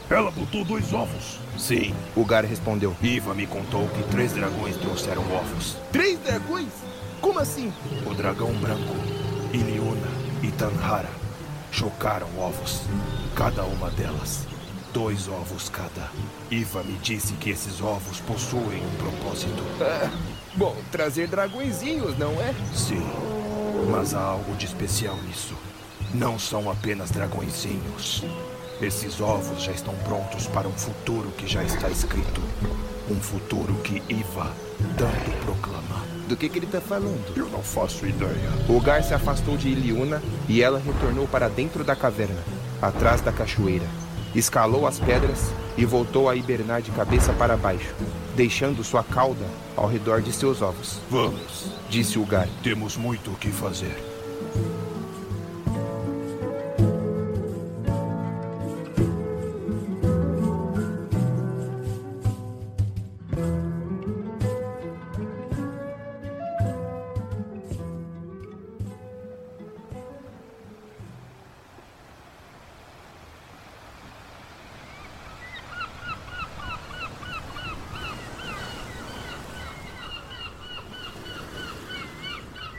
ela 0.09 0.31
botou 0.31 0.65
dois 0.65 0.93
ovos. 0.93 1.39
Sim. 1.59 1.95
Ugar 2.17 2.45
respondeu. 2.45 2.95
Iva 3.03 3.35
me 3.35 3.47
contou 3.47 3.89
que 3.89 4.03
três 4.11 4.33
dragões 4.33 4.77
trouxeram 4.77 5.23
ovos. 5.33 5.77
Três 5.93 6.19
dragões? 6.21 6.69
Como 7.21 7.39
assim? 7.39 7.73
O 8.07 8.15
dragão 8.15 8.53
branco, 8.55 8.95
Iliuna 9.53 10.09
e 10.43 10.51
Tanhara 10.53 11.09
chocaram 11.73 12.29
ovos. 12.39 12.83
Cada 13.35 13.65
uma 13.65 13.91
delas. 13.91 14.47
Dois 14.93 15.29
ovos 15.29 15.69
cada. 15.69 16.11
Iva 16.51 16.83
me 16.83 16.95
disse 17.03 17.35
que 17.35 17.51
esses 17.51 17.83
ovos 17.83 18.21
possuem 18.21 18.83
um 18.83 18.97
propósito. 18.97 19.63
Ah, 19.81 20.11
bom, 20.55 20.75
trazer 20.91 21.29
dragõezinhos, 21.29 22.17
não 22.17 22.33
é? 22.41 22.55
Sim. 22.75 23.07
Mas 23.91 24.15
há 24.15 24.21
algo 24.21 24.55
de 24.57 24.67
especial 24.67 25.17
nisso. 25.27 25.55
Não 26.15 26.39
são 26.39 26.71
apenas 26.71 27.11
dragõezinhos. 27.11 28.25
Esses 28.81 29.21
ovos 29.21 29.63
já 29.63 29.73
estão 29.73 29.95
prontos 30.05 30.47
para 30.47 30.69
um 30.69 30.73
futuro 30.73 31.31
que 31.37 31.47
já 31.47 31.63
está 31.63 31.89
escrito. 31.89 32.41
Um 33.11 33.21
futuro 33.21 33.75
que 33.83 34.03
Iva 34.09 34.53
tanto 34.97 35.45
proclama. 35.45 36.05
Do 36.29 36.37
que, 36.37 36.49
que 36.49 36.59
ele 36.59 36.67
está 36.67 36.81
falando? 36.81 37.37
Eu 37.37 37.49
não 37.49 37.63
faço 37.63 38.07
ideia. 38.07 38.51
O 38.69 38.81
Gar 38.81 39.03
se 39.03 39.15
afastou 39.15 39.57
de 39.57 39.69
Iliuna 39.69 40.23
e 40.49 40.63
ela 40.63 40.81
retornou 40.81 41.29
para 41.29 41.49
dentro 41.49 41.85
da 41.85 41.95
caverna, 41.95 42.43
atrás 42.83 43.21
da 43.21 43.31
cachoeira. 43.31 43.87
Escalou 44.35 44.87
as 44.87 44.99
pedras 44.99 45.53
e 45.77 45.85
voltou 45.85 46.29
a 46.29 46.35
hibernar 46.35 46.83
de 46.83 46.91
cabeça 46.91 47.33
para 47.33 47.57
baixo, 47.57 47.95
deixando 48.37 48.85
sua 48.85 49.03
cauda 49.03 49.47
ao 49.75 49.89
redor 49.89 50.21
de 50.21 50.31
seus 50.31 50.61
ovos. 50.61 51.01
Vamos, 51.11 51.73
disse 51.89 52.19
o 52.19 52.25
Gar. 52.25 52.49
Temos 52.63 52.97
muito 52.97 53.33
o 53.33 53.35
que 53.35 53.49
fazer. 53.49 53.97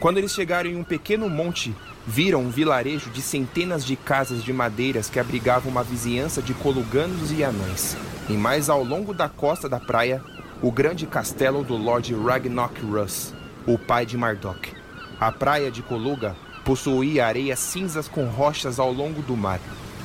Quando 0.08 0.20
eles 0.20 0.32
chegaram 0.32 0.70
em 0.70 0.76
um 0.78 0.86
pequeno 0.86 1.30
monte, 1.30 1.76
viram 2.06 2.44
um 2.44 2.50
vilarejo 2.50 3.10
de 3.10 3.22
centenas 3.22 3.84
de 3.84 3.98
casas 3.98 4.42
de 4.42 4.54
madeiras 4.54 5.10
que 5.10 5.20
abrigavam 5.20 5.70
uma 5.70 5.84
vizinhança 5.84 6.42
de 6.42 6.54
coluganos 6.54 7.30
e 7.34 7.44
anões. 7.44 7.98
E 8.30 8.32
mais 8.32 8.70
ao 8.70 8.86
longo 8.86 9.14
da 9.14 9.28
costa 9.28 9.68
da 9.68 9.82
praia, 9.82 10.24
o 10.62 10.72
grande 10.72 11.06
castelo 11.06 11.62
do 11.62 11.76
Lord 11.76 12.16
Ragnok 12.16 12.80
Russ, 12.86 13.34
o 13.66 13.78
pai 13.78 14.06
de 14.06 14.16
Mardok. 14.16 14.72
A 15.20 15.30
praia 15.30 15.70
de 15.70 15.84
Coluga 15.84 16.38
possuía 16.64 17.28
areias 17.28 17.60
cinzas 17.60 18.08
com 18.08 18.28
rochas 18.28 18.80
ao 18.80 18.94
longo 18.94 19.22
do 19.22 19.36
mar, 19.36 19.60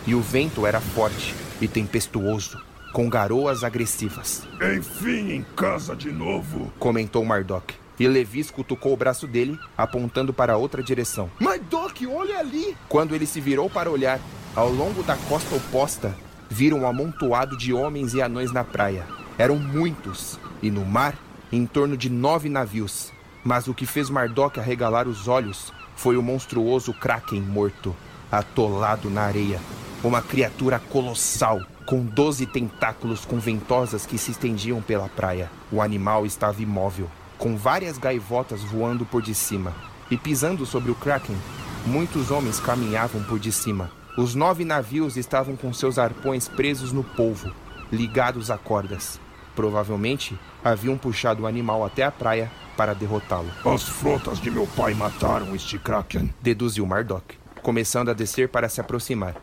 e 0.05 0.17
o 0.17 0.21
vento 0.21 0.67
era 0.67 0.81
forte 0.81 1.33
e 1.61 1.69
tempestuoso, 1.69 2.61
com 2.93 3.09
garoas 3.09 3.63
agressivas. 3.63 4.43
Enfim, 4.77 5.31
em 5.31 5.47
casa 5.55 5.95
de 5.95 6.11
novo, 6.11 6.73
comentou 6.81 7.25
Mardok. 7.25 7.82
E 8.03 8.09
Levis 8.09 8.51
cutucou 8.51 8.93
o 8.93 8.97
braço 8.97 9.29
dele, 9.29 9.57
apontando 9.79 10.33
para 10.33 10.57
outra 10.57 10.83
direção. 10.83 11.31
Mardok, 11.39 12.05
olha 12.09 12.41
ali! 12.41 12.77
Quando 12.89 13.15
ele 13.15 13.25
se 13.25 13.41
virou 13.41 13.71
para 13.71 13.89
olhar, 13.89 14.19
ao 14.57 14.69
longo 14.69 15.05
da 15.05 15.17
costa 15.29 15.55
oposta, 15.55 16.13
viram 16.51 16.81
um 16.81 16.87
amontoado 16.89 17.57
de 17.57 17.73
homens 17.73 18.13
e 18.13 18.21
anões 18.21 18.51
na 18.51 18.65
praia. 18.65 19.07
Eram 19.39 19.55
muitos, 19.55 20.37
e 20.61 20.69
no 20.69 20.85
mar, 20.85 21.17
em 21.53 21.65
torno 21.65 21.97
de 21.97 22.11
nove 22.11 22.49
navios. 22.49 23.13
Mas 23.45 23.69
o 23.69 23.75
que 23.75 23.87
fez 23.87 24.11
Mardok 24.11 24.59
arregalar 24.59 25.07
os 25.07 25.29
olhos 25.29 25.73
foi 25.95 26.17
o 26.17 26.23
monstruoso 26.23 26.93
Kraken 26.93 27.41
morto, 27.41 27.95
atolado 28.33 29.09
na 29.09 29.23
areia. 29.23 29.61
Uma 30.03 30.21
criatura 30.21 30.81
colossal, 30.81 31.61
com 31.87 32.05
doze 32.05 32.47
tentáculos 32.47 33.25
com 33.25 33.39
ventosas 33.39 34.05
que 34.05 34.19
se 34.19 34.33
estendiam 34.33 34.83
pela 34.83 35.09
praia. 35.09 35.49
O 35.71 35.81
animal 35.81 36.27
estava 36.27 36.61
imóvel, 36.61 37.09
com 37.43 37.57
várias 37.57 37.99
gaivotas 37.99 38.63
voando 38.63 39.05
por 39.05 39.21
de 39.21 39.35
cima. 39.35 39.75
E 40.09 40.17
pisando 40.17 40.65
sobre 40.65 40.93
o 40.93 40.95
Kraken, 40.95 41.37
muitos 41.85 42.31
homens 42.31 42.61
caminhavam 42.61 43.21
por 43.25 43.41
de 43.41 43.51
cima. 43.51 43.91
Os 44.17 44.37
nove 44.37 44.65
navios 44.65 45.17
estavam 45.17 45.57
com 45.57 45.73
seus 45.73 45.99
arpões 45.99 46.47
presos 46.47 46.93
no 46.93 47.03
polvo, 47.03 47.53
ligados 47.91 48.49
a 48.49 48.57
cordas. 48.57 49.19
Provavelmente 49.57 50.39
haviam 50.63 50.97
puxado 50.97 51.43
o 51.43 51.47
animal 51.49 51.85
até 51.85 52.05
a 52.05 52.13
praia 52.13 52.49
para 52.77 52.95
derrotá-lo. 52.95 53.51
As 53.65 53.83
frotas 53.83 54.41
de 54.41 54.49
meu 54.49 54.69
pai 54.77 54.95
mataram 54.95 55.53
este 55.53 55.81
Kraken, 55.81 56.33
deduziu 56.41 56.87
Mardok, 56.87 57.37
começando 57.61 58.11
a 58.11 58.15
descer 58.15 58.51
para 58.51 58.69
se 58.69 58.81
aproximar. 58.81 59.35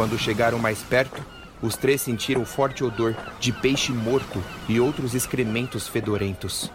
Quando 0.00 0.18
chegaram 0.18 0.58
mais 0.58 0.78
perto, 0.78 1.22
os 1.60 1.76
três 1.76 2.00
sentiram 2.00 2.42
forte 2.46 2.82
odor 2.82 3.14
de 3.38 3.52
peixe 3.52 3.92
morto 3.92 4.42
e 4.66 4.80
outros 4.80 5.14
excrementos 5.14 5.86
fedorentos. 5.86 6.72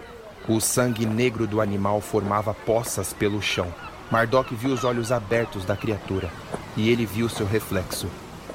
O 0.48 0.60
sangue 0.60 1.08
negro 1.08 1.48
do 1.48 1.60
animal 1.60 2.00
formava 2.02 2.54
poças 2.54 3.14
pelo 3.14 3.42
chão. 3.42 3.74
Mardok 4.12 4.54
viu 4.54 4.72
os 4.72 4.84
olhos 4.84 5.12
abertos 5.12 5.66
da 5.66 5.76
criatura 5.76 6.30
e 6.78 6.92
ele 6.92 7.04
viu 7.04 7.28
seu 7.28 7.48
reflexo. 7.48 8.08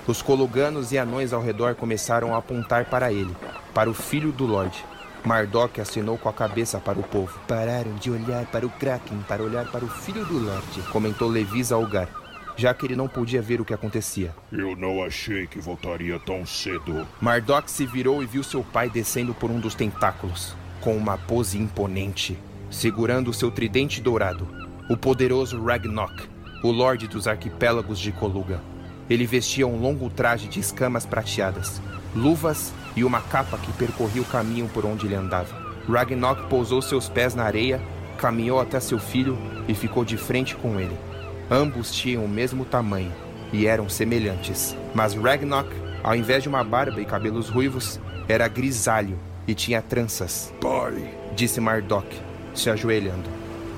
Os 0.06 0.22
coluganos 0.22 0.92
e 0.92 0.98
anões 0.98 1.32
ao 1.32 1.42
redor 1.42 1.74
começaram 1.74 2.32
a 2.32 2.38
apontar 2.38 2.84
para 2.84 3.12
ele, 3.12 3.36
para 3.74 3.90
o 3.90 3.94
filho 3.94 4.30
do 4.30 4.46
Lorde. 4.46 4.84
Mardok 5.24 5.80
assinou 5.80 6.16
com 6.16 6.28
a 6.28 6.32
cabeça 6.32 6.78
para 6.78 6.96
o 6.96 7.02
povo. 7.02 7.40
Pararam 7.48 7.96
de 7.96 8.08
olhar 8.08 8.46
para 8.46 8.64
o 8.64 8.70
Kraken 8.70 9.18
para 9.26 9.42
olhar 9.42 9.66
para 9.66 9.84
o 9.84 9.88
filho 9.88 10.24
do 10.24 10.38
Lorde, 10.38 10.80
comentou 10.92 11.28
Levis 11.28 11.72
a 11.72 11.76
Ugar 11.76 12.19
já 12.60 12.74
que 12.74 12.84
ele 12.84 12.94
não 12.94 13.08
podia 13.08 13.40
ver 13.40 13.58
o 13.58 13.64
que 13.64 13.72
acontecia. 13.72 14.34
Eu 14.52 14.76
não 14.76 15.02
achei 15.02 15.46
que 15.46 15.58
voltaria 15.58 16.20
tão 16.20 16.44
cedo. 16.44 17.08
Mardok 17.18 17.70
se 17.70 17.86
virou 17.86 18.22
e 18.22 18.26
viu 18.26 18.42
seu 18.42 18.62
pai 18.62 18.90
descendo 18.90 19.32
por 19.32 19.50
um 19.50 19.58
dos 19.58 19.74
tentáculos, 19.74 20.54
com 20.78 20.94
uma 20.94 21.16
pose 21.16 21.56
imponente, 21.56 22.38
segurando 22.70 23.32
seu 23.32 23.50
tridente 23.50 24.02
dourado, 24.02 24.46
o 24.90 24.96
poderoso 24.96 25.62
Ragnok, 25.64 26.28
o 26.62 26.70
Lorde 26.70 27.08
dos 27.08 27.26
Arquipélagos 27.26 27.98
de 27.98 28.12
Coluga. 28.12 28.60
Ele 29.08 29.24
vestia 29.24 29.66
um 29.66 29.80
longo 29.80 30.10
traje 30.10 30.46
de 30.46 30.60
escamas 30.60 31.06
prateadas, 31.06 31.80
luvas 32.14 32.74
e 32.94 33.04
uma 33.04 33.22
capa 33.22 33.56
que 33.56 33.72
percorria 33.72 34.20
o 34.20 34.26
caminho 34.26 34.68
por 34.68 34.84
onde 34.84 35.06
ele 35.06 35.14
andava. 35.14 35.56
Ragnok 35.88 36.46
pousou 36.50 36.82
seus 36.82 37.08
pés 37.08 37.34
na 37.34 37.44
areia, 37.44 37.80
caminhou 38.18 38.60
até 38.60 38.78
seu 38.78 38.98
filho 38.98 39.38
e 39.66 39.74
ficou 39.74 40.04
de 40.04 40.18
frente 40.18 40.54
com 40.54 40.78
ele. 40.78 41.09
Ambos 41.50 41.90
tinham 41.90 42.24
o 42.24 42.28
mesmo 42.28 42.64
tamanho 42.64 43.12
e 43.52 43.66
eram 43.66 43.88
semelhantes. 43.88 44.76
Mas 44.94 45.14
Ragnok, 45.14 45.68
ao 46.02 46.14
invés 46.14 46.44
de 46.44 46.48
uma 46.48 46.62
barba 46.62 47.00
e 47.00 47.04
cabelos 47.04 47.48
ruivos, 47.48 47.98
era 48.28 48.46
grisalho 48.46 49.18
e 49.48 49.54
tinha 49.54 49.82
tranças. 49.82 50.54
Pai, 50.60 51.12
disse 51.34 51.60
Mardok, 51.60 52.06
se 52.54 52.70
ajoelhando. 52.70 53.28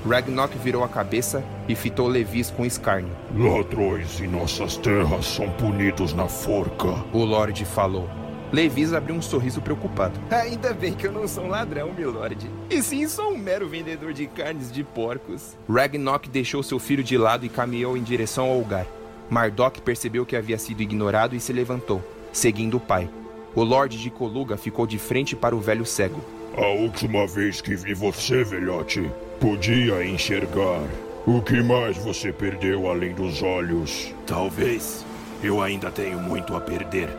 Ragnok 0.07 0.55
virou 0.59 0.83
a 0.83 0.87
cabeça 0.87 1.43
e 1.67 1.73
fitou 1.73 2.07
Levis 2.07 2.51
com 2.51 2.63
escárnio. 2.63 3.15
Ladrões 3.35 4.19
em 4.19 4.27
nossas 4.27 4.77
terras 4.77 5.25
são 5.25 5.49
punidos 5.49 6.13
na 6.13 6.27
forca. 6.27 6.89
O 7.11 7.23
Lorde 7.23 7.65
falou. 7.65 8.07
Levis 8.53 8.93
abriu 8.93 9.15
um 9.15 9.21
sorriso 9.21 9.59
preocupado. 9.59 10.13
Ainda 10.29 10.75
bem 10.75 10.93
que 10.93 11.07
eu 11.07 11.11
não 11.11 11.27
sou 11.27 11.45
um 11.45 11.47
ladrão, 11.47 11.91
milord. 11.91 12.37
E 12.69 12.83
sim 12.83 13.07
sou 13.07 13.33
um 13.33 13.37
mero 13.37 13.67
vendedor 13.67 14.13
de 14.13 14.27
carnes 14.27 14.71
de 14.71 14.83
porcos. 14.83 15.57
Ragnok 15.67 16.29
deixou 16.29 16.61
seu 16.61 16.77
filho 16.77 17.03
de 17.03 17.17
lado 17.17 17.47
e 17.47 17.49
caminhou 17.49 17.97
em 17.97 18.03
direção 18.03 18.45
ao 18.45 18.59
lugar. 18.59 18.85
Mardok 19.27 19.81
percebeu 19.81 20.23
que 20.23 20.35
havia 20.35 20.59
sido 20.59 20.83
ignorado 20.83 21.35
e 21.35 21.39
se 21.39 21.51
levantou, 21.51 22.03
seguindo 22.31 22.77
o 22.77 22.79
pai. 22.79 23.09
O 23.55 23.63
Lorde 23.63 23.97
de 23.97 24.11
Coluga 24.11 24.55
ficou 24.55 24.85
de 24.85 24.99
frente 24.99 25.35
para 25.35 25.55
o 25.55 25.59
velho 25.59 25.85
cego. 25.85 26.23
A 26.55 26.67
última 26.67 27.25
vez 27.25 27.59
que 27.59 27.75
vi 27.75 27.95
você, 27.95 28.43
velhote, 28.43 29.09
podia 29.39 30.05
enxergar. 30.05 30.83
O 31.25 31.41
que 31.41 31.59
mais 31.63 31.97
você 31.97 32.31
perdeu 32.31 32.87
além 32.87 33.15
dos 33.15 33.41
olhos? 33.41 34.13
Talvez. 34.27 35.03
Eu 35.41 35.59
ainda 35.59 35.89
tenho 35.89 36.19
muito 36.19 36.55
a 36.55 36.61
perder. 36.61 37.09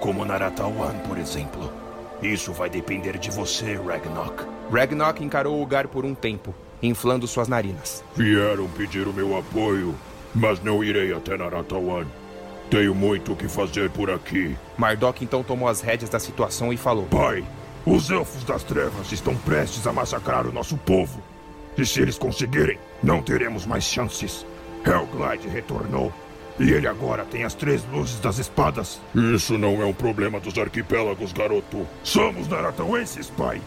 Como 0.00 0.24
Naratawan, 0.24 0.94
por 1.08 1.18
exemplo. 1.18 1.72
Isso 2.22 2.52
vai 2.52 2.70
depender 2.70 3.18
de 3.18 3.30
você, 3.30 3.74
Ragnarok. 3.74 4.44
Ragnarok 4.70 5.22
encarou 5.22 5.62
o 5.62 5.66
Gar 5.66 5.88
por 5.88 6.04
um 6.04 6.14
tempo, 6.14 6.54
inflando 6.82 7.26
suas 7.26 7.48
narinas. 7.48 8.02
Vieram 8.14 8.68
pedir 8.68 9.06
o 9.06 9.12
meu 9.12 9.36
apoio, 9.36 9.94
mas 10.34 10.62
não 10.62 10.82
irei 10.82 11.12
até 11.12 11.36
Naratawan. 11.36 12.06
Tenho 12.70 12.94
muito 12.94 13.32
o 13.32 13.36
que 13.36 13.48
fazer 13.48 13.90
por 13.90 14.10
aqui. 14.10 14.56
Mardok 14.76 15.22
então 15.24 15.42
tomou 15.42 15.68
as 15.68 15.80
rédeas 15.80 16.10
da 16.10 16.18
situação 16.18 16.72
e 16.72 16.76
falou: 16.76 17.06
Pai, 17.06 17.44
os 17.84 18.10
Elfos 18.10 18.42
das 18.44 18.64
Trevas 18.64 19.12
estão 19.12 19.36
prestes 19.36 19.86
a 19.86 19.92
massacrar 19.92 20.46
o 20.46 20.52
nosso 20.52 20.76
povo. 20.76 21.22
E 21.78 21.84
se 21.84 22.00
eles 22.00 22.18
conseguirem, 22.18 22.78
não 23.02 23.22
teremos 23.22 23.66
mais 23.66 23.84
chances. 23.84 24.44
Hellglide 24.84 25.48
retornou. 25.48 26.12
E 26.58 26.70
ele 26.70 26.88
agora 26.88 27.24
tem 27.24 27.44
as 27.44 27.54
três 27.54 27.84
luzes 27.92 28.18
das 28.20 28.38
espadas. 28.38 29.00
Isso 29.14 29.58
não 29.58 29.82
é 29.82 29.84
um 29.84 29.92
problema 29.92 30.40
dos 30.40 30.56
arquipélagos, 30.56 31.32
garoto. 31.32 31.86
Somos 32.02 32.48
Naratauenses, 32.48 33.28
pai. 33.28 33.60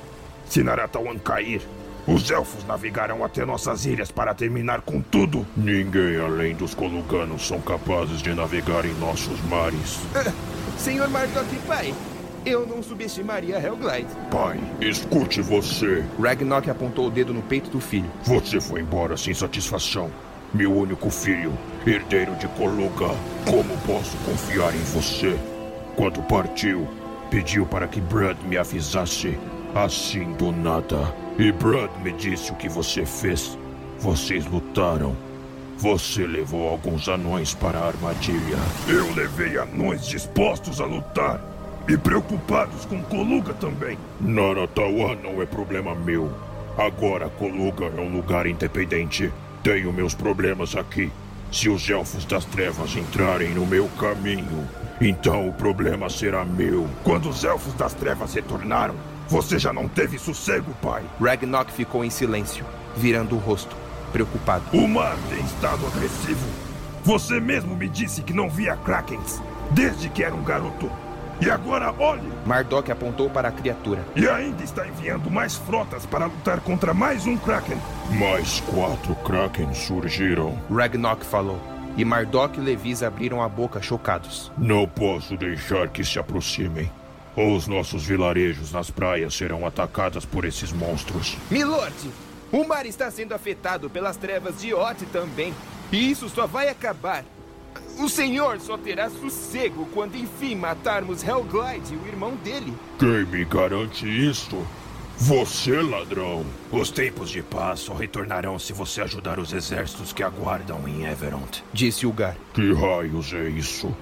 Se 0.45 0.63
Naratawan 0.63 1.19
cair, 1.19 1.61
os 2.07 2.31
elfos 2.31 2.65
navegarão 2.65 3.23
até 3.23 3.45
nossas 3.45 3.85
ilhas 3.85 4.11
para 4.11 4.33
terminar 4.33 4.81
com 4.81 4.99
tudo. 4.99 5.45
Ninguém 5.55 6.17
além 6.19 6.55
dos 6.55 6.73
Coluganos 6.73 7.47
são 7.47 7.61
capazes 7.61 8.21
de 8.21 8.33
navegar 8.33 8.83
em 8.83 8.93
nossos 8.95 9.39
mares. 9.43 9.97
Uh, 10.15 10.33
senhor 10.79 11.07
Mardok, 11.09 11.55
pai, 11.67 11.93
eu 12.43 12.65
não 12.65 12.81
subestimaria 12.81 13.59
Hellglide. 13.59 14.09
Pai, 14.31 14.59
escute 14.81 15.41
você. 15.41 16.03
Ragnarok 16.19 16.69
apontou 16.71 17.07
o 17.07 17.11
dedo 17.11 17.31
no 17.31 17.43
peito 17.43 17.69
do 17.69 17.79
filho. 17.79 18.09
Você 18.23 18.59
foi 18.59 18.81
embora 18.81 19.15
sem 19.15 19.33
satisfação. 19.35 20.09
Meu 20.52 20.76
único 20.76 21.12
filho, 21.12 21.54
herdeiro 21.86 22.34
de 22.38 22.47
Koluga. 22.47 23.10
Como 23.45 23.78
posso 23.86 24.18
confiar 24.26 24.74
em 24.74 24.80
você? 24.80 25.38
Quando 25.95 26.24
partiu, 26.24 26.88
pediu 27.30 27.68
para 27.68 27.88
que 27.88 28.02
Brad 28.02 28.36
me 28.45 28.58
avisasse. 28.58 29.38
Assim 29.76 30.34
do 30.34 30.52
nada. 30.52 31.14
E 31.38 31.52
Brad 31.52 31.91
me 32.04 32.12
disse 32.14 32.52
o 32.52 32.56
que 32.56 32.68
você 32.68 33.06
fez. 33.06 33.56
Vocês 34.00 34.47
lutaram. 34.47 35.16
Você 35.78 36.26
levou 36.26 36.68
alguns 36.68 37.08
anões 37.08 37.54
para 37.54 37.78
a 37.78 37.88
armadilha. 37.88 38.58
Eu 38.88 39.14
levei 39.14 39.56
anões 39.56 40.08
dispostos 40.08 40.82
a 40.82 40.86
lutar. 40.86 41.39
E 41.88 41.95
preocupados 41.95 42.86
com 42.86 43.04
Koluga 43.04 43.54
também. 43.54 44.00
Naratawa 44.20 45.16
não 45.16 45.43
é 45.43 45.45
problema 45.45 45.93
meu. 45.93 46.32
Agora 46.76 47.30
Koluga 47.30 47.86
é 47.86 48.02
um 48.02 48.12
lugar 48.12 48.47
independente. 48.47 49.32
Tenho 49.64 49.91
meus 49.91 50.14
problemas 50.14 50.76
aqui. 50.76 51.12
Se 51.51 51.68
os 51.68 51.89
elfos 51.89 52.26
das 52.26 52.45
trevas 52.45 52.95
entrarem 52.95 53.49
no 53.49 53.66
meu 53.66 53.88
caminho, 53.99 54.68
então 55.01 55.47
o 55.49 55.53
problema 55.53 56.10
será 56.10 56.45
meu. 56.45 56.88
Quando 57.03 57.30
os 57.30 57.43
elfos 57.43 57.74
das 57.74 57.93
trevas 57.93 58.34
retornaram, 58.34 58.95
você 59.28 59.60
já 59.60 59.74
não 59.74 59.88
teve 59.88 60.18
sossego, 60.18 60.74
pai. 60.82 61.03
Ragnarok 61.20 61.72
ficou 61.72 62.05
em 62.05 62.10
silêncio, 62.10 62.66
virando 62.95 63.36
o 63.36 63.39
rosto, 63.39 63.76
preocupado. 64.12 64.64
O 64.74 64.88
mar 64.88 65.18
tem 65.30 65.43
estado 65.43 65.86
agressivo. 65.88 66.47
Você 67.03 67.39
mesmo 67.39 67.76
me 67.76 67.89
disse 67.89 68.22
que 68.22 68.34
não 68.34 68.49
via 68.49 68.78
Krakens 68.78 69.41
desde 69.72 70.10
que 70.10 70.24
era 70.24 70.34
um 70.34 70.43
garoto. 70.43 70.89
E 71.41 71.49
agora 71.49 71.93
olhe! 71.97 72.27
Mardok 72.45 72.91
apontou 72.91 73.29
para 73.29 73.47
a 73.47 73.51
criatura. 73.51 74.05
E 74.13 74.27
ainda 74.27 74.61
está 74.61 74.85
enviando 74.85 75.31
mais 75.31 75.55
frotas 75.55 76.05
para 76.05 76.25
lutar 76.25 76.59
contra 76.59 76.93
mais 76.93 77.25
um 77.25 77.37
Kraken. 77.37 77.77
Mais 78.19 78.59
quatro 78.61 79.15
Kraken 79.15 79.73
surgiram. 79.73 80.59
Ragnarok 80.69 81.25
falou. 81.25 81.57
E 81.95 82.03
Mardok 82.03 82.59
e 82.59 82.61
Levis 82.61 83.01
abriram 83.01 83.41
a 83.41 83.47
boca 83.47 83.81
chocados. 83.81 84.51
Não 84.57 84.85
posso 84.85 85.37
deixar 85.37 85.87
que 85.87 86.03
se 86.03 86.19
aproximem. 86.19 86.91
Ou 87.37 87.55
os 87.55 87.67
nossos 87.67 88.05
vilarejos 88.05 88.73
nas 88.73 88.91
praias 88.91 89.33
serão 89.33 89.65
atacados 89.65 90.25
por 90.25 90.43
esses 90.43 90.73
monstros. 90.73 91.37
Milord, 91.49 92.11
o 92.51 92.67
mar 92.67 92.85
está 92.85 93.09
sendo 93.09 93.33
afetado 93.33 93.89
pelas 93.89 94.17
trevas 94.17 94.59
de 94.59 94.73
Ot 94.73 95.05
também. 95.05 95.53
E 95.89 96.11
isso 96.11 96.27
só 96.27 96.45
vai 96.45 96.67
acabar 96.67 97.23
o 98.00 98.10
senhor 98.10 98.60
só 98.60 98.78
terá 98.78 99.10
sossego 99.10 99.88
quando 99.93 100.16
enfim 100.16 100.56
matarmos 100.56 101.24
Hellglide 101.24 101.93
e 101.93 101.97
o 101.97 102.08
irmão 102.08 102.36
dele. 102.38 102.74
Quem 102.97 103.26
me 103.26 103.45
garante 103.45 104.08
isso? 104.08 104.66
Você, 105.18 105.82
ladrão. 105.82 106.45
Os 106.72 106.89
tempos 106.91 107.30
de 107.30 107.43
paz 107.43 107.82
só 107.82 107.93
retornarão 107.93 108.58
se 108.58 108.72
você 108.72 109.02
ajudar 109.02 109.38
os 109.38 109.52
exércitos 109.52 110.14
que 110.14 110.24
aguardam 110.24 110.88
em 110.88 111.06
Everont. 111.06 111.62
Disse 111.74 112.08
Ugar. 112.08 112.38
Que 112.54 112.72
raios 112.74 113.34
é 113.34 113.50
isso? 113.50 113.93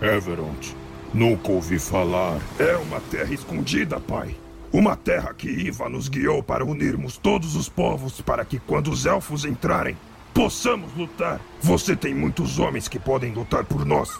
Everont. 0.00 0.76
Nunca 1.12 1.50
ouvi 1.50 1.80
falar. 1.80 2.40
É 2.60 2.76
uma 2.76 3.00
terra 3.00 3.34
escondida, 3.34 3.98
pai. 3.98 4.36
Uma 4.72 4.96
terra 4.96 5.34
que 5.34 5.48
Iva 5.48 5.88
nos 5.88 6.08
guiou 6.08 6.42
para 6.42 6.64
unirmos 6.64 7.18
todos 7.18 7.56
os 7.56 7.68
povos 7.68 8.20
para 8.20 8.44
que 8.44 8.60
quando 8.60 8.90
os 8.90 9.04
elfos 9.04 9.44
entrarem, 9.44 9.96
possamos 10.32 10.94
lutar. 10.96 11.40
Você 11.60 11.94
tem 11.94 12.14
muitos 12.14 12.58
homens 12.58 12.88
que 12.88 12.98
podem 12.98 13.32
lutar 13.32 13.64
por 13.64 13.84
nós. 13.84 14.10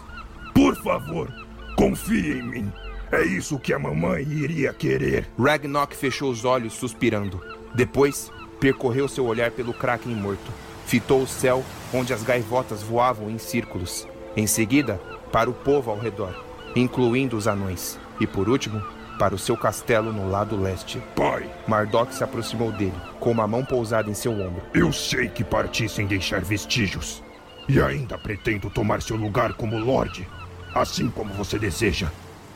Por 0.54 0.76
favor, 0.76 1.32
confie 1.76 2.38
em 2.38 2.42
mim. 2.42 2.72
É 3.10 3.22
isso 3.22 3.58
que 3.58 3.72
a 3.72 3.78
mamãe 3.78 4.22
iria 4.22 4.72
querer. 4.72 5.28
Ragnarok 5.38 5.94
fechou 5.94 6.30
os 6.30 6.44
olhos, 6.44 6.72
suspirando. 6.72 7.42
Depois, 7.74 8.30
percorreu 8.58 9.08
seu 9.08 9.26
olhar 9.26 9.50
pelo 9.50 9.74
Kraken 9.74 10.14
morto. 10.14 10.50
Fitou 10.86 11.22
o 11.22 11.26
céu, 11.26 11.64
onde 11.92 12.12
as 12.12 12.22
gaivotas 12.22 12.82
voavam 12.82 13.30
em 13.30 13.38
círculos. 13.38 14.06
Em 14.36 14.46
seguida, 14.46 15.00
para 15.30 15.50
o 15.50 15.54
povo 15.54 15.90
ao 15.90 15.98
redor, 15.98 16.34
incluindo 16.74 17.36
os 17.36 17.46
anões. 17.46 17.98
E 18.20 18.26
por 18.26 18.48
último, 18.48 18.82
para 19.18 19.34
o 19.34 19.38
seu 19.38 19.56
castelo 19.56 20.12
no 20.12 20.30
lado 20.30 20.56
leste. 20.60 21.02
Pai! 21.14 21.48
Mardok 21.66 22.14
se 22.14 22.24
aproximou 22.24 22.72
dele, 22.72 22.94
com 23.20 23.30
uma 23.30 23.46
mão 23.46 23.64
pousada 23.64 24.10
em 24.10 24.14
seu 24.14 24.32
ombro. 24.32 24.62
Eu 24.74 24.92
sei 24.92 25.28
que 25.28 25.44
parti 25.44 25.88
sem 25.88 26.06
deixar 26.06 26.40
vestígios. 26.40 27.22
E 27.68 27.80
ainda 27.80 28.18
pretendo 28.18 28.68
tomar 28.68 29.00
seu 29.02 29.16
lugar 29.16 29.54
como 29.54 29.78
Lorde, 29.78 30.26
assim 30.74 31.08
como 31.08 31.32
você 31.34 31.58
deseja. 31.58 32.08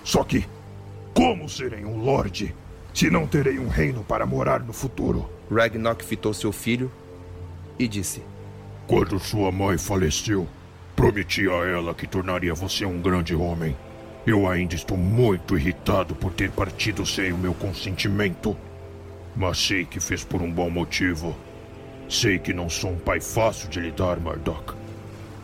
Só 0.03 0.25
que, 0.25 0.45
como 1.15 1.49
serei 1.49 1.85
um 1.85 2.03
Lorde 2.03 2.55
se 2.93 3.11
não 3.11 3.27
terei 3.27 3.59
um 3.59 3.69
reino 3.69 4.03
para 4.03 4.27
morar 4.27 4.61
no 4.61 4.73
futuro? 4.73 5.31
Ragnarok 5.51 6.05
fitou 6.05 6.35
seu 6.35 6.53
filho 6.53 6.91
e 7.79 7.87
disse: 7.87 8.23
Quando 8.87 9.19
sua 9.19 9.53
mãe 9.53 9.79
faleceu, 9.79 10.49
prometi 10.95 11.49
a 11.49 11.67
ela 11.67 11.95
que 11.95 12.07
tornaria 12.07 12.55
você 12.55 12.85
um 12.85 13.01
grande 13.01 13.35
homem. 13.35 13.77
Eu 14.27 14.49
ainda 14.49 14.75
estou 14.75 14.99
muito 14.99 15.57
irritado 15.57 16.13
por 16.17 16.33
ter 16.33 16.51
partido 16.51 17.07
sem 17.07 17.33
o 17.33 17.39
meu 17.39 17.55
consentimento. 17.55 18.57
Mas 19.37 19.57
sei 19.57 19.85
que 19.85 20.01
fez 20.01 20.25
por 20.25 20.43
um 20.43 20.51
bom 20.51 20.69
motivo. 20.69 21.37
Sei 22.09 22.37
que 22.37 22.53
não 22.53 22.69
sou 22.69 22.91
um 22.91 22.99
pai 22.99 23.21
fácil 23.21 23.69
de 23.69 23.79
lidar, 23.79 24.19
Mardok. 24.19 24.75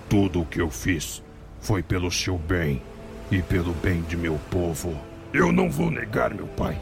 Tudo 0.09 0.41
o 0.41 0.45
que 0.45 0.61
eu 0.61 0.69
fiz 0.69 1.23
foi 1.61 1.81
pelo 1.81 2.11
seu 2.11 2.37
bem 2.37 2.83
e 3.31 3.41
pelo 3.41 3.73
bem 3.73 4.03
de 4.03 4.17
meu 4.17 4.37
povo. 4.51 4.99
Eu 5.33 5.53
não 5.53 5.71
vou 5.71 5.89
negar, 5.89 6.35
meu 6.35 6.49
pai. 6.49 6.77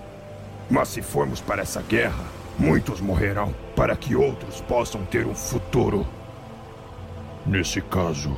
Mas 0.70 0.88
se 0.88 1.02
formos 1.02 1.42
para 1.42 1.60
essa 1.60 1.82
guerra, 1.82 2.24
muitos 2.58 3.02
morrerão 3.02 3.54
para 3.76 3.94
que 3.94 4.16
outros 4.16 4.62
possam 4.62 5.04
ter 5.04 5.26
um 5.26 5.34
futuro. 5.34 6.06
Nesse 7.44 7.82
caso, 7.82 8.36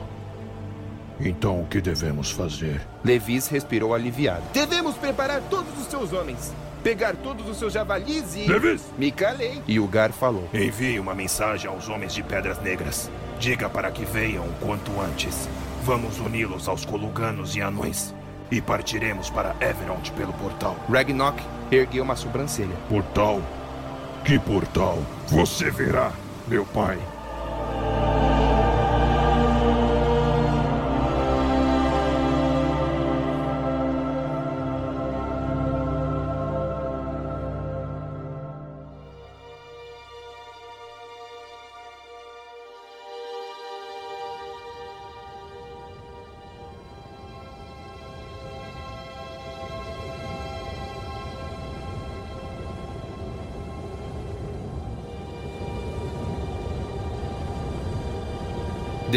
então 1.21 1.61
o 1.61 1.67
que 1.67 1.81
devemos 1.81 2.31
fazer? 2.31 2.81
Levis 3.05 3.47
respirou 3.49 3.95
aliviado. 3.95 4.43
Devemos 4.53 4.97
preparar 4.97 5.41
todos 5.51 5.79
os 5.79 5.87
seus 5.87 6.13
homens. 6.13 6.53
Pegar 6.83 7.15
todos 7.15 7.49
os 7.49 7.59
seus 7.59 7.73
javalis 7.73 8.35
e. 8.35 8.47
Levis! 8.49 8.83
Me 8.99 9.13
calei. 9.13 9.63
E 9.69 9.79
o 9.79 9.87
Gar 9.87 10.13
falou: 10.13 10.49
Envie 10.53 10.99
uma 10.99 11.15
mensagem 11.15 11.71
aos 11.71 11.89
homens 11.89 12.13
de 12.13 12.23
Pedras 12.23 12.61
Negras. 12.61 13.11
Diga 13.39 13.69
para 13.69 13.91
que 13.91 14.05
venham 14.05 14.45
o 14.45 14.53
quanto 14.61 15.01
antes. 15.01 15.49
Vamos 15.85 16.19
uni-los 16.19 16.69
aos 16.69 16.85
Coluganos 16.85 17.55
e 17.55 17.61
anões. 17.61 18.15
E 18.51 18.61
partiremos 18.61 19.31
para 19.31 19.55
Everont 19.61 20.11
pelo 20.13 20.33
portal. 20.35 20.77
Ragnarok 20.91 21.43
ergueu 21.71 22.05
uma 22.05 22.17
sobrancelha. 22.17 22.77
Portal? 22.89 23.41
Que 24.25 24.39
portal? 24.39 24.99
Você 25.29 25.71
verá, 25.71 26.13
meu 26.47 26.65
pai. 26.67 26.99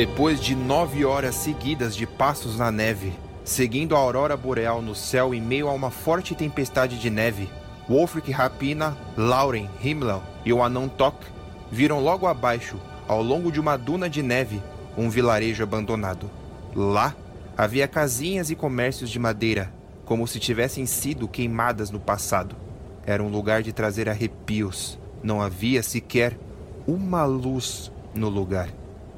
Depois 0.07 0.39
de 0.39 0.55
nove 0.55 1.03
horas 1.03 1.33
seguidas 1.33 1.95
de 1.95 2.05
passos 2.05 2.59
na 2.59 2.71
neve, 2.71 3.11
Seguindo 3.43 3.95
a 3.95 3.99
aurora 3.99 4.37
boreal 4.37 4.79
no 4.79 4.93
céu 4.93 5.33
em 5.33 5.41
meio 5.41 5.67
a 5.67 5.71
uma 5.71 5.89
forte 5.89 6.35
tempestade 6.35 6.99
de 6.99 7.09
neve, 7.09 7.49
Wolfric 7.89 8.31
Rapina, 8.31 8.95
Lauren, 9.17 9.67
Himmler 9.83 10.19
e 10.45 10.53
o 10.53 10.61
anão 10.61 10.87
Tok 10.87 11.17
viram 11.71 11.99
logo 12.03 12.27
abaixo, 12.27 12.79
ao 13.07 13.23
longo 13.23 13.51
de 13.51 13.59
uma 13.59 13.77
duna 13.77 14.07
de 14.07 14.21
neve, 14.21 14.61
um 14.95 15.09
vilarejo 15.09 15.63
abandonado. 15.63 16.29
Lá 16.75 17.15
havia 17.57 17.87
casinhas 17.87 18.51
e 18.51 18.55
comércios 18.55 19.09
de 19.09 19.17
madeira, 19.17 19.73
como 20.05 20.27
se 20.27 20.39
tivessem 20.39 20.85
sido 20.85 21.27
queimadas 21.27 21.89
no 21.89 21.99
passado. 21.99 22.55
Era 23.07 23.23
um 23.23 23.29
lugar 23.29 23.63
de 23.63 23.73
trazer 23.73 24.07
arrepios. 24.07 24.99
Não 25.23 25.41
havia 25.41 25.81
sequer 25.81 26.37
uma 26.85 27.25
luz 27.25 27.91
no 28.13 28.29
lugar. 28.29 28.69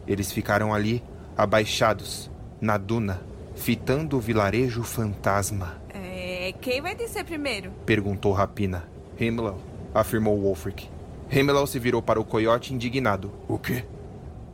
Eles 0.08 0.32
ficaram 0.32 0.74
ali, 0.74 1.04
abaixados, 1.36 2.32
na 2.62 2.78
duna, 2.78 3.22
fitando 3.56 4.18
o 4.18 4.20
vilarejo 4.20 4.84
fantasma. 4.84 5.82
É, 5.94 6.54
quem 6.62 6.82
vai 6.82 6.96
descer 6.96 7.26
primeiro? 7.26 7.72
Perguntou 7.86 8.32
Rapina. 8.32 8.88
Himmler, 9.20 9.54
afirmou 9.94 10.40
Wolfric. 10.40 10.88
Himmler 11.30 11.68
se 11.68 11.80
virou 11.80 12.02
para 12.02 12.20
o 12.20 12.26
coiote 12.26 12.74
indignado. 12.74 13.32
O 13.48 13.58
quê? 13.58 13.84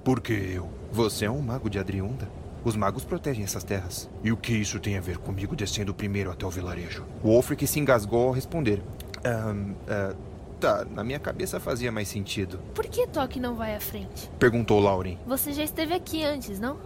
Por 0.03 0.19
que 0.19 0.33
eu? 0.33 0.69
Você 0.91 1.25
é 1.25 1.31
um 1.31 1.41
mago 1.41 1.69
de 1.69 1.79
Adriunda. 1.79 2.27
Os 2.63 2.75
magos 2.75 3.03
protegem 3.03 3.43
essas 3.43 3.63
terras. 3.63 4.09
E 4.23 4.31
o 4.31 4.37
que 4.37 4.53
isso 4.53 4.79
tem 4.79 4.97
a 4.97 5.01
ver 5.01 5.17
comigo 5.17 5.55
descendo 5.55 5.93
primeiro 5.93 6.31
até 6.31 6.45
o 6.45 6.49
vilarejo? 6.49 7.03
Wolfric 7.21 7.67
se 7.67 7.79
engasgou 7.79 8.27
ao 8.27 8.31
responder. 8.31 8.81
Um, 9.25 9.71
uh, 9.71 10.15
tá, 10.63 10.85
na 10.89 11.03
minha 11.03 11.19
cabeça 11.19 11.59
fazia 11.59 11.91
mais 11.91 12.07
sentido. 12.07 12.57
Por 12.73 12.85
que 12.85 13.05
Toque 13.05 13.39
não 13.39 13.55
vai 13.55 13.75
à 13.75 13.81
frente? 13.81 14.29
Perguntou 14.39 14.79
Lauren. 14.79 15.17
Você 15.27 15.51
já 15.51 15.63
esteve 15.63 15.93
aqui 15.93 16.23
antes, 16.23 16.57
não? 16.59 16.77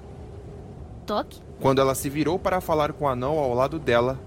Toque? 1.05 1.39
Quando 1.61 1.79
ela 1.79 1.93
se 1.93 2.09
virou 2.09 2.39
para 2.39 2.59
falar 2.59 2.91
com 2.91 3.05
o 3.05 3.07
anão 3.07 3.37
ao 3.37 3.53
lado 3.53 3.77
dela, 3.77 4.19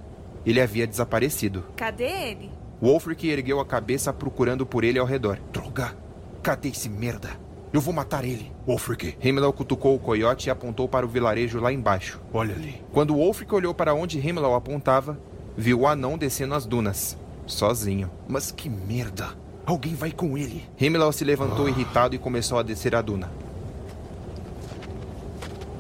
ele 0.47 0.61
havia 0.61 0.87
desaparecido. 0.87 1.65
Cadê 1.77 2.05
ele? 2.05 2.51
Wolfric 2.81 3.29
ergueu 3.29 3.61
a 3.61 3.67
cabeça 3.67 4.13
procurando 4.13 4.65
por 4.65 4.85
ele 4.85 4.99
ao 4.99 5.05
redor. 5.07 5.39
Droga! 5.53 5.97
Cadê 6.43 6.69
esse 6.69 6.89
merda? 6.89 7.31
Eu 7.73 7.81
vou 7.81 7.93
matar 7.93 8.25
ele. 8.25 8.51
Wolfric. 8.67 9.17
Himmler 9.21 9.53
cutucou 9.53 9.95
o 9.95 9.99
coiote 9.99 10.49
e 10.49 10.51
apontou 10.51 10.89
para 10.89 11.05
o 11.05 11.09
vilarejo 11.09 11.61
lá 11.61 11.73
embaixo. 11.73 12.21
Olha 12.33 12.55
ali. 12.55 12.83
Quando 12.93 13.15
Wolfric 13.15 13.53
olhou 13.55 13.75
para 13.75 13.95
onde 13.95 14.19
Himmler 14.19 14.53
apontava, 14.53 15.19
viu 15.57 15.81
o 15.81 15.87
anão 15.87 16.17
descendo 16.17 16.55
as 16.55 16.67
dunas, 16.67 17.17
sozinho. 17.47 18.11
Mas 18.29 18.51
que 18.51 18.69
merda! 18.71 19.40
Alguém 19.71 19.95
vai 19.95 20.11
com 20.11 20.37
ele. 20.37 20.65
Himmler 20.81 21.13
se 21.13 21.25
levantou 21.25 21.67
ah. 21.67 21.71
irritado 21.71 22.13
e 22.13 22.19
começou 22.19 22.59
a 22.59 22.63
descer 22.65 22.93
a 22.93 23.01
duna. 23.01 23.31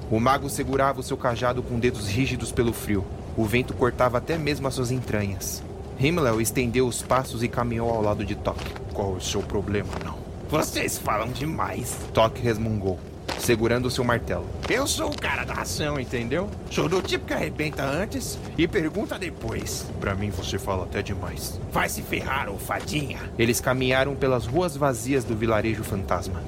O 0.08 0.20
mago 0.20 0.48
segurava 0.48 1.00
o 1.00 1.02
seu 1.02 1.16
cajado 1.16 1.60
com 1.60 1.76
dedos 1.76 2.06
rígidos 2.06 2.52
pelo 2.52 2.72
frio. 2.72 3.04
O 3.36 3.44
vento 3.44 3.74
cortava 3.74 4.18
até 4.18 4.38
mesmo 4.38 4.68
as 4.68 4.74
suas 4.74 4.92
entranhas. 4.92 5.60
Himmler 5.98 6.38
estendeu 6.40 6.86
os 6.86 7.02
passos 7.02 7.42
e 7.42 7.48
caminhou 7.48 7.90
ao 7.90 8.00
lado 8.00 8.24
de 8.24 8.36
Tok. 8.36 8.60
Qual 8.94 9.14
é 9.14 9.16
o 9.16 9.20
seu 9.20 9.42
problema, 9.42 9.90
não? 10.04 10.16
Vocês 10.48 10.96
falam 10.96 11.26
demais. 11.32 11.96
Toque 12.14 12.40
resmungou, 12.40 12.96
segurando 13.38 13.90
seu 13.90 14.04
martelo. 14.04 14.46
Eu 14.68 14.86
sou 14.86 15.10
o 15.10 15.16
cara 15.16 15.44
da 15.44 15.54
ação, 15.54 15.98
entendeu? 15.98 16.48
Sou 16.70 16.88
do 16.88 17.00
tipo 17.02 17.26
que 17.26 17.34
arrebenta 17.34 17.84
antes 17.84 18.38
e 18.56 18.66
pergunta 18.66 19.18
depois. 19.18 19.86
Para 20.00 20.14
mim 20.14 20.30
você 20.30 20.58
fala 20.58 20.84
até 20.84 21.02
demais. 21.02 21.60
Vai 21.72 21.88
se 21.88 22.02
ferrar, 22.02 22.50
fadinha. 22.54 23.18
Eles 23.38 23.60
caminharam 23.60 24.14
pelas 24.14 24.46
ruas 24.46 24.76
vazias 24.76 25.24
do 25.24 25.36
vilarejo 25.36 25.84
fantasma. 25.84 26.42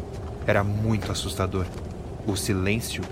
Era 0.47 0.65
muito 0.65 1.11
assustador. 1.11 1.67
O 2.27 2.37
silêncio 2.37 3.03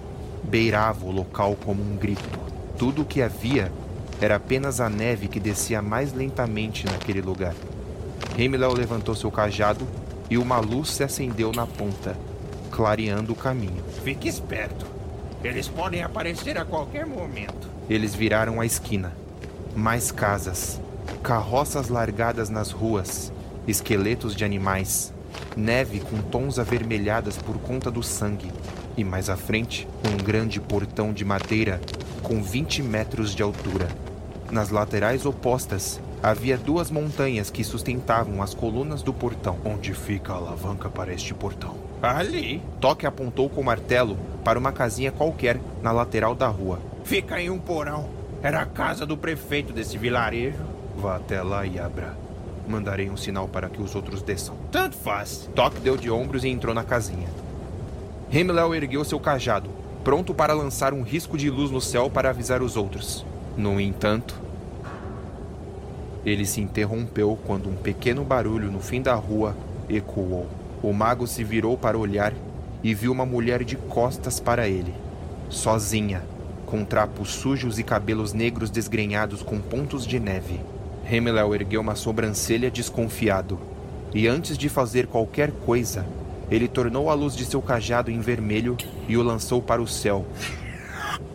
beirava 0.42 1.04
o 1.04 1.10
local 1.10 1.56
como 1.64 1.82
um 1.82 1.96
grito. 1.96 2.38
Tudo 2.78 3.02
o 3.02 3.04
que 3.04 3.22
havia 3.22 3.70
era 4.20 4.36
apenas 4.36 4.80
a 4.80 4.88
neve 4.88 5.28
que 5.28 5.40
descia 5.40 5.80
mais 5.80 6.12
lentamente 6.12 6.86
naquele 6.86 7.20
lugar. 7.20 7.54
Heimdall 8.38 8.74
levantou 8.74 9.14
seu 9.14 9.30
cajado 9.30 9.86
e 10.28 10.38
uma 10.38 10.58
luz 10.58 10.90
se 10.90 11.02
acendeu 11.02 11.52
na 11.52 11.66
ponta, 11.66 12.16
clareando 12.70 13.32
o 13.32 13.36
caminho. 13.36 13.82
Fique 14.04 14.28
esperto. 14.28 14.86
Eles 15.42 15.68
podem 15.68 16.02
aparecer 16.02 16.58
a 16.58 16.64
qualquer 16.64 17.06
momento. 17.06 17.68
Eles 17.88 18.14
viraram 18.14 18.60
a 18.60 18.66
esquina. 18.66 19.12
Mais 19.74 20.10
casas, 20.10 20.80
carroças 21.22 21.88
largadas 21.88 22.50
nas 22.50 22.70
ruas, 22.70 23.32
esqueletos 23.66 24.34
de 24.34 24.44
animais, 24.44 25.12
neve 25.56 26.00
com 26.00 26.20
tons 26.22 26.58
avermelhadas 26.58 27.36
por 27.36 27.58
conta 27.58 27.90
do 27.90 28.02
sangue. 28.02 28.50
E 28.96 29.04
mais 29.04 29.30
à 29.30 29.36
frente, 29.36 29.88
um 30.04 30.22
grande 30.22 30.60
portão 30.60 31.12
de 31.12 31.24
madeira 31.24 31.80
com 32.22 32.42
20 32.42 32.82
metros 32.82 33.34
de 33.34 33.42
altura. 33.42 33.88
Nas 34.50 34.70
laterais 34.70 35.24
opostas, 35.24 36.00
Havia 36.22 36.58
duas 36.58 36.90
montanhas 36.90 37.48
que 37.48 37.64
sustentavam 37.64 38.42
as 38.42 38.52
colunas 38.52 39.02
do 39.02 39.10
portão. 39.10 39.56
Onde 39.64 39.94
fica 39.94 40.34
a 40.34 40.36
alavanca 40.36 40.90
para 40.90 41.14
este 41.14 41.32
portão? 41.32 41.89
Ali. 42.02 42.62
Toque 42.80 43.06
apontou 43.06 43.48
com 43.48 43.60
o 43.60 43.64
martelo 43.64 44.16
para 44.42 44.58
uma 44.58 44.72
casinha 44.72 45.12
qualquer 45.12 45.60
na 45.82 45.92
lateral 45.92 46.34
da 46.34 46.48
rua. 46.48 46.78
Fica 47.04 47.40
em 47.40 47.50
um 47.50 47.58
porão. 47.58 48.08
Era 48.42 48.62
a 48.62 48.66
casa 48.66 49.04
do 49.04 49.16
prefeito 49.16 49.72
desse 49.72 49.98
vilarejo. 49.98 50.64
Vá 50.96 51.16
até 51.16 51.42
lá 51.42 51.66
e 51.66 51.78
abra. 51.78 52.16
Mandarei 52.66 53.10
um 53.10 53.16
sinal 53.16 53.48
para 53.48 53.68
que 53.68 53.82
os 53.82 53.94
outros 53.94 54.22
desçam. 54.22 54.56
Tanto 54.70 54.96
faz. 54.96 55.48
Toque 55.54 55.80
deu 55.80 55.96
de 55.96 56.10
ombros 56.10 56.44
e 56.44 56.48
entrou 56.48 56.74
na 56.74 56.84
casinha. 56.84 57.28
Himmler 58.32 58.72
ergueu 58.74 59.04
seu 59.04 59.18
cajado, 59.18 59.68
pronto 60.04 60.32
para 60.32 60.54
lançar 60.54 60.94
um 60.94 61.02
risco 61.02 61.36
de 61.36 61.50
luz 61.50 61.70
no 61.70 61.80
céu 61.80 62.08
para 62.08 62.30
avisar 62.30 62.62
os 62.62 62.76
outros. 62.76 63.26
No 63.56 63.80
entanto, 63.80 64.40
ele 66.24 66.46
se 66.46 66.60
interrompeu 66.60 67.36
quando 67.44 67.68
um 67.68 67.74
pequeno 67.74 68.24
barulho 68.24 68.70
no 68.70 68.80
fim 68.80 69.02
da 69.02 69.14
rua 69.14 69.56
ecoou. 69.88 70.59
O 70.82 70.92
mago 70.92 71.26
se 71.26 71.44
virou 71.44 71.76
para 71.76 71.98
olhar 71.98 72.32
e 72.82 72.94
viu 72.94 73.12
uma 73.12 73.26
mulher 73.26 73.62
de 73.64 73.76
costas 73.76 74.40
para 74.40 74.66
ele, 74.66 74.94
sozinha, 75.50 76.22
com 76.64 76.84
trapos 76.84 77.30
sujos 77.30 77.78
e 77.78 77.82
cabelos 77.82 78.32
negros 78.32 78.70
desgrenhados 78.70 79.42
com 79.42 79.58
pontos 79.60 80.06
de 80.06 80.18
neve. 80.18 80.60
Hemelel 81.10 81.54
ergueu 81.54 81.80
uma 81.80 81.94
sobrancelha 81.94 82.70
desconfiado, 82.70 83.58
e 84.14 84.26
antes 84.26 84.56
de 84.56 84.68
fazer 84.68 85.06
qualquer 85.06 85.50
coisa, 85.50 86.06
ele 86.50 86.66
tornou 86.66 87.10
a 87.10 87.14
luz 87.14 87.36
de 87.36 87.44
seu 87.44 87.60
cajado 87.60 88.10
em 88.10 88.20
vermelho 88.20 88.76
e 89.06 89.16
o 89.16 89.22
lançou 89.22 89.60
para 89.60 89.82
o 89.82 89.86
céu, 89.86 90.24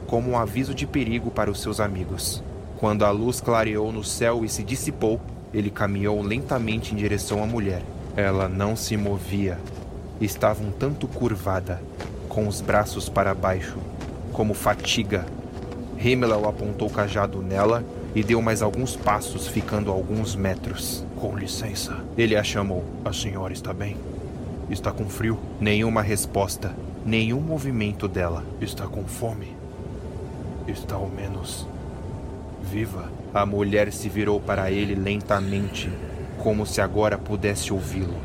como 0.07 0.31
um 0.31 0.37
aviso 0.37 0.73
de 0.73 0.87
perigo 0.87 1.29
para 1.29 1.51
os 1.51 1.61
seus 1.61 1.79
amigos. 1.79 2.43
Quando 2.77 3.05
a 3.05 3.11
luz 3.11 3.39
clareou 3.39 3.91
no 3.91 4.03
céu 4.03 4.43
e 4.43 4.49
se 4.49 4.63
dissipou, 4.63 5.21
ele 5.53 5.69
caminhou 5.69 6.21
lentamente 6.21 6.93
em 6.93 6.97
direção 6.97 7.43
à 7.43 7.45
mulher. 7.45 7.81
Ela 8.15 8.47
não 8.47 8.75
se 8.75 8.95
movia. 8.95 9.57
Estava 10.19 10.63
um 10.63 10.71
tanto 10.71 11.07
curvada, 11.07 11.81
com 12.29 12.47
os 12.47 12.61
braços 12.61 13.09
para 13.09 13.33
baixo, 13.33 13.77
como 14.31 14.53
fatiga. 14.53 15.25
Himmel 15.99 16.47
apontou 16.47 16.87
o 16.87 16.91
cajado 16.91 17.41
nela 17.41 17.83
e 18.13 18.23
deu 18.23 18.41
mais 18.41 18.61
alguns 18.61 18.95
passos, 18.95 19.47
ficando 19.47 19.91
alguns 19.91 20.35
metros. 20.35 21.05
Com 21.17 21.37
licença. 21.37 22.03
Ele 22.17 22.35
a 22.35 22.43
chamou. 22.43 22.83
A 23.03 23.11
senhora 23.11 23.53
está 23.53 23.73
bem? 23.73 23.97
Está 24.69 24.91
com 24.91 25.09
frio? 25.09 25.39
Nenhuma 25.59 26.01
resposta. 26.01 26.75
Nenhum 27.05 27.41
movimento 27.41 28.07
dela. 28.07 28.43
Está 28.61 28.85
com 28.87 29.05
fome? 29.05 29.55
Está 30.67 30.95
ao 30.95 31.07
menos 31.07 31.67
viva. 32.65 33.09
A 33.33 33.45
mulher 33.45 33.91
se 33.91 34.09
virou 34.09 34.39
para 34.39 34.71
ele 34.71 34.95
lentamente, 34.95 35.89
como 36.39 36.65
se 36.65 36.81
agora 36.81 37.17
pudesse 37.17 37.73
ouvi-lo. 37.73 38.15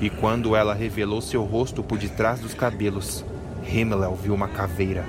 E 0.00 0.08
quando 0.08 0.56
ela 0.56 0.74
revelou 0.74 1.20
seu 1.20 1.44
rosto 1.44 1.82
por 1.82 1.98
detrás 1.98 2.40
dos 2.40 2.54
cabelos, 2.54 3.24
Himmel 3.70 4.14
viu 4.14 4.34
uma 4.34 4.48
caveira, 4.48 5.04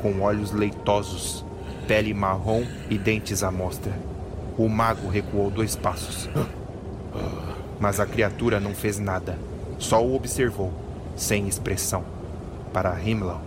com 0.00 0.22
olhos 0.22 0.52
leitosos, 0.52 1.44
pele 1.86 2.14
marrom 2.14 2.64
e 2.88 2.96
dentes 2.96 3.42
à 3.42 3.50
mostra. 3.50 3.92
O 4.56 4.68
mago 4.68 5.08
recuou 5.08 5.50
dois 5.50 5.76
passos. 5.76 6.28
Mas 7.78 8.00
a 8.00 8.06
criatura 8.06 8.60
não 8.60 8.74
fez 8.74 8.98
nada, 8.98 9.38
só 9.78 10.04
o 10.04 10.14
observou, 10.14 10.72
sem 11.16 11.48
expressão. 11.48 12.04
Para 12.72 12.98
Himmel, 13.00 13.40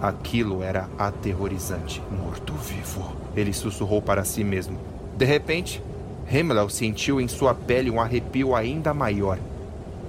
aquilo 0.00 0.62
era 0.62 0.88
aterrorizante. 0.98 2.02
Morto-vivo. 2.10 3.16
Ele 3.34 3.52
sussurrou 3.52 4.00
para 4.00 4.24
si 4.24 4.44
mesmo. 4.44 4.78
De 5.16 5.24
repente, 5.24 5.82
Hemlau 6.30 6.68
sentiu 6.68 7.20
em 7.20 7.28
sua 7.28 7.54
pele 7.54 7.90
um 7.90 8.00
arrepio 8.00 8.54
ainda 8.54 8.94
maior. 8.94 9.38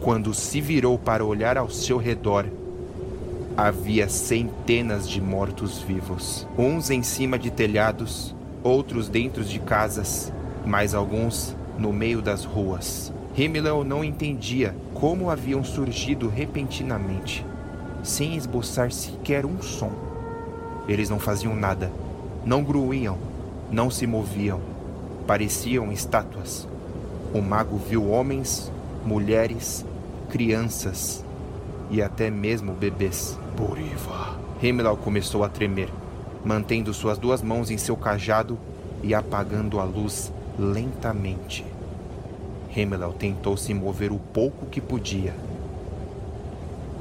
Quando 0.01 0.33
se 0.33 0.61
virou 0.61 0.97
para 0.97 1.25
olhar 1.25 1.57
ao 1.57 1.69
seu 1.69 1.97
redor, 1.97 2.45
havia 3.57 4.09
centenas 4.09 5.09
de 5.09 5.21
mortos-vivos. 5.21 6.47
Uns 6.57 6.89
em 6.89 7.01
cima 7.03 7.37
de 7.37 7.49
telhados, 7.49 8.35
outros 8.63 9.07
dentro 9.07 9.43
de 9.43 9.59
casas, 9.59 10.31
mais 10.65 10.93
alguns 10.93 11.55
no 11.77 11.91
meio 11.93 12.21
das 12.21 12.45
ruas. 12.45 13.11
Himmel 13.37 13.83
não 13.83 14.03
entendia 14.03 14.75
como 14.93 15.29
haviam 15.29 15.63
surgido 15.63 16.29
repentinamente, 16.29 17.45
sem 18.01 18.35
esboçar 18.35 18.91
sequer 18.91 19.45
um 19.45 19.61
som. 19.61 19.91
Eles 20.87 21.09
não 21.09 21.19
faziam 21.19 21.55
nada 21.55 21.91
Não 22.45 22.63
gruíam, 22.63 23.17
não 23.71 23.89
se 23.89 24.05
moviam, 24.05 24.61
pareciam 25.25 25.91
estátuas. 25.91 26.67
O 27.33 27.41
mago 27.41 27.77
viu 27.77 28.09
homens, 28.09 28.71
mulheres, 29.05 29.85
crianças 30.29 31.23
e 31.89 32.01
até 32.01 32.29
mesmo 32.29 32.73
bebês. 32.73 33.37
Boriva. 33.57 34.37
Heimdall 34.61 34.97
começou 34.97 35.43
a 35.43 35.49
tremer, 35.49 35.89
mantendo 36.43 36.93
suas 36.93 37.17
duas 37.17 37.41
mãos 37.41 37.69
em 37.69 37.77
seu 37.77 37.95
cajado 37.95 38.57
e 39.03 39.13
apagando 39.13 39.79
a 39.79 39.83
luz 39.83 40.31
lentamente. 40.57 41.65
Heimdall 42.75 43.13
tentou 43.13 43.55
se 43.57 43.73
mover 43.73 44.11
o 44.11 44.19
pouco 44.19 44.65
que 44.65 44.81
podia. 44.81 45.33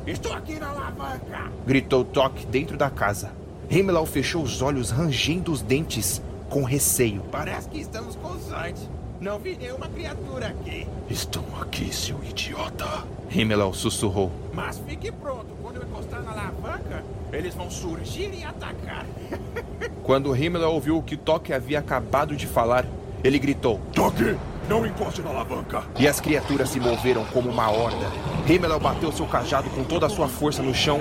Estou 0.07 0.33
aqui 0.33 0.59
na 0.59 0.69
alavanca! 0.69 1.51
Gritou 1.67 2.05
Toque 2.05 2.45
dentro 2.47 2.77
da 2.77 2.91
casa. 2.91 3.33
Heimdall 3.71 4.05
fechou 4.05 4.43
os 4.43 4.61
olhos, 4.61 4.91
rangendo 4.91 5.51
os 5.51 5.63
dentes, 5.63 6.21
com 6.49 6.63
receio. 6.63 7.23
Parece 7.31 7.69
que 7.69 7.81
estamos 7.81 8.17
com 8.17 8.39
sorte. 8.39 8.89
Não 9.21 9.39
vi 9.39 9.57
nenhuma 9.57 9.89
criatura 9.89 10.49
aqui. 10.49 10.87
Estão 11.09 11.45
aqui, 11.61 11.93
seu 11.95 12.23
idiota. 12.25 13.05
Heimdall 13.35 13.73
sussurrou. 13.73 14.31
Mas 14.53 14.79
fique 14.79 15.11
pronto. 15.11 15.47
Quando 15.63 15.77
eu 15.77 15.83
encostar 15.85 16.23
na 16.23 16.33
alavanca, 16.33 17.05
eles 17.33 17.55
vão 17.55 17.71
surgir 17.71 18.33
e 18.35 18.45
atacar. 18.45 19.07
Quando 20.03 20.37
Himmler 20.37 20.69
ouviu 20.69 20.99
o 20.99 21.03
que 21.03 21.17
Toque 21.17 21.53
havia 21.53 21.79
acabado 21.79 22.37
de 22.37 22.47
falar, 22.47 22.85
ele 23.23 23.39
gritou: 23.39 23.81
Toque! 23.95 24.37
Não 24.69 24.87
encoste 24.87 25.21
na 25.21 25.29
alavanca! 25.29 25.83
E 25.99 26.09
as 26.09 26.21
criaturas 26.21 26.71
se 26.71 26.81
moveram 26.81 27.23
como 27.27 27.51
uma 27.51 27.71
horda. 27.71 28.11
Himmler 28.49 28.79
bateu 28.81 29.13
seu 29.13 29.27
cajado 29.27 29.69
com 29.71 29.85
toda 29.85 30.07
a 30.07 30.09
sua 30.09 30.27
força 30.27 30.63
no 30.63 30.75
chão 30.75 31.01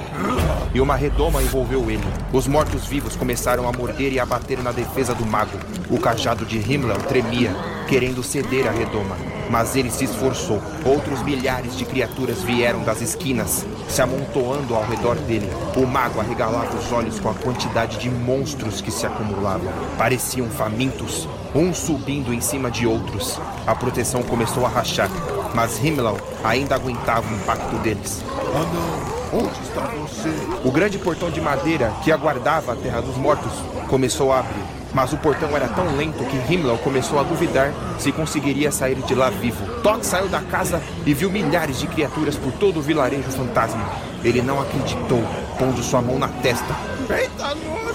e 0.74 0.82
uma 0.82 0.96
redoma 0.96 1.42
envolveu 1.42 1.90
ele. 1.90 2.04
Os 2.34 2.46
mortos-vivos 2.46 3.16
começaram 3.16 3.68
a 3.68 3.72
morder 3.72 4.12
e 4.12 4.20
a 4.20 4.26
bater 4.26 4.62
na 4.62 4.74
defesa 4.74 5.16
do 5.16 5.26
mago. 5.26 5.58
O 5.90 5.98
cajado 5.98 6.46
de 6.46 6.58
Himmler 6.58 7.02
tremia, 7.04 7.56
querendo 7.88 8.22
ceder 8.22 8.68
à 8.68 8.72
redoma. 8.72 9.16
Mas 9.50 9.76
ele 9.76 9.92
se 9.92 10.06
esforçou. 10.06 10.62
Outros 10.86 11.22
milhares 11.22 11.78
de 11.78 11.86
criaturas 11.86 12.42
vieram 12.44 12.84
das 12.84 13.02
esquinas, 13.02 13.66
se 13.88 14.02
amontoando 14.02 14.76
ao 14.76 14.84
redor 14.84 15.16
dele. 15.16 15.50
O 15.78 15.86
mago 15.86 16.20
arregalava 16.20 16.76
os 16.76 16.92
olhos 16.92 17.20
com 17.20 17.30
a 17.30 17.34
quantidade 17.34 17.98
de 17.98 18.10
monstros 18.10 18.82
que 18.82 18.92
se 18.92 19.06
acumulavam. 19.06 19.72
Pareciam 19.98 20.50
famintos, 20.50 21.28
uns 21.56 21.78
subindo 21.78 22.34
em 22.34 22.42
cima 22.42 22.70
de 22.70 22.88
outros. 22.88 23.40
A 23.66 23.76
proteção 23.76 24.24
começou 24.24 24.66
a 24.66 24.70
rachar, 24.70 25.10
mas 25.54 25.84
Himmler 25.84 26.16
ainda 26.44 26.76
aguentava 26.76 27.28
o 27.28 27.36
impacto 27.36 27.76
deles. 27.78 28.24
Ah 28.56 28.66
não! 28.74 29.40
Onde 29.40 29.60
está 29.62 29.82
você? 29.82 30.30
O 30.64 30.72
grande 30.72 31.00
portão 31.00 31.32
de 31.32 31.42
madeira 31.42 31.92
que 32.04 32.12
aguardava 32.12 32.74
a 32.74 32.76
Terra 32.76 33.02
dos 33.02 33.18
Mortos 33.18 33.52
começou 33.88 34.32
a 34.32 34.40
abrir. 34.40 34.64
Mas 34.94 35.12
o 35.12 35.18
portão 35.18 35.56
era 35.56 35.68
tão 35.70 35.96
lento 35.96 36.24
que 36.26 36.54
Himmler 36.54 36.78
começou 36.78 37.20
a 37.20 37.24
duvidar 37.24 37.74
se 37.98 38.12
conseguiria 38.12 38.72
sair 38.72 38.96
de 38.96 39.16
lá 39.16 39.32
vivo. 39.32 39.66
Todd 39.82 40.06
saiu 40.06 40.28
da 40.28 40.40
casa 40.40 40.80
e 41.04 41.16
viu 41.16 41.32
milhares 41.32 41.80
de 41.80 41.88
criaturas 41.88 42.36
por 42.36 42.52
todo 42.54 42.78
o 42.78 42.82
vilarejo 42.82 43.32
fantasma. 43.32 43.84
Ele 44.24 44.44
não 44.44 44.62
acreditou, 44.62 45.24
pondo 45.58 45.82
sua 45.82 46.02
mão 46.02 46.20
na 46.20 46.28
testa. 46.28 46.76
Eita, 47.10 47.56
nossa! 47.56 47.93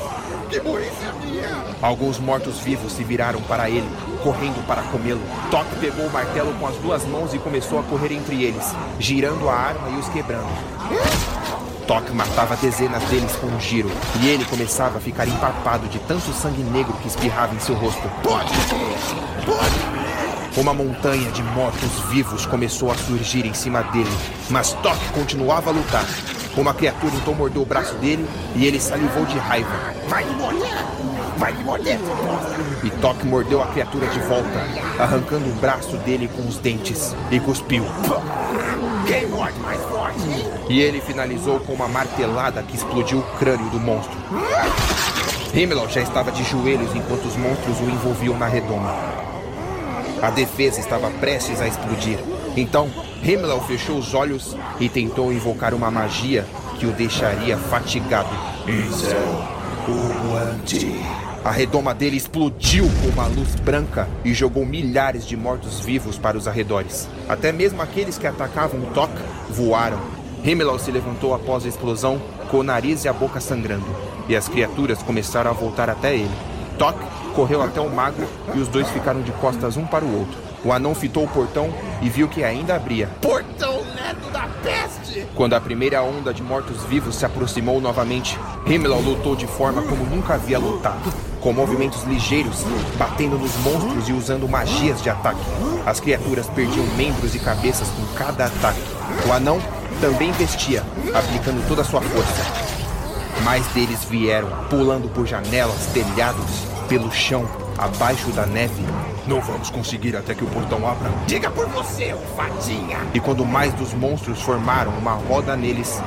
Que 0.48 0.60
burrice 0.60 0.90
minha! 1.22 1.64
Alguns 1.82 2.18
mortos-vivos 2.18 2.92
se 2.92 3.04
viraram 3.04 3.40
para 3.42 3.68
ele, 3.68 3.88
correndo 4.22 4.66
para 4.66 4.82
comê-lo. 4.82 5.20
Toque 5.50 5.76
pegou 5.76 6.06
o 6.06 6.12
martelo 6.12 6.52
com 6.54 6.66
as 6.66 6.76
duas 6.76 7.04
mãos 7.04 7.34
e 7.34 7.38
começou 7.38 7.78
a 7.78 7.82
correr 7.82 8.12
entre 8.12 8.42
eles, 8.42 8.74
girando 8.98 9.48
a 9.48 9.54
arma 9.54 9.90
e 9.90 9.96
os 9.96 10.08
quebrando. 10.08 10.48
Toque 11.86 12.12
matava 12.12 12.56
dezenas 12.56 13.02
deles 13.04 13.34
com 13.36 13.46
um 13.46 13.60
giro, 13.60 13.90
e 14.20 14.28
ele 14.28 14.44
começava 14.44 14.98
a 14.98 15.00
ficar 15.00 15.26
empapado 15.26 15.86
de 15.88 15.98
tanto 16.00 16.32
sangue 16.32 16.62
negro 16.62 16.92
que 17.00 17.08
espirrava 17.08 17.54
em 17.54 17.60
seu 17.60 17.74
rosto. 17.74 18.10
Pode! 18.22 18.52
Pode 19.46 19.97
Uma 20.58 20.74
montanha 20.74 21.30
de 21.30 21.40
mortos-vivos 21.40 22.44
começou 22.44 22.90
a 22.90 22.94
surgir 22.96 23.46
em 23.46 23.54
cima 23.54 23.80
dele, 23.80 24.10
mas 24.50 24.72
Toque 24.72 25.08
continuava 25.12 25.70
a 25.70 25.72
lutar. 25.72 26.04
Uma 26.56 26.74
criatura 26.74 27.14
então 27.14 27.32
mordeu 27.32 27.62
o 27.62 27.64
braço 27.64 27.94
dele 27.94 28.28
e 28.56 28.66
ele 28.66 28.80
salivou 28.80 29.24
de 29.24 29.38
raiva. 29.38 29.94
Vai 30.08 30.24
me 30.24 30.32
morder! 30.32 30.74
Vai 31.36 31.52
me 31.52 31.62
morder! 31.62 32.00
E 32.82 32.90
Toque 32.90 33.24
mordeu 33.24 33.62
a 33.62 33.68
criatura 33.68 34.08
de 34.08 34.18
volta, 34.18 34.58
arrancando 34.98 35.48
o 35.48 35.54
braço 35.60 35.96
dele 35.98 36.28
com 36.34 36.42
os 36.48 36.58
dentes 36.58 37.14
e 37.30 37.38
cuspiu. 37.38 37.84
Quem 39.06 39.28
morde 39.28 39.60
mais 39.60 39.80
forte? 39.82 40.18
E 40.68 40.80
ele 40.80 41.00
finalizou 41.00 41.60
com 41.60 41.72
uma 41.72 41.86
martelada 41.86 42.64
que 42.64 42.74
explodiu 42.74 43.20
o 43.20 43.38
crânio 43.38 43.70
do 43.70 43.78
monstro. 43.78 44.18
Himmler 45.54 45.88
já 45.88 46.00
estava 46.00 46.32
de 46.32 46.42
joelhos 46.42 46.92
enquanto 46.96 47.26
os 47.26 47.36
monstros 47.36 47.78
o 47.78 47.84
envolviam 47.84 48.36
na 48.36 48.48
redoma. 48.48 49.27
A 50.22 50.30
defesa 50.30 50.80
estava 50.80 51.10
prestes 51.10 51.60
a 51.60 51.68
explodir. 51.68 52.18
Então, 52.56 52.88
Himmler 53.22 53.60
fechou 53.62 53.96
os 53.96 54.14
olhos 54.14 54.56
e 54.80 54.88
tentou 54.88 55.32
invocar 55.32 55.72
uma 55.74 55.90
magia 55.90 56.44
que 56.78 56.86
o 56.86 56.92
deixaria 56.92 57.56
fatigado. 57.56 58.28
Uante. 59.88 61.00
A 61.44 61.50
redoma 61.50 61.94
dele 61.94 62.16
explodiu 62.16 62.84
com 63.00 63.08
uma 63.08 63.26
luz 63.26 63.54
branca 63.54 64.08
e 64.24 64.34
jogou 64.34 64.66
milhares 64.66 65.24
de 65.24 65.36
mortos-vivos 65.36 66.18
para 66.18 66.36
os 66.36 66.48
arredores. 66.48 67.08
Até 67.28 67.52
mesmo 67.52 67.80
aqueles 67.80 68.18
que 68.18 68.26
atacavam 68.26 68.80
o 68.80 68.86
Tok 68.86 69.12
voaram. 69.48 70.00
Himmler 70.44 70.78
se 70.78 70.90
levantou 70.90 71.34
após 71.34 71.64
a 71.64 71.68
explosão, 71.68 72.20
com 72.50 72.58
o 72.58 72.62
nariz 72.62 73.04
e 73.04 73.08
a 73.08 73.12
boca 73.12 73.40
sangrando, 73.40 73.86
e 74.28 74.36
as 74.36 74.48
criaturas 74.48 75.02
começaram 75.02 75.50
a 75.50 75.54
voltar 75.54 75.88
até 75.88 76.14
ele. 76.14 76.30
Tok 76.78 76.98
correu 77.38 77.62
até 77.62 77.80
o 77.80 77.88
mago 77.88 78.24
e 78.52 78.58
os 78.58 78.66
dois 78.66 78.90
ficaram 78.90 79.22
de 79.22 79.30
costas 79.30 79.76
um 79.76 79.86
para 79.86 80.04
o 80.04 80.18
outro. 80.18 80.36
O 80.64 80.72
anão 80.72 80.92
fitou 80.92 81.22
o 81.22 81.28
portão 81.28 81.72
e 82.02 82.08
viu 82.08 82.26
que 82.26 82.42
ainda 82.42 82.74
abria. 82.74 83.08
Portão 83.22 83.76
lerdo 83.94 84.28
da 84.32 84.48
peste! 84.60 85.24
Quando 85.36 85.54
a 85.54 85.60
primeira 85.60 86.02
onda 86.02 86.34
de 86.34 86.42
mortos-vivos 86.42 87.14
se 87.14 87.24
aproximou 87.24 87.80
novamente, 87.80 88.36
Himmler 88.66 88.98
lutou 88.98 89.36
de 89.36 89.46
forma 89.46 89.82
como 89.82 90.04
nunca 90.04 90.34
havia 90.34 90.58
lutado, 90.58 91.14
com 91.40 91.52
movimentos 91.52 92.02
ligeiros, 92.02 92.64
batendo 92.98 93.38
nos 93.38 93.54
monstros 93.58 94.08
e 94.08 94.12
usando 94.12 94.48
magias 94.48 95.00
de 95.00 95.08
ataque. 95.08 95.38
As 95.86 96.00
criaturas 96.00 96.48
perdiam 96.48 96.84
membros 96.96 97.36
e 97.36 97.38
cabeças 97.38 97.86
com 97.90 98.04
cada 98.16 98.46
ataque. 98.46 98.82
O 99.28 99.32
anão 99.32 99.60
também 100.00 100.32
vestia, 100.32 100.82
aplicando 101.14 101.64
toda 101.68 101.82
a 101.82 101.84
sua 101.84 102.00
força. 102.00 102.68
Mais 103.44 103.64
deles 103.68 104.02
vieram, 104.02 104.48
pulando 104.68 105.08
por 105.08 105.24
janelas, 105.24 105.86
telhados, 105.94 106.77
pelo 106.88 107.12
chão, 107.12 107.46
abaixo 107.76 108.30
da 108.30 108.46
neve. 108.46 108.82
Não 109.26 109.40
vamos 109.40 109.70
conseguir 109.70 110.16
até 110.16 110.34
que 110.34 110.42
o 110.42 110.46
portão 110.46 110.88
abra. 110.88 111.10
Diga 111.26 111.50
por 111.50 111.66
você, 111.68 112.14
fadinha! 112.34 112.98
E 113.12 113.20
quando 113.20 113.44
mais 113.44 113.72
dos 113.74 113.92
monstros 113.92 114.40
formaram 114.40 114.92
uma 114.92 115.12
roda 115.12 115.54
neles, 115.54 116.00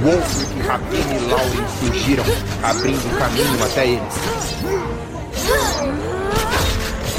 Wolfric, 0.00 0.60
Rapina 0.60 1.14
e 1.14 1.30
Lauren 1.30 1.68
surgiram, 1.80 2.24
abrindo 2.62 3.06
o 3.06 3.18
caminho 3.18 3.64
até 3.64 3.86
eles. 3.86 4.14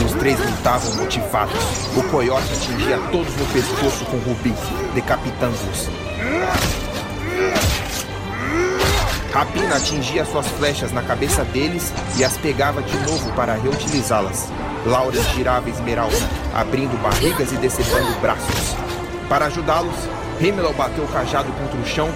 Os 0.05 0.13
três 0.13 0.39
lutavam 0.39 0.95
motivados. 0.95 1.55
O 1.97 2.03
coiote 2.03 2.53
atingia 2.53 2.99
todos 3.11 3.35
no 3.35 3.45
pescoço 3.47 4.05
com 4.05 4.17
Rubi, 4.17 4.53
decapitando-os. 4.93 5.89
Rapina 9.37 9.75
atingia 9.75 10.25
suas 10.25 10.47
flechas 10.47 10.91
na 10.91 11.03
cabeça 11.03 11.43
deles 11.43 11.93
e 12.17 12.23
as 12.23 12.35
pegava 12.39 12.81
de 12.81 12.97
novo 13.01 13.31
para 13.33 13.53
reutilizá-las. 13.53 14.51
Lauren 14.83 15.21
girava 15.35 15.69
Esmeralda, 15.69 16.17
abrindo 16.55 16.99
barrigas 17.03 17.51
e 17.51 17.57
decepando 17.57 18.19
braços. 18.19 18.75
Para 19.29 19.45
ajudá-los, 19.45 19.93
Himmel 20.41 20.73
bateu 20.73 21.03
o 21.03 21.07
cajado 21.09 21.51
contra 21.51 21.77
o 21.79 21.85
chão 21.85 22.09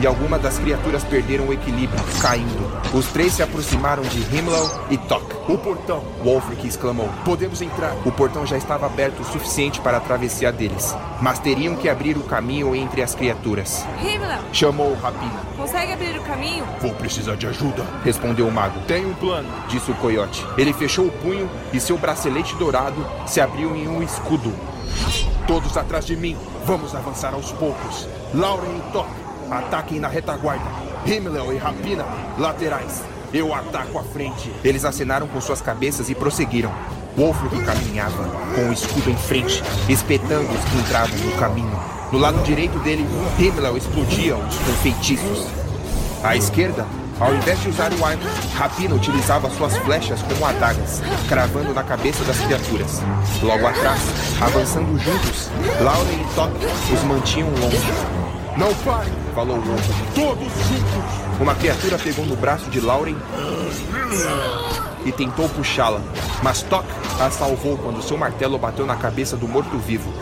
e 0.00 0.06
algumas 0.06 0.40
das 0.40 0.58
criaturas 0.58 1.04
perderam 1.04 1.48
o 1.48 1.52
equilíbrio, 1.52 2.02
caindo. 2.20 2.68
Os 2.94 3.06
três 3.06 3.32
se 3.34 3.42
aproximaram 3.42 4.02
de 4.02 4.20
Himmel 4.34 4.86
e 4.90 4.96
Tok. 4.96 5.52
O 5.52 5.58
portão! 5.58 6.02
Wolfric 6.22 6.66
exclamou. 6.66 7.08
Podemos 7.24 7.60
entrar! 7.60 7.94
O 8.04 8.12
portão 8.12 8.46
já 8.46 8.56
estava 8.56 8.86
aberto 8.86 9.20
o 9.20 9.24
suficiente 9.24 9.80
para 9.80 9.96
a 9.98 10.00
travessia 10.00 10.52
deles, 10.52 10.94
mas 11.20 11.38
teriam 11.38 11.76
que 11.76 11.88
abrir 11.88 12.16
o 12.16 12.22
caminho 12.22 12.74
entre 12.74 13.02
as 13.02 13.14
criaturas. 13.14 13.84
Himmler, 14.00 14.38
Chamou 14.52 14.94
Rapina. 14.94 15.40
consegue 15.56 15.92
abrir 15.92 16.18
o 16.18 16.22
caminho? 16.22 16.64
Vou 16.80 16.94
precisar 16.94 17.36
de 17.36 17.46
ajuda. 17.46 17.84
Respondeu 18.04 18.46
o 18.46 18.52
mago. 18.52 18.80
Tenho 18.86 19.10
um 19.10 19.14
plano. 19.14 19.48
Disse 19.68 19.90
o 19.90 19.94
coiote. 19.94 20.44
Ele 20.56 20.72
fechou 20.72 21.06
o 21.06 21.10
punho 21.10 21.50
e 21.72 21.80
seu 21.80 21.98
bracelete 21.98 22.54
dourado 22.56 23.04
se 23.26 23.40
abriu 23.40 23.74
em 23.76 23.88
um 23.88 24.02
escudo. 24.02 24.52
Todos 25.46 25.76
atrás 25.76 26.04
de 26.06 26.16
mim. 26.16 26.36
Vamos 26.64 26.94
avançar 26.94 27.34
aos 27.34 27.52
poucos. 27.52 28.06
Lauren 28.34 28.76
e 28.76 28.92
Tok, 28.92 29.08
ataquem 29.50 30.00
na 30.00 30.08
retaguarda. 30.08 30.64
Himmler 31.06 31.54
e 31.54 31.58
Rapina, 31.58 32.04
laterais. 32.38 33.02
Eu 33.32 33.54
ataco 33.54 33.98
à 33.98 34.02
frente. 34.02 34.52
Eles 34.64 34.84
acenaram 34.84 35.26
com 35.28 35.40
suas 35.40 35.60
cabeças 35.60 36.08
e 36.08 36.14
prosseguiram. 36.14 36.72
Wolfric 37.16 37.64
caminhava, 37.64 38.24
com 38.54 38.68
o 38.68 38.72
escudo 38.72 39.10
em 39.10 39.16
frente, 39.16 39.62
espetando 39.88 40.48
os 40.48 40.64
que 40.64 41.24
no 41.24 41.32
caminho. 41.32 41.80
No 42.12 42.18
lado 42.18 42.42
direito 42.42 42.78
dele, 42.78 43.06
Himmler 43.38 43.76
explodia-os 43.76 44.56
com 44.56 44.72
feitiços. 44.82 45.46
À 46.22 46.36
esquerda, 46.36 46.86
Ao 47.20 47.34
invés 47.34 47.60
de 47.60 47.68
usar 47.68 47.92
o 47.92 48.04
arco, 48.04 48.22
Rapina 48.54 48.94
utilizava 48.94 49.50
suas 49.50 49.76
flechas 49.78 50.22
como 50.22 50.46
adagas, 50.46 51.02
cravando 51.28 51.74
na 51.74 51.82
cabeça 51.82 52.22
das 52.24 52.38
criaturas. 52.38 53.02
Logo 53.42 53.66
atrás, 53.66 54.00
avançando 54.40 54.96
juntos, 54.98 55.50
Lauren 55.80 56.14
e 56.14 56.34
Top 56.36 56.52
os 56.92 57.02
mantinham 57.02 57.48
longe. 57.50 58.27
Não 58.58 58.74
pare! 58.84 59.10
falou 59.36 59.56
o 59.56 59.70
outro. 59.70 59.94
Todos 60.16 60.52
juntos! 60.52 61.40
Uma 61.40 61.54
criatura 61.54 61.96
pegou 61.96 62.26
no 62.26 62.34
braço 62.34 62.68
de 62.68 62.80
Lauren 62.80 63.14
e 65.04 65.12
tentou 65.12 65.48
puxá-la, 65.48 66.00
mas 66.42 66.62
Tok 66.62 66.84
a 67.20 67.30
salvou 67.30 67.78
quando 67.78 68.02
seu 68.02 68.18
martelo 68.18 68.58
bateu 68.58 68.84
na 68.84 68.96
cabeça 68.96 69.36
do 69.36 69.46
morto-vivo. 69.46 70.12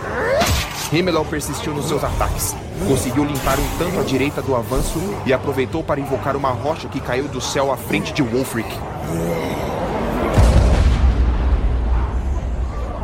Himmelau 0.92 1.24
persistiu 1.24 1.72
nos 1.72 1.88
seus 1.88 2.04
ataques. 2.04 2.54
Conseguiu 2.86 3.24
limpar 3.24 3.58
um 3.58 3.78
tanto 3.78 3.98
à 3.98 4.02
direita 4.02 4.42
do 4.42 4.54
avanço 4.54 5.00
e 5.24 5.32
aproveitou 5.32 5.82
para 5.82 5.98
invocar 5.98 6.36
uma 6.36 6.50
rocha 6.50 6.88
que 6.88 7.00
caiu 7.00 7.28
do 7.28 7.40
céu 7.40 7.72
à 7.72 7.76
frente 7.78 8.12
de 8.12 8.22
Wolfric. 8.22 8.68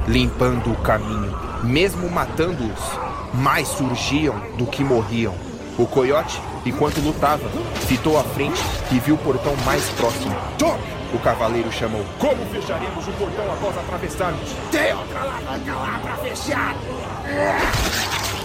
Limpando 0.06 0.72
o 0.72 0.76
caminho, 0.76 1.34
mesmo 1.62 2.10
matando-os, 2.10 3.11
mais 3.34 3.68
surgiam 3.68 4.38
do 4.56 4.66
que 4.66 4.84
morriam. 4.84 5.34
O 5.78 5.86
coiote, 5.86 6.40
enquanto 6.66 7.00
lutava, 7.00 7.48
fitou 7.86 8.18
à 8.18 8.22
frente 8.22 8.62
e 8.90 8.98
viu 8.98 9.14
o 9.14 9.18
portão 9.18 9.54
mais 9.64 9.88
próximo. 9.90 10.34
Top! 10.58 10.78
O 11.14 11.18
cavaleiro 11.18 11.70
chamou. 11.70 12.04
Como 12.18 12.44
fecharemos 12.46 13.06
o 13.06 13.12
portão 13.12 13.44
após 13.52 13.76
atravessarmos? 13.76 14.50
Tem 14.70 14.94
outra 14.94 15.20
alavanca 15.20 15.74
lá 15.74 16.00
pra 16.02 16.16
fechar! 16.16 16.74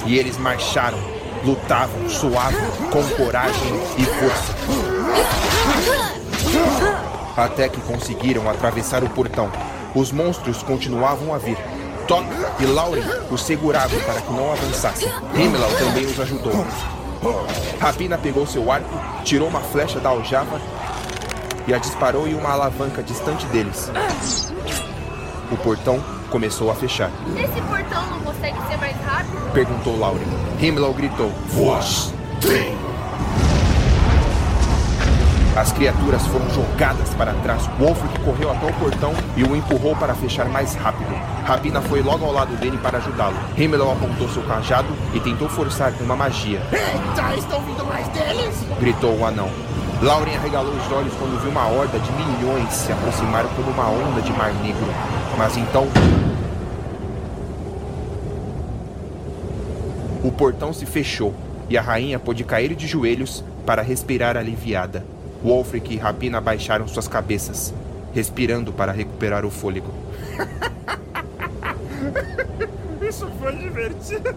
E 0.05 0.17
eles 0.17 0.37
marcharam, 0.37 0.99
lutavam, 1.45 2.09
suavam, 2.09 2.71
com 2.91 3.03
coragem 3.15 3.73
e 3.97 4.03
força. 4.03 4.53
Até 7.37 7.69
que 7.69 7.79
conseguiram 7.81 8.49
atravessar 8.49 9.03
o 9.03 9.09
portão. 9.09 9.51
Os 9.95 10.11
monstros 10.11 10.61
continuavam 10.63 11.33
a 11.33 11.37
vir. 11.37 11.57
Tok 12.07 12.25
e 12.59 12.65
Lauren 12.65 13.03
os 13.29 13.41
seguravam 13.41 13.99
para 14.01 14.21
que 14.21 14.31
não 14.31 14.51
avançassem. 14.51 15.09
Himmelau 15.35 15.69
também 15.71 16.05
os 16.05 16.17
ajudou. 16.19 16.53
Rapina 17.79 18.17
pegou 18.17 18.47
seu 18.47 18.71
arco, 18.71 18.89
tirou 19.25 19.49
uma 19.49 19.59
flecha 19.59 19.99
da 19.99 20.09
aljava 20.09 20.61
e 21.67 21.73
a 21.73 21.77
disparou 21.77 22.27
em 22.27 22.33
uma 22.33 22.51
alavanca 22.51 23.03
distante 23.03 23.45
deles. 23.47 23.91
O 25.51 25.57
portão 25.57 26.01
começou 26.29 26.71
a 26.71 26.75
fechar. 26.75 27.11
Esse 27.35 27.61
portão 27.61 28.05
não 28.07 28.19
consegue 28.21 28.57
ser 28.67 28.77
mais 28.77 28.95
rápido? 29.03 29.51
Perguntou 29.53 29.99
Lauren. 29.99 30.25
Himmel 30.61 30.93
gritou. 30.93 31.31
Voz! 31.49 32.13
Trem! 32.39 32.86
As 35.57 35.71
criaturas 35.71 36.21
foram 36.27 36.47
jogadas 36.51 37.15
para 37.15 37.33
trás. 37.33 37.67
Wolfric 37.79 38.19
correu 38.19 38.51
até 38.51 38.67
o 38.67 38.73
portão 38.75 39.11
e 39.35 39.43
o 39.43 39.55
empurrou 39.55 39.95
para 39.95 40.13
fechar 40.13 40.45
mais 40.45 40.75
rápido. 40.75 41.09
Rapina 41.45 41.81
foi 41.81 42.03
logo 42.03 42.23
ao 42.23 42.31
lado 42.31 42.55
dele 42.57 42.77
para 42.77 42.99
ajudá-lo. 42.99 43.35
Himmel 43.57 43.91
apontou 43.91 44.29
seu 44.29 44.43
cajado 44.43 44.87
e 45.15 45.19
tentou 45.19 45.49
forçar 45.49 45.91
uma 45.99 46.15
magia. 46.15 46.61
Eita, 46.71 47.35
estão 47.35 47.59
vindo 47.61 47.83
mais 47.85 48.07
deles? 48.09 48.55
Gritou 48.79 49.17
o 49.17 49.25
anão. 49.25 49.49
Lauren 49.99 50.35
arregalou 50.35 50.75
os 50.75 50.91
olhos 50.91 51.11
quando 51.15 51.41
viu 51.41 51.49
uma 51.49 51.65
horda 51.65 51.97
de 51.97 52.11
milhões 52.11 52.71
se 52.71 52.91
aproximar 52.91 53.43
como 53.55 53.71
uma 53.71 53.89
onda 53.89 54.21
de 54.21 54.31
mar 54.33 54.53
negro. 54.61 54.93
Mas 55.39 55.57
então. 55.57 55.87
O 60.23 60.31
portão 60.31 60.71
se 60.71 60.85
fechou 60.85 61.33
e 61.67 61.75
a 61.75 61.81
rainha 61.81 62.19
pôde 62.19 62.43
cair 62.43 62.75
de 62.75 62.85
joelhos 62.85 63.43
para 63.65 63.81
respirar 63.81 64.37
aliviada. 64.37 65.16
Wolfric 65.43 65.93
e 65.93 65.97
Rapina 65.97 66.41
baixaram 66.41 66.87
suas 66.87 67.07
cabeças, 67.07 67.73
respirando 68.13 68.73
para 68.73 68.91
recuperar 68.91 69.45
o 69.45 69.51
fôlego. 69.51 69.93
Isso 73.07 73.27
foi 73.39 73.55
divertido. 73.55 74.35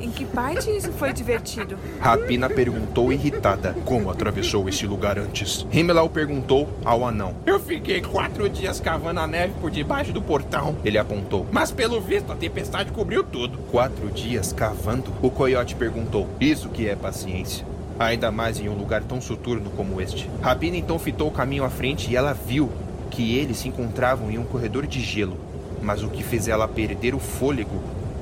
Em 0.00 0.10
que 0.10 0.24
parte 0.24 0.74
isso 0.74 0.90
foi 0.92 1.12
divertido? 1.12 1.78
Rapina 2.00 2.48
perguntou 2.48 3.12
irritada. 3.12 3.76
Como 3.84 4.10
atravessou 4.10 4.68
esse 4.68 4.86
lugar 4.86 5.18
antes? 5.18 5.64
Himmelau 5.70 6.08
perguntou 6.08 6.68
ao 6.84 7.06
anão. 7.06 7.36
Eu 7.46 7.60
fiquei 7.60 8.00
quatro 8.00 8.48
dias 8.48 8.80
cavando 8.80 9.20
a 9.20 9.26
neve 9.26 9.54
por 9.60 9.70
debaixo 9.70 10.12
do 10.12 10.20
portão. 10.20 10.74
Ele 10.84 10.98
apontou. 10.98 11.46
Mas 11.52 11.70
pelo 11.70 12.00
visto 12.00 12.32
a 12.32 12.34
tempestade 12.34 12.90
cobriu 12.90 13.22
tudo. 13.22 13.58
Quatro 13.70 14.08
dias 14.10 14.52
cavando? 14.52 15.12
O 15.22 15.30
coiote 15.30 15.76
perguntou. 15.76 16.26
Isso 16.40 16.70
que 16.70 16.88
é 16.88 16.96
paciência. 16.96 17.64
Ainda 18.00 18.30
mais 18.30 18.58
em 18.58 18.66
um 18.66 18.74
lugar 18.74 19.02
tão 19.02 19.20
soturno 19.20 19.68
como 19.76 20.00
este. 20.00 20.26
Rapina 20.40 20.74
então 20.74 20.98
fitou 20.98 21.28
o 21.28 21.30
caminho 21.30 21.64
à 21.64 21.68
frente 21.68 22.10
e 22.10 22.16
ela 22.16 22.32
viu 22.32 22.72
que 23.10 23.36
eles 23.36 23.58
se 23.58 23.68
encontravam 23.68 24.30
em 24.30 24.38
um 24.38 24.44
corredor 24.44 24.86
de 24.86 25.02
gelo. 25.02 25.36
Mas 25.82 26.02
o 26.02 26.08
que 26.08 26.22
fez 26.22 26.48
ela 26.48 26.66
perder 26.66 27.14
o 27.14 27.18
fôlego 27.18 27.78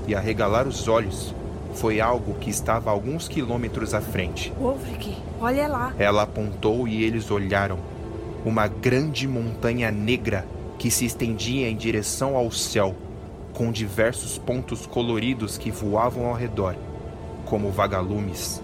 e 0.09 0.16
arregalar 0.16 0.66
os 0.66 0.88
olhos 0.88 1.32
foi 1.74 2.00
algo 2.00 2.34
que 2.40 2.50
estava 2.50 2.90
a 2.90 2.92
alguns 2.92 3.28
quilômetros 3.28 3.94
à 3.94 4.00
frente. 4.00 4.52
Wolfric, 4.59 5.16
olha 5.40 5.68
lá. 5.68 5.94
Ela 5.96 6.22
apontou 6.22 6.88
e 6.88 7.05
eles 7.05 7.30
olharam. 7.30 7.78
Uma 8.44 8.66
grande 8.66 9.28
montanha 9.28 9.92
negra 9.92 10.44
que 10.76 10.90
se 10.90 11.05
estendia 11.05 11.70
em 11.70 11.76
direção 11.76 12.36
ao 12.36 12.50
céu, 12.50 12.96
com 13.55 13.70
diversos 13.70 14.38
pontos 14.38 14.86
coloridos 14.86 15.56
que 15.56 15.70
voavam 15.70 16.26
ao 16.26 16.34
redor, 16.34 16.74
como 17.44 17.70
vagalumes. 17.70 18.60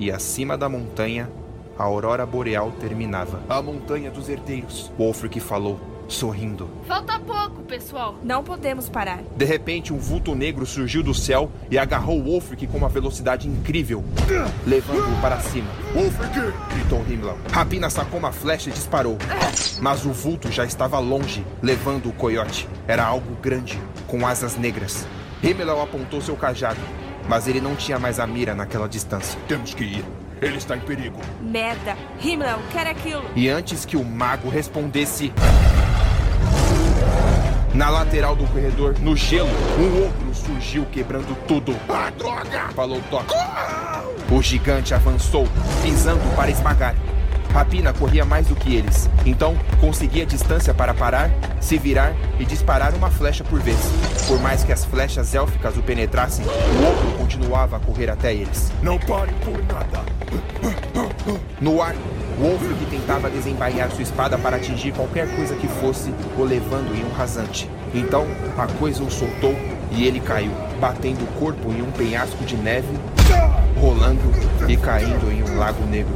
E 0.00 0.10
acima 0.10 0.56
da 0.56 0.66
montanha, 0.66 1.30
a 1.78 1.84
aurora 1.84 2.24
boreal 2.24 2.72
terminava. 2.80 3.42
A 3.46 3.60
montanha 3.60 4.10
dos 4.10 4.30
herdeiros, 4.30 4.90
Wolfric 4.98 5.38
falou, 5.40 5.78
sorrindo. 6.08 6.70
Falta 6.88 7.20
pouco, 7.20 7.62
pessoal. 7.64 8.14
Não 8.24 8.42
podemos 8.42 8.88
parar. 8.88 9.20
De 9.36 9.44
repente, 9.44 9.92
um 9.92 9.98
vulto 9.98 10.34
negro 10.34 10.64
surgiu 10.64 11.02
do 11.02 11.12
céu 11.12 11.52
e 11.70 11.76
agarrou 11.76 12.22
Wolfric 12.22 12.66
com 12.66 12.78
uma 12.78 12.88
velocidade 12.88 13.46
incrível, 13.46 14.02
levando-o 14.66 15.20
para 15.20 15.38
cima. 15.38 15.68
Wolfric! 15.94 16.32
gritou 16.72 17.04
Himmler. 17.06 17.34
Rapina 17.52 17.90
sacou 17.90 18.18
uma 18.18 18.32
flecha 18.32 18.70
e 18.70 18.72
disparou. 18.72 19.18
Mas 19.82 20.06
o 20.06 20.12
vulto 20.12 20.50
já 20.50 20.64
estava 20.64 20.98
longe, 20.98 21.44
levando 21.60 22.08
o 22.08 22.12
coiote. 22.12 22.66
Era 22.88 23.04
algo 23.04 23.36
grande, 23.42 23.78
com 24.06 24.26
asas 24.26 24.56
negras. 24.56 25.06
Himmler 25.42 25.78
apontou 25.78 26.22
seu 26.22 26.36
cajado, 26.36 26.80
mas 27.28 27.46
ele 27.48 27.60
não 27.60 27.74
tinha 27.76 27.98
mais 27.98 28.18
a 28.18 28.26
mira 28.26 28.54
naquela 28.54 28.88
distância. 28.88 29.38
Temos 29.46 29.74
que 29.74 29.84
ir. 29.84 30.04
Ele 30.40 30.56
está 30.56 30.76
em 30.76 30.80
perigo. 30.80 31.18
Merda. 31.40 31.96
Himmler, 32.22 32.56
quer 32.72 32.86
aquilo. 32.86 33.24
E 33.36 33.48
antes 33.48 33.84
que 33.84 33.96
o 33.96 34.04
mago 34.04 34.48
respondesse, 34.48 35.32
na 37.74 37.88
lateral 37.90 38.34
do 38.34 38.46
corredor, 38.46 38.98
no 39.00 39.16
gelo, 39.16 39.48
um 39.78 40.06
ogro 40.06 40.34
surgiu 40.34 40.84
quebrando 40.86 41.36
tudo. 41.46 41.76
Ah, 41.88 42.10
droga! 42.16 42.68
Falou 42.74 43.00
Toque. 43.10 43.34
O 44.30 44.42
gigante 44.42 44.94
avançou, 44.94 45.46
pisando 45.82 46.20
para 46.34 46.50
esmagar. 46.50 46.94
Rapina 47.52 47.92
corria 47.92 48.24
mais 48.24 48.46
do 48.46 48.54
que 48.54 48.74
eles, 48.76 49.10
então 49.26 49.56
conseguia 49.80 50.24
distância 50.24 50.72
para 50.72 50.94
parar, 50.94 51.30
se 51.60 51.76
virar 51.78 52.14
e 52.38 52.44
disparar 52.44 52.94
uma 52.94 53.10
flecha 53.10 53.42
por 53.42 53.60
vez. 53.60 53.78
Por 54.28 54.40
mais 54.40 54.62
que 54.62 54.72
as 54.72 54.84
flechas 54.84 55.34
élficas 55.34 55.76
o 55.76 55.82
penetrassem, 55.82 56.44
o 56.46 56.86
ogro 56.86 57.18
continuava 57.18 57.76
a 57.76 57.80
correr 57.80 58.08
até 58.08 58.32
eles. 58.32 58.70
Não 58.82 58.98
parem 58.98 59.34
por 59.44 59.58
nada. 59.64 60.04
No 61.60 61.82
ar, 61.82 61.94
Wolfric 62.38 62.86
tentava 62.86 63.28
desembainhar 63.28 63.90
sua 63.90 64.02
espada 64.02 64.38
para 64.38 64.56
atingir 64.56 64.92
qualquer 64.92 65.28
coisa 65.34 65.54
que 65.56 65.68
fosse, 65.68 66.14
o 66.38 66.44
levando 66.44 66.94
em 66.96 67.04
um 67.04 67.12
rasante. 67.12 67.68
Então, 67.92 68.26
a 68.56 68.66
coisa 68.78 69.02
o 69.02 69.10
soltou 69.10 69.54
e 69.90 70.06
ele 70.06 70.20
caiu, 70.20 70.52
batendo 70.80 71.24
o 71.24 71.26
corpo 71.38 71.70
em 71.70 71.82
um 71.82 71.90
penhasco 71.90 72.44
de 72.44 72.56
neve, 72.56 72.96
rolando 73.78 74.22
e 74.68 74.76
caindo 74.76 75.30
em 75.30 75.42
um 75.42 75.58
lago 75.58 75.84
negro. 75.86 76.14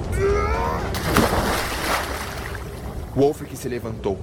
Wolfric 3.17 3.57
se 3.57 3.69
levantou. 3.69 4.19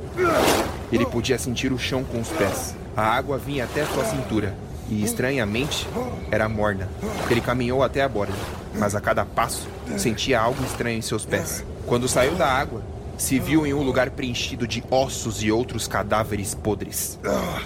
Ele 0.92 1.06
podia 1.06 1.38
sentir 1.38 1.72
o 1.72 1.80
chão 1.80 2.04
com 2.04 2.20
os 2.20 2.28
pés. 2.30 2.76
A 2.96 3.04
água 3.04 3.38
vinha 3.38 3.64
até 3.64 3.86
sua 3.86 4.04
cintura 4.04 4.54
e, 4.90 5.04
estranhamente, 5.04 5.88
era 6.30 6.50
morna. 6.50 6.90
Ele 7.30 7.40
caminhou 7.40 7.84
até 7.84 8.02
a 8.02 8.10
borda, 8.10 8.34
mas 8.76 8.94
a 8.94 9.00
cada 9.00 9.24
passo 9.24 9.68
sentia 9.98 10.42
algo 10.42 10.62
estranho 10.66 10.98
em 10.98 11.02
seus 11.02 11.26
pés. 11.26 11.64
Quando 11.86 12.08
saiu 12.08 12.36
da 12.36 12.48
água, 12.48 12.84
se 13.18 13.40
viu 13.40 13.66
em 13.66 13.74
um 13.74 13.82
lugar 13.82 14.10
preenchido 14.10 14.68
de 14.68 14.84
ossos 14.92 15.42
e 15.42 15.52
outros 15.52 15.88
cadáveres 15.88 16.54
podres. 16.54 17.18
Ah, 17.26 17.62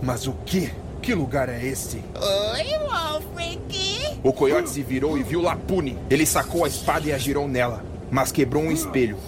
mas 0.00 0.26
o 0.26 0.32
que? 0.46 0.72
Que 1.02 1.14
lugar 1.14 1.48
é 1.48 1.64
esse? 1.64 2.04
Oi, 2.14 2.78
Wolfric! 2.86 4.18
O 4.22 4.32
coiote 4.32 4.70
se 4.70 4.82
virou 4.82 5.18
e 5.18 5.22
viu 5.22 5.40
Lapune. 5.40 5.98
Ele 6.10 6.26
sacou 6.26 6.64
a 6.64 6.68
espada 6.68 7.08
e 7.08 7.12
a 7.12 7.18
girou 7.18 7.48
nela, 7.48 7.82
mas 8.10 8.32
quebrou 8.32 8.62
um 8.62 8.72
espelho. 8.72 9.18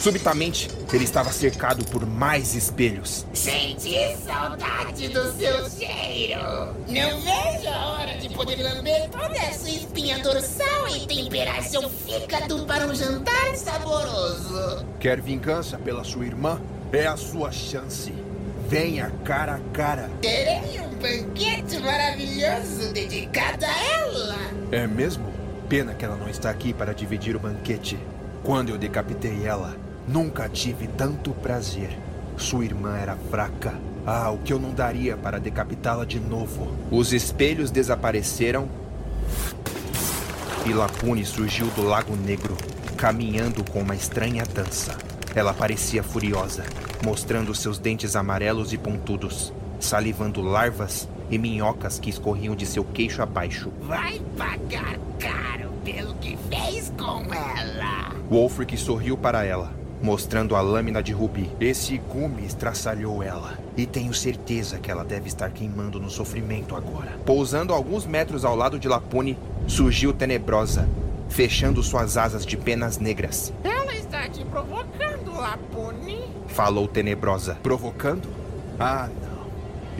Subitamente, 0.00 0.70
ele 0.94 1.04
estava 1.04 1.30
cercado 1.30 1.84
por 1.84 2.06
mais 2.06 2.54
espelhos. 2.54 3.26
Senti 3.34 4.16
saudade 4.24 5.08
do 5.08 5.30
seu 5.32 5.68
cheiro. 5.68 6.40
Não 6.88 7.20
vejo 7.20 7.68
a 7.68 7.86
hora 7.92 8.16
de 8.16 8.30
poder 8.30 8.62
lamber 8.62 9.10
toda 9.10 9.36
essa 9.36 9.68
espinha 9.68 10.18
dorsal 10.20 10.88
e 10.88 11.06
temperar 11.06 11.62
seu 11.62 11.86
fígado 11.90 12.64
para 12.64 12.86
um 12.86 12.94
jantar 12.94 13.54
saboroso. 13.54 14.86
Quer 14.98 15.20
vingança 15.20 15.76
pela 15.76 16.02
sua 16.02 16.24
irmã? 16.24 16.58
É 16.94 17.06
a 17.06 17.18
sua 17.18 17.52
chance. 17.52 18.10
Venha 18.68 19.12
cara 19.22 19.56
a 19.56 19.60
cara. 19.74 20.10
Terei 20.22 20.80
um 20.80 20.94
banquete 20.94 21.78
maravilhoso 21.78 22.90
dedicado 22.94 23.66
a 23.66 23.84
ela. 23.98 24.38
É 24.72 24.86
mesmo? 24.86 25.39
Pena 25.70 25.94
que 25.94 26.04
ela 26.04 26.16
não 26.16 26.28
está 26.28 26.50
aqui 26.50 26.74
para 26.74 26.92
dividir 26.92 27.36
o 27.36 27.38
banquete. 27.38 27.96
Quando 28.42 28.70
eu 28.70 28.76
decapitei 28.76 29.46
ela, 29.46 29.76
nunca 30.08 30.48
tive 30.48 30.88
tanto 30.88 31.30
prazer. 31.30 31.96
Sua 32.36 32.64
irmã 32.64 32.98
era 32.98 33.14
fraca. 33.30 33.74
Ah, 34.04 34.32
o 34.32 34.38
que 34.38 34.52
eu 34.52 34.58
não 34.58 34.72
daria 34.72 35.16
para 35.16 35.38
decapitá-la 35.38 36.04
de 36.04 36.18
novo. 36.18 36.74
Os 36.90 37.12
espelhos 37.12 37.70
desapareceram 37.70 38.68
e 40.66 40.72
Lapune 40.72 41.24
surgiu 41.24 41.66
do 41.68 41.84
Lago 41.84 42.16
Negro, 42.16 42.56
caminhando 42.96 43.62
com 43.70 43.80
uma 43.80 43.94
estranha 43.94 44.42
dança. 44.52 44.98
Ela 45.36 45.54
parecia 45.54 46.02
furiosa, 46.02 46.64
mostrando 47.04 47.54
seus 47.54 47.78
dentes 47.78 48.16
amarelos 48.16 48.72
e 48.72 48.76
pontudos, 48.76 49.52
salivando 49.78 50.42
larvas 50.42 51.06
e 51.30 51.38
minhocas 51.38 51.98
que 51.98 52.10
escorriam 52.10 52.54
de 52.56 52.66
seu 52.66 52.84
queixo 52.84 53.22
abaixo. 53.22 53.70
Vai 53.82 54.20
pagar 54.36 54.98
caro 55.18 55.70
pelo 55.84 56.14
que 56.14 56.36
fez 56.50 56.92
com 56.98 57.22
ela. 57.32 58.14
Wolfric 58.28 58.76
sorriu 58.76 59.16
para 59.16 59.44
ela, 59.44 59.72
mostrando 60.02 60.54
a 60.56 60.60
lâmina 60.60 61.02
de 61.02 61.12
rubi. 61.12 61.50
Esse 61.60 61.98
gume 61.98 62.44
estraçalhou 62.44 63.22
ela, 63.22 63.58
e 63.76 63.86
tenho 63.86 64.12
certeza 64.14 64.78
que 64.78 64.90
ela 64.90 65.04
deve 65.04 65.28
estar 65.28 65.50
queimando 65.50 66.00
no 66.00 66.10
sofrimento 66.10 66.74
agora. 66.76 67.18
Pousando 67.24 67.72
alguns 67.72 68.06
metros 68.06 68.44
ao 68.44 68.56
lado 68.56 68.78
de 68.78 68.88
Lapune, 68.88 69.38
surgiu 69.66 70.12
Tenebrosa, 70.12 70.88
fechando 71.28 71.82
suas 71.82 72.16
asas 72.16 72.44
de 72.44 72.56
penas 72.56 72.98
negras. 72.98 73.52
Ela 73.62 73.94
está 73.94 74.28
te 74.28 74.44
provocando, 74.44 75.32
Lapune. 75.32 76.20
Falou 76.48 76.88
Tenebrosa. 76.88 77.56
Provocando? 77.62 78.28
Ah, 78.78 79.08
não. 79.22 79.29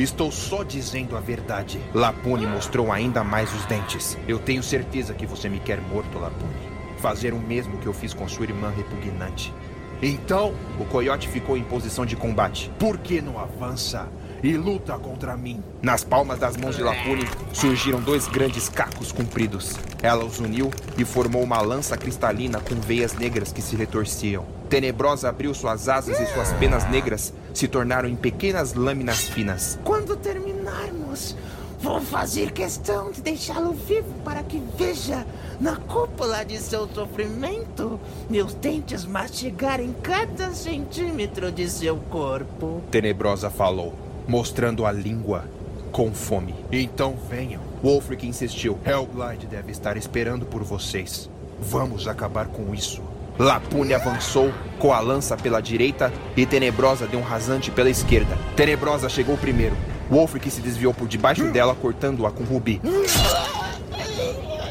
Estou 0.00 0.32
só 0.32 0.62
dizendo 0.62 1.14
a 1.14 1.20
verdade. 1.20 1.78
Lapune 1.92 2.46
mostrou 2.46 2.90
ainda 2.90 3.22
mais 3.22 3.52
os 3.52 3.66
dentes. 3.66 4.16
Eu 4.26 4.38
tenho 4.38 4.62
certeza 4.62 5.12
que 5.12 5.26
você 5.26 5.46
me 5.46 5.60
quer 5.60 5.78
morto, 5.78 6.18
Lapune. 6.18 6.54
Fazer 6.96 7.34
o 7.34 7.38
mesmo 7.38 7.76
que 7.76 7.86
eu 7.86 7.92
fiz 7.92 8.14
com 8.14 8.26
sua 8.26 8.46
irmã 8.46 8.72
repugnante. 8.74 9.52
Então, 10.00 10.54
o 10.78 10.86
coiote 10.86 11.28
ficou 11.28 11.54
em 11.54 11.62
posição 11.62 12.06
de 12.06 12.16
combate. 12.16 12.72
Por 12.78 12.96
que 12.96 13.20
não 13.20 13.38
avança 13.38 14.08
e 14.42 14.56
luta 14.56 14.98
contra 14.98 15.36
mim? 15.36 15.62
Nas 15.82 16.02
palmas 16.02 16.38
das 16.38 16.56
mãos 16.56 16.76
de 16.76 16.82
Lapune 16.82 17.28
surgiram 17.52 18.00
dois 18.00 18.26
grandes 18.26 18.70
cacos 18.70 19.12
compridos. 19.12 19.76
Ela 20.02 20.24
os 20.24 20.40
uniu 20.40 20.70
e 20.96 21.04
formou 21.04 21.42
uma 21.42 21.60
lança 21.60 21.98
cristalina 21.98 22.58
com 22.58 22.76
veias 22.76 23.12
negras 23.12 23.52
que 23.52 23.60
se 23.60 23.76
retorciam. 23.76 24.46
Tenebrosa 24.70 25.28
abriu 25.28 25.52
suas 25.52 25.90
asas 25.90 26.18
e 26.18 26.26
suas 26.32 26.54
penas 26.54 26.88
negras 26.88 27.34
se 27.54 27.68
tornaram 27.68 28.08
em 28.08 28.16
pequenas 28.16 28.74
lâminas 28.74 29.28
finas. 29.28 29.78
Quando 29.84 30.16
terminarmos, 30.16 31.36
vou 31.80 32.00
fazer 32.00 32.52
questão 32.52 33.10
de 33.10 33.20
deixá-lo 33.20 33.72
vivo 33.72 34.12
para 34.24 34.42
que 34.42 34.62
veja 34.76 35.26
na 35.60 35.76
cúpula 35.76 36.44
de 36.44 36.58
seu 36.58 36.88
sofrimento 36.88 38.00
meus 38.28 38.54
dentes 38.54 39.04
mastigarem 39.04 39.94
cada 40.02 40.52
centímetro 40.54 41.50
de 41.50 41.68
seu 41.68 41.96
corpo. 41.96 42.82
Tenebrosa 42.90 43.50
falou, 43.50 43.94
mostrando 44.26 44.86
a 44.86 44.92
língua 44.92 45.44
com 45.90 46.12
fome. 46.12 46.54
Então 46.70 47.16
venham. 47.28 47.62
Wolfric 47.82 48.26
insistiu. 48.26 48.78
Hellglide 48.84 49.46
deve 49.46 49.72
estar 49.72 49.96
esperando 49.96 50.46
por 50.46 50.62
vocês. 50.62 51.28
Vamos 51.60 52.06
acabar 52.06 52.46
com 52.46 52.74
isso. 52.74 53.02
Lapune 53.40 53.94
avançou 53.94 54.52
com 54.78 54.92
a 54.92 55.00
lança 55.00 55.34
pela 55.34 55.62
direita 55.62 56.12
e 56.36 56.44
Tenebrosa 56.44 57.06
deu 57.06 57.20
um 57.20 57.22
rasante 57.22 57.70
pela 57.70 57.88
esquerda. 57.88 58.36
Tenebrosa 58.54 59.08
chegou 59.08 59.34
primeiro. 59.38 59.74
Wolfric 60.10 60.50
se 60.50 60.60
desviou 60.60 60.92
por 60.92 61.08
debaixo 61.08 61.44
dela, 61.44 61.74
cortando-a 61.74 62.30
com 62.30 62.44
Rubi. 62.44 62.82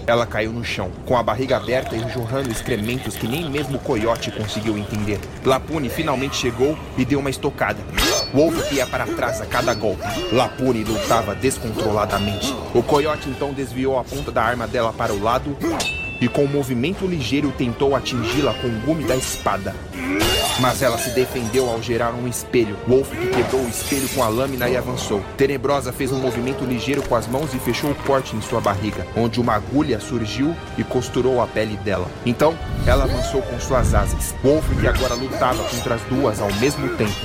Ela 0.06 0.28
caiu 0.28 0.54
no 0.54 0.64
chão, 0.64 0.92
com 1.04 1.18
a 1.18 1.24
barriga 1.24 1.58
aberta 1.58 1.96
e 1.96 2.10
jorrando 2.14 2.52
excrementos 2.52 3.16
que 3.16 3.28
nem 3.28 3.50
mesmo 3.50 3.78
o 3.78 3.80
coiote 3.80 4.30
conseguiu 4.30 4.78
entender. 4.78 5.20
Lapune 5.44 5.90
finalmente 5.90 6.36
chegou 6.36 6.78
e 6.96 7.04
deu 7.04 7.22
uma 7.22 7.32
estocada. 7.32 7.80
Wolf 8.32 8.72
ia 8.72 8.86
para 8.86 9.08
trás 9.08 9.42
a 9.42 9.48
cada 9.48 9.74
golpe. 9.74 10.04
Lapune 10.32 10.84
lutava 10.84 11.34
descontroladamente. 11.34 12.56
O 12.76 12.84
coiote 12.84 13.30
então 13.30 13.52
desviou 13.52 13.98
a 13.98 14.04
ponta 14.04 14.32
da 14.32 14.44
arma 14.44 14.68
dela 14.68 14.94
para 14.94 15.12
o 15.12 15.20
lado 15.20 15.58
e 16.22 16.28
com 16.28 16.44
um 16.44 16.48
movimento 16.48 17.06
ligeiro 17.06 17.54
tentou 17.58 17.96
atingi-la 17.96 18.54
com 18.56 18.68
o 18.68 18.80
gume 18.82 19.04
da 19.04 19.16
espada. 19.16 19.76
Mas 20.60 20.82
ela 20.82 20.98
se 20.98 21.12
defendeu 21.12 21.70
ao 21.70 21.82
gerar 21.82 22.14
um 22.14 22.28
espelho. 22.28 22.76
Wolf 22.86 23.10
que 23.12 23.28
quebrou 23.28 23.62
o 23.62 23.70
espelho 23.70 24.10
com 24.10 24.22
a 24.22 24.28
lâmina 24.28 24.68
e 24.68 24.76
avançou. 24.76 25.24
Tenebrosa 25.38 25.94
fez 25.94 26.12
um 26.12 26.20
movimento 26.20 26.66
ligeiro 26.66 27.02
com 27.04 27.16
as 27.16 27.28
mãos 27.28 27.54
e 27.54 27.60
fechou 27.60 27.92
o 27.92 27.96
corte 27.96 28.36
em 28.36 28.42
sua 28.42 28.60
barriga, 28.60 29.08
onde 29.16 29.40
uma 29.40 29.54
agulha 29.54 30.00
surgiu 30.02 30.54
e 30.78 30.84
costurou 30.84 31.42
a 31.42 31.48
pele 31.48 31.78
dela. 31.78 32.08
Então, 32.26 32.54
ela 32.86 33.06
avançou 33.06 33.42
com 33.42 33.58
suas 33.60 33.94
asas. 33.94 34.36
Wolf 34.44 34.66
que 34.80 34.88
agora 34.88 35.14
lutava 35.14 35.64
contra 35.64 35.96
as 35.96 36.02
duas 36.04 36.42
ao 36.42 36.54
mesmo 36.56 36.90
tempo. 36.98 37.16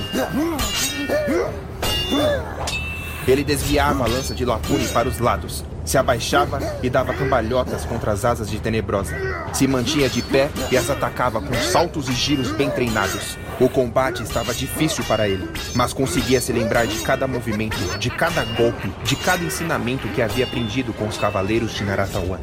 Ele 3.27 3.43
desviava 3.43 4.03
a 4.03 4.07
lança 4.07 4.35
de 4.35 4.45
Lapune 4.45 4.87
para 4.89 5.09
os 5.09 5.17
lados, 5.17 5.63
se 5.83 5.97
abaixava 5.97 6.59
e 6.83 6.89
dava 6.89 7.13
cambalhotas 7.13 7.83
contra 7.83 8.11
as 8.11 8.23
asas 8.23 8.49
de 8.49 8.59
Tenebrosa. 8.59 9.15
Se 9.53 9.67
mantinha 9.67 10.07
de 10.07 10.21
pé 10.21 10.49
e 10.71 10.77
as 10.77 10.89
atacava 10.89 11.41
com 11.41 11.53
saltos 11.55 12.07
e 12.07 12.13
giros 12.13 12.51
bem 12.51 12.69
treinados. 12.69 13.37
O 13.59 13.67
combate 13.67 14.21
estava 14.21 14.53
difícil 14.53 15.03
para 15.05 15.27
ele, 15.27 15.49
mas 15.73 15.91
conseguia 15.91 16.39
se 16.39 16.53
lembrar 16.53 16.85
de 16.85 16.99
cada 16.99 17.27
movimento, 17.27 17.77
de 17.97 18.09
cada 18.11 18.43
golpe, 18.43 18.91
de 19.03 19.15
cada 19.15 19.43
ensinamento 19.43 20.07
que 20.09 20.21
havia 20.21 20.45
aprendido 20.45 20.93
com 20.93 21.07
os 21.07 21.17
cavaleiros 21.17 21.73
de 21.73 21.83
Naratawan. 21.83 22.39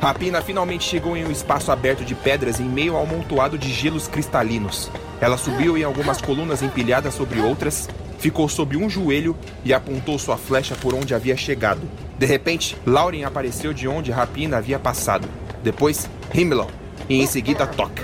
Rapina 0.00 0.40
finalmente 0.40 0.84
chegou 0.84 1.16
em 1.16 1.24
um 1.24 1.30
espaço 1.30 1.72
aberto 1.72 2.04
de 2.04 2.14
pedras 2.14 2.60
em 2.60 2.64
meio 2.64 2.94
ao 2.94 3.02
amontoado 3.02 3.58
de 3.58 3.72
gelos 3.72 4.06
cristalinos. 4.06 4.90
Ela 5.20 5.36
subiu 5.36 5.76
em 5.76 5.82
algumas 5.82 6.20
colunas 6.20 6.62
empilhadas 6.62 7.14
sobre 7.14 7.40
outras, 7.40 7.88
ficou 8.18 8.48
sob 8.48 8.76
um 8.76 8.88
joelho 8.88 9.36
e 9.64 9.72
apontou 9.72 10.18
sua 10.18 10.36
flecha 10.36 10.74
por 10.76 10.94
onde 10.94 11.14
havia 11.14 11.36
chegado. 11.36 11.82
De 12.16 12.26
repente, 12.26 12.76
Lauren 12.86 13.24
apareceu 13.24 13.72
de 13.72 13.88
onde 13.88 14.10
Rapina 14.10 14.58
havia 14.58 14.78
passado. 14.78 15.28
Depois, 15.62 16.08
Himmler, 16.32 16.66
e 17.08 17.20
em 17.20 17.26
seguida 17.26 17.66
Tok. 17.66 18.02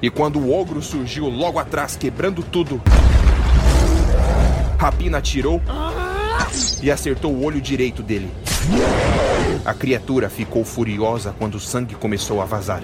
E 0.00 0.10
quando 0.10 0.38
o 0.38 0.52
ogro 0.52 0.82
surgiu 0.82 1.28
logo 1.28 1.58
atrás, 1.58 1.96
quebrando 1.96 2.42
tudo, 2.42 2.80
Rapina 4.78 5.18
atirou 5.18 5.60
e 6.82 6.90
acertou 6.90 7.32
o 7.32 7.44
olho 7.44 7.60
direito 7.60 8.02
dele. 8.02 8.30
A 9.64 9.74
criatura 9.74 10.28
ficou 10.28 10.64
furiosa 10.64 11.34
quando 11.38 11.54
o 11.56 11.60
sangue 11.60 11.94
começou 11.94 12.40
a 12.40 12.44
vazar. 12.44 12.82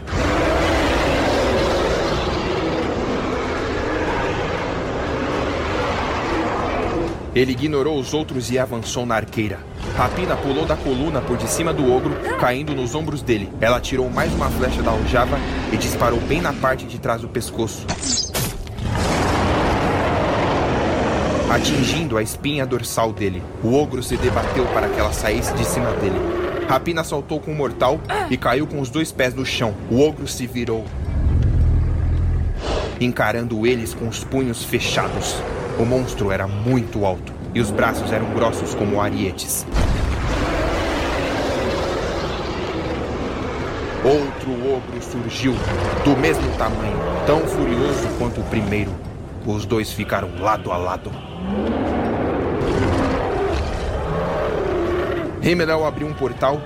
Ele 7.38 7.52
ignorou 7.52 7.96
os 8.00 8.14
outros 8.14 8.50
e 8.50 8.58
avançou 8.58 9.06
na 9.06 9.14
arqueira. 9.14 9.60
Rapina 9.96 10.34
pulou 10.34 10.66
da 10.66 10.74
coluna 10.74 11.20
por 11.20 11.36
de 11.36 11.48
cima 11.48 11.72
do 11.72 11.88
ogro, 11.88 12.16
caindo 12.40 12.74
nos 12.74 12.96
ombros 12.96 13.22
dele. 13.22 13.48
Ela 13.60 13.80
tirou 13.80 14.10
mais 14.10 14.34
uma 14.34 14.50
flecha 14.50 14.82
da 14.82 14.90
aljava 14.90 15.38
e 15.72 15.76
disparou 15.76 16.18
bem 16.22 16.40
na 16.40 16.52
parte 16.52 16.84
de 16.84 16.98
trás 16.98 17.20
do 17.20 17.28
pescoço. 17.28 17.86
Atingindo 21.48 22.18
a 22.18 22.22
espinha 22.24 22.66
dorsal 22.66 23.12
dele. 23.12 23.40
O 23.62 23.72
ogro 23.72 24.02
se 24.02 24.16
debateu 24.16 24.66
para 24.74 24.88
que 24.88 24.98
ela 24.98 25.12
saísse 25.12 25.54
de 25.54 25.64
cima 25.64 25.92
dele. 25.92 26.18
Rapina 26.68 27.04
saltou 27.04 27.38
com 27.38 27.52
o 27.52 27.56
mortal 27.56 28.00
e 28.28 28.36
caiu 28.36 28.66
com 28.66 28.80
os 28.80 28.90
dois 28.90 29.12
pés 29.12 29.32
no 29.32 29.46
chão. 29.46 29.76
O 29.88 30.00
ogro 30.00 30.26
se 30.26 30.44
virou, 30.44 30.84
encarando 33.00 33.64
eles 33.64 33.94
com 33.94 34.08
os 34.08 34.24
punhos 34.24 34.64
fechados. 34.64 35.40
O 35.78 35.84
monstro 35.84 36.32
era 36.32 36.48
muito 36.48 37.06
alto 37.06 37.32
e 37.54 37.60
os 37.60 37.70
braços 37.70 38.10
eram 38.12 38.26
grossos 38.34 38.74
como 38.74 39.00
arietes. 39.00 39.64
Outro 44.04 44.52
ogro 44.74 45.00
surgiu, 45.00 45.54
do 46.04 46.16
mesmo 46.16 46.50
tamanho, 46.56 46.98
tão 47.26 47.40
furioso 47.46 48.08
quanto 48.18 48.40
o 48.40 48.44
primeiro. 48.44 48.90
Os 49.46 49.64
dois 49.64 49.92
ficaram 49.92 50.28
lado 50.40 50.72
a 50.72 50.76
lado. 50.76 51.12
Himmel 55.40 55.86
abriu 55.86 56.08
um 56.08 56.14
portal 56.14 56.60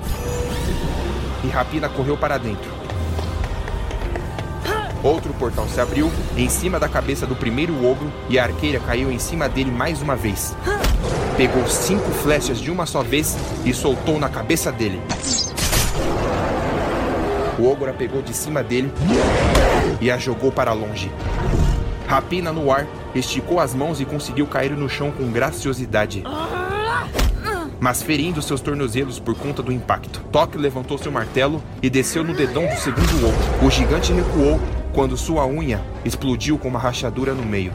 e 1.45 1.49
Rapina 1.49 1.89
correu 1.91 2.17
para 2.17 2.39
dentro. 2.39 2.82
Outro 5.03 5.33
portal 5.35 5.67
se 5.69 5.81
abriu 5.81 6.13
em 6.37 6.49
cima 6.49 6.79
da 6.79 6.89
cabeça 6.89 7.27
do 7.27 7.35
primeiro 7.35 7.75
ogro 7.85 8.13
e 8.29 8.39
a 8.39 8.45
arqueira 8.45 8.79
caiu 8.79 9.11
em 9.11 9.19
cima 9.19 9.49
dele 9.49 9.71
mais 9.71 10.01
uma 10.01 10.15
vez. 10.15 10.55
pegou 11.37 11.67
cinco 11.67 12.09
flechas 12.11 12.61
de 12.61 12.71
uma 12.71 12.87
só 12.87 13.03
vez 13.03 13.37
e 13.65 13.75
soltou 13.75 14.19
na 14.19 14.29
cabeça 14.29 14.71
dele. 14.71 15.01
O 17.59 17.67
ogro 17.67 17.91
a 17.91 17.93
pegou 17.93 18.23
de 18.23 18.33
cima 18.33 18.63
dele 18.63 18.93
e 20.01 20.11
a 20.11 20.19
jogou 20.19 20.53
para 20.53 20.73
longe. 20.73 21.11
Rapina 22.07 22.53
no 22.53 22.71
ar, 22.71 22.87
esticou 23.15 23.59
as 23.59 23.75
mãos 23.75 24.01
e 24.01 24.05
conseguiu 24.05 24.47
cair 24.47 24.73
no 24.73 24.89
chão 24.89 25.11
com 25.11 25.33
graciosidade. 25.33 26.23
Mas 27.81 28.03
ferindo 28.03 28.41
seus 28.41 28.61
tornozelos 28.61 29.19
por 29.19 29.35
conta 29.35 29.63
do 29.63 29.73
impacto. 29.73 30.21
Toque 30.31 30.57
levantou 30.57 30.97
seu 30.97 31.11
martelo 31.11 31.61
e 31.83 31.91
desceu 31.91 32.23
no 32.23 32.35
dedão 32.35 32.67
do 32.67 32.77
segundo 32.77 33.27
ogro. 33.27 33.67
O 33.67 33.71
gigante 33.71 34.13
recuou 34.13 34.61
quando 34.93 35.17
sua 35.17 35.47
unha 35.47 35.81
explodiu 36.05 36.59
com 36.59 36.69
uma 36.69 36.79
rachadura 36.79 37.33
no 37.33 37.43
meio. 37.43 37.73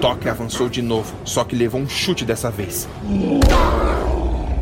Toque 0.00 0.28
avançou 0.28 0.68
de 0.68 0.80
novo, 0.80 1.14
só 1.24 1.44
que 1.44 1.54
levou 1.54 1.80
um 1.80 1.88
chute 1.88 2.24
dessa 2.24 2.50
vez. 2.50 2.88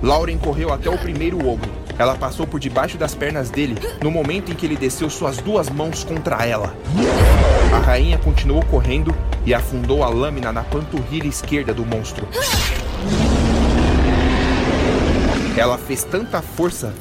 Lauren 0.02 0.36
correu 0.38 0.72
até 0.72 0.90
o 0.90 0.98
primeiro 0.98 1.38
ogro. 1.48 1.70
Ela 1.98 2.14
passou 2.14 2.46
por 2.46 2.60
debaixo 2.60 2.96
das 2.96 3.14
pernas 3.14 3.50
dele 3.50 3.76
no 4.02 4.10
momento 4.10 4.52
em 4.52 4.54
que 4.54 4.66
ele 4.66 4.76
desceu 4.76 5.10
suas 5.10 5.38
duas 5.38 5.68
mãos 5.68 6.04
contra 6.04 6.46
ela. 6.46 6.74
A 7.72 7.78
rainha 7.78 8.18
continuou 8.18 8.64
correndo 8.64 9.14
e 9.44 9.52
afundou 9.52 10.04
a 10.04 10.08
lâmina 10.08 10.52
na 10.52 10.62
panturrilha 10.62 11.26
esquerda 11.26 11.74
do 11.74 11.84
monstro. 11.84 12.28
Ela 15.56 15.76
fez 15.76 16.04
tanta 16.04 16.40
força 16.40 16.94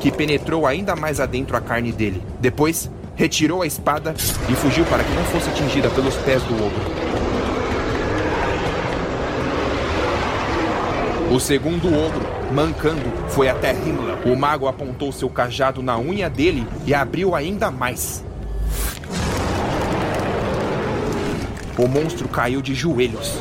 que 0.00 0.10
penetrou 0.10 0.66
ainda 0.66 0.94
mais 0.94 1.20
adentro 1.20 1.56
a 1.56 1.60
carne 1.60 1.92
dele. 1.92 2.22
Depois, 2.40 2.90
retirou 3.16 3.62
a 3.62 3.66
espada 3.66 4.14
e 4.48 4.54
fugiu 4.54 4.84
para 4.84 5.02
que 5.02 5.12
não 5.12 5.24
fosse 5.24 5.48
atingida 5.50 5.90
pelos 5.90 6.14
pés 6.16 6.42
do 6.44 6.54
ogro. 6.54 7.08
O 11.30 11.38
segundo 11.38 11.88
ogro, 11.88 12.26
mancando, 12.54 13.02
foi 13.28 13.48
até 13.48 13.72
Himmler. 13.72 14.26
O 14.26 14.34
mago 14.34 14.66
apontou 14.66 15.12
seu 15.12 15.28
cajado 15.28 15.82
na 15.82 15.98
unha 15.98 16.30
dele 16.30 16.66
e 16.86 16.94
abriu 16.94 17.34
ainda 17.34 17.70
mais. 17.70 18.24
O 21.76 21.86
monstro 21.86 22.26
caiu 22.28 22.62
de 22.62 22.74
joelhos. 22.74 23.36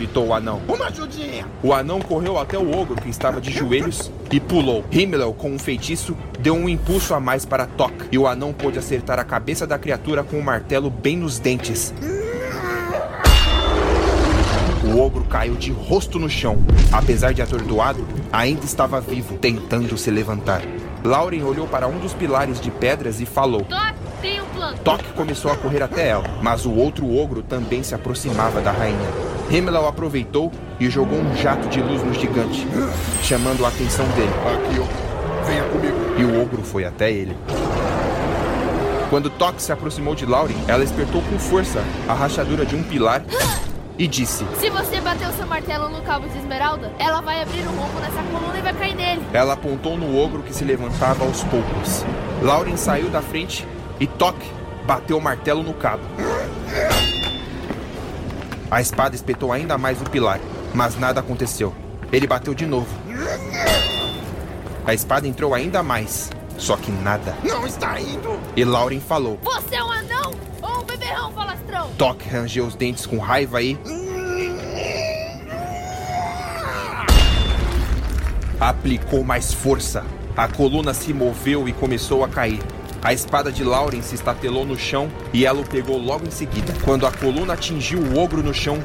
Gritou 0.00 0.28
o 0.28 0.32
anão. 0.32 0.62
Uma 0.66 0.86
ajudinha! 0.86 1.44
O 1.62 1.74
anão 1.74 2.00
correu 2.00 2.38
até 2.38 2.56
o 2.56 2.74
ogro 2.74 2.96
que 2.96 3.10
estava 3.10 3.38
de 3.38 3.50
joelhos 3.50 4.10
e 4.32 4.40
pulou. 4.40 4.82
Himmler, 4.90 5.30
com 5.34 5.50
um 5.50 5.58
feitiço, 5.58 6.16
deu 6.38 6.54
um 6.54 6.70
impulso 6.70 7.12
a 7.12 7.20
mais 7.20 7.44
para 7.44 7.66
Tok 7.66 8.06
e 8.10 8.16
o 8.16 8.26
anão 8.26 8.50
pôde 8.50 8.78
acertar 8.78 9.18
a 9.18 9.24
cabeça 9.24 9.66
da 9.66 9.78
criatura 9.78 10.24
com 10.24 10.36
o 10.36 10.38
um 10.38 10.42
martelo 10.42 10.88
bem 10.88 11.18
nos 11.18 11.38
dentes. 11.38 11.92
O 14.82 14.98
ogro 14.98 15.22
caiu 15.24 15.54
de 15.54 15.70
rosto 15.70 16.18
no 16.18 16.30
chão. 16.30 16.56
Apesar 16.90 17.34
de 17.34 17.42
atordoado, 17.42 18.02
ainda 18.32 18.64
estava 18.64 19.02
vivo, 19.02 19.36
tentando 19.36 19.98
se 19.98 20.10
levantar. 20.10 20.62
Lauren 21.04 21.42
olhou 21.42 21.68
para 21.68 21.86
um 21.86 21.98
dos 21.98 22.14
pilares 22.14 22.58
de 22.58 22.70
pedras 22.70 23.20
e 23.20 23.26
falou: 23.26 23.64
Toque, 23.64 23.94
tem 24.22 24.40
um 24.40 24.46
plano. 24.46 24.78
Toque 24.78 25.12
começou 25.12 25.52
a 25.52 25.56
correr 25.56 25.82
até 25.82 26.08
ela, 26.08 26.24
mas 26.40 26.64
o 26.64 26.72
outro 26.72 27.14
ogro 27.14 27.42
também 27.42 27.82
se 27.82 27.94
aproximava 27.94 28.62
da 28.62 28.72
rainha. 28.72 29.29
Himmler 29.50 29.84
aproveitou 29.84 30.52
e 30.78 30.88
jogou 30.88 31.18
um 31.18 31.34
jato 31.34 31.68
de 31.68 31.80
luz 31.80 32.04
no 32.04 32.14
gigante, 32.14 32.64
chamando 33.20 33.64
a 33.64 33.68
atenção 33.68 34.06
dele. 34.10 34.30
Aqui, 34.46 34.80
ó. 34.80 35.44
Venha 35.44 35.64
comigo. 35.64 35.96
E 36.16 36.24
o 36.24 36.40
ogro 36.40 36.62
foi 36.62 36.84
até 36.84 37.10
ele. 37.10 37.36
Quando 39.10 39.28
Toque 39.28 39.60
se 39.60 39.72
aproximou 39.72 40.14
de 40.14 40.24
Lauren, 40.24 40.54
ela 40.68 40.84
espertou 40.84 41.20
com 41.22 41.36
força 41.36 41.82
a 42.08 42.14
rachadura 42.14 42.64
de 42.64 42.76
um 42.76 42.82
pilar 42.84 43.24
e 43.98 44.06
disse: 44.06 44.46
Se 44.60 44.70
você 44.70 45.00
bater 45.00 45.28
o 45.28 45.32
seu 45.32 45.48
martelo 45.48 45.88
no 45.88 46.00
cabo 46.02 46.28
de 46.28 46.38
esmeralda, 46.38 46.92
ela 46.96 47.20
vai 47.20 47.42
abrir 47.42 47.66
um 47.66 47.76
rombo 47.76 47.98
nessa 47.98 48.22
coluna 48.22 48.56
e 48.56 48.62
vai 48.62 48.72
cair 48.72 48.94
nele. 48.94 49.22
Ela 49.32 49.54
apontou 49.54 49.98
no 49.98 50.16
ogro 50.16 50.44
que 50.44 50.54
se 50.54 50.64
levantava 50.64 51.24
aos 51.24 51.42
poucos. 51.42 52.04
Lauren 52.40 52.76
saiu 52.76 53.08
da 53.08 53.20
frente 53.20 53.66
e 53.98 54.06
Toque 54.06 54.46
bateu 54.86 55.18
o 55.18 55.20
martelo 55.20 55.64
no 55.64 55.74
cabo. 55.74 56.04
A 58.70 58.80
espada 58.80 59.16
espetou 59.16 59.50
ainda 59.50 59.76
mais 59.76 60.00
o 60.00 60.04
pilar, 60.04 60.38
mas 60.72 60.96
nada 60.96 61.18
aconteceu. 61.18 61.74
Ele 62.12 62.24
bateu 62.24 62.54
de 62.54 62.64
novo. 62.66 62.86
A 64.86 64.94
espada 64.94 65.26
entrou 65.26 65.54
ainda 65.54 65.82
mais, 65.82 66.30
só 66.56 66.76
que 66.76 66.92
nada. 66.92 67.36
Não 67.42 67.66
está 67.66 68.00
indo! 68.00 68.38
E 68.56 68.64
Lauren 68.64 69.00
falou: 69.00 69.40
Você 69.42 69.74
é 69.74 69.82
um 69.82 69.90
anão 69.90 70.32
ou 70.62 70.80
um 70.82 70.84
beberrão 70.84 71.32
falastrão? 71.32 71.90
Toque 71.98 72.28
rangeu 72.28 72.64
os 72.64 72.76
dentes 72.76 73.06
com 73.06 73.18
raiva 73.18 73.60
e. 73.60 73.76
Aplicou 78.60 79.24
mais 79.24 79.52
força. 79.52 80.04
A 80.36 80.46
coluna 80.46 80.94
se 80.94 81.12
moveu 81.12 81.68
e 81.68 81.72
começou 81.72 82.24
a 82.24 82.28
cair. 82.28 82.60
A 83.02 83.14
espada 83.14 83.50
de 83.50 83.64
Lauren 83.64 84.02
se 84.02 84.14
estatelou 84.14 84.66
no 84.66 84.78
chão 84.78 85.10
e 85.32 85.46
ela 85.46 85.60
o 85.60 85.66
pegou 85.66 85.96
logo 85.96 86.26
em 86.26 86.30
seguida. 86.30 86.74
Quando 86.84 87.06
a 87.06 87.10
coluna 87.10 87.54
atingiu 87.54 87.98
o 87.98 88.18
ogro 88.18 88.42
no 88.42 88.52
chão, 88.52 88.78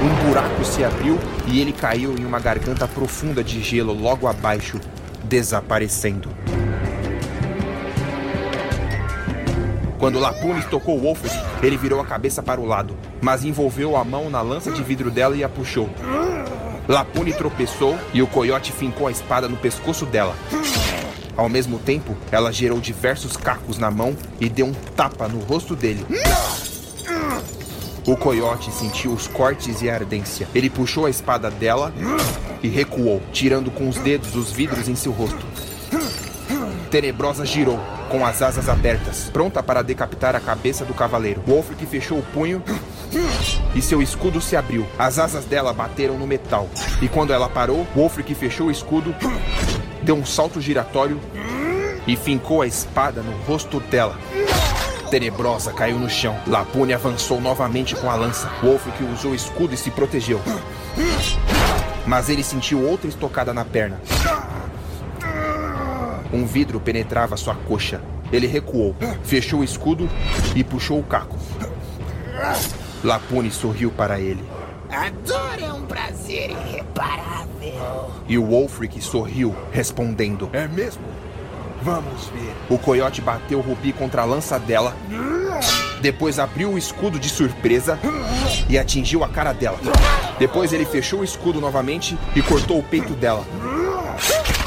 um 0.00 0.26
buraco 0.28 0.64
se 0.64 0.84
abriu 0.84 1.18
e 1.48 1.60
ele 1.60 1.72
caiu 1.72 2.14
em 2.16 2.24
uma 2.24 2.38
garganta 2.38 2.86
profunda 2.86 3.42
de 3.42 3.60
gelo 3.60 3.92
logo 3.92 4.28
abaixo, 4.28 4.80
desaparecendo. 5.24 6.30
Quando 9.98 10.20
Lapunes 10.20 10.64
tocou 10.66 11.00
Wolfert, 11.00 11.34
ele 11.62 11.76
virou 11.76 12.00
a 12.00 12.04
cabeça 12.04 12.44
para 12.44 12.60
o 12.60 12.66
lado, 12.66 12.96
mas 13.20 13.44
envolveu 13.44 13.96
a 13.96 14.04
mão 14.04 14.30
na 14.30 14.40
lança 14.40 14.70
de 14.70 14.84
vidro 14.84 15.10
dela 15.10 15.36
e 15.36 15.42
a 15.42 15.48
puxou. 15.48 15.90
Lapune 16.86 17.32
tropeçou 17.32 17.98
e 18.12 18.20
o 18.20 18.26
coiote 18.26 18.70
fincou 18.70 19.08
a 19.08 19.10
espada 19.10 19.48
no 19.48 19.56
pescoço 19.56 20.04
dela. 20.04 20.36
Ao 21.36 21.48
mesmo 21.48 21.78
tempo, 21.78 22.16
ela 22.30 22.52
gerou 22.52 22.80
diversos 22.80 23.36
cacos 23.36 23.78
na 23.78 23.90
mão 23.90 24.16
e 24.40 24.48
deu 24.48 24.66
um 24.66 24.74
tapa 24.96 25.26
no 25.28 25.40
rosto 25.40 25.74
dele. 25.74 26.06
O 28.06 28.16
coiote 28.16 28.70
sentiu 28.70 29.12
os 29.12 29.26
cortes 29.26 29.80
e 29.80 29.88
a 29.88 29.94
ardência. 29.94 30.46
Ele 30.54 30.68
puxou 30.68 31.06
a 31.06 31.10
espada 31.10 31.50
dela 31.50 31.92
e 32.62 32.68
recuou, 32.68 33.22
tirando 33.32 33.70
com 33.70 33.88
os 33.88 33.96
dedos 33.96 34.36
os 34.36 34.52
vidros 34.52 34.88
em 34.88 34.94
seu 34.94 35.10
rosto. 35.10 35.44
Tenebrosa 36.90 37.44
girou, 37.44 37.80
com 38.10 38.24
as 38.24 38.40
asas 38.42 38.68
abertas, 38.68 39.28
pronta 39.32 39.62
para 39.62 39.82
decapitar 39.82 40.36
a 40.36 40.40
cabeça 40.40 40.84
do 40.84 40.94
cavaleiro. 40.94 41.42
Wolfric 41.46 41.84
fechou 41.86 42.18
o 42.18 42.22
punho 42.22 42.62
e 43.74 43.82
seu 43.82 44.00
escudo 44.00 44.40
se 44.40 44.54
abriu. 44.54 44.86
As 44.98 45.18
asas 45.18 45.44
dela 45.44 45.72
bateram 45.72 46.18
no 46.18 46.26
metal. 46.26 46.68
E 47.02 47.08
quando 47.08 47.32
ela 47.32 47.48
parou, 47.48 47.86
Wolfric 47.96 48.34
fechou 48.34 48.68
o 48.68 48.70
escudo, 48.70 49.14
deu 50.04 50.14
um 50.14 50.24
salto 50.24 50.60
giratório 50.60 51.18
e 52.06 52.14
fincou 52.14 52.60
a 52.60 52.66
espada 52.66 53.22
no 53.22 53.32
rosto 53.44 53.80
dela. 53.80 54.18
Tenebrosa 55.10 55.72
caiu 55.72 55.98
no 55.98 56.10
chão. 56.10 56.36
Lapune 56.46 56.92
avançou 56.92 57.40
novamente 57.40 57.94
com 57.94 58.10
a 58.10 58.14
lança. 58.14 58.50
Wolfric 58.62 59.02
usou 59.04 59.32
o 59.32 59.34
escudo 59.34 59.74
e 59.74 59.76
se 59.76 59.90
protegeu. 59.90 60.40
Mas 62.06 62.28
ele 62.28 62.44
sentiu 62.44 62.82
outra 62.82 63.08
estocada 63.08 63.54
na 63.54 63.64
perna. 63.64 64.00
Um 66.32 66.44
vidro 66.44 66.78
penetrava 66.80 67.36
sua 67.36 67.54
coxa. 67.54 68.02
Ele 68.32 68.46
recuou, 68.46 68.94
fechou 69.22 69.60
o 69.60 69.64
escudo 69.64 70.08
e 70.54 70.62
puxou 70.62 70.98
o 70.98 71.04
caco. 71.04 71.38
Lapune 73.02 73.50
sorriu 73.50 73.90
para 73.90 74.18
ele. 74.20 74.42
A 74.90 75.10
dor 75.10 75.58
é 75.60 75.72
um 75.72 75.82
prazer 75.82 76.50
irreparável. 76.50 78.10
E 78.28 78.38
o 78.38 78.44
Wolfric 78.44 79.00
sorriu, 79.00 79.54
respondendo: 79.72 80.48
É 80.52 80.68
mesmo? 80.68 81.02
Vamos 81.82 82.28
ver. 82.28 82.54
O 82.68 82.78
coiote 82.78 83.20
bateu 83.20 83.58
o 83.58 83.62
rubi 83.62 83.92
contra 83.92 84.22
a 84.22 84.24
lança 84.24 84.58
dela. 84.58 84.94
Depois 86.00 86.38
abriu 86.38 86.70
o 86.70 86.78
escudo 86.78 87.18
de 87.18 87.28
surpresa 87.28 87.98
e 88.68 88.78
atingiu 88.78 89.24
a 89.24 89.28
cara 89.28 89.52
dela. 89.52 89.78
Depois 90.38 90.72
ele 90.72 90.84
fechou 90.84 91.20
o 91.20 91.24
escudo 91.24 91.60
novamente 91.60 92.16
e 92.34 92.42
cortou 92.42 92.78
o 92.78 92.82
peito 92.82 93.14
dela. 93.14 93.44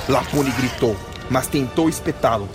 Lapune 0.10 0.52
gritou, 0.52 0.96
mas 1.30 1.48
tentou 1.48 1.90
espetá-lo. 1.90 2.50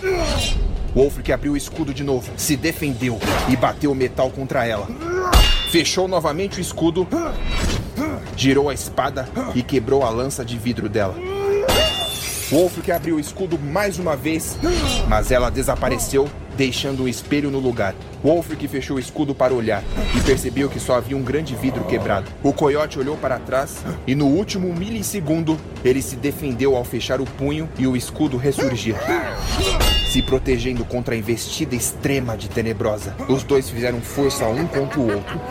Wolfric 0.95 1.31
abriu 1.31 1.53
o 1.53 1.57
escudo 1.57 1.93
de 1.93 2.03
novo, 2.03 2.31
se 2.37 2.55
defendeu 2.55 3.19
e 3.49 3.55
bateu 3.55 3.91
o 3.91 3.95
metal 3.95 4.29
contra 4.29 4.65
ela. 4.65 4.87
Fechou 5.73 6.07
novamente 6.07 6.59
o 6.59 6.61
escudo, 6.61 7.07
girou 8.37 8.69
a 8.69 8.75
espada 8.75 9.27
e 9.55 9.63
quebrou 9.63 10.03
a 10.03 10.09
lança 10.11 10.45
de 10.45 10.55
vidro 10.55 10.87
dela. 10.87 11.15
Wolfric 12.51 12.91
abriu 12.91 13.15
o 13.15 13.19
escudo 13.19 13.57
mais 13.57 13.97
uma 13.97 14.15
vez, 14.15 14.55
mas 15.07 15.31
ela 15.31 15.49
desapareceu, 15.49 16.29
deixando 16.55 17.03
um 17.03 17.07
espelho 17.07 17.49
no 17.49 17.59
lugar. 17.59 17.95
Wolfric 18.23 18.67
fechou 18.67 18.97
o 18.97 18.99
escudo 18.99 19.35
para 19.35 19.53
olhar 19.53 19.83
e 20.15 20.21
percebeu 20.21 20.69
que 20.69 20.79
só 20.79 20.95
havia 20.95 21.17
um 21.17 21.23
grande 21.23 21.55
vidro 21.55 21.83
quebrado. 21.85 22.31
O 22.41 22.53
coiote 22.53 22.99
olhou 22.99 23.17
para 23.17 23.39
trás 23.39 23.83
e 24.07 24.15
no 24.15 24.27
último 24.27 24.73
milissegundo 24.73 25.59
ele 25.83 26.01
se 26.01 26.15
defendeu 26.15 26.75
ao 26.75 26.83
fechar 26.83 27.19
o 27.19 27.25
punho 27.25 27.69
e 27.77 27.85
o 27.87 27.95
escudo 27.95 28.37
ressurgir. 28.37 28.95
se 30.09 30.21
protegendo 30.21 30.85
contra 30.85 31.15
a 31.15 31.17
investida 31.17 31.75
extrema 31.75 32.37
de 32.37 32.47
Tenebrosa. 32.47 33.15
Os 33.27 33.43
dois 33.43 33.69
fizeram 33.69 33.99
força 33.99 34.45
um 34.45 34.67
contra 34.67 34.99
o 34.99 35.11
outro. 35.11 35.41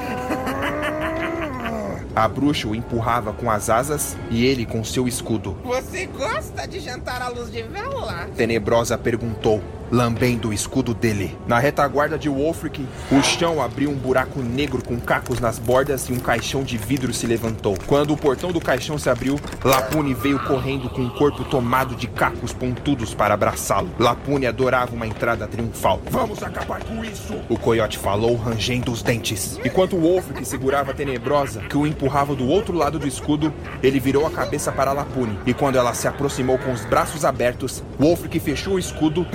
A 2.14 2.28
bruxa 2.28 2.68
o 2.68 2.74
empurrava 2.74 3.32
com 3.32 3.50
as 3.50 3.70
asas 3.70 4.16
e 4.30 4.44
ele 4.44 4.66
com 4.66 4.84
seu 4.84 5.08
escudo. 5.08 5.56
Você 5.64 6.06
gosta 6.06 6.66
de 6.68 6.78
jantar 6.78 7.22
à 7.22 7.28
luz 7.28 7.50
de 7.50 7.62
vela? 7.62 8.28
Tenebrosa 8.36 8.98
perguntou, 8.98 9.62
lambendo 9.93 10.48
o 10.48 10.52
escudo 10.55 10.94
dele. 10.94 11.36
Na 11.47 11.59
retaguarda 11.59 12.19
de 12.19 12.27
Wolfric, 12.27 12.85
o 13.10 13.23
chão 13.23 13.60
abriu 13.60 13.90
um 13.90 13.94
buraco 13.94 14.40
negro 14.40 14.82
com 14.82 14.98
cacos 14.98 15.39
nas 15.39 15.59
bordas 15.59 16.09
e 16.09 16.12
um 16.14 16.19
caixão 16.19 16.64
de 16.64 16.78
vidro 16.78 17.12
se 17.12 17.27
levantou. 17.27 17.77
Quando 17.86 18.14
o 18.14 18.16
portão 18.16 18.51
do 18.51 18.60
caixão 18.60 18.97
se 18.97 19.10
abriu, 19.10 19.39
Lapune 19.62 20.14
veio 20.14 20.39
correndo 20.40 20.89
com 20.89 21.02
o 21.02 21.10
corpo 21.10 21.44
tomado 21.44 21.94
de 21.94 22.06
cacos 22.06 22.55
pontudos 22.55 23.12
para 23.12 23.35
abraçá-lo. 23.35 23.90
Lapune 23.98 24.47
adorava 24.47 24.94
uma 24.94 25.06
entrada 25.06 25.47
triunfal. 25.47 26.01
Vamos 26.10 26.43
acabar 26.43 26.82
com 26.82 27.05
isso! 27.05 27.35
O 27.51 27.59
coiote 27.59 27.98
falou, 27.98 28.35
rangendo 28.35 28.90
os 28.90 29.02
dentes. 29.02 29.60
Enquanto 29.62 29.98
Wolfric 29.98 30.43
segurava 30.47 30.93
a 30.93 30.94
Tenebrosa, 30.94 31.60
que 31.69 31.77
o 31.77 31.86
empurrava 31.86 32.35
do 32.35 32.48
outro 32.48 32.74
lado 32.74 32.98
do 32.98 33.06
escudo, 33.06 33.52
ele 33.82 34.01
virou 34.01 34.27
a 34.27 34.31
cabeça 34.31 34.73
para 34.73 34.93
Lapune. 34.93 35.39
E 35.44 35.52
quando 35.52 35.77
ela 35.77 35.93
se 35.93 36.09
aproximou 36.09 36.56
com 36.56 36.73
os 36.73 36.86
braços 36.86 37.27
abertos, 37.27 37.85
Wolfric 37.98 38.40
fechou 38.40 38.74
o 38.74 38.78
escudo 38.78 39.27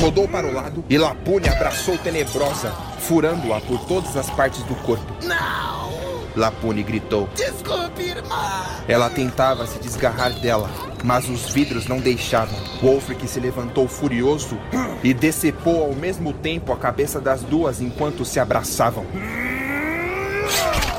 rodou 0.00 0.28
para 0.28 0.46
o 0.46 0.52
lado 0.52 0.84
e 0.88 0.98
Lapune 0.98 1.48
abraçou 1.48 1.96
Tenebrosa, 1.98 2.70
furando-a 2.98 3.60
por 3.60 3.78
todas 3.86 4.16
as 4.16 4.28
partes 4.30 4.62
do 4.64 4.74
corpo. 4.76 5.04
Não! 5.22 5.84
Lapune 6.36 6.82
gritou. 6.82 7.28
Desculpe, 7.34 8.02
irmã! 8.02 8.66
Ela 8.88 9.08
tentava 9.08 9.66
se 9.66 9.78
desgarrar 9.78 10.32
dela, 10.40 10.68
mas 11.02 11.28
os 11.28 11.50
vidros 11.50 11.86
não 11.86 12.00
deixavam. 12.00 12.58
Wolfric 12.82 13.26
se 13.28 13.38
levantou 13.40 13.86
furioso 13.86 14.58
e 15.02 15.14
decepou 15.14 15.84
ao 15.84 15.94
mesmo 15.94 16.32
tempo 16.32 16.72
a 16.72 16.76
cabeça 16.76 17.20
das 17.20 17.42
duas 17.42 17.80
enquanto 17.80 18.24
se 18.24 18.40
abraçavam. 18.40 19.06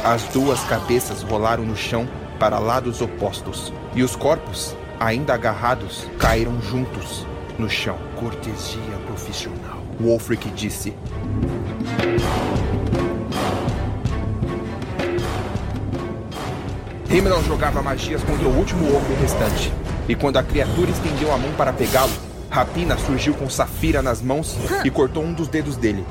As 0.04 0.24
duas 0.24 0.62
cabeças 0.64 1.22
rolaram 1.22 1.66
no 1.66 1.76
chão 1.76 2.08
para 2.40 2.60
lados 2.60 3.02
opostos, 3.02 3.74
e 3.94 4.04
os 4.04 4.16
corpos, 4.16 4.76
ainda 5.00 5.34
agarrados, 5.34 6.06
caíram 6.20 6.62
juntos 6.62 7.26
no 7.58 7.70
chão. 7.70 7.98
Cortesia 8.16 8.98
profissional. 9.06 9.82
Wolfric 10.00 10.50
disse. 10.52 10.94
Himmel 17.10 17.44
jogava 17.44 17.82
magias 17.82 18.24
contra 18.24 18.48
o 18.48 18.58
último 18.58 18.86
ogro 18.96 19.16
restante. 19.22 19.72
E 20.08 20.16
quando 20.16 20.38
a 20.38 20.44
criatura 20.44 20.92
estendeu 20.92 21.34
a 21.34 21.38
mão 21.38 21.52
para 21.54 21.72
pegá-lo, 21.72 22.12
Rapina 22.50 22.98
surgiu 22.98 23.34
com 23.34 23.50
Safira 23.50 24.02
nas 24.02 24.22
mãos 24.22 24.58
e 24.84 24.90
cortou 24.90 25.24
um 25.24 25.34
dos 25.34 25.48
dedos 25.48 25.78
dele. 25.78 26.06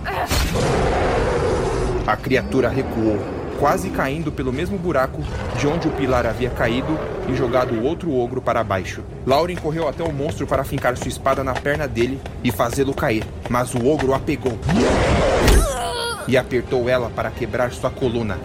A 2.06 2.16
criatura 2.16 2.68
recuou, 2.68 3.18
quase 3.58 3.90
caindo 3.90 4.30
pelo 4.32 4.52
mesmo 4.52 4.78
buraco 4.78 5.22
de 5.58 5.66
onde 5.66 5.88
o 5.88 5.90
pilar 5.92 6.26
havia 6.26 6.50
caído 6.50 6.98
e 7.28 7.34
jogado 7.34 7.74
o 7.74 7.82
outro 7.82 8.14
ogro 8.14 8.40
para 8.40 8.62
baixo. 8.62 9.02
Lauren 9.26 9.56
correu 9.56 9.88
até 9.88 10.02
o 10.02 10.12
monstro 10.12 10.46
para 10.46 10.64
fincar 10.64 10.96
sua 10.96 11.08
espada 11.08 11.42
na 11.42 11.54
perna 11.54 11.88
dele 11.88 12.20
e 12.42 12.50
fazê-lo 12.50 12.94
cair, 12.94 13.24
mas 13.48 13.74
o 13.74 13.86
ogro 13.86 14.14
a 14.14 14.18
pegou 14.18 14.58
e 16.26 16.36
apertou 16.36 16.88
ela 16.88 17.10
para 17.10 17.30
quebrar 17.30 17.72
sua 17.72 17.90
coluna. 17.90 18.38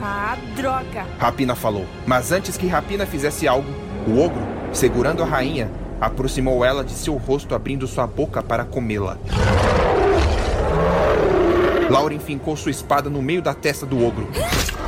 Ah, 0.00 0.36
droga! 0.56 1.06
Rapina 1.18 1.54
falou. 1.54 1.86
Mas 2.06 2.32
antes 2.32 2.56
que 2.56 2.66
Rapina 2.66 3.06
fizesse 3.06 3.46
algo, 3.46 3.68
o 4.06 4.18
ogro, 4.20 4.42
segurando 4.72 5.22
a 5.22 5.26
rainha, 5.26 5.70
aproximou 6.00 6.64
ela 6.64 6.82
de 6.82 6.92
seu 6.92 7.16
rosto, 7.16 7.54
abrindo 7.54 7.86
sua 7.86 8.06
boca 8.06 8.42
para 8.42 8.64
comê-la. 8.64 9.18
Lauren 11.92 12.18
fincou 12.18 12.56
sua 12.56 12.70
espada 12.70 13.10
no 13.10 13.20
meio 13.20 13.42
da 13.42 13.52
testa 13.52 13.84
do 13.84 14.02
ogro. 14.02 14.26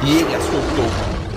E 0.03 0.11
ele 0.11 0.35
a 0.35 0.41
soltou. 0.41 0.87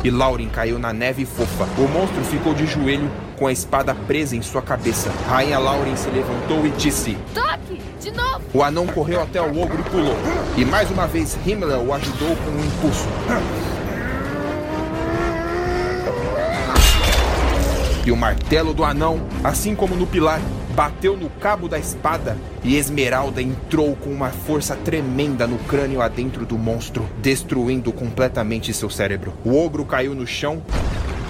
E 0.02 0.10
Lauren 0.10 0.48
caiu 0.48 0.80
na 0.80 0.94
neve 0.94 1.26
fofa. 1.26 1.68
O 1.78 1.90
monstro 1.90 2.24
ficou 2.24 2.54
de 2.54 2.66
joelho, 2.66 3.12
com 3.38 3.48
a 3.48 3.52
espada 3.52 3.94
presa 3.94 4.34
em 4.38 4.42
sua 4.42 4.62
cabeça. 4.62 5.12
Rainha 5.28 5.60
Lauren 5.60 5.98
se 5.98 6.10
levantou 6.10 6.66
e 6.66 6.70
disse: 6.70 7.18
Toque! 7.34 7.82
De 8.00 8.12
novo! 8.12 8.42
O 8.54 8.64
anão 8.64 8.88
correu 8.88 9.22
até 9.22 9.42
o 9.42 9.62
ogro 9.62 9.82
e 9.82 9.90
pulou. 9.90 10.16
E 10.56 10.64
mais 10.64 10.90
uma 10.90 11.06
vez 11.06 11.38
Himmler 11.46 11.80
o 11.80 11.94
ajudou 11.94 12.34
com 12.38 12.50
um 12.50 12.66
impulso. 12.66 13.10
E 18.06 18.12
o 18.12 18.16
martelo 18.16 18.74
do 18.74 18.86
anão, 18.86 19.20
assim 19.44 19.76
como 19.76 19.96
no 19.96 20.08
pilar, 20.08 20.40
bateu 20.78 21.18
no 21.18 21.28
cabo 21.28 21.68
da 21.68 21.80
espada 21.80 22.38
e 22.64 22.76
Esmeralda 22.76 23.42
entrou 23.42 23.96
com 23.96 24.12
uma 24.12 24.30
força 24.30 24.76
tremenda 24.76 25.48
no 25.48 25.58
crânio 25.58 26.04
adentro 26.04 26.46
do 26.46 26.56
monstro, 26.56 27.10
destruindo 27.18 27.92
completamente 27.92 28.72
seu 28.72 28.88
cérebro. 28.88 29.34
O 29.44 29.58
ogro 29.58 29.84
caiu 29.84 30.14
no 30.14 30.28
chão 30.28 30.62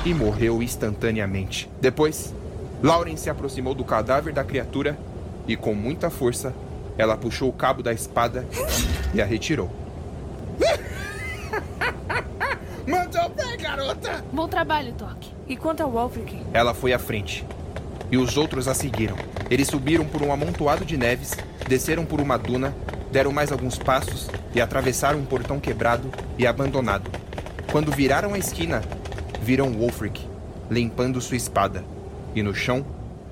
e 0.03 0.13
morreu 0.13 0.61
instantaneamente. 0.61 1.69
Depois, 1.79 2.35
Lauren 2.83 3.15
se 3.15 3.29
aproximou 3.29 3.73
do 3.73 3.85
cadáver 3.85 4.33
da 4.33 4.43
criatura 4.43 4.97
e, 5.47 5.55
com 5.55 5.73
muita 5.73 6.09
força, 6.09 6.53
ela 6.97 7.15
puxou 7.15 7.47
o 7.47 7.53
cabo 7.53 7.81
da 7.81 7.93
espada 7.93 8.45
e 9.13 9.21
a 9.21 9.25
retirou. 9.25 9.71
Mandou 12.85 13.29
bem, 13.29 13.57
garota! 13.57 14.25
Bom 14.33 14.49
trabalho, 14.49 14.91
Toque. 14.97 15.31
E 15.47 15.55
quanto 15.55 15.83
ao 15.83 15.89
Wolfric? 15.89 16.37
Ela 16.51 16.73
foi 16.73 16.91
à 16.91 16.99
frente. 16.99 17.45
E 18.11 18.17
os 18.17 18.37
outros 18.37 18.67
a 18.67 18.73
seguiram. 18.73 19.15
Eles 19.49 19.67
subiram 19.67 20.05
por 20.05 20.21
um 20.21 20.31
amontoado 20.31 20.85
de 20.85 20.97
neves, 20.97 21.33
desceram 21.67 22.05
por 22.05 22.21
uma 22.21 22.37
duna, 22.37 22.75
deram 23.11 23.31
mais 23.31 23.51
alguns 23.51 23.77
passos 23.77 24.29
e 24.53 24.61
atravessaram 24.61 25.19
um 25.19 25.25
portão 25.25 25.59
quebrado 25.59 26.09
e 26.37 26.47
abandonado. 26.47 27.09
Quando 27.71 27.91
viraram 27.91 28.33
a 28.33 28.37
esquina, 28.37 28.81
viram 29.41 29.71
Wolfric, 29.71 30.25
limpando 30.69 31.21
sua 31.21 31.37
espada. 31.37 31.83
E 32.33 32.41
no 32.41 32.53
chão, 32.53 32.85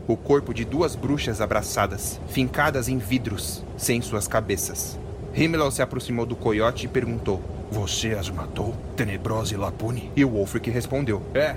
o 0.08 0.16
corpo 0.16 0.54
de 0.54 0.64
duas 0.64 0.96
bruxas 0.96 1.42
abraçadas, 1.42 2.20
fincadas 2.28 2.88
em 2.90 2.98
vidros, 2.98 3.64
sem 3.78 4.02
suas 4.02 4.28
cabeças. 4.28 5.00
Himmel 5.34 5.72
se 5.72 5.82
aproximou 5.82 6.26
do 6.26 6.36
coiote 6.36 6.86
e 6.86 6.90
perguntou: 6.90 7.42
Você 7.72 8.14
as 8.14 8.30
matou, 8.30 8.76
Tenebrosa 8.96 9.54
e 9.54 9.58
Lapune? 9.58 10.12
E 10.16 10.24
o 10.24 10.30
Wolfric 10.30 10.70
respondeu: 10.70 11.22
É, 11.34 11.56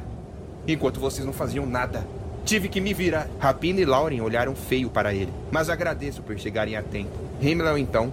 enquanto 0.66 0.98
vocês 0.98 1.24
não 1.24 1.32
faziam 1.32 1.66
nada. 1.66 2.04
Tive 2.48 2.70
que 2.70 2.80
me 2.80 2.94
virar. 2.94 3.28
Rapina 3.38 3.78
e 3.78 3.84
Lauren 3.84 4.22
olharam 4.22 4.56
feio 4.56 4.88
para 4.88 5.12
ele, 5.12 5.30
mas 5.52 5.68
agradeço 5.68 6.22
por 6.22 6.38
chegarem 6.38 6.76
a 6.76 6.82
tempo. 6.82 7.10
Himmel, 7.42 7.76
então, 7.76 8.10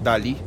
dali, 0.00 0.38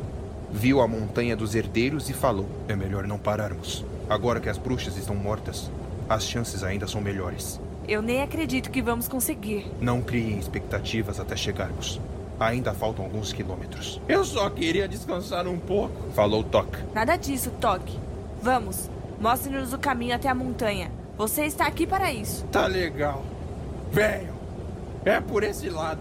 viu 0.50 0.80
a 0.80 0.88
montanha 0.88 1.36
dos 1.36 1.54
herdeiros 1.54 2.10
e 2.10 2.12
falou: 2.12 2.48
É 2.66 2.74
melhor 2.74 3.06
não 3.06 3.16
pararmos. 3.16 3.84
Agora 4.10 4.40
que 4.40 4.48
as 4.48 4.58
bruxas 4.58 4.96
estão 4.96 5.14
mortas, 5.14 5.70
as 6.08 6.24
chances 6.24 6.64
ainda 6.64 6.88
são 6.88 7.00
melhores. 7.00 7.60
Eu 7.86 8.02
nem 8.02 8.22
acredito 8.22 8.72
que 8.72 8.82
vamos 8.82 9.06
conseguir. 9.06 9.70
Não 9.80 10.02
criem 10.02 10.36
expectativas 10.36 11.20
até 11.20 11.36
chegarmos. 11.36 12.00
Ainda 12.40 12.74
faltam 12.74 13.04
alguns 13.04 13.32
quilômetros. 13.32 14.00
Eu 14.08 14.24
só 14.24 14.50
queria 14.50 14.88
descansar 14.88 15.46
um 15.46 15.60
pouco, 15.60 16.10
falou 16.10 16.42
Toc. 16.42 16.74
Nada 16.92 17.14
disso, 17.14 17.52
Toc. 17.60 17.88
Vamos, 18.42 18.90
mostre-nos 19.20 19.72
o 19.72 19.78
caminho 19.78 20.16
até 20.16 20.28
a 20.28 20.34
montanha. 20.34 20.97
Você 21.18 21.46
está 21.46 21.66
aqui 21.66 21.84
para 21.84 22.12
isso. 22.12 22.44
Tá 22.52 22.68
legal. 22.68 23.24
Venham. 23.90 24.36
É 25.04 25.20
por 25.20 25.42
esse 25.42 25.68
lado. 25.68 26.00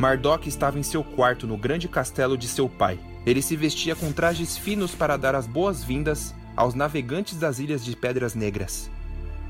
Mardok 0.00 0.48
estava 0.48 0.78
em 0.78 0.82
seu 0.82 1.04
quarto 1.04 1.46
no 1.46 1.58
grande 1.58 1.86
castelo 1.86 2.38
de 2.38 2.48
seu 2.48 2.70
pai. 2.70 2.98
Ele 3.26 3.42
se 3.42 3.54
vestia 3.54 3.94
com 3.94 4.10
trajes 4.10 4.56
finos 4.56 4.94
para 4.94 5.18
dar 5.18 5.34
as 5.34 5.46
boas-vindas 5.46 6.34
aos 6.56 6.72
navegantes 6.74 7.36
das 7.36 7.58
Ilhas 7.58 7.84
de 7.84 7.94
Pedras 7.94 8.34
Negras. 8.34 8.90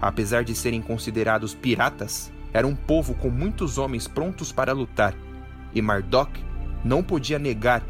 Apesar 0.00 0.42
de 0.42 0.52
serem 0.56 0.82
considerados 0.82 1.54
piratas, 1.54 2.32
era 2.52 2.66
um 2.66 2.74
povo 2.74 3.14
com 3.14 3.30
muitos 3.30 3.78
homens 3.78 4.08
prontos 4.08 4.50
para 4.50 4.72
lutar, 4.72 5.14
e 5.72 5.80
Mardok 5.80 6.42
não 6.84 7.00
podia 7.00 7.38
negar 7.38 7.84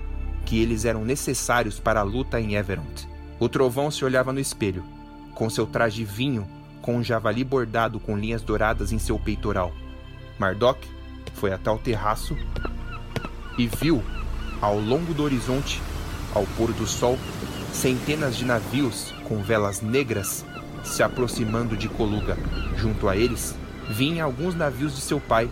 que 0.45 0.61
eles 0.61 0.85
eram 0.85 1.03
necessários 1.03 1.81
para 1.81 2.01
a 2.01 2.05
luta 2.05 2.39
em 2.39 2.57
Everont. 2.57 3.09
O 3.39 3.49
trovão 3.49 3.91
se 3.91 4.05
olhava 4.05 4.35
no 4.35 4.41
espelho, 4.41 4.85
com 5.35 5.49
seu 5.49 5.67
traje 5.67 6.05
vinho, 6.05 6.47
com 6.83 6.97
um 6.97 7.03
javali 7.03 7.43
bordado 7.43 7.99
com 7.99 8.19
linhas 8.19 8.43
douradas 8.43 8.93
em 8.93 8.99
seu 8.99 9.19
peitoral. 9.19 9.73
Mardok 10.39 11.00
foi 11.35 11.53
até 11.53 11.71
o 11.71 11.79
terraço 11.79 12.37
e 13.57 13.67
viu, 13.67 14.03
ao 14.61 14.79
longo 14.79 15.13
do 15.15 15.23
horizonte, 15.23 15.81
ao 16.35 16.45
pôr 16.57 16.73
do 16.73 16.87
sol, 16.87 17.19
centenas 17.73 18.37
de 18.37 18.45
navios 18.45 19.13
com 19.25 19.43
velas 19.43 19.81
negras 19.81 20.45
se 20.85 21.03
aproximando 21.03 21.77
de 21.77 21.89
Coluga. 21.89 22.37
Junto 22.77 23.09
a 23.09 23.17
eles, 23.17 23.55
vinham 23.91 24.27
alguns 24.27 24.55
navios 24.55 24.95
de 24.95 25.01
seu 25.01 25.21
pai 25.21 25.49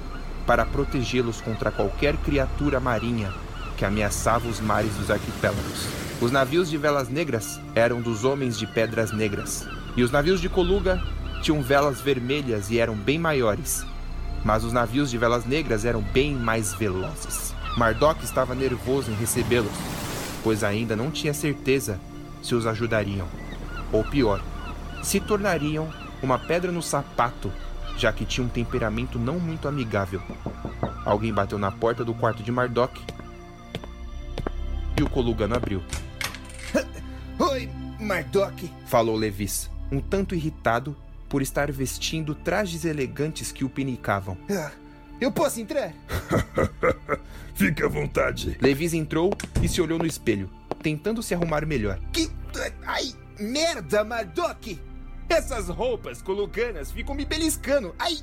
para 0.47 0.65
protegê-los 0.65 1.41
contra 1.41 1.71
qualquer 1.71 2.17
criatura 2.17 2.81
marinha 2.81 3.33
que 3.77 3.85
ameaçava 3.85 4.49
os 4.49 4.61
mares 4.61 4.93
dos 4.95 5.11
arquipélagos. 5.11 5.87
Os 6.21 6.33
navios 6.33 6.69
de 6.69 6.77
velas 6.77 7.09
negras 7.09 7.61
eram 7.75 8.01
dos 8.01 8.25
homens 8.25 8.59
de 8.59 8.67
pedras 8.67 9.13
negras, 9.13 9.69
e 9.97 10.03
os 10.03 10.11
navios 10.11 10.41
de 10.41 10.49
Coluga 10.49 11.01
tinham 11.43 11.63
velas 11.63 12.01
vermelhas 12.01 12.71
e 12.71 12.79
eram 12.79 12.97
bem 12.97 13.19
maiores, 13.19 13.87
mas 14.45 14.65
os 14.65 14.73
navios 14.73 15.11
de 15.11 15.19
velas 15.19 15.45
negras 15.45 15.85
eram 15.85 16.01
bem 16.01 16.35
mais 16.35 16.75
velozes. 16.75 17.55
Mardok 17.77 18.25
estava 18.25 18.55
nervoso 18.55 19.11
em 19.11 19.15
recebê-los, 19.15 19.73
pois 20.43 20.65
ainda 20.65 20.97
não 20.97 21.11
tinha 21.11 21.35
certeza 21.35 22.01
se 22.43 22.55
os 22.55 22.67
ajudariam, 22.67 23.27
ou 23.93 24.05
pior, 24.05 24.43
se 25.03 25.21
tornariam 25.21 25.89
uma 26.23 26.39
pedra 26.39 26.73
no 26.73 26.83
sapato, 26.83 27.53
já 27.97 28.13
que 28.13 28.25
tinha 28.25 28.45
um 28.45 28.51
temperamento 28.51 29.19
não 29.19 29.39
muito 29.39 29.69
amigável. 29.69 30.23
Alguém 31.05 31.33
bateu 31.33 31.59
na 31.59 31.71
porta 31.71 32.05
do 32.05 32.15
quarto 32.15 32.43
de 32.43 32.53
Mardok 32.53 33.01
e 34.99 35.03
o 35.03 35.09
Colugano 35.09 35.55
abriu. 35.55 35.83
Oi, 37.39 37.69
Mardok, 38.01 38.71
falou 38.87 39.17
Levis, 39.17 39.71
um 39.91 40.01
tanto 40.01 40.35
irritado 40.35 40.97
por 41.29 41.43
estar 41.43 41.71
vestindo 41.71 42.35
trajes 42.35 42.85
elegantes 42.85 43.53
que 43.53 43.65
o 43.65 43.69
pinicavam. 43.69 44.37
Ah, 44.51 44.73
eu 45.21 45.33
posso 45.33 45.61
entrar? 45.61 45.93
Fique 47.55 47.83
à 47.83 47.89
vontade. 47.89 48.57
Levis 48.61 48.95
entrou 48.95 49.33
e 49.61 49.69
se 49.69 49.81
olhou 49.81 49.99
no 49.99 50.07
espelho, 50.07 50.49
tentando 50.81 51.23
se 51.23 51.35
arrumar 51.35 51.67
melhor. 51.67 51.99
Que. 52.13 52.31
Ai, 52.87 53.13
merda, 53.39 54.05
Mardok! 54.05 54.81
Essas 55.29 55.69
roupas 55.69 56.23
coluganas 56.23 56.93
ficam 56.93 57.15
me 57.15 57.25
beliscando. 57.25 57.95
Ai, 57.99 58.19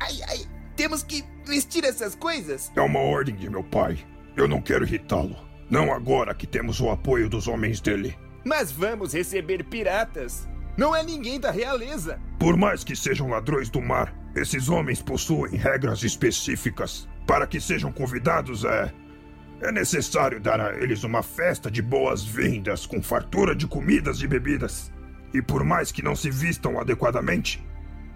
ai, 0.00 0.22
ai. 0.28 0.38
Temos 0.76 1.02
que 1.02 1.24
vestir 1.46 1.84
essas 1.84 2.14
coisas? 2.14 2.70
É 2.74 2.80
uma 2.80 3.00
ordem 3.00 3.34
de 3.36 3.48
meu 3.48 3.62
pai. 3.62 3.98
Eu 4.36 4.48
não 4.48 4.60
quero 4.60 4.84
irritá-lo. 4.84 5.36
Não 5.70 5.92
agora 5.92 6.34
que 6.34 6.46
temos 6.46 6.80
o 6.80 6.90
apoio 6.90 7.28
dos 7.28 7.46
homens 7.46 7.80
dele. 7.80 8.16
Mas 8.44 8.72
vamos 8.72 9.12
receber 9.12 9.64
piratas. 9.64 10.48
Não 10.76 10.94
é 10.94 11.02
ninguém 11.02 11.38
da 11.38 11.50
realeza. 11.50 12.18
Por 12.38 12.56
mais 12.56 12.82
que 12.82 12.96
sejam 12.96 13.28
ladrões 13.28 13.68
do 13.68 13.80
mar, 13.80 14.14
esses 14.34 14.68
homens 14.68 15.02
possuem 15.02 15.56
regras 15.56 16.02
específicas. 16.02 17.08
Para 17.26 17.46
que 17.46 17.60
sejam 17.60 17.92
convidados, 17.92 18.64
é. 18.64 18.92
É 19.60 19.70
necessário 19.70 20.40
dar 20.40 20.58
a 20.58 20.74
eles 20.74 21.04
uma 21.04 21.22
festa 21.22 21.70
de 21.70 21.82
boas-vindas 21.82 22.86
com 22.86 23.02
fartura 23.02 23.54
de 23.54 23.66
comidas 23.66 24.22
e 24.22 24.26
bebidas. 24.26 24.90
E 25.34 25.42
por 25.42 25.62
mais 25.64 25.92
que 25.92 26.02
não 26.02 26.16
se 26.16 26.30
vistam 26.30 26.80
adequadamente, 26.80 27.62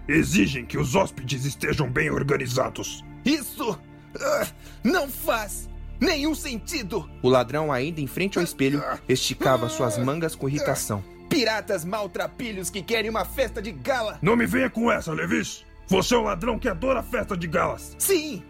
exigem 0.07 0.65
que 0.65 0.77
os 0.77 0.95
hóspedes 0.95 1.45
estejam 1.45 1.89
bem 1.89 2.09
organizados. 2.09 3.03
Isso 3.23 3.71
uh, 3.71 4.47
não 4.83 5.07
faz 5.07 5.69
nenhum 5.99 6.33
sentido. 6.33 7.09
O 7.21 7.29
ladrão, 7.29 7.71
ainda 7.71 8.01
em 8.01 8.07
frente 8.07 8.37
ao 8.37 8.43
espelho, 8.43 8.83
esticava 9.07 9.69
suas 9.69 9.97
mangas 9.97 10.35
com 10.35 10.49
irritação. 10.49 11.03
Piratas 11.35 11.83
maltrapilhos 11.83 12.69
que 12.69 12.81
querem 12.81 13.09
uma 13.09 13.25
festa 13.25 13.61
de 13.61 13.69
gala. 13.69 14.17
Não 14.21 14.37
me 14.37 14.45
venha 14.45 14.69
com 14.69 14.89
essa, 14.89 15.11
Levis. 15.11 15.65
Você 15.85 16.15
é 16.15 16.17
um 16.17 16.23
ladrão 16.23 16.57
que 16.57 16.69
adora 16.69 17.03
festa 17.03 17.35
de 17.35 17.45
galas. 17.45 17.93
Sim, 17.99 18.41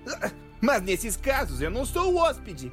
mas 0.62 0.84
nesses 0.84 1.18
casos 1.18 1.62
eu 1.62 1.72
não 1.72 1.84
sou 1.84 2.14
o 2.14 2.18
hóspede. 2.18 2.72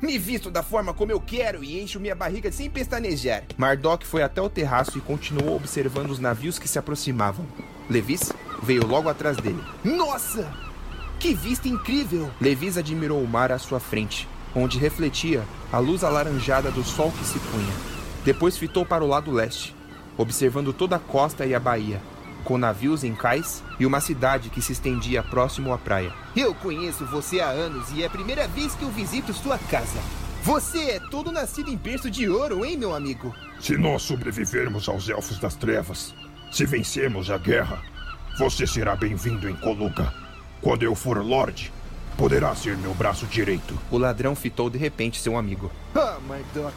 Me 0.00 0.16
visto 0.18 0.52
da 0.52 0.62
forma 0.62 0.94
como 0.94 1.10
eu 1.10 1.20
quero 1.20 1.64
e 1.64 1.82
encho 1.82 1.98
minha 1.98 2.14
barriga 2.14 2.52
sem 2.52 2.70
pestanejar. 2.70 3.42
Mardok 3.58 4.06
foi 4.06 4.22
até 4.22 4.40
o 4.40 4.48
terraço 4.48 4.96
e 4.96 5.00
continuou 5.00 5.56
observando 5.56 6.10
os 6.10 6.20
navios 6.20 6.56
que 6.56 6.68
se 6.68 6.78
aproximavam. 6.78 7.44
Levis 7.90 8.32
veio 8.62 8.86
logo 8.86 9.08
atrás 9.08 9.36
dele. 9.36 9.64
Nossa! 9.82 10.48
Que 11.18 11.34
vista 11.34 11.66
incrível! 11.66 12.30
Levis 12.40 12.78
admirou 12.78 13.20
o 13.20 13.26
mar 13.26 13.50
à 13.50 13.58
sua 13.58 13.80
frente, 13.80 14.28
onde 14.54 14.78
refletia 14.78 15.42
a 15.72 15.80
luz 15.80 16.04
alaranjada 16.04 16.70
do 16.70 16.84
sol 16.84 17.10
que 17.10 17.24
se 17.24 17.40
punha. 17.40 17.95
Depois 18.26 18.58
fitou 18.58 18.84
para 18.84 19.04
o 19.04 19.06
lado 19.06 19.30
leste, 19.30 19.72
observando 20.18 20.72
toda 20.72 20.96
a 20.96 20.98
costa 20.98 21.46
e 21.46 21.54
a 21.54 21.60
baía, 21.60 22.02
com 22.42 22.58
navios 22.58 23.04
em 23.04 23.14
cais 23.14 23.62
e 23.78 23.86
uma 23.86 24.00
cidade 24.00 24.50
que 24.50 24.60
se 24.60 24.72
estendia 24.72 25.22
próximo 25.22 25.72
à 25.72 25.78
praia. 25.78 26.12
Eu 26.34 26.52
conheço 26.52 27.06
você 27.06 27.38
há 27.38 27.46
anos 27.46 27.88
e 27.92 28.02
é 28.02 28.06
a 28.06 28.10
primeira 28.10 28.48
vez 28.48 28.74
que 28.74 28.82
eu 28.82 28.90
visito 28.90 29.32
sua 29.32 29.56
casa. 29.56 30.00
Você 30.42 30.90
é 30.90 31.00
todo 31.08 31.30
nascido 31.30 31.70
em 31.70 31.76
berço 31.76 32.10
de 32.10 32.28
ouro, 32.28 32.64
hein, 32.64 32.76
meu 32.76 32.96
amigo? 32.96 33.32
Se 33.60 33.78
nós 33.78 34.02
sobrevivermos 34.02 34.88
aos 34.88 35.08
Elfos 35.08 35.38
das 35.38 35.54
Trevas, 35.54 36.12
se 36.50 36.66
vencermos 36.66 37.30
a 37.30 37.38
guerra, 37.38 37.80
você 38.40 38.66
será 38.66 38.96
bem-vindo 38.96 39.48
em 39.48 39.54
Coluga. 39.54 40.12
Quando 40.60 40.82
eu 40.82 40.96
for 40.96 41.24
Lorde, 41.24 41.72
poderá 42.18 42.56
ser 42.56 42.76
meu 42.76 42.92
braço 42.92 43.24
direito. 43.26 43.78
O 43.88 43.98
ladrão 43.98 44.34
fitou 44.34 44.68
de 44.68 44.78
repente 44.78 45.20
seu 45.20 45.38
amigo. 45.38 45.70
Ah, 45.94 46.16
oh, 46.18 46.28
Mardok, 46.28 46.74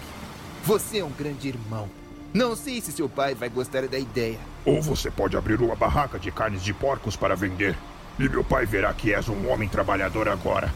você 0.66 1.00
é 1.00 1.06
um 1.06 1.12
grande 1.12 1.48
irmão. 1.48 1.90
Não 2.34 2.56
sei 2.56 2.80
se 2.80 2.92
seu 2.92 3.10
pai 3.10 3.34
vai 3.34 3.50
gostar 3.50 3.88
da 3.88 3.98
ideia. 3.98 4.38
Ou 4.66 4.82
você 4.82 5.10
pode 5.10 5.36
abrir 5.36 5.60
uma 5.62 5.76
barraca 5.76 6.20
de 6.20 6.32
carnes 6.32 6.64
de 6.64 6.74
porcos 6.74 7.16
para 7.16 7.36
vender. 7.36 7.76
E 8.20 8.28
meu 8.28 8.44
pai 8.44 8.66
verá 8.66 8.94
que 8.94 9.14
és 9.14 9.30
um 9.30 9.50
homem 9.50 9.70
trabalhador 9.70 10.28
agora. 10.28 10.74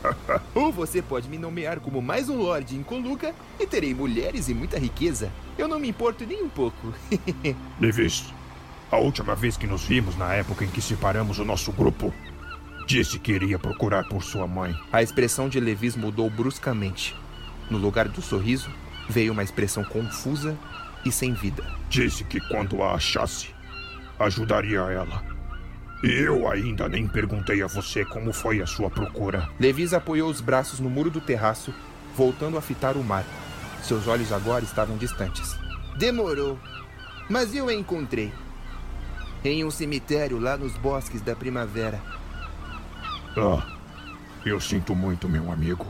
Ou 0.54 0.70
você 0.70 1.00
pode 1.00 1.28
me 1.28 1.38
nomear 1.38 1.80
como 1.80 2.02
mais 2.02 2.28
um 2.28 2.36
lorde 2.36 2.76
em 2.76 2.82
Coluca 2.82 3.34
e 3.58 3.66
terei 3.66 3.94
mulheres 3.94 4.48
e 4.48 4.54
muita 4.54 4.78
riqueza. 4.78 5.32
Eu 5.56 5.66
não 5.66 5.80
me 5.80 5.88
importo 5.88 6.24
nem 6.26 6.42
um 6.42 6.50
pouco. 6.50 6.92
Levis, 7.80 8.32
a 8.90 8.98
última 8.98 9.34
vez 9.34 9.56
que 9.56 9.66
nos 9.66 9.82
vimos, 9.84 10.16
na 10.16 10.34
época 10.34 10.66
em 10.66 10.68
que 10.68 10.82
separamos 10.82 11.38
o 11.38 11.44
nosso 11.46 11.72
grupo, 11.72 12.12
disse 12.86 13.18
que 13.18 13.32
iria 13.32 13.58
procurar 13.58 14.06
por 14.06 14.22
sua 14.22 14.46
mãe. 14.46 14.78
A 14.92 15.02
expressão 15.02 15.48
de 15.48 15.58
Levis 15.58 15.96
mudou 15.96 16.28
bruscamente. 16.28 17.16
No 17.70 17.78
lugar 17.78 18.06
do 18.06 18.20
sorriso, 18.20 18.70
veio 19.08 19.32
uma 19.32 19.42
expressão 19.42 19.84
confusa 19.84 20.56
e 21.04 21.12
sem 21.12 21.32
vida. 21.32 21.64
Disse 21.88 22.24
que 22.24 22.40
quando 22.40 22.82
a 22.82 22.94
achasse, 22.94 23.54
ajudaria 24.18 24.80
ela. 24.80 25.22
E 26.02 26.10
eu 26.10 26.50
ainda 26.50 26.88
nem 26.88 27.06
perguntei 27.06 27.62
a 27.62 27.66
você 27.66 28.04
como 28.04 28.32
foi 28.32 28.60
a 28.60 28.66
sua 28.66 28.90
procura. 28.90 29.48
Levis 29.60 29.94
apoiou 29.94 30.28
os 30.28 30.40
braços 30.40 30.80
no 30.80 30.90
muro 30.90 31.10
do 31.10 31.20
terraço, 31.20 31.72
voltando 32.16 32.58
a 32.58 32.60
fitar 32.60 32.96
o 32.96 33.04
mar. 33.04 33.24
Seus 33.82 34.08
olhos 34.08 34.32
agora 34.32 34.64
estavam 34.64 34.96
distantes. 34.96 35.56
Demorou, 35.96 36.58
mas 37.28 37.54
eu 37.54 37.68
a 37.68 37.74
encontrei. 37.74 38.32
Em 39.44 39.64
um 39.64 39.70
cemitério 39.70 40.38
lá 40.38 40.56
nos 40.56 40.72
bosques 40.76 41.20
da 41.20 41.34
primavera. 41.36 42.00
Ah, 43.36 43.64
eu 44.44 44.60
sinto 44.60 44.94
muito, 44.94 45.28
meu 45.28 45.50
amigo. 45.50 45.86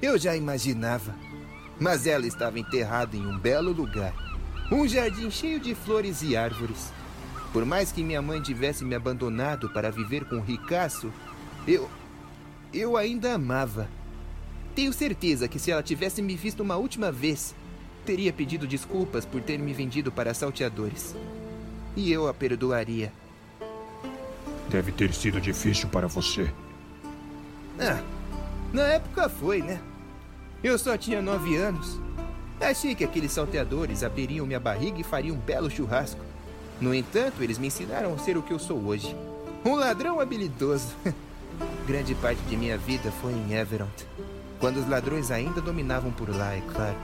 Eu 0.00 0.18
já 0.18 0.36
imaginava. 0.36 1.14
Mas 1.80 2.06
ela 2.06 2.26
estava 2.26 2.58
enterrada 2.58 3.16
em 3.16 3.26
um 3.26 3.38
belo 3.38 3.72
lugar. 3.72 4.12
Um 4.70 4.86
jardim 4.86 5.30
cheio 5.30 5.60
de 5.60 5.74
flores 5.74 6.22
e 6.22 6.36
árvores. 6.36 6.92
Por 7.52 7.64
mais 7.64 7.90
que 7.92 8.02
minha 8.02 8.20
mãe 8.20 8.42
tivesse 8.42 8.84
me 8.84 8.94
abandonado 8.94 9.70
para 9.70 9.90
viver 9.90 10.24
com 10.24 10.36
o 10.36 10.42
ricaço, 10.42 11.12
eu. 11.66 11.88
eu 12.72 12.96
ainda 12.96 13.34
amava. 13.34 13.88
Tenho 14.74 14.92
certeza 14.92 15.48
que 15.48 15.58
se 15.58 15.70
ela 15.70 15.82
tivesse 15.82 16.20
me 16.20 16.36
visto 16.36 16.60
uma 16.62 16.76
última 16.76 17.10
vez, 17.10 17.54
teria 18.04 18.32
pedido 18.32 18.66
desculpas 18.66 19.24
por 19.24 19.40
ter 19.40 19.58
me 19.58 19.72
vendido 19.72 20.12
para 20.12 20.34
salteadores. 20.34 21.16
E 21.96 22.12
eu 22.12 22.28
a 22.28 22.34
perdoaria. 22.34 23.12
Deve 24.68 24.92
ter 24.92 25.12
sido 25.14 25.40
difícil 25.40 25.88
para 25.88 26.06
você. 26.06 26.52
Ah, 27.80 28.02
na 28.72 28.82
época 28.82 29.28
foi, 29.28 29.62
né? 29.62 29.80
Eu 30.62 30.76
só 30.76 30.96
tinha 30.96 31.22
nove 31.22 31.56
anos. 31.56 32.00
Achei 32.60 32.94
que 32.94 33.04
aqueles 33.04 33.30
salteadores 33.30 34.02
abririam 34.02 34.44
minha 34.44 34.58
barriga 34.58 35.00
e 35.00 35.04
fariam 35.04 35.36
um 35.36 35.38
belo 35.38 35.70
churrasco. 35.70 36.20
No 36.80 36.92
entanto, 36.92 37.42
eles 37.42 37.58
me 37.58 37.68
ensinaram 37.68 38.12
a 38.12 38.18
ser 38.18 38.36
o 38.36 38.42
que 38.42 38.52
eu 38.52 38.58
sou 38.58 38.78
hoje. 38.84 39.14
Um 39.64 39.76
ladrão 39.76 40.18
habilidoso. 40.18 40.94
Grande 41.86 42.14
parte 42.16 42.40
de 42.42 42.56
minha 42.56 42.76
vida 42.76 43.12
foi 43.20 43.32
em 43.32 43.54
Everont. 43.54 44.06
Quando 44.58 44.78
os 44.78 44.88
ladrões 44.88 45.30
ainda 45.30 45.60
dominavam 45.60 46.10
por 46.10 46.28
lá, 46.28 46.52
é 46.54 46.62
claro. 46.72 46.96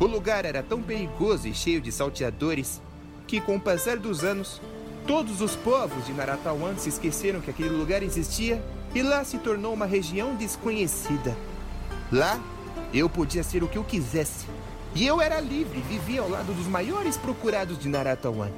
O 0.00 0.06
lugar 0.06 0.46
era 0.46 0.62
tão 0.62 0.82
perigoso 0.82 1.46
e 1.46 1.54
cheio 1.54 1.80
de 1.82 1.92
salteadores 1.92 2.80
que, 3.26 3.40
com 3.40 3.56
o 3.56 3.60
passar 3.60 3.98
dos 3.98 4.24
anos, 4.24 4.60
todos 5.06 5.42
os 5.42 5.54
povos 5.56 6.06
de 6.06 6.12
Naratawan 6.12 6.76
se 6.78 6.88
esqueceram 6.88 7.40
que 7.40 7.50
aquele 7.50 7.70
lugar 7.70 8.02
existia 8.02 8.62
e 8.94 9.02
lá 9.02 9.22
se 9.24 9.36
tornou 9.38 9.74
uma 9.74 9.86
região 9.86 10.34
desconhecida. 10.34 11.36
Lá, 12.10 12.40
eu 12.92 13.08
podia 13.08 13.42
ser 13.42 13.62
o 13.62 13.68
que 13.68 13.78
eu 13.78 13.84
quisesse. 13.84 14.46
E 14.94 15.06
eu 15.06 15.20
era 15.20 15.40
livre, 15.40 15.80
vivia 15.80 16.22
ao 16.22 16.28
lado 16.28 16.52
dos 16.52 16.66
maiores 16.66 17.16
procurados 17.16 17.78
de 17.78 17.88
Naratawan. 17.88 18.50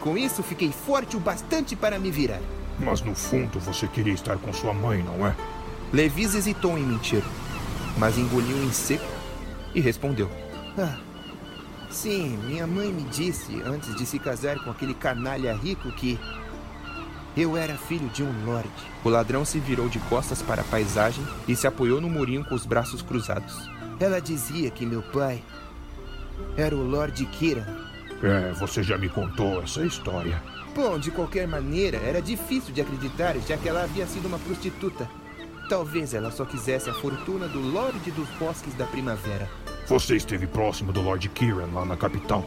Com 0.00 0.16
isso, 0.16 0.42
fiquei 0.42 0.72
forte 0.72 1.16
o 1.16 1.20
bastante 1.20 1.76
para 1.76 1.98
me 1.98 2.10
virar. 2.10 2.40
Mas 2.78 3.02
no 3.02 3.14
fundo, 3.14 3.60
você 3.60 3.86
queria 3.86 4.14
estar 4.14 4.38
com 4.38 4.52
sua 4.52 4.72
mãe, 4.72 5.02
não 5.02 5.26
é? 5.26 5.36
Levis 5.92 6.34
hesitou 6.34 6.78
em 6.78 6.82
mentir, 6.82 7.22
mas 7.98 8.16
engoliu 8.16 8.56
em 8.64 8.72
seco 8.72 9.04
e 9.74 9.80
respondeu: 9.80 10.30
Ah, 10.78 10.96
sim, 11.90 12.38
minha 12.46 12.66
mãe 12.66 12.90
me 12.90 13.02
disse, 13.02 13.60
antes 13.66 13.94
de 13.96 14.06
se 14.06 14.18
casar 14.18 14.58
com 14.64 14.70
aquele 14.70 14.94
canalha 14.94 15.52
rico, 15.54 15.90
que 15.92 16.18
eu 17.36 17.56
era 17.56 17.76
filho 17.76 18.08
de 18.08 18.22
um 18.22 18.44
lorde. 18.44 18.70
O 19.04 19.08
ladrão 19.08 19.44
se 19.44 19.58
virou 19.58 19.88
de 19.88 19.98
costas 20.00 20.42
para 20.42 20.62
a 20.62 20.64
paisagem 20.64 21.24
e 21.46 21.54
se 21.54 21.66
apoiou 21.66 22.00
no 22.00 22.08
murinho 22.08 22.44
com 22.44 22.54
os 22.54 22.66
braços 22.66 23.02
cruzados. 23.02 23.68
Ela 23.98 24.20
dizia 24.20 24.70
que 24.70 24.86
meu 24.86 25.02
pai 25.02 25.42
era 26.56 26.74
o 26.74 26.82
Lord 26.82 27.24
Kiran. 27.26 27.66
É, 28.22 28.52
você 28.52 28.82
já 28.82 28.98
me 28.98 29.08
contou 29.08 29.62
essa 29.62 29.84
história. 29.84 30.42
Bom, 30.74 30.98
de 30.98 31.10
qualquer 31.10 31.48
maneira, 31.48 31.98
era 31.98 32.20
difícil 32.20 32.72
de 32.72 32.80
acreditar, 32.80 33.36
já 33.38 33.56
que 33.56 33.68
ela 33.68 33.82
havia 33.82 34.06
sido 34.06 34.26
uma 34.26 34.38
prostituta. 34.38 35.08
Talvez 35.68 36.14
ela 36.14 36.30
só 36.30 36.44
quisesse 36.44 36.90
a 36.90 36.94
fortuna 36.94 37.46
do 37.46 37.60
Lorde 37.60 38.10
dos 38.10 38.28
Bosques 38.38 38.74
da 38.74 38.86
Primavera. 38.86 39.48
Você 39.86 40.16
esteve 40.16 40.46
próximo 40.46 40.92
do 40.92 41.00
Lord 41.00 41.28
Kiran 41.30 41.68
lá 41.72 41.84
na 41.84 41.96
capital. 41.96 42.44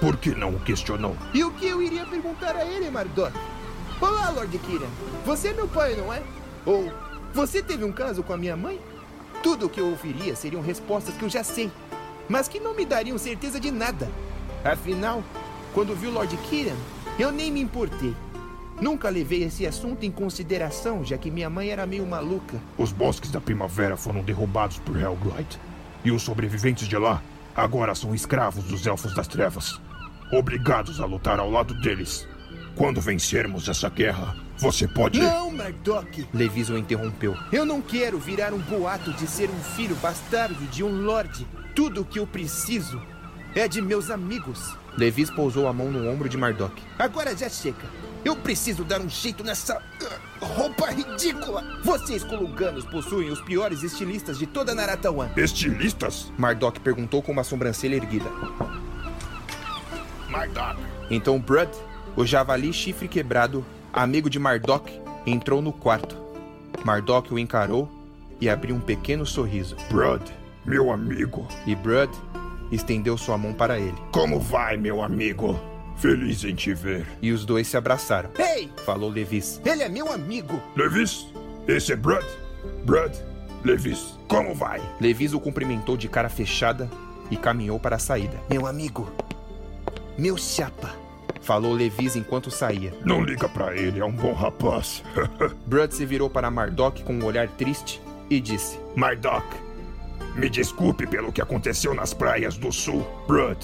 Por 0.00 0.16
que 0.16 0.34
não 0.34 0.50
o 0.50 0.60
questionou? 0.60 1.16
E 1.32 1.44
o 1.44 1.50
que 1.52 1.66
eu 1.66 1.82
iria 1.82 2.04
perguntar 2.06 2.56
a 2.56 2.64
ele, 2.64 2.90
Mardok? 2.90 3.32
Olá, 4.02 4.30
Lord 4.30 4.58
Kiran. 4.58 4.88
Você 5.24 5.48
é 5.48 5.52
meu 5.52 5.68
pai, 5.68 5.94
não 5.94 6.12
é? 6.12 6.20
Ou 6.66 6.92
você 7.32 7.62
teve 7.62 7.84
um 7.84 7.92
caso 7.92 8.20
com 8.24 8.32
a 8.32 8.36
minha 8.36 8.56
mãe? 8.56 8.80
Tudo 9.44 9.66
o 9.66 9.68
que 9.68 9.80
eu 9.80 9.90
ouviria 9.90 10.34
seriam 10.34 10.60
respostas 10.60 11.14
que 11.14 11.22
eu 11.22 11.30
já 11.30 11.44
sei, 11.44 11.70
mas 12.28 12.48
que 12.48 12.58
não 12.58 12.74
me 12.74 12.84
dariam 12.84 13.16
certeza 13.16 13.60
de 13.60 13.70
nada. 13.70 14.10
Afinal, 14.64 15.22
quando 15.72 15.94
vi 15.94 16.08
o 16.08 16.10
Lord 16.10 16.36
Kiran, 16.38 16.74
eu 17.16 17.30
nem 17.30 17.52
me 17.52 17.60
importei. 17.60 18.12
Nunca 18.80 19.08
levei 19.08 19.44
esse 19.44 19.64
assunto 19.68 20.04
em 20.04 20.10
consideração, 20.10 21.04
já 21.04 21.16
que 21.16 21.30
minha 21.30 21.48
mãe 21.48 21.68
era 21.68 21.86
meio 21.86 22.04
maluca. 22.04 22.60
Os 22.76 22.90
bosques 22.90 23.30
da 23.30 23.40
primavera 23.40 23.96
foram 23.96 24.20
derrubados 24.20 24.80
por 24.80 24.96
Helglight. 24.96 25.60
E 26.04 26.10
os 26.10 26.22
sobreviventes 26.22 26.88
de 26.88 26.98
lá 26.98 27.22
agora 27.54 27.94
são 27.94 28.12
escravos 28.12 28.64
dos 28.64 28.84
Elfos 28.84 29.14
das 29.14 29.28
Trevas. 29.28 29.80
Obrigados 30.32 31.00
a 31.00 31.06
lutar 31.06 31.38
ao 31.38 31.48
lado 31.48 31.80
deles. 31.80 32.26
Quando 32.74 33.00
vencermos 33.00 33.68
essa 33.68 33.88
guerra, 33.88 34.34
você 34.56 34.88
pode. 34.88 35.20
Não, 35.20 35.50
Mardok! 35.50 36.26
Levis 36.32 36.70
o 36.70 36.78
interrompeu. 36.78 37.36
Eu 37.52 37.64
não 37.64 37.82
quero 37.82 38.18
virar 38.18 38.52
um 38.52 38.58
boato 38.58 39.12
de 39.12 39.26
ser 39.26 39.50
um 39.50 39.60
filho 39.76 39.94
bastardo 39.96 40.64
de 40.66 40.82
um 40.82 41.02
lorde. 41.02 41.46
Tudo 41.74 42.02
o 42.02 42.04
que 42.04 42.18
eu 42.18 42.26
preciso 42.26 43.00
é 43.54 43.68
de 43.68 43.82
meus 43.82 44.10
amigos. 44.10 44.76
Levis 44.96 45.30
pousou 45.30 45.66
a 45.68 45.72
mão 45.72 45.90
no 45.90 46.08
ombro 46.08 46.28
de 46.28 46.36
Mardok. 46.36 46.82
Agora 46.98 47.36
já 47.36 47.48
chega. 47.48 48.02
Eu 48.24 48.36
preciso 48.36 48.84
dar 48.84 49.00
um 49.00 49.08
jeito 49.08 49.42
nessa 49.42 49.76
uh, 49.78 50.44
roupa 50.44 50.90
ridícula. 50.90 51.64
Vocês 51.82 52.22
coluganos 52.22 52.84
possuem 52.84 53.30
os 53.30 53.40
piores 53.40 53.82
estilistas 53.82 54.38
de 54.38 54.46
toda 54.46 54.74
Naratawan. 54.74 55.30
Estilistas? 55.36 56.32
Mardok 56.38 56.78
perguntou 56.80 57.20
com 57.20 57.32
uma 57.32 57.42
sobrancelha 57.42 57.96
erguida. 57.96 58.30
Mardok. 60.28 60.80
Então 61.10 61.38
Brud, 61.40 61.68
o 62.16 62.26
javali 62.26 62.72
chifre 62.72 63.08
quebrado, 63.08 63.64
amigo 63.92 64.28
de 64.28 64.38
Mardok, 64.38 64.92
entrou 65.26 65.62
no 65.62 65.72
quarto. 65.72 66.16
Mardok 66.84 67.32
o 67.32 67.38
encarou 67.38 67.88
e 68.40 68.48
abriu 68.48 68.74
um 68.74 68.80
pequeno 68.80 69.24
sorriso. 69.24 69.76
Brud, 69.88 70.22
meu 70.64 70.90
amigo. 70.90 71.46
E 71.66 71.74
Brud 71.74 72.10
estendeu 72.70 73.16
sua 73.16 73.38
mão 73.38 73.52
para 73.52 73.78
ele. 73.78 73.96
Como 74.12 74.40
vai, 74.40 74.76
meu 74.76 75.02
amigo? 75.02 75.58
Feliz 75.96 76.42
em 76.44 76.54
te 76.54 76.74
ver. 76.74 77.06
E 77.20 77.30
os 77.30 77.44
dois 77.44 77.68
se 77.68 77.76
abraçaram. 77.76 78.30
Ei! 78.38 78.70
Falou 78.84 79.10
Levis. 79.10 79.60
Ele 79.64 79.82
é 79.82 79.88
meu 79.88 80.12
amigo. 80.12 80.60
Levis, 80.76 81.26
esse 81.68 81.92
é 81.92 81.96
Brud. 81.96 82.24
Brud, 82.84 83.12
Levis, 83.64 84.18
como 84.26 84.54
vai? 84.54 84.80
Levis 85.00 85.32
o 85.32 85.40
cumprimentou 85.40 85.96
de 85.96 86.08
cara 86.08 86.28
fechada 86.28 86.90
e 87.30 87.36
caminhou 87.36 87.78
para 87.78 87.96
a 87.96 88.00
saída. 88.00 88.40
Meu 88.50 88.66
amigo. 88.66 89.08
Meu 90.18 90.36
chapa. 90.36 91.01
Falou 91.42 91.72
Levis 91.74 92.16
enquanto 92.16 92.50
saía. 92.50 92.94
Não 93.04 93.22
liga 93.22 93.48
para 93.48 93.76
ele, 93.76 94.00
é 94.00 94.04
um 94.04 94.12
bom 94.12 94.32
rapaz. 94.32 95.02
Brud 95.66 95.92
se 95.92 96.06
virou 96.06 96.30
para 96.30 96.50
Mardok 96.50 97.02
com 97.02 97.14
um 97.14 97.24
olhar 97.24 97.48
triste 97.48 98.00
e 98.30 98.40
disse: 98.40 98.78
Mardok, 98.94 99.44
me 100.36 100.48
desculpe 100.48 101.06
pelo 101.06 101.32
que 101.32 101.42
aconteceu 101.42 101.94
nas 101.94 102.14
praias 102.14 102.56
do 102.56 102.70
sul. 102.70 103.06
Brud, 103.26 103.58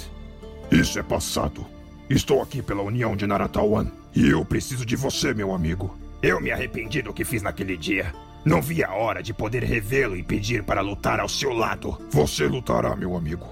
isso 0.70 0.98
é 0.98 1.02
passado. 1.02 1.64
Estou 2.10 2.42
aqui 2.42 2.60
pela 2.62 2.82
união 2.82 3.14
de 3.14 3.26
Naratawan. 3.26 3.86
E 4.14 4.28
eu 4.28 4.44
preciso 4.44 4.84
de 4.84 4.96
você, 4.96 5.32
meu 5.32 5.54
amigo. 5.54 5.96
Eu 6.20 6.40
me 6.40 6.50
arrependi 6.50 7.00
do 7.00 7.12
que 7.12 7.24
fiz 7.24 7.42
naquele 7.42 7.76
dia. 7.76 8.12
Não 8.44 8.60
vi 8.60 8.82
a 8.82 8.92
hora 8.92 9.22
de 9.22 9.32
poder 9.32 9.62
revê-lo 9.62 10.16
e 10.16 10.22
pedir 10.22 10.64
para 10.64 10.80
lutar 10.80 11.20
ao 11.20 11.28
seu 11.28 11.52
lado. 11.52 11.98
Você 12.10 12.46
lutará, 12.46 12.96
meu 12.96 13.16
amigo. 13.16 13.46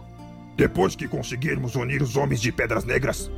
Depois 0.57 0.97
que 0.97 1.07
conseguirmos 1.07 1.77
unir 1.77 2.03
os 2.03 2.17
homens 2.17 2.41
de 2.41 2.51
Pedras 2.51 2.85
Negras, 2.85 3.31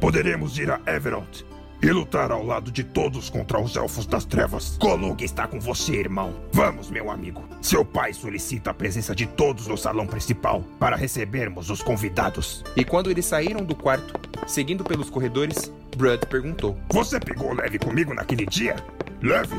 poderemos 0.00 0.58
ir 0.58 0.70
a 0.70 0.80
Everalt 0.86 1.44
e 1.84 1.92
lutar 1.92 2.32
ao 2.32 2.42
lado 2.42 2.70
de 2.70 2.82
todos 2.82 3.28
contra 3.28 3.60
os 3.60 3.76
Elfos 3.76 4.06
das 4.06 4.24
Trevas. 4.24 4.78
Kolug 4.78 5.22
está 5.22 5.46
com 5.46 5.60
você, 5.60 5.96
irmão. 5.96 6.34
Vamos, 6.50 6.90
meu 6.90 7.10
amigo. 7.10 7.44
Seu 7.60 7.84
pai 7.84 8.14
solicita 8.14 8.70
a 8.70 8.74
presença 8.74 9.14
de 9.14 9.26
todos 9.26 9.66
no 9.66 9.76
salão 9.76 10.06
principal 10.06 10.62
para 10.78 10.96
recebermos 10.96 11.68
os 11.68 11.82
convidados. 11.82 12.64
E 12.74 12.84
quando 12.84 13.10
eles 13.10 13.26
saíram 13.26 13.62
do 13.62 13.74
quarto, 13.74 14.14
seguindo 14.46 14.82
pelos 14.82 15.10
corredores, 15.10 15.70
Brud 15.96 16.24
perguntou: 16.26 16.76
Você 16.90 17.20
pegou 17.20 17.52
leve 17.52 17.78
comigo 17.78 18.14
naquele 18.14 18.46
dia? 18.46 18.76
Leve? 19.22 19.56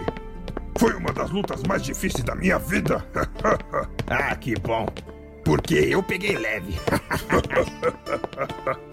Foi 0.79 0.95
uma 0.95 1.13
das 1.13 1.29
lutas 1.29 1.61
mais 1.63 1.83
difíceis 1.83 2.23
da 2.23 2.35
minha 2.35 2.57
vida. 2.57 3.05
ah, 4.07 4.35
que 4.35 4.59
bom. 4.59 4.87
Porque 5.43 5.75
eu 5.75 6.01
peguei 6.01 6.37
leve. 6.37 6.73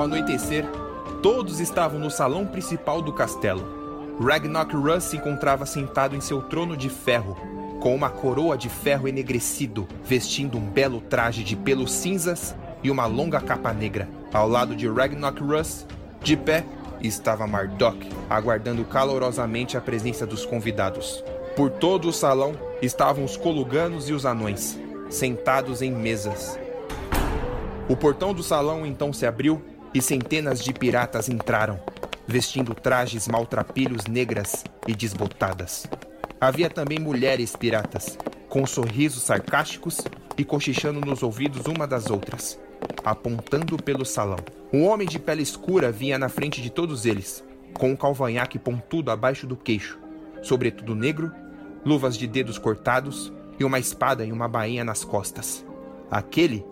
Ao 0.00 0.06
anoitecer, 0.06 0.64
todos 1.22 1.60
estavam 1.60 2.00
no 2.00 2.10
salão 2.10 2.46
principal 2.46 3.02
do 3.02 3.12
castelo. 3.12 4.16
Ragnarok 4.18 4.74
Russ 4.74 5.04
se 5.04 5.18
encontrava 5.18 5.66
sentado 5.66 6.16
em 6.16 6.22
seu 6.22 6.40
trono 6.40 6.74
de 6.74 6.88
ferro, 6.88 7.36
com 7.80 7.94
uma 7.94 8.08
coroa 8.08 8.56
de 8.56 8.70
ferro 8.70 9.06
enegrecido, 9.06 9.86
vestindo 10.02 10.56
um 10.56 10.62
belo 10.62 11.02
traje 11.02 11.44
de 11.44 11.54
pelos 11.54 11.92
cinzas 11.92 12.56
e 12.82 12.90
uma 12.90 13.04
longa 13.04 13.42
capa 13.42 13.74
negra. 13.74 14.08
Ao 14.32 14.48
lado 14.48 14.74
de 14.74 14.88
Ragnarok 14.88 15.42
Russ, 15.42 15.86
de 16.22 16.34
pé, 16.34 16.64
estava 17.02 17.46
Mardok, 17.46 18.08
aguardando 18.30 18.86
calorosamente 18.86 19.76
a 19.76 19.82
presença 19.82 20.24
dos 20.26 20.46
convidados. 20.46 21.22
Por 21.54 21.68
todo 21.68 22.08
o 22.08 22.12
salão 22.12 22.54
estavam 22.80 23.22
os 23.22 23.36
coluganos 23.36 24.08
e 24.08 24.14
os 24.14 24.24
anões, 24.24 24.80
sentados 25.10 25.82
em 25.82 25.92
mesas. 25.92 26.58
O 27.86 27.94
portão 27.94 28.32
do 28.32 28.42
salão 28.42 28.86
então 28.86 29.12
se 29.12 29.26
abriu 29.26 29.60
e 29.92 30.00
centenas 30.00 30.62
de 30.62 30.72
piratas 30.72 31.28
entraram, 31.28 31.80
vestindo 32.26 32.74
trajes 32.74 33.26
maltrapilhos 33.26 34.06
negras 34.06 34.64
e 34.86 34.94
desbotadas. 34.94 35.86
Havia 36.40 36.70
também 36.70 36.98
mulheres 36.98 37.54
piratas, 37.56 38.16
com 38.48 38.66
sorrisos 38.66 39.22
sarcásticos 39.22 40.00
e 40.36 40.44
cochichando 40.44 41.00
nos 41.00 41.22
ouvidos 41.22 41.66
uma 41.66 41.86
das 41.86 42.08
outras, 42.08 42.58
apontando 43.04 43.76
pelo 43.76 44.04
salão. 44.04 44.38
Um 44.72 44.86
homem 44.86 45.06
de 45.06 45.18
pele 45.18 45.42
escura 45.42 45.90
vinha 45.90 46.18
na 46.18 46.28
frente 46.28 46.62
de 46.62 46.70
todos 46.70 47.04
eles, 47.04 47.44
com 47.74 47.90
um 47.90 47.96
calvanhaque 47.96 48.58
pontudo 48.58 49.10
abaixo 49.10 49.46
do 49.46 49.56
queixo, 49.56 49.98
sobretudo 50.42 50.94
negro, 50.94 51.32
luvas 51.84 52.16
de 52.16 52.26
dedos 52.26 52.58
cortados 52.58 53.32
e 53.58 53.64
uma 53.64 53.78
espada 53.78 54.24
e 54.24 54.32
uma 54.32 54.48
bainha 54.48 54.84
nas 54.84 55.04
costas. 55.04 55.64
Aquele 56.10 56.64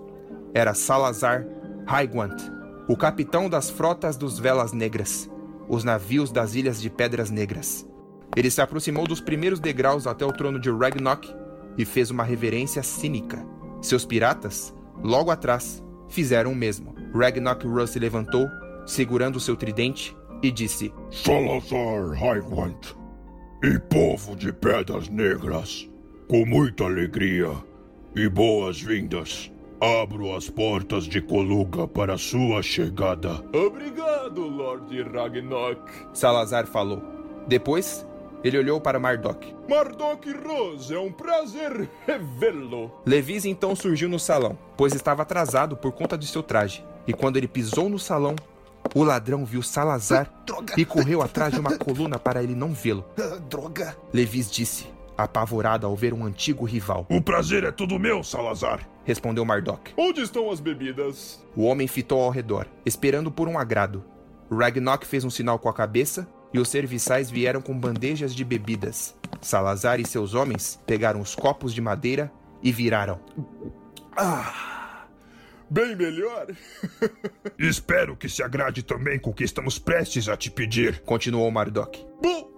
era 0.54 0.74
Salazar 0.74 1.46
Raiguant, 1.86 2.57
o 2.88 2.96
capitão 2.96 3.50
das 3.50 3.68
frotas 3.68 4.16
dos 4.16 4.38
Velas 4.38 4.72
Negras, 4.72 5.30
os 5.68 5.84
navios 5.84 6.32
das 6.32 6.54
Ilhas 6.54 6.80
de 6.80 6.88
Pedras 6.88 7.30
Negras. 7.30 7.86
Ele 8.34 8.50
se 8.50 8.62
aproximou 8.62 9.06
dos 9.06 9.20
primeiros 9.20 9.60
degraus 9.60 10.06
até 10.06 10.24
o 10.24 10.32
trono 10.32 10.58
de 10.58 10.70
Ragnarok 10.70 11.30
e 11.76 11.84
fez 11.84 12.10
uma 12.10 12.24
reverência 12.24 12.82
cínica. 12.82 13.44
Seus 13.82 14.06
piratas, 14.06 14.74
logo 15.02 15.30
atrás, 15.30 15.84
fizeram 16.08 16.52
o 16.52 16.56
mesmo. 16.56 16.94
Ragnarok 17.14 17.66
Russ 17.66 17.90
se 17.90 17.98
levantou, 17.98 18.48
segurando 18.86 19.38
seu 19.38 19.54
tridente, 19.54 20.16
e 20.42 20.50
disse: 20.50 20.90
Salazar 21.10 22.10
Raiguant 22.18 22.94
e 23.62 23.78
povo 23.80 24.34
de 24.34 24.50
Pedras 24.50 25.10
Negras, 25.10 25.90
com 26.26 26.46
muita 26.46 26.84
alegria 26.84 27.50
e 28.16 28.28
boas-vindas. 28.30 29.52
Abro 29.80 30.34
as 30.34 30.50
portas 30.50 31.04
de 31.04 31.20
Coluga 31.20 31.86
para 31.86 32.18
sua 32.18 32.62
chegada. 32.62 33.44
Obrigado, 33.54 34.40
Lord 34.42 35.02
Ragnarok. 35.04 35.80
Salazar 36.12 36.66
falou. 36.66 37.00
Depois, 37.46 38.04
Ele 38.42 38.58
olhou 38.58 38.80
para 38.80 38.98
Mardok. 38.98 39.54
Mardok 39.68 40.32
Rose, 40.32 40.92
é 40.92 40.98
um 40.98 41.12
prazer 41.12 41.88
revê-lo. 42.06 42.90
Levis 43.06 43.44
então 43.44 43.74
surgiu 43.76 44.08
no 44.08 44.18
salão, 44.18 44.58
pois 44.76 44.94
estava 44.94 45.22
atrasado 45.22 45.76
por 45.76 45.92
conta 45.92 46.18
de 46.18 46.26
seu 46.26 46.42
traje. 46.42 46.84
E 47.06 47.12
quando 47.12 47.36
ele 47.36 47.48
pisou 47.48 47.88
no 47.88 47.98
salão, 47.98 48.34
o 48.94 49.02
ladrão 49.04 49.44
viu 49.44 49.62
Salazar 49.62 50.30
Droga. 50.46 50.74
e 50.76 50.84
correu 50.84 51.22
atrás 51.22 51.52
de 51.52 51.60
uma 51.60 51.76
coluna 51.78 52.18
para 52.18 52.42
ele 52.42 52.54
não 52.54 52.72
vê-lo. 52.72 53.04
Droga. 53.48 53.96
Levis 54.12 54.50
disse, 54.50 54.86
apavorado 55.18 55.86
ao 55.86 55.96
ver 55.96 56.14
um 56.14 56.24
antigo 56.24 56.64
rival. 56.64 57.04
O 57.10 57.20
prazer 57.20 57.64
é 57.64 57.72
todo 57.72 57.98
meu, 57.98 58.22
Salazar. 58.22 58.88
Respondeu 59.04 59.44
Mardok. 59.44 59.92
Onde 59.96 60.20
estão 60.20 60.50
as 60.50 60.60
bebidas? 60.60 61.44
O 61.56 61.64
homem 61.64 61.88
fitou 61.88 62.22
ao 62.22 62.30
redor, 62.30 62.66
esperando 62.86 63.30
por 63.30 63.48
um 63.48 63.58
agrado. 63.58 64.04
Ragnok 64.50 65.04
fez 65.04 65.24
um 65.24 65.30
sinal 65.30 65.58
com 65.58 65.68
a 65.68 65.74
cabeça 65.74 66.28
e 66.52 66.58
os 66.58 66.68
serviçais 66.68 67.30
vieram 67.30 67.60
com 67.60 67.78
bandejas 67.78 68.34
de 68.34 68.44
bebidas. 68.44 69.14
Salazar 69.40 70.00
e 70.00 70.06
seus 70.06 70.34
homens 70.34 70.80
pegaram 70.86 71.20
os 71.20 71.34
copos 71.34 71.74
de 71.74 71.80
madeira 71.80 72.32
e 72.62 72.72
viraram. 72.72 73.20
Ah, 74.16 75.06
bem 75.68 75.94
melhor. 75.94 76.46
Espero 77.58 78.16
que 78.16 78.28
se 78.28 78.42
agrade 78.42 78.82
também 78.82 79.18
com 79.18 79.30
o 79.30 79.34
que 79.34 79.44
estamos 79.44 79.78
prestes 79.78 80.28
a 80.28 80.36
te 80.36 80.50
pedir. 80.50 81.00
Continuou 81.00 81.50
Mardok. 81.50 82.04
Bom, 82.22 82.50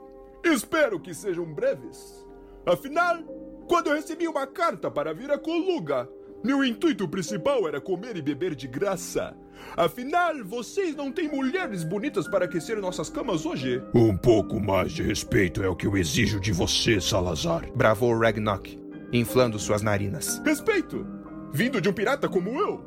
espero 0.44 0.98
que 0.98 1.14
sejam 1.14 1.44
breves. 1.44 2.19
Afinal, 2.66 3.22
quando 3.68 3.88
eu 3.88 3.94
recebi 3.94 4.28
uma 4.28 4.46
carta 4.46 4.90
para 4.90 5.14
vir 5.14 5.30
a 5.30 5.38
Coluga, 5.38 6.08
meu 6.42 6.64
intuito 6.64 7.06
principal 7.08 7.68
era 7.68 7.80
comer 7.80 8.16
e 8.16 8.22
beber 8.22 8.54
de 8.54 8.66
graça. 8.66 9.36
Afinal, 9.76 10.42
vocês 10.44 10.96
não 10.96 11.12
têm 11.12 11.28
mulheres 11.28 11.84
bonitas 11.84 12.26
para 12.26 12.46
aquecer 12.46 12.80
nossas 12.80 13.10
camas 13.10 13.44
hoje? 13.44 13.82
Um 13.94 14.16
pouco 14.16 14.58
mais 14.58 14.92
de 14.92 15.02
respeito 15.02 15.62
é 15.62 15.68
o 15.68 15.76
que 15.76 15.86
eu 15.86 15.96
exijo 15.96 16.40
de 16.40 16.52
você, 16.52 17.00
Salazar. 17.00 17.70
Bravou 17.74 18.18
Ragnok, 18.18 18.78
inflando 19.12 19.58
suas 19.58 19.82
narinas. 19.82 20.40
Respeito? 20.44 21.06
Vindo 21.52 21.80
de 21.80 21.88
um 21.88 21.92
pirata 21.92 22.28
como 22.28 22.58
eu? 22.58 22.84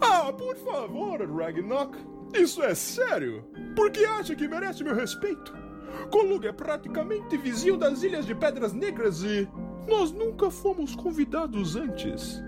Ah, 0.00 0.32
por 0.32 0.56
favor, 0.56 1.20
Ragnok. 1.20 1.98
Isso 2.34 2.62
é 2.62 2.74
sério? 2.74 3.44
Por 3.74 3.90
que 3.90 4.04
acha 4.04 4.34
que 4.34 4.48
merece 4.48 4.84
meu 4.84 4.94
respeito? 4.94 5.61
Coluga 6.10 6.48
é 6.48 6.52
praticamente 6.52 7.36
vizinho 7.36 7.76
das 7.76 8.02
Ilhas 8.02 8.26
de 8.26 8.34
Pedras 8.34 8.72
Negras 8.72 9.22
e 9.22 9.48
nós 9.86 10.12
nunca 10.12 10.50
fomos 10.50 10.94
convidados 10.94 11.76
antes. 11.76 12.42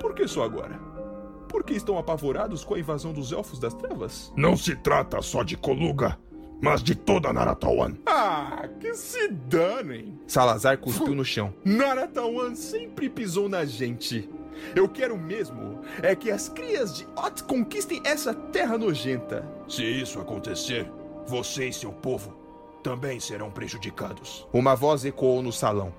Por 0.00 0.14
que 0.14 0.26
só 0.26 0.44
agora? 0.44 0.78
Por 1.48 1.64
que 1.64 1.74
estão 1.74 1.98
apavorados 1.98 2.64
com 2.64 2.74
a 2.74 2.78
invasão 2.78 3.12
dos 3.12 3.32
Elfos 3.32 3.58
das 3.58 3.74
Trevas? 3.74 4.32
Não 4.36 4.56
se 4.56 4.76
trata 4.76 5.20
só 5.22 5.42
de 5.42 5.56
Coluga, 5.56 6.18
mas 6.60 6.82
de 6.82 6.94
toda 6.94 7.32
Naratawan. 7.32 7.94
Ah, 8.06 8.68
que 8.78 8.94
se 8.94 9.28
danem! 9.28 10.18
Salazar 10.26 10.78
cuspiu 10.78 11.14
no 11.14 11.24
chão. 11.24 11.54
Naratawan 11.64 12.54
sempre 12.54 13.08
pisou 13.08 13.48
na 13.48 13.64
gente. 13.64 14.28
Eu 14.74 14.88
quero 14.88 15.16
mesmo 15.16 15.80
é 16.02 16.14
que 16.14 16.30
as 16.30 16.48
crias 16.48 16.96
de 16.96 17.06
Ot 17.16 17.44
conquistem 17.44 18.02
essa 18.04 18.34
terra 18.34 18.76
nojenta. 18.76 19.48
Se 19.68 19.84
isso 19.84 20.20
acontecer, 20.20 20.90
você 21.26 21.68
e 21.68 21.72
seu 21.72 21.92
povo 21.92 22.37
também 22.82 23.20
serão 23.20 23.50
prejudicados. 23.50 24.46
Uma 24.52 24.74
voz 24.74 25.04
ecoou 25.04 25.42
no 25.42 25.52
salão. 25.52 25.92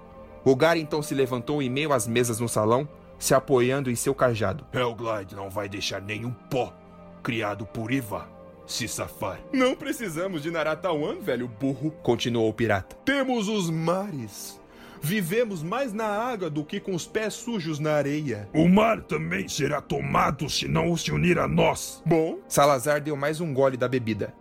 O 0.43 0.55
Gar 0.55 0.77
então 0.77 1.01
se 1.01 1.13
levantou 1.13 1.61
em 1.61 1.69
meio 1.69 1.91
às 1.93 2.07
mesas 2.07 2.39
no 2.39 2.47
salão, 2.47 2.87
se 3.17 3.33
apoiando 3.33 3.91
em 3.91 3.95
seu 3.95 4.15
cajado. 4.15 4.65
Hellglide 4.73 5.35
não 5.35 5.49
vai 5.49 5.67
deixar 5.67 6.01
nenhum 6.01 6.31
pó 6.31 6.73
criado 7.21 7.65
por 7.65 7.91
Iva 7.91 8.27
se 8.65 8.87
safar. 8.87 9.39
Não 9.51 9.75
precisamos 9.75 10.43
de 10.43 10.51
Naratawan, 10.51 11.19
velho 11.19 11.47
burro. 11.47 11.91
Continuou 12.03 12.49
o 12.49 12.53
pirata. 12.53 12.95
Temos 13.03 13.47
os 13.47 13.69
mares. 13.69 14.59
Vivemos 15.01 15.63
mais 15.63 15.91
na 15.93 16.05
água 16.05 16.49
do 16.49 16.63
que 16.63 16.79
com 16.79 16.93
os 16.93 17.07
pés 17.07 17.33
sujos 17.33 17.79
na 17.79 17.93
areia. 17.93 18.47
O 18.53 18.67
mar 18.67 19.01
também 19.01 19.47
será 19.47 19.81
tomado 19.81 20.49
se 20.49 20.67
não 20.67 20.95
se 20.95 21.11
unir 21.11 21.39
a 21.39 21.47
nós. 21.47 22.01
Bom, 22.05 22.39
Salazar 22.47 23.01
deu 23.01 23.15
mais 23.15 23.41
um 23.41 23.53
gole 23.53 23.75
da 23.77 23.87
bebida. 23.87 24.33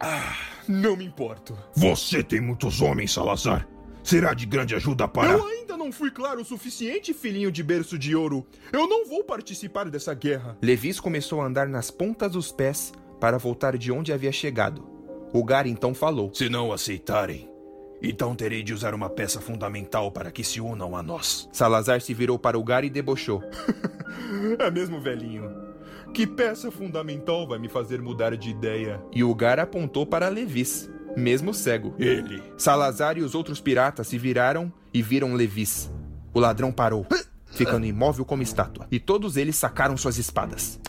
ah, 0.00 0.34
não 0.68 0.96
me 0.96 1.04
importo. 1.04 1.58
Você 1.74 2.22
tem 2.22 2.40
muitos 2.40 2.80
homens, 2.80 3.12
Salazar. 3.12 3.66
Será 4.02 4.32
de 4.32 4.46
grande 4.46 4.74
ajuda 4.74 5.08
para. 5.08 5.32
Eu 5.32 5.46
ainda 5.46 5.76
não 5.76 5.90
fui 5.92 6.10
claro 6.10 6.40
o 6.40 6.44
suficiente, 6.44 7.12
filhinho 7.12 7.50
de 7.50 7.62
berço 7.62 7.98
de 7.98 8.14
ouro. 8.14 8.46
Eu 8.72 8.88
não 8.88 9.06
vou 9.06 9.24
participar 9.24 9.90
dessa 9.90 10.14
guerra. 10.14 10.56
Levis 10.62 11.00
começou 11.00 11.40
a 11.40 11.46
andar 11.46 11.68
nas 11.68 11.90
pontas 11.90 12.32
dos 12.32 12.52
pés 12.52 12.92
para 13.20 13.38
voltar 13.38 13.76
de 13.76 13.90
onde 13.90 14.12
havia 14.12 14.32
chegado. 14.32 14.86
O 15.32 15.44
Gar 15.44 15.66
então 15.66 15.94
falou: 15.94 16.30
Se 16.32 16.48
não 16.48 16.72
aceitarem, 16.72 17.48
então 18.00 18.34
terei 18.34 18.62
de 18.62 18.72
usar 18.72 18.94
uma 18.94 19.10
peça 19.10 19.40
fundamental 19.40 20.10
para 20.10 20.30
que 20.30 20.44
se 20.44 20.60
unam 20.60 20.96
a 20.96 21.02
nós. 21.02 21.48
Salazar 21.52 22.00
se 22.00 22.14
virou 22.14 22.38
para 22.38 22.58
o 22.58 22.64
Gar 22.64 22.84
e 22.84 22.90
debochou. 22.90 23.42
é 24.58 24.70
mesmo, 24.70 25.00
velhinho. 25.00 25.57
Que 26.12 26.26
peça 26.26 26.70
fundamental 26.70 27.46
vai 27.46 27.58
me 27.58 27.68
fazer 27.68 28.00
mudar 28.00 28.36
de 28.36 28.50
ideia? 28.50 29.00
E 29.12 29.22
o 29.22 29.34
Gar 29.34 29.60
apontou 29.60 30.04
para 30.04 30.28
Levis, 30.28 30.90
mesmo 31.16 31.54
cego. 31.54 31.94
Ele. 31.98 32.42
Salazar 32.56 33.18
e 33.18 33.22
os 33.22 33.34
outros 33.34 33.60
piratas 33.60 34.08
se 34.08 34.18
viraram 34.18 34.72
e 34.92 35.02
viram 35.02 35.34
Levis. 35.34 35.90
O 36.34 36.40
ladrão 36.40 36.72
parou, 36.72 37.06
ficando 37.46 37.86
imóvel 37.86 38.24
como 38.24 38.42
estátua. 38.42 38.86
E 38.90 38.98
todos 38.98 39.36
eles 39.36 39.56
sacaram 39.56 39.96
suas 39.96 40.18
espadas. 40.18 40.80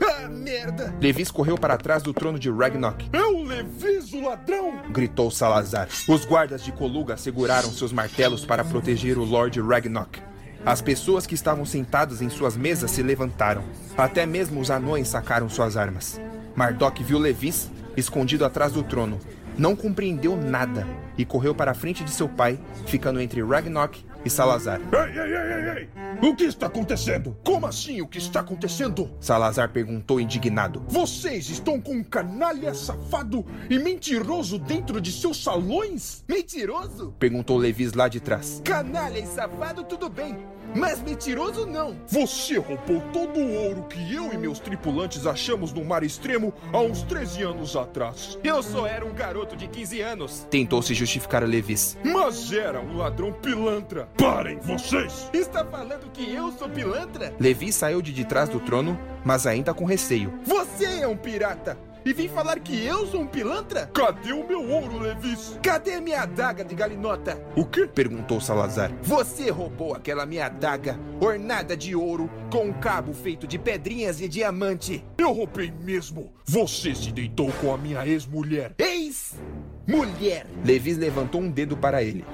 Ah, 0.00 0.28
merda! 0.28 0.94
Levis 1.00 1.30
correu 1.30 1.56
para 1.58 1.76
trás 1.76 2.02
do 2.02 2.12
trono 2.12 2.38
de 2.38 2.50
Ragnok. 2.50 3.08
É 3.12 3.22
o 3.22 3.42
Levis, 3.42 4.12
o 4.12 4.22
ladrão! 4.22 4.82
Gritou 4.90 5.30
Salazar. 5.30 5.88
Os 6.08 6.24
guardas 6.24 6.62
de 6.62 6.72
Coluga 6.72 7.16
seguraram 7.16 7.70
seus 7.70 7.92
martelos 7.92 8.44
para 8.44 8.64
proteger 8.64 9.18
o 9.18 9.24
Lord 9.24 9.60
Ragnok. 9.60 10.27
As 10.64 10.82
pessoas 10.82 11.26
que 11.26 11.34
estavam 11.34 11.64
sentadas 11.64 12.20
em 12.20 12.28
suas 12.28 12.56
mesas 12.56 12.90
se 12.90 13.02
levantaram. 13.02 13.62
Até 13.96 14.26
mesmo 14.26 14.60
os 14.60 14.70
anões 14.70 15.08
sacaram 15.08 15.48
suas 15.48 15.76
armas. 15.76 16.20
Mardok 16.54 17.02
viu 17.02 17.18
Levis 17.18 17.70
escondido 17.96 18.44
atrás 18.44 18.72
do 18.72 18.82
trono. 18.82 19.18
Não 19.56 19.74
compreendeu 19.74 20.36
nada 20.36 20.86
e 21.16 21.24
correu 21.24 21.54
para 21.54 21.72
a 21.72 21.74
frente 21.74 22.04
de 22.04 22.10
seu 22.10 22.28
pai, 22.28 22.58
ficando 22.86 23.20
entre 23.20 23.42
Ragnok 23.42 24.04
e 24.24 24.30
Salazar. 24.30 24.80
Ei, 24.80 25.18
ei, 25.18 25.34
ei, 25.34 25.52
ei, 25.52 25.88
ei! 26.22 26.28
O 26.28 26.34
que 26.34 26.44
está 26.44 26.66
acontecendo? 26.66 27.36
Como 27.44 27.66
assim 27.66 28.00
o 28.00 28.08
que 28.08 28.18
está 28.18 28.40
acontecendo? 28.40 29.10
Salazar 29.20 29.70
perguntou 29.70 30.20
indignado. 30.20 30.82
Vocês 30.88 31.48
estão 31.48 31.80
com 31.80 31.92
um 31.92 32.02
canalha 32.02 32.74
safado 32.74 33.44
e 33.70 33.78
mentiroso 33.78 34.58
dentro 34.58 35.00
de 35.00 35.12
seus 35.12 35.42
salões? 35.42 36.24
Mentiroso? 36.28 37.14
Perguntou 37.18 37.56
Levis 37.56 37.92
lá 37.92 38.08
de 38.08 38.20
trás. 38.20 38.60
Canalha 38.64 39.18
e 39.18 39.26
safado, 39.26 39.84
tudo 39.84 40.08
bem. 40.08 40.36
Mas 40.74 41.00
mentiroso 41.02 41.66
não. 41.66 41.96
Você 42.06 42.58
roubou 42.58 43.00
todo 43.12 43.38
o 43.38 43.54
ouro 43.54 43.84
que 43.84 44.14
eu 44.14 44.32
e 44.32 44.38
meus 44.38 44.58
tripulantes 44.58 45.26
achamos 45.26 45.72
no 45.72 45.84
mar 45.84 46.02
extremo 46.02 46.52
há 46.72 46.80
uns 46.80 47.02
13 47.02 47.42
anos 47.42 47.76
atrás. 47.76 48.38
Eu 48.42 48.62
só 48.62 48.86
era 48.86 49.04
um 49.04 49.12
garoto 49.12 49.56
de 49.56 49.66
15 49.66 50.00
anos. 50.00 50.46
Tentou 50.50 50.82
se 50.82 50.94
justificar 50.94 51.42
Levis. 51.42 51.96
Mas 52.04 52.52
era 52.52 52.80
um 52.80 52.96
ladrão 52.96 53.32
pilantra. 53.32 54.08
Parem, 54.16 54.58
vocês! 54.58 55.28
Está 55.32 55.64
falando 55.64 56.10
que 56.12 56.32
eu 56.32 56.52
sou 56.52 56.68
pilantra? 56.68 57.34
Levi 57.38 57.72
saiu 57.72 58.02
de 58.02 58.12
detrás 58.12 58.48
do 58.48 58.60
trono, 58.60 58.98
mas 59.24 59.46
ainda 59.46 59.72
com 59.74 59.84
receio. 59.84 60.38
Você 60.44 60.84
é 60.84 61.08
um 61.08 61.16
pirata! 61.16 61.87
E 62.08 62.12
vem 62.14 62.26
falar 62.26 62.58
que 62.60 62.86
eu 62.86 63.06
sou 63.06 63.20
um 63.20 63.26
pilantra? 63.26 63.90
Cadê 63.92 64.32
o 64.32 64.48
meu 64.48 64.66
ouro, 64.66 64.98
Levis? 64.98 65.58
Cadê 65.62 65.96
a 65.96 66.00
minha 66.00 66.22
adaga 66.22 66.64
de 66.64 66.74
galinota? 66.74 67.38
O 67.54 67.66
quê? 67.66 67.86
Perguntou 67.86 68.40
Salazar. 68.40 68.90
Você 69.02 69.50
roubou 69.50 69.94
aquela 69.94 70.24
minha 70.24 70.46
adaga, 70.46 70.98
ornada 71.20 71.76
de 71.76 71.94
ouro, 71.94 72.30
com 72.50 72.64
um 72.68 72.72
cabo 72.72 73.12
feito 73.12 73.46
de 73.46 73.58
pedrinhas 73.58 74.22
e 74.22 74.26
diamante. 74.26 75.04
Eu 75.18 75.32
roubei 75.32 75.70
mesmo. 75.84 76.32
Você 76.46 76.94
se 76.94 77.12
deitou 77.12 77.52
com 77.60 77.74
a 77.74 77.76
minha 77.76 78.06
ex-mulher. 78.06 78.72
Ex-mulher. 78.78 80.46
Levis 80.64 80.96
levantou 80.96 81.42
um 81.42 81.50
dedo 81.50 81.76
para 81.76 82.02
ele. 82.02 82.24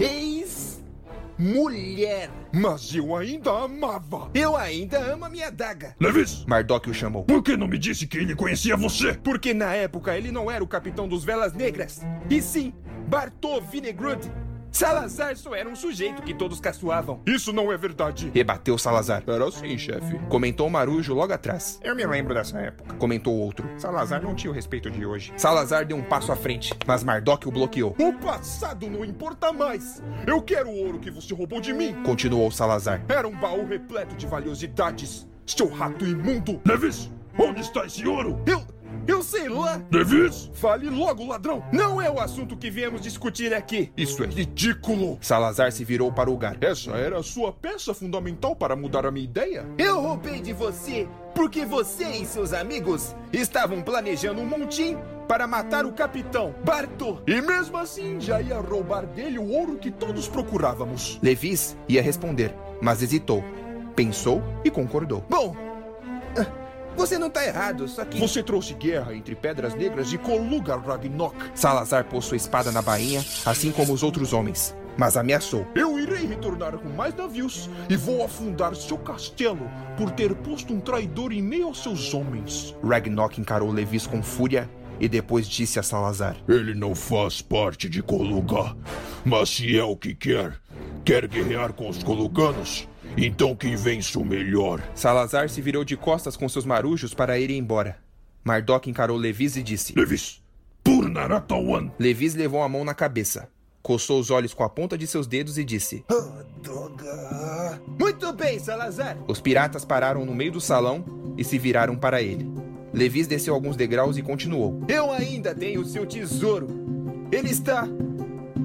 Ex-mulher. 1.38 2.30
Mas 2.52 2.94
eu 2.94 3.14
ainda 3.16 3.50
amava. 3.50 4.30
Eu 4.34 4.56
ainda 4.56 4.98
amo 4.98 5.24
a 5.24 5.28
minha 5.28 5.48
adaga. 5.48 5.94
Levis! 6.00 6.44
Mardok 6.46 6.90
o 6.90 6.94
chamou. 6.94 7.24
Por 7.24 7.42
que 7.42 7.56
não 7.56 7.66
me 7.66 7.78
disse 7.78 8.06
que 8.06 8.18
ele 8.18 8.34
conhecia 8.34 8.76
você? 8.76 9.14
Porque 9.14 9.52
na 9.52 9.74
época 9.74 10.16
ele 10.16 10.30
não 10.30 10.50
era 10.50 10.62
o 10.62 10.68
capitão 10.68 11.08
dos 11.08 11.24
Velas 11.24 11.52
Negras, 11.52 12.02
e 12.30 12.40
sim 12.40 12.72
Bartô 13.08 13.60
Vinegrud. 13.60 14.30
Salazar 14.74 15.36
só 15.36 15.54
era 15.54 15.68
um 15.68 15.76
sujeito 15.76 16.20
que 16.20 16.34
todos 16.34 16.58
caçoavam. 16.58 17.22
Isso 17.24 17.52
não 17.52 17.70
é 17.70 17.76
verdade. 17.76 18.28
Rebateu 18.34 18.76
Salazar. 18.76 19.22
Era 19.24 19.48
sim, 19.52 19.78
chefe. 19.78 20.18
Comentou 20.28 20.68
Marujo 20.68 21.14
logo 21.14 21.32
atrás. 21.32 21.78
Eu 21.80 21.94
me 21.94 22.04
lembro 22.04 22.34
dessa 22.34 22.58
época. 22.58 22.96
Comentou 22.96 23.32
outro. 23.34 23.70
Salazar 23.78 24.20
não 24.20 24.34
tinha 24.34 24.50
o 24.50 24.54
respeito 24.54 24.90
de 24.90 25.06
hoje. 25.06 25.32
Salazar 25.36 25.86
deu 25.86 25.96
um 25.96 26.02
passo 26.02 26.32
à 26.32 26.36
frente, 26.36 26.74
mas 26.88 27.04
Mardok 27.04 27.46
o 27.46 27.52
bloqueou. 27.52 27.94
O 28.00 28.12
passado 28.14 28.90
não 28.90 29.04
importa 29.04 29.52
mais. 29.52 30.02
Eu 30.26 30.42
quero 30.42 30.68
o 30.68 30.76
ouro 30.76 30.98
que 30.98 31.08
você 31.08 31.32
roubou 31.32 31.60
de 31.60 31.72
mim. 31.72 31.94
Continuou 32.02 32.50
Salazar. 32.50 33.00
Era 33.08 33.28
um 33.28 33.38
baú 33.38 33.64
repleto 33.64 34.16
de 34.16 34.26
valiosidades. 34.26 35.24
Seu 35.46 35.68
rato 35.68 36.04
imundo. 36.04 36.60
Levis, 36.66 37.08
onde 37.38 37.60
está 37.60 37.86
esse 37.86 38.04
ouro? 38.08 38.42
Eu. 38.44 38.64
Eu 39.06 39.22
sei 39.22 39.48
lá. 39.48 39.82
Levis? 39.90 40.50
Fale 40.54 40.88
logo, 40.88 41.26
ladrão. 41.26 41.64
Não 41.72 42.00
é 42.00 42.10
o 42.10 42.20
assunto 42.20 42.56
que 42.56 42.70
viemos 42.70 43.00
discutir 43.00 43.52
aqui. 43.52 43.92
Isso 43.96 44.22
é 44.24 44.26
ridículo. 44.26 45.18
Salazar 45.20 45.72
se 45.72 45.84
virou 45.84 46.12
para 46.12 46.30
o 46.30 46.36
Gar. 46.36 46.56
Essa 46.60 46.92
era 46.92 47.18
a 47.18 47.22
sua 47.22 47.52
peça 47.52 47.92
fundamental 47.92 48.56
para 48.56 48.76
mudar 48.76 49.06
a 49.06 49.10
minha 49.10 49.24
ideia? 49.24 49.66
Eu 49.78 50.00
roubei 50.00 50.40
de 50.40 50.52
você 50.52 51.08
porque 51.34 51.64
você 51.64 52.04
e 52.04 52.24
seus 52.24 52.52
amigos 52.52 53.14
estavam 53.32 53.82
planejando 53.82 54.40
um 54.40 54.46
montim 54.46 54.96
para 55.26 55.46
matar 55.46 55.84
o 55.84 55.92
capitão 55.92 56.54
Barto. 56.64 57.22
E 57.26 57.40
mesmo 57.40 57.76
assim 57.76 58.20
já 58.20 58.40
ia 58.40 58.58
roubar 58.58 59.04
dele 59.06 59.38
o 59.38 59.48
ouro 59.50 59.76
que 59.76 59.90
todos 59.90 60.28
procurávamos. 60.28 61.18
Levis 61.22 61.76
ia 61.88 62.02
responder, 62.02 62.54
mas 62.80 63.02
hesitou. 63.02 63.44
Pensou 63.96 64.42
e 64.64 64.70
concordou. 64.70 65.24
Bom, 65.28 65.56
você 66.96 67.18
não 67.18 67.30
tá 67.30 67.44
errado, 67.44 67.86
só 67.88 68.04
que. 68.04 68.18
Você 68.18 68.42
trouxe 68.42 68.74
guerra 68.74 69.14
entre 69.14 69.34
Pedras 69.34 69.74
Negras 69.74 70.12
e 70.12 70.18
Koluga 70.18 70.76
Ragnok. 70.76 71.36
Salazar 71.54 72.04
pôs 72.04 72.24
sua 72.24 72.36
espada 72.36 72.70
na 72.72 72.82
bainha, 72.82 73.24
assim 73.44 73.70
como 73.72 73.92
os 73.92 74.02
outros 74.02 74.32
homens, 74.32 74.74
mas 74.96 75.16
ameaçou. 75.16 75.66
Eu 75.74 75.98
irei 75.98 76.26
retornar 76.26 76.76
com 76.78 76.88
mais 76.88 77.14
navios 77.14 77.68
e 77.88 77.96
vou 77.96 78.24
afundar 78.24 78.74
seu 78.74 78.98
castelo 78.98 79.70
por 79.96 80.10
ter 80.10 80.34
posto 80.34 80.72
um 80.72 80.80
traidor 80.80 81.32
em 81.32 81.42
meio 81.42 81.66
aos 81.66 81.82
seus 81.82 82.14
homens. 82.14 82.74
Ragnok 82.82 83.40
encarou 83.40 83.70
Levis 83.70 84.06
com 84.06 84.22
fúria 84.22 84.68
e 85.00 85.08
depois 85.08 85.48
disse 85.48 85.78
a 85.78 85.82
Salazar: 85.82 86.36
Ele 86.48 86.74
não 86.74 86.94
faz 86.94 87.42
parte 87.42 87.88
de 87.88 88.02
Koluga, 88.02 88.76
mas 89.24 89.50
se 89.50 89.78
é 89.78 89.84
o 89.84 89.96
que 89.96 90.14
quer, 90.14 90.54
quer 91.04 91.26
guerrear 91.26 91.72
com 91.72 91.88
os 91.88 92.02
Koluganos, 92.02 92.88
então 93.16 93.54
quem 93.54 93.76
vence 93.76 94.16
o 94.18 94.24
melhor. 94.24 94.82
Salazar 94.94 95.48
se 95.48 95.60
virou 95.60 95.84
de 95.84 95.96
costas 95.96 96.36
com 96.36 96.48
seus 96.48 96.64
marujos 96.64 97.14
para 97.14 97.38
ir 97.38 97.50
embora. 97.50 97.96
Mardok 98.42 98.90
encarou 98.90 99.16
Levis 99.16 99.56
e 99.56 99.62
disse: 99.62 99.94
Levis, 99.96 100.42
por 100.82 101.08
Naratawan. 101.08 101.90
Levis 101.98 102.34
levou 102.34 102.62
a 102.62 102.68
mão 102.68 102.84
na 102.84 102.94
cabeça, 102.94 103.48
coçou 103.82 104.20
os 104.20 104.30
olhos 104.30 104.52
com 104.52 104.62
a 104.62 104.68
ponta 104.68 104.98
de 104.98 105.06
seus 105.06 105.26
dedos 105.26 105.56
e 105.56 105.64
disse: 105.64 106.04
Oh, 106.10 106.44
droga. 106.62 107.80
Muito 107.98 108.32
bem, 108.32 108.58
Salazar. 108.58 109.16
Os 109.26 109.40
piratas 109.40 109.84
pararam 109.84 110.24
no 110.24 110.34
meio 110.34 110.52
do 110.52 110.60
salão 110.60 111.04
e 111.36 111.44
se 111.44 111.58
viraram 111.58 111.96
para 111.96 112.20
ele. 112.20 112.46
Levis 112.92 113.26
desceu 113.26 113.54
alguns 113.54 113.76
degraus 113.76 114.16
e 114.16 114.22
continuou: 114.22 114.84
Eu 114.88 115.10
ainda 115.10 115.54
tenho 115.54 115.80
o 115.80 115.84
seu 115.84 116.06
tesouro. 116.06 116.68
Ele 117.32 117.50
está 117.50 117.88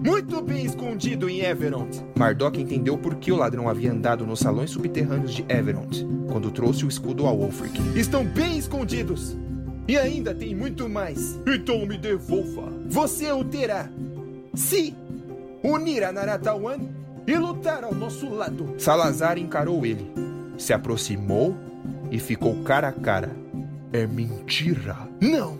muito 0.03 0.41
bem 0.41 0.65
escondido 0.65 1.29
em 1.29 1.41
Everont. 1.41 2.03
Mardok 2.17 2.61
entendeu 2.61 2.97
por 2.97 3.15
que 3.15 3.31
o 3.31 3.35
ladrão 3.35 3.67
havia 3.67 3.91
andado 3.91 4.25
nos 4.25 4.39
salões 4.39 4.71
subterrâneos 4.71 5.33
de 5.33 5.45
Everont 5.49 6.07
quando 6.31 6.51
trouxe 6.51 6.85
o 6.85 6.87
escudo 6.87 7.25
ao 7.25 7.37
Wolfric. 7.37 7.79
Estão 7.97 8.25
bem 8.25 8.57
escondidos. 8.57 9.35
E 9.87 9.97
ainda 9.97 10.33
tem 10.35 10.55
muito 10.55 10.87
mais. 10.87 11.39
Então 11.47 11.85
me 11.85 11.97
devolva. 11.97 12.71
Você 12.87 13.31
o 13.31 13.43
terá. 13.43 13.89
Se 14.53 14.95
unir 15.63 16.03
a 16.03 16.11
Naratawan 16.11 16.79
e 17.27 17.35
lutar 17.35 17.83
ao 17.83 17.93
nosso 17.93 18.29
lado. 18.29 18.75
Salazar 18.77 19.37
encarou 19.37 19.85
ele, 19.85 20.11
se 20.57 20.73
aproximou 20.73 21.55
e 22.11 22.19
ficou 22.19 22.63
cara 22.63 22.89
a 22.89 22.91
cara. 22.93 23.35
É 23.91 24.05
mentira. 24.05 24.95
Não, 25.19 25.57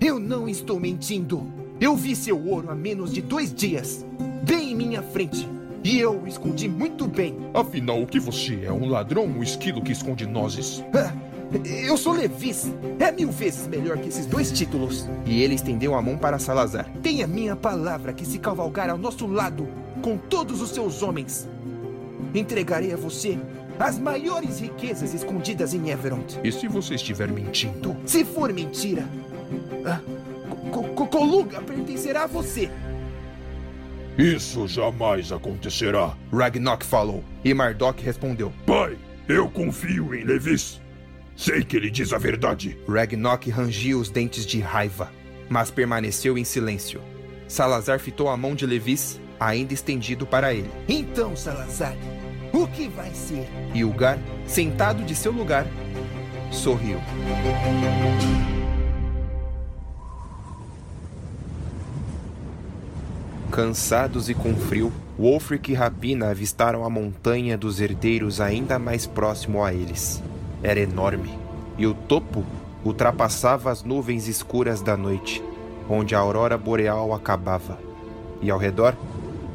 eu 0.00 0.18
não 0.18 0.48
estou 0.48 0.78
mentindo. 0.78 1.59
Eu 1.80 1.96
vi 1.96 2.14
seu 2.14 2.38
ouro 2.46 2.70
há 2.70 2.74
menos 2.74 3.10
de 3.10 3.22
dois 3.22 3.54
dias, 3.54 4.04
bem 4.42 4.72
em 4.72 4.76
minha 4.76 5.02
frente. 5.02 5.48
E 5.82 5.98
eu 5.98 6.20
o 6.20 6.28
escondi 6.28 6.68
muito 6.68 7.06
bem. 7.06 7.34
Afinal, 7.54 8.02
o 8.02 8.06
que 8.06 8.20
você 8.20 8.66
é? 8.66 8.72
Um 8.72 8.86
ladrão, 8.86 9.24
um 9.24 9.42
esquilo 9.42 9.80
que 9.80 9.90
esconde 9.90 10.26
nozes? 10.26 10.84
Ah, 10.92 11.10
eu 11.64 11.96
sou 11.96 12.12
Levis. 12.12 12.70
É 12.98 13.10
mil 13.10 13.30
vezes 13.30 13.66
melhor 13.66 13.96
que 13.96 14.10
esses 14.10 14.26
dois 14.26 14.52
títulos. 14.52 15.08
E 15.24 15.42
ele 15.42 15.54
estendeu 15.54 15.94
a 15.94 16.02
mão 16.02 16.18
para 16.18 16.38
Salazar. 16.38 16.86
Tenha 17.02 17.26
minha 17.26 17.56
palavra 17.56 18.12
que 18.12 18.26
se 18.26 18.38
cavalgar 18.38 18.90
ao 18.90 18.98
nosso 18.98 19.26
lado, 19.26 19.66
com 20.02 20.18
todos 20.18 20.60
os 20.60 20.72
seus 20.72 21.02
homens, 21.02 21.48
entregarei 22.34 22.92
a 22.92 22.96
você 22.96 23.38
as 23.78 23.98
maiores 23.98 24.60
riquezas 24.60 25.14
escondidas 25.14 25.72
em 25.72 25.88
Everont. 25.88 26.38
E 26.44 26.52
se 26.52 26.68
você 26.68 26.96
estiver 26.96 27.32
mentindo? 27.32 27.96
Se 28.04 28.22
for 28.22 28.52
mentira, 28.52 29.08
ah, 29.86 30.00
Koluga 31.20 31.60
pertencerá 31.60 32.22
a 32.22 32.26
você. 32.26 32.70
Isso 34.16 34.66
jamais 34.66 35.30
acontecerá. 35.30 36.16
Ragnok 36.32 36.82
falou. 36.82 37.22
E 37.44 37.52
Mardok 37.52 38.02
respondeu: 38.02 38.50
Pai, 38.64 38.96
eu 39.28 39.46
confio 39.50 40.14
em 40.14 40.24
Levis. 40.24 40.80
Sei 41.36 41.62
que 41.62 41.76
ele 41.76 41.90
diz 41.90 42.14
a 42.14 42.18
verdade. 42.18 42.78
Ragnok 42.88 43.50
rangiu 43.50 44.00
os 44.00 44.08
dentes 44.08 44.46
de 44.46 44.60
raiva, 44.60 45.12
mas 45.50 45.70
permaneceu 45.70 46.38
em 46.38 46.44
silêncio. 46.44 47.02
Salazar 47.46 48.00
fitou 48.00 48.30
a 48.30 48.36
mão 48.38 48.54
de 48.54 48.64
Levis, 48.64 49.20
ainda 49.38 49.74
estendido 49.74 50.26
para 50.26 50.54
ele. 50.54 50.70
Então, 50.88 51.36
Salazar, 51.36 51.94
o 52.50 52.66
que 52.66 52.88
vai 52.88 53.10
ser? 53.12 53.46
E 53.74 53.84
o 53.84 53.92
Gar, 53.92 54.18
sentado 54.46 55.04
de 55.04 55.14
seu 55.14 55.32
lugar, 55.32 55.66
sorriu. 56.50 56.98
Cansados 63.50 64.28
e 64.28 64.34
com 64.34 64.54
frio, 64.54 64.92
Wolfric 65.18 65.72
e 65.72 65.74
Rapina 65.74 66.30
avistaram 66.30 66.84
a 66.84 66.88
montanha 66.88 67.58
dos 67.58 67.80
herdeiros 67.80 68.40
ainda 68.40 68.78
mais 68.78 69.06
próximo 69.06 69.64
a 69.64 69.74
eles. 69.74 70.22
Era 70.62 70.78
enorme, 70.78 71.36
e 71.76 71.84
o 71.84 71.92
topo 71.92 72.44
ultrapassava 72.84 73.70
as 73.70 73.82
nuvens 73.82 74.28
escuras 74.28 74.80
da 74.80 74.96
noite, 74.96 75.42
onde 75.88 76.14
a 76.14 76.20
aurora 76.20 76.56
boreal 76.56 77.12
acabava. 77.12 77.76
E 78.40 78.50
ao 78.52 78.58
redor 78.58 78.96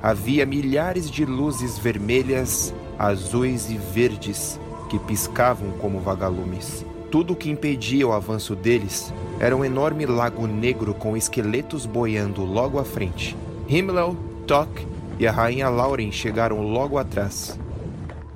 havia 0.04 0.46
milhares 0.46 1.10
de 1.10 1.24
luzes 1.24 1.80
vermelhas, 1.80 2.74
azuis 3.00 3.70
e 3.70 3.78
verdes 3.78 4.60
que 4.90 5.00
piscavam 5.00 5.72
como 5.80 6.02
vagalumes. 6.02 6.86
Tudo 7.10 7.32
o 7.32 7.36
que 7.36 7.50
impedia 7.50 8.06
o 8.06 8.12
avanço 8.12 8.58
deles 8.58 9.14
era 9.40 9.56
um 9.56 9.64
enorme 9.64 10.06
lago 10.06 10.46
negro 10.48 10.94
com 10.94 11.16
esqueletos 11.16 11.86
boiando 11.86 12.44
logo 12.44 12.78
à 12.78 12.84
frente. 12.84 13.38
Himmler, 13.68 14.16
Tock 14.46 14.86
e 15.20 15.26
a 15.26 15.32
rainha 15.32 15.70
Lauren 15.70 16.12
chegaram 16.12 16.62
logo 16.62 17.00
atrás. 17.00 17.60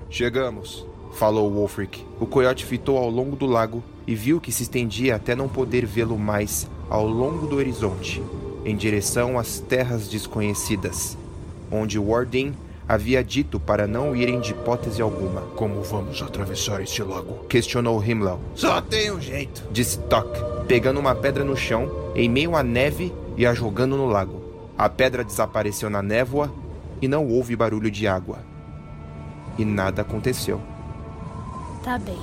Chegamos, 0.09 0.85
falou 1.13 1.51
Wolfric. 1.51 2.03
O 2.19 2.25
coiote 2.25 2.65
fitou 2.65 2.97
ao 2.97 3.09
longo 3.09 3.35
do 3.35 3.45
lago 3.45 3.83
e 4.07 4.15
viu 4.15 4.41
que 4.41 4.51
se 4.51 4.63
estendia 4.63 5.15
até 5.15 5.35
não 5.35 5.47
poder 5.47 5.85
vê-lo 5.85 6.17
mais 6.17 6.67
ao 6.89 7.05
longo 7.05 7.45
do 7.45 7.57
horizonte, 7.57 8.23
em 8.65 8.75
direção 8.75 9.37
às 9.37 9.59
terras 9.59 10.07
desconhecidas, 10.07 11.15
onde 11.71 11.99
Wardin 11.99 12.53
havia 12.87 13.23
dito 13.23 13.59
para 13.59 13.85
não 13.85 14.15
irem 14.15 14.39
de 14.39 14.49
hipótese 14.49 14.99
alguma. 14.99 15.41
Como 15.55 15.83
vamos 15.83 16.23
atravessar 16.23 16.81
este 16.81 17.03
lago? 17.03 17.45
Questionou 17.47 18.03
Himmler. 18.03 18.37
Só 18.55 18.81
tem 18.81 19.11
um 19.11 19.21
jeito, 19.21 19.63
disse 19.71 19.99
Tock, 19.99 20.27
pegando 20.67 20.99
uma 20.99 21.13
pedra 21.13 21.43
no 21.43 21.55
chão, 21.55 21.87
em 22.15 22.27
meio 22.27 22.55
à 22.55 22.63
neve 22.63 23.13
e 23.37 23.45
a 23.45 23.53
jogando 23.53 23.95
no 23.95 24.07
lago. 24.07 24.38
A 24.79 24.87
pedra 24.87 25.25
desapareceu 25.25 25.89
na 25.89 26.01
névoa 26.01 26.49
e 27.01 27.07
não 27.09 27.27
houve 27.27 27.53
barulho 27.53 27.91
de 27.91 28.07
água. 28.07 28.39
E 29.57 29.65
nada 29.65 30.03
aconteceu. 30.03 30.61
Tá 31.83 31.97
bem. 31.97 32.17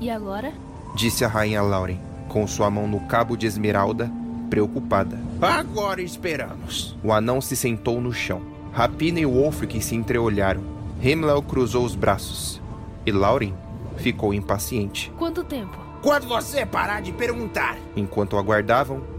E 0.00 0.08
agora? 0.08 0.52
Disse 0.94 1.24
a 1.24 1.28
rainha 1.28 1.60
Lauren, 1.62 1.98
com 2.28 2.46
sua 2.46 2.70
mão 2.70 2.86
no 2.86 3.00
cabo 3.08 3.36
de 3.36 3.44
esmeralda, 3.44 4.08
preocupada. 4.48 5.18
Agora 5.42 6.00
esperamos. 6.00 6.96
O 7.02 7.12
anão 7.12 7.40
se 7.40 7.56
sentou 7.56 8.00
no 8.00 8.12
chão. 8.12 8.40
Rapina 8.72 9.18
e 9.18 9.26
Wolfric 9.26 9.82
se 9.82 9.96
entreolharam. 9.96 10.62
Himmler 11.02 11.42
cruzou 11.42 11.84
os 11.84 11.96
braços. 11.96 12.62
E 13.04 13.10
Lauren 13.10 13.52
ficou 13.96 14.32
impaciente. 14.32 15.12
Quanto 15.18 15.42
tempo? 15.42 15.76
Quando 16.00 16.28
você 16.28 16.64
parar 16.64 17.02
de 17.02 17.10
perguntar. 17.12 17.76
Enquanto 17.96 18.38
aguardavam, 18.38 19.13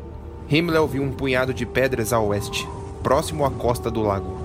Himmler 0.48 0.86
viu 0.86 1.02
um 1.02 1.12
punhado 1.12 1.52
de 1.56 1.66
pedras 1.66 2.14
a 2.14 2.20
oeste, 2.20 2.68
próximo 3.02 3.44
à 3.46 3.50
costa 3.50 3.90
do 3.90 4.04
lago. 4.04 4.38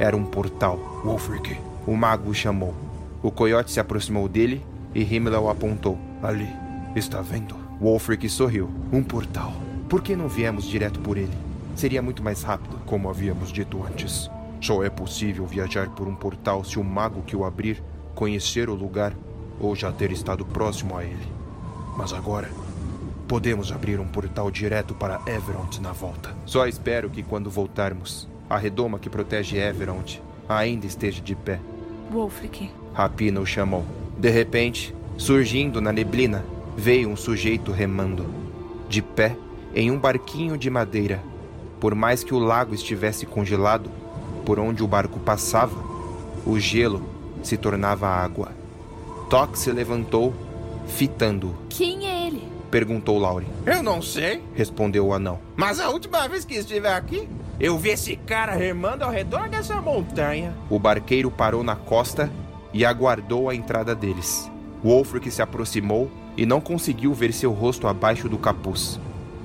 Era 0.00 0.16
um 0.16 0.24
portal. 0.24 0.76
Wolfric. 1.04 1.56
O 1.86 1.96
mago 1.96 2.30
o 2.30 2.34
chamou. 2.34 2.74
O 3.22 3.30
coiote 3.30 3.70
se 3.70 3.78
aproximou 3.78 4.28
dele 4.28 4.66
e 4.92 5.02
Himmler 5.02 5.48
apontou. 5.48 5.96
Ali. 6.20 6.48
Está 6.96 7.20
vendo? 7.20 7.54
Wolfric 7.80 8.28
sorriu. 8.28 8.68
Um 8.92 9.00
portal. 9.04 9.52
Por 9.88 10.02
que 10.02 10.16
não 10.16 10.26
viemos 10.26 10.64
direto 10.64 10.98
por 10.98 11.16
ele? 11.16 11.36
Seria 11.76 12.02
muito 12.02 12.20
mais 12.20 12.42
rápido. 12.42 12.76
Como 12.84 13.08
havíamos 13.08 13.52
dito 13.52 13.80
antes, 13.84 14.28
só 14.60 14.82
é 14.82 14.90
possível 14.90 15.46
viajar 15.46 15.88
por 15.90 16.08
um 16.08 16.16
portal 16.16 16.64
se 16.64 16.80
o 16.80 16.84
mago 16.84 17.22
que 17.22 17.36
o 17.36 17.44
abrir 17.44 17.80
conhecer 18.12 18.68
o 18.68 18.74
lugar 18.74 19.12
ou 19.60 19.76
já 19.76 19.92
ter 19.92 20.10
estado 20.10 20.44
próximo 20.44 20.96
a 20.96 21.04
ele. 21.04 21.28
Mas 21.96 22.12
agora, 22.12 22.50
podemos 23.26 23.72
abrir 23.72 23.98
um 24.00 24.06
portal 24.06 24.50
direto 24.50 24.94
para 24.94 25.20
Everont 25.26 25.80
na 25.80 25.92
volta. 25.92 26.34
Só 26.44 26.66
espero 26.66 27.10
que 27.10 27.22
quando 27.22 27.50
voltarmos, 27.50 28.28
a 28.48 28.56
redoma 28.56 28.98
que 28.98 29.10
protege 29.10 29.58
Everont 29.58 30.22
ainda 30.48 30.86
esteja 30.86 31.22
de 31.22 31.34
pé. 31.34 31.58
Wolfric. 32.10 32.70
Rapina 32.92 33.40
o 33.40 33.46
chamou. 33.46 33.84
De 34.18 34.30
repente, 34.30 34.94
surgindo 35.16 35.80
na 35.80 35.92
neblina, 35.92 36.44
veio 36.76 37.08
um 37.08 37.16
sujeito 37.16 37.72
remando, 37.72 38.26
de 38.88 39.02
pé, 39.02 39.36
em 39.74 39.90
um 39.90 39.98
barquinho 39.98 40.56
de 40.56 40.70
madeira. 40.70 41.20
Por 41.80 41.94
mais 41.94 42.22
que 42.22 42.34
o 42.34 42.38
lago 42.38 42.74
estivesse 42.74 43.26
congelado, 43.26 43.90
por 44.44 44.58
onde 44.58 44.82
o 44.82 44.86
barco 44.86 45.18
passava, 45.18 45.76
o 46.46 46.58
gelo 46.58 47.02
se 47.42 47.56
tornava 47.56 48.06
água. 48.06 48.52
Toque 49.28 49.58
se 49.58 49.72
levantou, 49.72 50.32
fitando-o. 50.86 51.54
Quem 51.68 52.06
é 52.06 52.26
ele? 52.26 52.53
Perguntou 52.74 53.20
Lauren. 53.20 53.46
Eu 53.64 53.84
não 53.84 54.02
sei, 54.02 54.42
respondeu 54.52 55.06
o 55.06 55.14
anão. 55.14 55.38
Mas 55.54 55.78
a 55.78 55.90
última 55.90 56.26
vez 56.26 56.44
que 56.44 56.54
estive 56.54 56.88
aqui, 56.88 57.28
eu 57.60 57.78
vi 57.78 57.90
esse 57.90 58.16
cara 58.16 58.52
remando 58.52 59.04
ao 59.04 59.12
redor 59.12 59.48
dessa 59.48 59.80
montanha. 59.80 60.52
O 60.68 60.76
barqueiro 60.76 61.30
parou 61.30 61.62
na 61.62 61.76
costa 61.76 62.28
e 62.72 62.84
aguardou 62.84 63.48
a 63.48 63.54
entrada 63.54 63.94
deles. 63.94 64.50
Wolfric 64.82 65.30
se 65.30 65.40
aproximou 65.40 66.10
e 66.36 66.44
não 66.44 66.60
conseguiu 66.60 67.14
ver 67.14 67.32
seu 67.32 67.52
rosto 67.52 67.86
abaixo 67.86 68.28
do 68.28 68.38
capuz. 68.38 68.98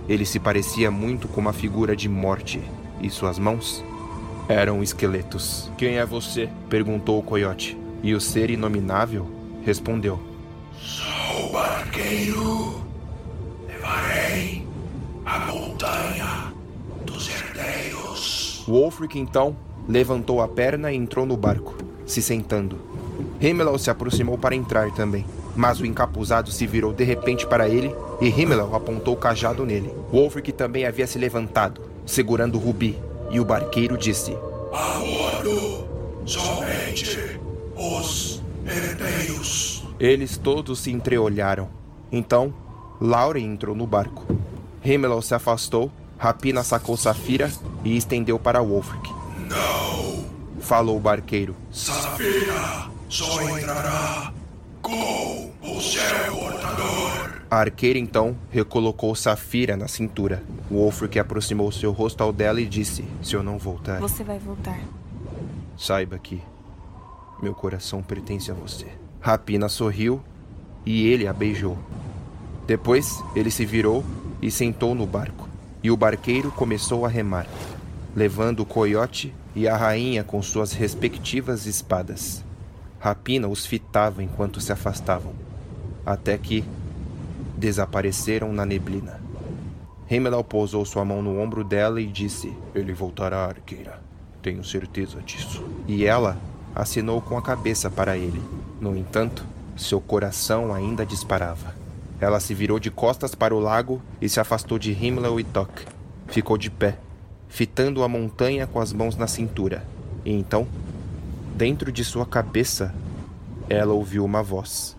Ele 0.08 0.26
se 0.26 0.40
parecia 0.40 0.90
muito 0.90 1.28
com 1.28 1.40
uma 1.40 1.54
figura 1.54 1.96
de 1.96 2.10
morte, 2.10 2.60
e 3.00 3.12
suas 3.12 3.38
mãos 3.38 3.86
eram 4.48 4.82
esqueletos. 4.82 5.72
Quem 5.78 6.00
é 6.00 6.06
você? 6.06 6.50
perguntou 6.68 7.20
o 7.20 7.24
coiote. 7.24 7.78
E 8.02 8.16
o 8.16 8.20
ser 8.20 8.50
inominável 8.50 9.30
respondeu: 9.64 10.20
Sou 10.80 11.46
o 11.46 11.54
barqueiro. 11.54 12.89
Levarei 13.90 14.64
a 15.26 15.40
montanha 15.40 16.54
dos 17.06 17.28
herdeiros. 17.28 18.64
Wolfric 18.68 19.18
então 19.18 19.56
levantou 19.88 20.42
a 20.42 20.48
perna 20.48 20.92
e 20.92 20.96
entrou 20.96 21.26
no 21.26 21.36
barco, 21.36 21.76
se 22.06 22.22
sentando. 22.22 22.78
Himmel 23.42 23.78
se 23.80 23.90
aproximou 23.90 24.38
para 24.38 24.56
entrar 24.56 24.92
também, 24.92 25.26
mas 25.56 25.80
o 25.80 25.86
encapuzado 25.86 26.52
se 26.52 26.68
virou 26.68 26.94
de 26.94 27.04
repente 27.04 27.48
para 27.48 27.68
ele 27.68 27.94
e 28.22 28.28
Himmel 28.28 28.76
apontou 28.76 29.16
o 29.16 29.18
cajado 29.18 29.66
nele. 29.66 29.92
Wolfric 30.12 30.52
também 30.52 30.86
havia 30.86 31.08
se 31.08 31.18
levantado, 31.18 31.82
segurando 32.06 32.56
o 32.56 32.60
rubi, 32.60 32.98
e 33.32 33.40
o 33.40 33.46
barqueiro 33.46 33.98
disse: 33.98 34.38
Abordo 34.72 35.88
somente 36.26 37.40
os 37.76 38.42
herdeiros. 38.66 39.84
Eles 40.00 40.38
todos 40.38 40.80
se 40.80 40.92
entreolharam. 40.92 41.68
Então, 42.12 42.54
Lauren 43.02 43.46
entrou 43.46 43.76
no 43.76 43.88
barco. 43.88 44.26
Himmel 44.84 45.22
se 45.22 45.34
afastou, 45.34 45.92
Rapina 46.18 46.64
sacou 46.64 46.98
Safira 46.98 47.52
e 47.84 47.96
estendeu 47.96 48.38
para 48.38 48.62
Wolfric. 48.62 49.10
Não, 49.48 50.26
falou 50.60 50.98
o 50.98 51.00
barqueiro. 51.00 51.56
Safira 51.72 52.90
só 53.08 53.58
entrará 53.58 54.34
com 54.82 55.52
o 55.62 55.82
seu 55.82 56.36
portador. 56.36 57.42
A 57.50 57.58
arqueira 57.58 57.98
então 57.98 58.36
recolocou 58.52 59.16
Safira 59.16 59.78
na 59.78 59.88
cintura. 59.88 60.44
Wolfric 60.70 61.18
aproximou 61.18 61.72
seu 61.72 61.92
rosto 61.92 62.22
ao 62.22 62.34
dela 62.34 62.60
e 62.60 62.66
disse: 62.66 63.06
Se 63.24 63.36
eu 63.36 63.42
não 63.42 63.58
voltar. 63.58 64.00
Você 64.00 64.24
vai 64.24 64.40
voltar. 64.40 64.80
Saiba 65.78 66.20
que 66.20 66.42
meu 67.42 67.56
coração 67.56 68.04
pertence 68.04 68.52
a 68.52 68.54
você. 68.54 68.88
Rapina 69.22 69.70
sorriu 69.70 70.22
e 70.86 71.08
ele 71.08 71.28
a 71.28 71.34
beijou. 71.34 71.78
Depois 72.70 73.24
ele 73.36 73.50
se 73.50 73.66
virou 73.66 74.06
e 74.40 74.52
sentou 74.52 74.94
no 74.94 75.08
barco. 75.08 75.50
E 75.82 75.90
o 75.90 75.98
barqueiro 75.98 76.52
começou 76.52 77.04
a 77.04 77.10
remar, 77.10 77.48
levando 78.16 78.60
o 78.60 78.66
coiote 78.66 79.34
e 79.56 79.68
a 79.68 79.76
rainha 79.76 80.24
com 80.24 80.40
suas 80.40 80.72
respectivas 80.72 81.66
espadas. 81.66 82.44
Rapina 83.00 83.48
os 83.48 83.66
fitava 83.66 84.22
enquanto 84.22 84.62
se 84.62 84.72
afastavam, 84.72 85.34
até 86.06 86.38
que 86.38 86.64
desapareceram 87.58 88.54
na 88.54 88.68
neblina. 88.68 89.20
Heimdall 90.08 90.44
pousou 90.44 90.86
sua 90.86 91.04
mão 91.04 91.24
no 91.24 91.42
ombro 91.42 91.64
dela 91.64 92.00
e 92.00 92.06
disse: 92.06 92.56
Ele 92.76 92.94
voltará, 92.94 93.46
arqueira. 93.46 94.00
Tenho 94.44 94.64
certeza 94.64 95.20
disso. 95.24 95.68
E 95.88 96.06
ela 96.06 96.38
assinou 96.76 97.20
com 97.20 97.36
a 97.36 97.42
cabeça 97.42 97.90
para 97.90 98.16
ele. 98.16 98.44
No 98.80 98.96
entanto, 98.96 99.44
seu 99.76 100.00
coração 100.00 100.72
ainda 100.72 101.04
disparava. 101.04 101.79
Ela 102.22 102.40
se 102.40 102.54
virou 102.54 102.80
de 102.80 102.92
costas 102.92 103.34
para 103.34 103.56
o 103.56 103.60
lago 103.60 104.02
e 104.22 104.28
se 104.28 104.40
afastou 104.40 104.78
de 104.78 104.92
Himmel 104.92 105.40
e 105.40 105.44
Tok. 105.44 105.86
Ficou 106.28 106.58
de 106.58 106.70
pé, 106.70 106.98
fitando 107.48 108.04
a 108.04 108.08
montanha 108.08 108.68
com 108.68 108.80
as 108.80 108.92
mãos 108.92 109.16
na 109.16 109.28
cintura. 109.28 109.84
E 110.26 110.34
então, 110.34 110.68
dentro 111.56 111.92
de 111.92 112.04
sua 112.04 112.26
cabeça, 112.26 112.94
ela 113.70 113.94
ouviu 113.94 114.26
uma 114.26 114.44
voz. 114.44 114.98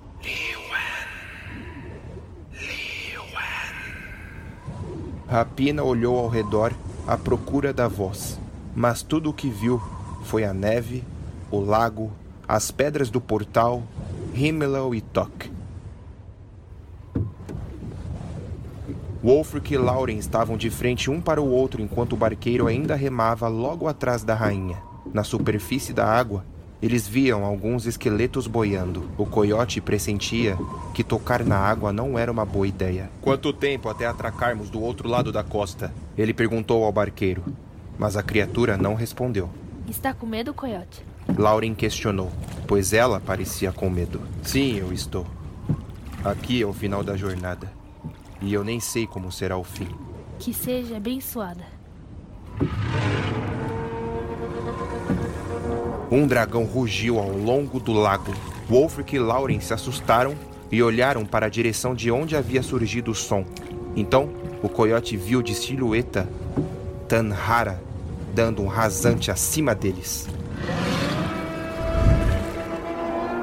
Rapina 5.29 5.85
olhou 5.85 6.19
ao 6.19 6.29
redor 6.29 6.73
à 7.07 7.17
procura 7.17 7.73
da 7.73 7.87
voz, 7.87 8.39
mas 8.75 9.03
tudo 9.03 9.31
o 9.31 9.33
que 9.33 9.49
viu 9.49 9.81
foi 10.25 10.43
a 10.45 10.53
neve, 10.53 11.05
o 11.51 11.61
lago, 11.61 12.11
as 12.49 12.71
pedras 12.71 13.11
do 13.11 13.21
portal, 13.21 13.83
Himmel 14.35 14.93
e 14.95 15.01
Tok. 15.01 15.50
Wolfric 19.23 19.75
e 19.75 19.77
Lauren 19.77 20.17
estavam 20.17 20.57
de 20.57 20.71
frente 20.71 21.11
um 21.11 21.21
para 21.21 21.43
o 21.43 21.51
outro 21.51 21.83
enquanto 21.83 22.15
o 22.15 22.17
barqueiro 22.17 22.67
ainda 22.67 22.95
remava 22.95 23.49
logo 23.49 23.87
atrás 23.87 24.25
da 24.25 24.35
rainha. 24.35 24.79
Na 25.13 25.23
superfície 25.23 25.93
da 25.93 26.07
água, 26.07 26.45
eles 26.81 27.07
viam 27.07 27.45
alguns 27.45 27.85
esqueletos 27.85 28.47
boiando. 28.47 29.11
O 29.19 29.27
coiote 29.27 29.79
pressentia 29.79 30.57
que 30.95 31.05
tocar 31.05 31.45
na 31.45 31.59
água 31.59 31.93
não 31.93 32.19
era 32.19 32.33
uma 32.33 32.47
boa 32.47 32.67
ideia. 32.67 33.11
Quanto 33.21 33.53
tempo 33.53 33.91
até 33.91 34.07
atracarmos 34.07 34.71
do 34.71 34.81
outro 34.81 35.07
lado 35.07 35.31
da 35.31 35.45
costa? 35.45 35.93
Ele 36.17 36.33
perguntou 36.33 36.83
ao 36.83 36.93
barqueiro, 36.93 37.45
mas 37.99 38.17
a 38.17 38.23
criatura 38.23 38.79
não 38.79 38.95
respondeu. 38.95 39.51
Está 39.87 40.15
com 40.15 40.25
medo, 40.25 40.55
coiote? 40.55 41.05
Lauren 41.37 41.75
questionou, 41.75 42.33
pois 42.67 42.95
ela 42.95 43.21
parecia 43.21 43.71
com 43.71 43.91
medo. 43.91 44.23
Sim, 44.43 44.79
eu 44.79 44.91
estou. 44.95 45.27
Aqui 46.25 46.63
é 46.63 46.67
o 46.67 46.73
final 46.73 47.05
da 47.05 47.17
jornada. 47.17 47.80
E 48.41 48.53
eu 48.53 48.65
nem 48.65 48.81
sei 48.81 49.07
como 49.07 49.31
será 49.31 49.57
o 49.57 49.65
fim. 49.65 49.89
Que 50.39 50.55
seja 50.55 50.97
abençoada. 50.97 51.65
Um 56.11 56.27
dragão 56.27 56.65
rugiu 56.65 57.19
ao 57.19 57.31
longo 57.31 57.79
do 57.79 57.93
lago. 57.93 58.35
Wolfric 58.69 59.15
e 59.15 59.19
Lauren 59.19 59.61
se 59.61 59.73
assustaram 59.73 60.35
e 60.71 60.83
olharam 60.83 61.25
para 61.25 61.47
a 61.47 61.51
direção 61.51 61.95
de 61.95 62.11
onde 62.11 62.37
havia 62.37 62.63
surgido 62.63 63.11
o 63.11 63.15
som. 63.15 63.45
Então, 63.95 64.31
o 64.63 64.69
coiote 64.69 65.17
viu 65.17 65.43
de 65.43 65.55
silhueta 65.55 66.29
Tanhara 67.09 67.83
dando 68.35 68.63
um 68.63 68.67
rasante 68.67 69.31
acima 69.31 69.75
deles. 69.75 70.29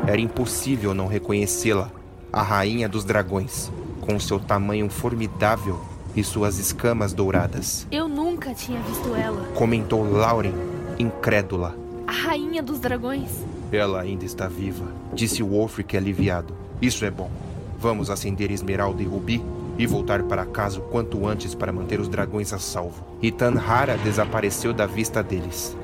Era 0.07 0.21
impossível 0.21 0.93
não 0.93 1.07
reconhecê-la, 1.07 1.91
a 2.31 2.41
rainha 2.41 2.87
dos 2.87 3.03
dragões, 3.03 3.69
com 4.07 4.17
seu 4.17 4.39
tamanho 4.39 4.89
formidável 4.89 5.79
e 6.15 6.23
suas 6.23 6.57
escamas 6.57 7.11
douradas. 7.11 7.85
Eu 7.91 8.07
nunca 8.07 8.53
tinha 8.53 8.79
visto 8.81 9.13
ela. 9.13 9.45
Comentou 9.53 10.09
Lauren, 10.09 10.53
incrédula. 10.97 11.75
A 12.07 12.11
rainha 12.11 12.63
dos 12.63 12.79
dragões. 12.79 13.29
Ela 13.69 13.99
ainda 14.01 14.23
está 14.23 14.47
viva, 14.47 14.85
disse 15.13 15.43
Wolfric 15.43 15.97
aliviado. 15.97 16.53
Isso 16.81 17.03
é 17.03 17.11
bom. 17.11 17.29
Vamos 17.77 18.09
acender 18.09 18.49
Esmeralda 18.49 19.03
e 19.03 19.05
Rubi 19.05 19.43
e 19.77 19.85
voltar 19.85 20.23
para 20.23 20.45
casa 20.45 20.79
o 20.79 20.83
quanto 20.83 21.27
antes 21.27 21.53
para 21.53 21.73
manter 21.73 21.99
os 21.99 22.07
dragões 22.07 22.53
a 22.53 22.57
salvo. 22.57 23.03
E 23.21 23.29
Tanhara 23.29 23.97
desapareceu 23.97 24.73
da 24.73 24.85
vista 24.85 25.21
deles. 25.21 25.75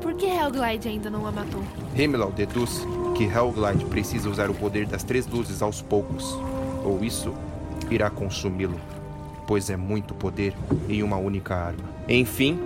Por 0.00 0.14
que 0.14 0.26
Helglide 0.26 0.88
ainda 0.88 1.08
não 1.08 1.26
a 1.26 1.32
matou? 1.32 1.62
Himmel 1.96 2.30
deduz 2.32 2.86
que 3.16 3.24
Helglide 3.24 3.84
precisa 3.86 4.28
usar 4.28 4.50
o 4.50 4.54
poder 4.54 4.86
das 4.86 5.02
três 5.02 5.26
luzes 5.26 5.62
aos 5.62 5.82
poucos, 5.82 6.38
ou 6.84 7.04
isso 7.04 7.34
irá 7.90 8.10
consumi-lo, 8.10 8.78
pois 9.46 9.70
é 9.70 9.76
muito 9.76 10.14
poder 10.14 10.54
em 10.88 11.02
uma 11.02 11.16
única 11.16 11.54
arma. 11.54 11.84
Enfim, 12.08 12.58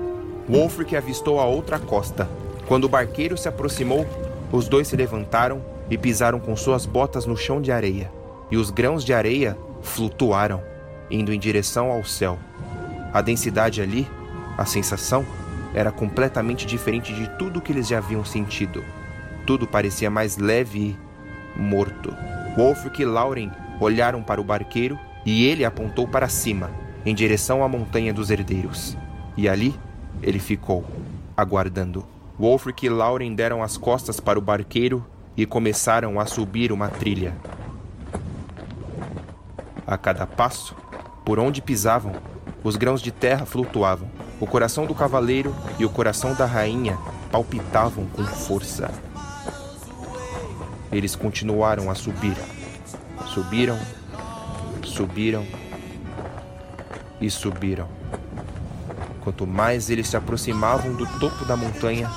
Wolfric 0.48 0.96
avistou 0.96 1.40
a 1.40 1.44
outra 1.44 1.78
costa. 1.78 2.28
Quando 2.66 2.84
o 2.84 2.88
barqueiro 2.88 3.36
se 3.36 3.48
aproximou, 3.48 4.06
os 4.52 4.68
dois 4.68 4.88
se 4.88 4.96
levantaram 4.96 5.62
e 5.90 5.98
pisaram 5.98 6.38
com 6.38 6.56
suas 6.56 6.86
botas 6.86 7.26
no 7.26 7.36
chão 7.36 7.60
de 7.60 7.70
areia, 7.70 8.10
e 8.50 8.56
os 8.56 8.70
grãos 8.70 9.04
de 9.04 9.12
areia 9.12 9.56
flutuaram, 9.82 10.62
indo 11.10 11.32
em 11.32 11.38
direção 11.38 11.90
ao 11.90 12.04
céu. 12.04 12.38
A 13.12 13.20
densidade 13.20 13.80
ali, 13.80 14.08
a 14.56 14.64
sensação, 14.64 15.24
era 15.74 15.90
completamente 15.90 16.66
diferente 16.66 17.12
de 17.12 17.28
tudo 17.36 17.60
que 17.60 17.72
eles 17.72 17.88
já 17.88 17.98
haviam 17.98 18.24
sentido. 18.24 18.82
Tudo 19.46 19.66
parecia 19.66 20.08
mais 20.10 20.38
leve 20.38 20.96
e 21.56 21.60
morto. 21.60 22.14
Wolfric 22.56 23.02
e 23.02 23.04
Lauren 23.04 23.50
olharam 23.80 24.22
para 24.22 24.40
o 24.40 24.44
barqueiro 24.44 24.98
e 25.24 25.44
ele 25.46 25.64
apontou 25.64 26.06
para 26.06 26.28
cima, 26.28 26.70
em 27.04 27.14
direção 27.14 27.64
à 27.64 27.68
Montanha 27.68 28.12
dos 28.12 28.30
Herdeiros. 28.30 28.96
E 29.36 29.48
ali 29.48 29.74
ele 30.22 30.38
ficou, 30.38 30.84
aguardando. 31.36 32.04
Wolfric 32.38 32.86
e 32.86 32.88
Lauren 32.88 33.34
deram 33.34 33.62
as 33.62 33.76
costas 33.76 34.20
para 34.20 34.38
o 34.38 34.42
barqueiro 34.42 35.04
e 35.36 35.46
começaram 35.46 36.18
a 36.18 36.26
subir 36.26 36.72
uma 36.72 36.88
trilha. 36.88 37.34
A 39.86 39.96
cada 39.96 40.26
passo, 40.26 40.74
por 41.24 41.38
onde 41.38 41.60
pisavam, 41.60 42.12
os 42.62 42.76
grãos 42.76 43.02
de 43.02 43.12
terra 43.12 43.44
flutuavam. 43.44 44.08
O 44.40 44.46
coração 44.46 44.86
do 44.86 44.94
cavaleiro 44.94 45.54
e 45.78 45.84
o 45.84 45.90
coração 45.90 46.34
da 46.34 46.46
rainha 46.46 46.98
palpitavam 47.30 48.06
com 48.06 48.24
força. 48.24 48.90
Eles 50.90 51.14
continuaram 51.14 51.90
a 51.90 51.94
subir. 51.94 52.36
Subiram, 53.34 53.76
subiram 54.84 55.44
e 57.20 57.28
subiram. 57.28 57.88
Quanto 59.22 59.44
mais 59.44 59.90
eles 59.90 60.06
se 60.06 60.16
aproximavam 60.16 60.94
do 60.94 61.04
topo 61.18 61.44
da 61.44 61.56
montanha, 61.56 62.08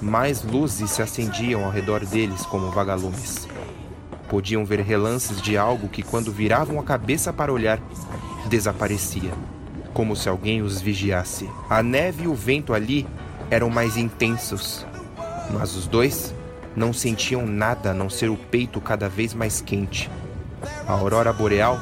mais 0.00 0.44
luzes 0.44 0.88
se 0.92 1.02
acendiam 1.02 1.64
ao 1.64 1.70
redor 1.72 2.06
deles 2.06 2.46
como 2.46 2.70
vagalumes. 2.70 3.48
Podiam 4.28 4.64
ver 4.64 4.78
relances 4.82 5.42
de 5.42 5.58
algo 5.58 5.88
que, 5.88 6.00
quando 6.00 6.30
viravam 6.30 6.78
a 6.78 6.84
cabeça 6.84 7.32
para 7.32 7.52
olhar, 7.52 7.80
desaparecia, 8.48 9.32
como 9.92 10.14
se 10.14 10.28
alguém 10.28 10.62
os 10.62 10.80
vigiasse. 10.80 11.50
A 11.68 11.82
neve 11.82 12.22
e 12.22 12.28
o 12.28 12.36
vento 12.36 12.72
ali 12.72 13.04
eram 13.50 13.68
mais 13.68 13.96
intensos, 13.96 14.86
mas 15.50 15.74
os 15.74 15.88
dois 15.88 16.32
não 16.76 16.92
sentiam 16.92 17.44
nada 17.44 17.90
a 17.90 17.94
não 17.94 18.08
ser 18.08 18.30
o 18.30 18.36
peito 18.36 18.80
cada 18.80 19.08
vez 19.08 19.34
mais 19.34 19.60
quente. 19.60 20.08
A 20.86 20.92
aurora 20.92 21.32
boreal 21.32 21.78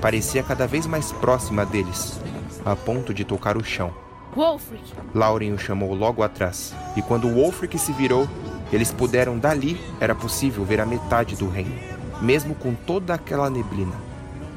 parecia 0.00 0.42
cada 0.42 0.66
vez 0.66 0.86
mais 0.86 1.12
próxima 1.12 1.64
deles, 1.64 2.20
a 2.64 2.74
ponto 2.76 3.12
de 3.14 3.24
tocar 3.24 3.56
o 3.56 3.64
chão. 3.64 3.92
Wolfric! 4.34 4.92
Lauren 5.14 5.52
o 5.52 5.58
chamou 5.58 5.94
logo 5.94 6.22
atrás, 6.22 6.74
e 6.96 7.02
quando 7.02 7.28
Wolfric 7.28 7.78
se 7.78 7.92
virou, 7.92 8.28
eles 8.72 8.92
puderam 8.92 9.38
dali, 9.38 9.80
era 10.00 10.14
possível 10.14 10.64
ver 10.64 10.80
a 10.80 10.86
metade 10.86 11.36
do 11.36 11.48
reino, 11.48 11.74
mesmo 12.20 12.54
com 12.54 12.74
toda 12.74 13.14
aquela 13.14 13.48
neblina. 13.48 13.94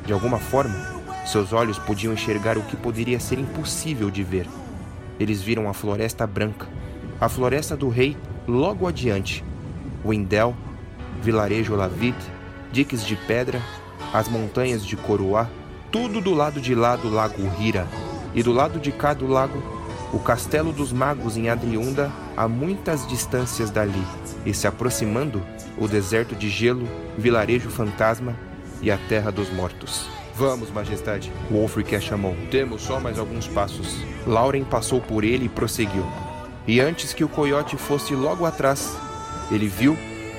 De 0.06 0.12
alguma 0.12 0.40
forma, 0.40 0.76
seus 1.26 1.54
olhos 1.54 1.78
podiam 1.78 2.14
enxergar 2.14 2.58
o 2.58 2.64
que 2.64 2.76
poderia 2.76 3.20
ser 3.20 3.40
impossível 3.40 4.10
de 4.10 4.24
ver. 4.24 4.48
Eles 5.20 5.42
viram 5.42 5.70
a 5.70 5.74
floresta 5.74 6.26
branca, 6.26 6.68
a 7.22 7.30
floresta 7.30 7.78
do 7.78 7.90
rei 7.90 8.18
logo 8.48 8.88
adiante, 8.88 9.44
Wendell, 10.04 10.56
vilarejo 11.22 11.76
Lavit, 11.76 12.18
diques 12.72 13.06
de 13.06 13.16
pedra, 13.16 13.62
as 14.14 14.28
montanhas 14.28 14.86
de 14.86 14.96
Coroá, 14.96 15.48
tudo 15.92 16.22
do 16.22 16.34
lado 16.34 16.62
de 16.62 16.76
lá 16.76 16.96
do 16.96 17.10
lago 17.10 17.36
Hira, 17.60 17.88
e 18.34 18.44
do 18.44 18.52
lado 18.52 18.80
de 18.80 18.92
cá 18.92 19.14
do 19.14 19.28
lago, 19.28 19.62
o 20.14 20.20
castelo 20.20 20.72
dos 20.72 20.92
magos 20.92 21.38
em 21.38 21.50
Adriunda, 21.50 22.12
a 22.36 22.48
muitas 22.48 23.08
distâncias 23.08 23.70
dali, 23.70 24.04
e 24.46 24.54
se 24.54 24.68
aproximando, 24.68 25.44
o 25.78 25.88
deserto 25.88 26.36
de 26.36 26.50
gelo, 26.50 26.88
vilarejo 27.18 27.70
fantasma 27.70 28.36
e 28.82 28.92
a 28.92 28.98
terra 28.98 29.32
dos 29.32 29.52
mortos. 29.52 30.10
Vamos, 30.36 30.72
majestade. 30.72 31.32
Wolfric 31.52 31.96
a 31.96 32.00
chamou. 32.00 32.36
Temos 32.50 32.82
só 32.82 32.98
mais 32.98 33.20
alguns 33.20 33.46
passos. 33.46 33.98
Lauren 34.26 34.64
passou 34.64 35.02
por 35.02 35.26
ele 35.26 35.46
e 35.46 35.50
prosseguiu. 35.50 36.06
E 36.66 36.80
antes 36.80 37.14
que 37.14 37.26
o 37.26 37.30
coiote 37.30 37.76
fosse 37.76 38.16
logo 38.16 38.46
atrás, 38.46 38.96
ele 39.52 39.68
viu, 39.68 39.98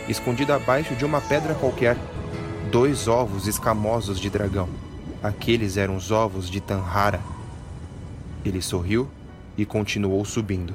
escondido 0.09 0.53
abaixo 0.53 0.95
de 0.95 1.05
uma 1.05 1.21
pedra 1.21 1.55
qualquer, 1.55 1.99
dois 2.71 3.09
ovos 3.09 3.49
escamosos 3.49 4.21
de 4.21 4.31
dragão. 4.31 4.69
Aqueles 5.21 5.77
eram 5.77 5.97
os 5.97 6.13
ovos 6.13 6.49
de 6.49 6.61
Tanhara, 6.61 7.21
ele 8.45 8.63
sorriu 8.63 9.11
e 9.59 9.67
continuou 9.67 10.25
subindo. 10.25 10.73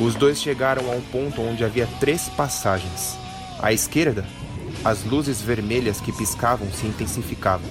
Os 0.00 0.14
dois 0.14 0.40
chegaram 0.40 0.90
a 0.90 0.96
um 0.96 1.00
ponto 1.00 1.40
onde 1.42 1.62
havia 1.62 1.86
três 2.00 2.28
passagens. 2.30 3.16
À 3.60 3.72
esquerda, 3.72 4.26
as 4.84 5.04
luzes 5.04 5.40
vermelhas 5.40 6.00
que 6.00 6.10
piscavam 6.10 6.66
se 6.72 6.86
intensificavam. 6.86 7.70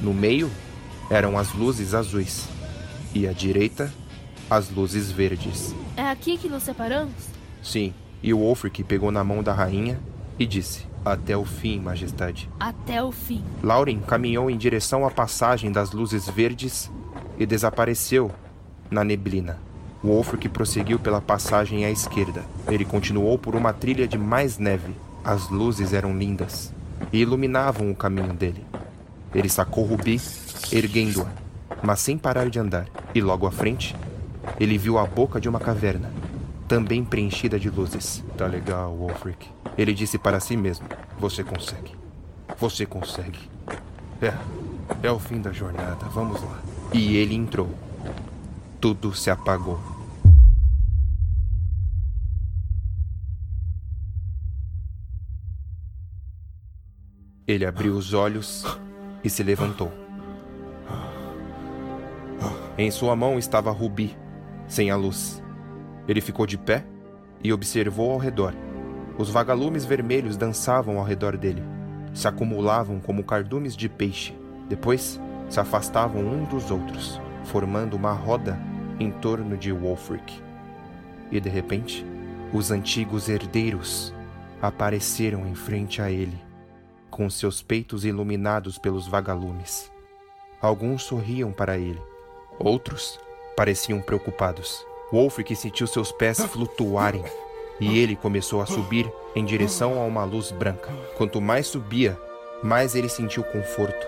No 0.00 0.12
meio, 0.12 0.50
eram 1.10 1.38
as 1.38 1.52
luzes 1.52 1.94
azuis. 1.94 2.57
E 3.14 3.26
à 3.26 3.32
direita, 3.32 3.92
as 4.50 4.70
luzes 4.70 5.10
verdes. 5.10 5.74
É 5.96 6.08
aqui 6.08 6.36
que 6.36 6.48
nos 6.48 6.62
separamos? 6.62 7.14
Sim, 7.62 7.92
e 8.22 8.32
o 8.32 8.38
Wolfric 8.38 8.82
pegou 8.84 9.10
na 9.10 9.22
mão 9.22 9.42
da 9.42 9.52
rainha 9.52 9.98
e 10.38 10.46
disse: 10.46 10.86
Até 11.04 11.36
o 11.36 11.44
fim, 11.44 11.80
majestade. 11.80 12.48
Até 12.58 13.02
o 13.02 13.10
fim. 13.12 13.42
Lauren 13.62 14.00
caminhou 14.00 14.50
em 14.50 14.56
direção 14.56 15.06
à 15.06 15.10
passagem 15.10 15.70
das 15.72 15.92
luzes 15.92 16.28
verdes 16.28 16.90
e 17.38 17.46
desapareceu 17.46 18.30
na 18.90 19.04
neblina. 19.04 19.58
Wolfric 20.02 20.48
prosseguiu 20.48 20.98
pela 20.98 21.20
passagem 21.20 21.84
à 21.84 21.90
esquerda. 21.90 22.44
Ele 22.68 22.84
continuou 22.84 23.36
por 23.36 23.56
uma 23.56 23.72
trilha 23.72 24.06
de 24.06 24.16
mais 24.16 24.58
neve. 24.58 24.94
As 25.24 25.48
luzes 25.48 25.92
eram 25.92 26.16
lindas 26.16 26.72
e 27.12 27.18
iluminavam 27.18 27.90
o 27.90 27.96
caminho 27.96 28.32
dele. 28.32 28.64
Ele 29.34 29.48
sacou 29.48 29.84
Rubi, 29.84 30.20
erguendo-a, 30.72 31.26
mas 31.82 32.00
sem 32.00 32.18
parar 32.18 32.48
de 32.48 32.58
andar. 32.58 32.86
E 33.14 33.20
logo 33.20 33.46
à 33.46 33.50
frente, 33.50 33.94
ele 34.58 34.78
viu 34.78 34.98
a 34.98 35.06
boca 35.06 35.40
de 35.40 35.48
uma 35.48 35.60
caverna 35.60 36.10
também 36.68 37.02
preenchida 37.02 37.58
de 37.58 37.70
luzes. 37.70 38.22
Tá 38.36 38.46
legal, 38.46 38.94
Wolfric. 38.94 39.48
Ele 39.76 39.94
disse 39.94 40.18
para 40.18 40.38
si 40.38 40.56
mesmo: 40.56 40.86
Você 41.18 41.42
consegue. 41.42 41.96
Você 42.58 42.84
consegue. 42.84 43.38
É, 44.20 44.34
é 45.02 45.10
o 45.10 45.18
fim 45.18 45.40
da 45.40 45.50
jornada. 45.50 46.06
Vamos 46.10 46.42
lá. 46.42 46.60
E 46.92 47.16
ele 47.16 47.34
entrou. 47.34 47.74
Tudo 48.80 49.14
se 49.14 49.30
apagou. 49.30 49.80
Ele 57.46 57.64
abriu 57.64 57.94
os 57.94 58.12
olhos 58.12 58.64
e 59.24 59.30
se 59.30 59.42
levantou. 59.42 60.07
Em 62.76 62.90
sua 62.90 63.16
mão 63.16 63.38
estava 63.38 63.70
Rubi, 63.70 64.16
sem 64.66 64.90
a 64.90 64.96
luz. 64.96 65.42
Ele 66.06 66.20
ficou 66.20 66.46
de 66.46 66.56
pé 66.56 66.84
e 67.42 67.52
observou 67.52 68.12
ao 68.12 68.18
redor. 68.18 68.54
Os 69.18 69.30
vagalumes 69.30 69.84
vermelhos 69.84 70.36
dançavam 70.36 70.98
ao 70.98 71.04
redor 71.04 71.36
dele. 71.36 71.62
Se 72.14 72.28
acumulavam 72.28 73.00
como 73.00 73.24
cardumes 73.24 73.76
de 73.76 73.88
peixe. 73.88 74.32
Depois, 74.68 75.20
se 75.48 75.58
afastavam 75.58 76.22
um 76.22 76.44
dos 76.44 76.70
outros, 76.70 77.20
formando 77.44 77.94
uma 77.94 78.12
roda 78.12 78.58
em 79.00 79.10
torno 79.10 79.56
de 79.56 79.72
Wolfric. 79.72 80.40
E 81.30 81.40
de 81.40 81.48
repente, 81.48 82.06
os 82.52 82.70
antigos 82.70 83.28
herdeiros 83.28 84.14
apareceram 84.60 85.46
em 85.46 85.54
frente 85.54 86.00
a 86.00 86.10
ele, 86.10 86.38
com 87.10 87.28
seus 87.28 87.62
peitos 87.62 88.04
iluminados 88.04 88.78
pelos 88.78 89.06
vagalumes. 89.06 89.90
Alguns 90.60 91.02
sorriam 91.02 91.52
para 91.52 91.78
ele, 91.78 92.00
outros 92.58 93.18
pareciam 93.56 94.00
preocupados. 94.00 94.84
Wolfric 95.12 95.56
sentiu 95.56 95.86
seus 95.86 96.12
pés 96.12 96.38
flutuarem 96.38 97.24
e 97.80 97.98
ele 97.98 98.16
começou 98.16 98.60
a 98.60 98.66
subir 98.66 99.10
em 99.34 99.44
direção 99.44 100.00
a 100.00 100.04
uma 100.04 100.24
luz 100.24 100.50
branca. 100.50 100.90
Quanto 101.16 101.40
mais 101.40 101.66
subia, 101.66 102.18
mais 102.62 102.94
ele 102.94 103.08
sentiu 103.08 103.42
conforto, 103.44 104.06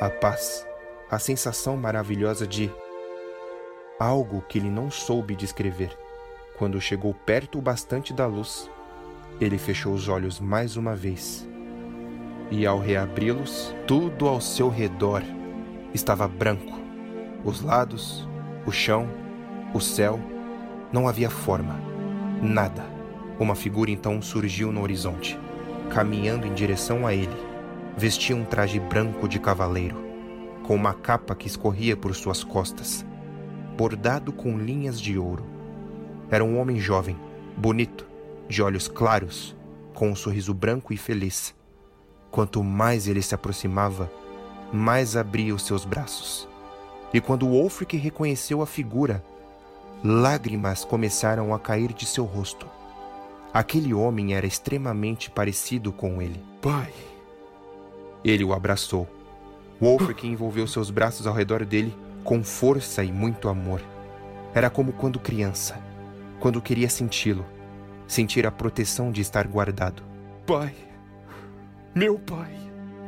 a 0.00 0.10
paz, 0.10 0.66
a 1.10 1.18
sensação 1.18 1.76
maravilhosa 1.76 2.46
de 2.46 2.70
algo 3.98 4.42
que 4.48 4.58
ele 4.58 4.70
não 4.70 4.90
soube 4.90 5.34
descrever. 5.36 5.96
Quando 6.58 6.80
chegou 6.80 7.14
perto 7.14 7.58
o 7.58 7.62
bastante 7.62 8.12
da 8.12 8.26
luz, 8.26 8.70
ele 9.40 9.58
fechou 9.58 9.92
os 9.92 10.08
olhos 10.08 10.38
mais 10.40 10.76
uma 10.76 10.94
vez. 10.94 11.46
E 12.50 12.66
ao 12.66 12.78
reabri-los, 12.78 13.74
tudo 13.86 14.28
ao 14.28 14.40
seu 14.40 14.68
redor 14.68 15.22
estava 15.92 16.28
branco. 16.28 16.83
Os 17.44 17.60
lados, 17.60 18.26
o 18.64 18.72
chão, 18.72 19.06
o 19.74 19.80
céu 19.80 20.18
não 20.90 21.06
havia 21.06 21.28
forma, 21.28 21.78
nada. 22.40 22.82
Uma 23.38 23.54
figura 23.54 23.90
então 23.90 24.22
surgiu 24.22 24.72
no 24.72 24.80
horizonte, 24.80 25.38
caminhando 25.90 26.46
em 26.46 26.54
direção 26.54 27.06
a 27.06 27.12
ele. 27.12 27.36
Vestia 27.98 28.34
um 28.34 28.46
traje 28.46 28.80
branco 28.80 29.28
de 29.28 29.38
cavaleiro, 29.38 29.96
com 30.66 30.74
uma 30.74 30.94
capa 30.94 31.34
que 31.34 31.46
escorria 31.46 31.94
por 31.94 32.14
suas 32.14 32.42
costas, 32.42 33.04
bordado 33.76 34.32
com 34.32 34.56
linhas 34.56 34.98
de 34.98 35.18
ouro. 35.18 35.44
Era 36.30 36.42
um 36.42 36.58
homem 36.58 36.78
jovem, 36.80 37.18
bonito, 37.58 38.06
de 38.48 38.62
olhos 38.62 38.88
claros, 38.88 39.54
com 39.92 40.10
um 40.10 40.16
sorriso 40.16 40.54
branco 40.54 40.94
e 40.94 40.96
feliz. 40.96 41.54
Quanto 42.30 42.64
mais 42.64 43.06
ele 43.06 43.20
se 43.20 43.34
aproximava, 43.34 44.10
mais 44.72 45.14
abria 45.14 45.54
os 45.54 45.66
seus 45.66 45.84
braços. 45.84 46.48
E 47.14 47.20
quando 47.20 47.46
Wolfric 47.46 47.96
reconheceu 47.96 48.60
a 48.60 48.66
figura, 48.66 49.24
Lágrimas 50.02 50.84
começaram 50.84 51.54
a 51.54 51.60
cair 51.60 51.92
de 51.92 52.04
seu 52.04 52.24
rosto. 52.24 52.66
Aquele 53.54 53.94
homem 53.94 54.34
era 54.34 54.44
extremamente 54.44 55.30
parecido 55.30 55.92
com 55.92 56.20
ele. 56.20 56.44
Pai! 56.60 56.92
Ele 58.24 58.42
o 58.42 58.52
abraçou. 58.52 59.08
Wolfric 59.80 60.26
envolveu 60.26 60.66
seus 60.66 60.90
braços 60.90 61.24
ao 61.24 61.32
redor 61.32 61.64
dele 61.64 61.96
com 62.24 62.42
força 62.42 63.04
e 63.04 63.12
muito 63.12 63.48
amor. 63.48 63.80
Era 64.52 64.68
como 64.68 64.92
quando 64.92 65.20
criança, 65.20 65.80
quando 66.40 66.60
queria 66.60 66.88
senti-lo, 66.88 67.46
sentir 68.08 68.44
a 68.44 68.50
proteção 68.50 69.12
de 69.12 69.20
estar 69.20 69.46
guardado. 69.46 70.02
Pai, 70.44 70.74
meu 71.94 72.18
pai. 72.18 72.52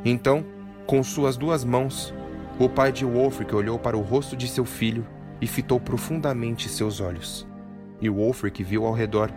Então, 0.05 0.45
com 0.85 1.03
suas 1.03 1.35
duas 1.35 1.65
mãos, 1.65 2.13
o 2.59 2.67
pai 2.67 2.91
de 2.91 3.05
Wolfric 3.05 3.53
olhou 3.53 3.77
para 3.77 3.97
o 3.97 4.01
rosto 4.01 4.35
de 4.35 4.47
seu 4.47 4.65
filho 4.65 5.05
e 5.39 5.45
fitou 5.45 5.79
profundamente 5.79 6.67
seus 6.67 6.99
olhos. 6.99 7.47
E 8.01 8.09
Wolfric 8.09 8.63
viu 8.63 8.85
ao 8.85 8.93
redor 8.93 9.31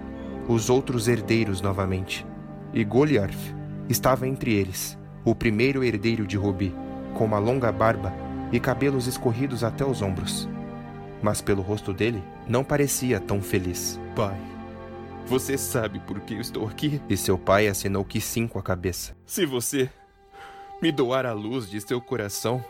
os 0.48 0.70
outros 0.70 1.06
herdeiros 1.06 1.60
novamente. 1.60 2.26
E 2.72 2.82
Goliarth 2.82 3.55
estava 3.88 4.26
entre 4.26 4.55
eles, 4.55 4.98
o 5.24 5.34
primeiro 5.34 5.84
herdeiro 5.84 6.26
de 6.26 6.36
Rubi, 6.36 6.74
com 7.14 7.24
uma 7.24 7.38
longa 7.38 7.70
barba 7.70 8.12
e 8.51 8.59
cabelos 8.59 9.06
escorridos 9.06 9.62
até 9.62 9.84
os 9.84 10.01
ombros. 10.01 10.48
Mas 11.22 11.42
pelo 11.42 11.60
rosto 11.60 11.92
dele, 11.92 12.22
não 12.48 12.64
parecia 12.64 13.20
tão 13.20 13.42
feliz. 13.42 14.01
Pai, 14.16 14.40
você 15.26 15.59
sabe 15.59 16.01
por 16.01 16.20
que 16.20 16.34
eu 16.34 16.40
estou 16.40 16.66
aqui? 16.66 17.01
E 17.09 17.16
seu 17.16 17.36
pai 17.36 17.68
assinou 17.68 18.05
que 18.05 18.20
sim 18.20 18.48
com 18.48 18.59
a 18.59 18.62
cabeça. 18.62 19.14
Se 19.26 19.44
você 19.44 19.90
me 20.80 20.90
doar 20.90 21.26
a 21.26 21.32
luz 21.32 21.68
de 21.68 21.80
seu 21.80 22.01
coração, 22.01 22.64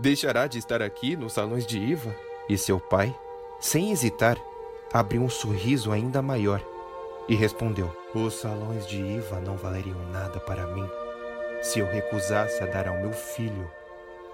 deixará 0.00 0.46
de 0.46 0.58
estar 0.58 0.82
aqui 0.82 1.16
nos 1.16 1.34
salões 1.34 1.66
de 1.66 1.78
Iva? 1.78 2.14
E 2.48 2.58
seu 2.58 2.80
pai, 2.80 3.14
sem 3.60 3.92
hesitar, 3.92 4.36
abriu 4.92 5.22
um 5.22 5.28
sorriso 5.28 5.92
ainda 5.92 6.20
maior 6.20 6.60
e 7.28 7.34
respondeu: 7.34 7.94
Os 8.14 8.34
salões 8.34 8.86
de 8.86 8.96
Iva 8.96 9.40
não 9.40 9.56
valeriam 9.56 9.98
nada 10.10 10.40
para 10.40 10.66
mim 10.66 10.88
se 11.62 11.78
eu 11.78 11.86
recusasse 11.86 12.62
a 12.62 12.66
dar 12.66 12.88
ao 12.88 12.98
meu 12.98 13.12
filho 13.12 13.70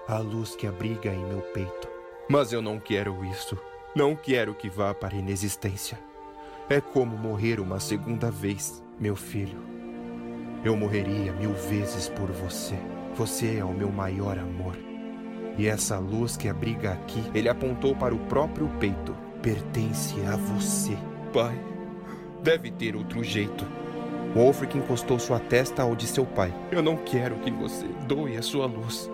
a 0.07 0.19
luz 0.19 0.55
que 0.55 0.67
abriga 0.67 1.13
em 1.13 1.25
meu 1.25 1.41
peito. 1.41 1.89
Mas 2.29 2.53
eu 2.53 2.63
não 2.63 2.79
quero 2.79 3.25
isso. 3.25 3.59
Não 3.95 4.15
quero 4.15 4.55
que 4.55 4.71
vá 4.71 4.95
para 4.95 5.17
a 5.17 5.19
inexistência. 5.19 5.99
É 6.69 6.81
como 6.81 7.17
morrer 7.17 7.59
uma 7.59 7.81
segunda 7.81 8.31
vez, 8.31 8.83
meu 9.01 9.17
filho. 9.17 9.59
Eu 10.65 10.77
morreria 10.77 11.33
mil 11.33 11.53
vezes 11.53 12.09
por 12.09 12.31
você. 12.31 12.77
Você 13.15 13.57
é 13.57 13.65
o 13.65 13.73
meu 13.73 13.91
maior 13.91 14.39
amor. 14.39 14.86
E 15.59 15.67
essa 15.67 15.99
luz 15.99 16.37
que 16.37 16.49
abriga 16.49 16.93
aqui, 16.93 17.23
ele 17.35 17.49
apontou 17.49 17.95
para 17.95 18.15
o 18.15 18.19
próprio 18.19 18.69
peito, 18.79 19.15
pertence 19.43 20.15
a 20.27 20.37
você. 20.37 20.97
Pai, 21.33 21.59
deve 22.43 22.71
ter 22.71 22.95
outro 22.95 23.25
jeito. 23.25 23.67
Wolfric 24.35 24.77
encostou 24.77 25.19
sua 25.19 25.41
testa 25.41 25.83
ao 25.83 25.97
de 25.97 26.07
seu 26.07 26.27
pai. 26.27 26.53
Eu 26.71 26.83
não 26.83 26.97
quero 26.97 27.37
que 27.37 27.51
você 27.51 27.87
doe 28.07 28.37
a 28.37 28.43
sua 28.43 28.67
luz. 28.67 29.11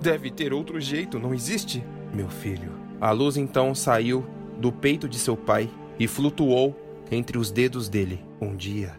Deve 0.00 0.30
ter 0.30 0.52
outro 0.52 0.78
jeito, 0.80 1.18
não 1.18 1.32
existe? 1.32 1.82
Meu 2.12 2.28
filho. 2.28 2.72
A 3.00 3.10
luz 3.10 3.36
então 3.36 3.74
saiu 3.74 4.26
do 4.58 4.70
peito 4.70 5.08
de 5.08 5.18
seu 5.18 5.36
pai 5.36 5.70
e 5.98 6.06
flutuou 6.06 6.76
entre 7.10 7.38
os 7.38 7.50
dedos 7.50 7.88
dele. 7.88 8.22
Um 8.40 8.54
dia, 8.54 8.98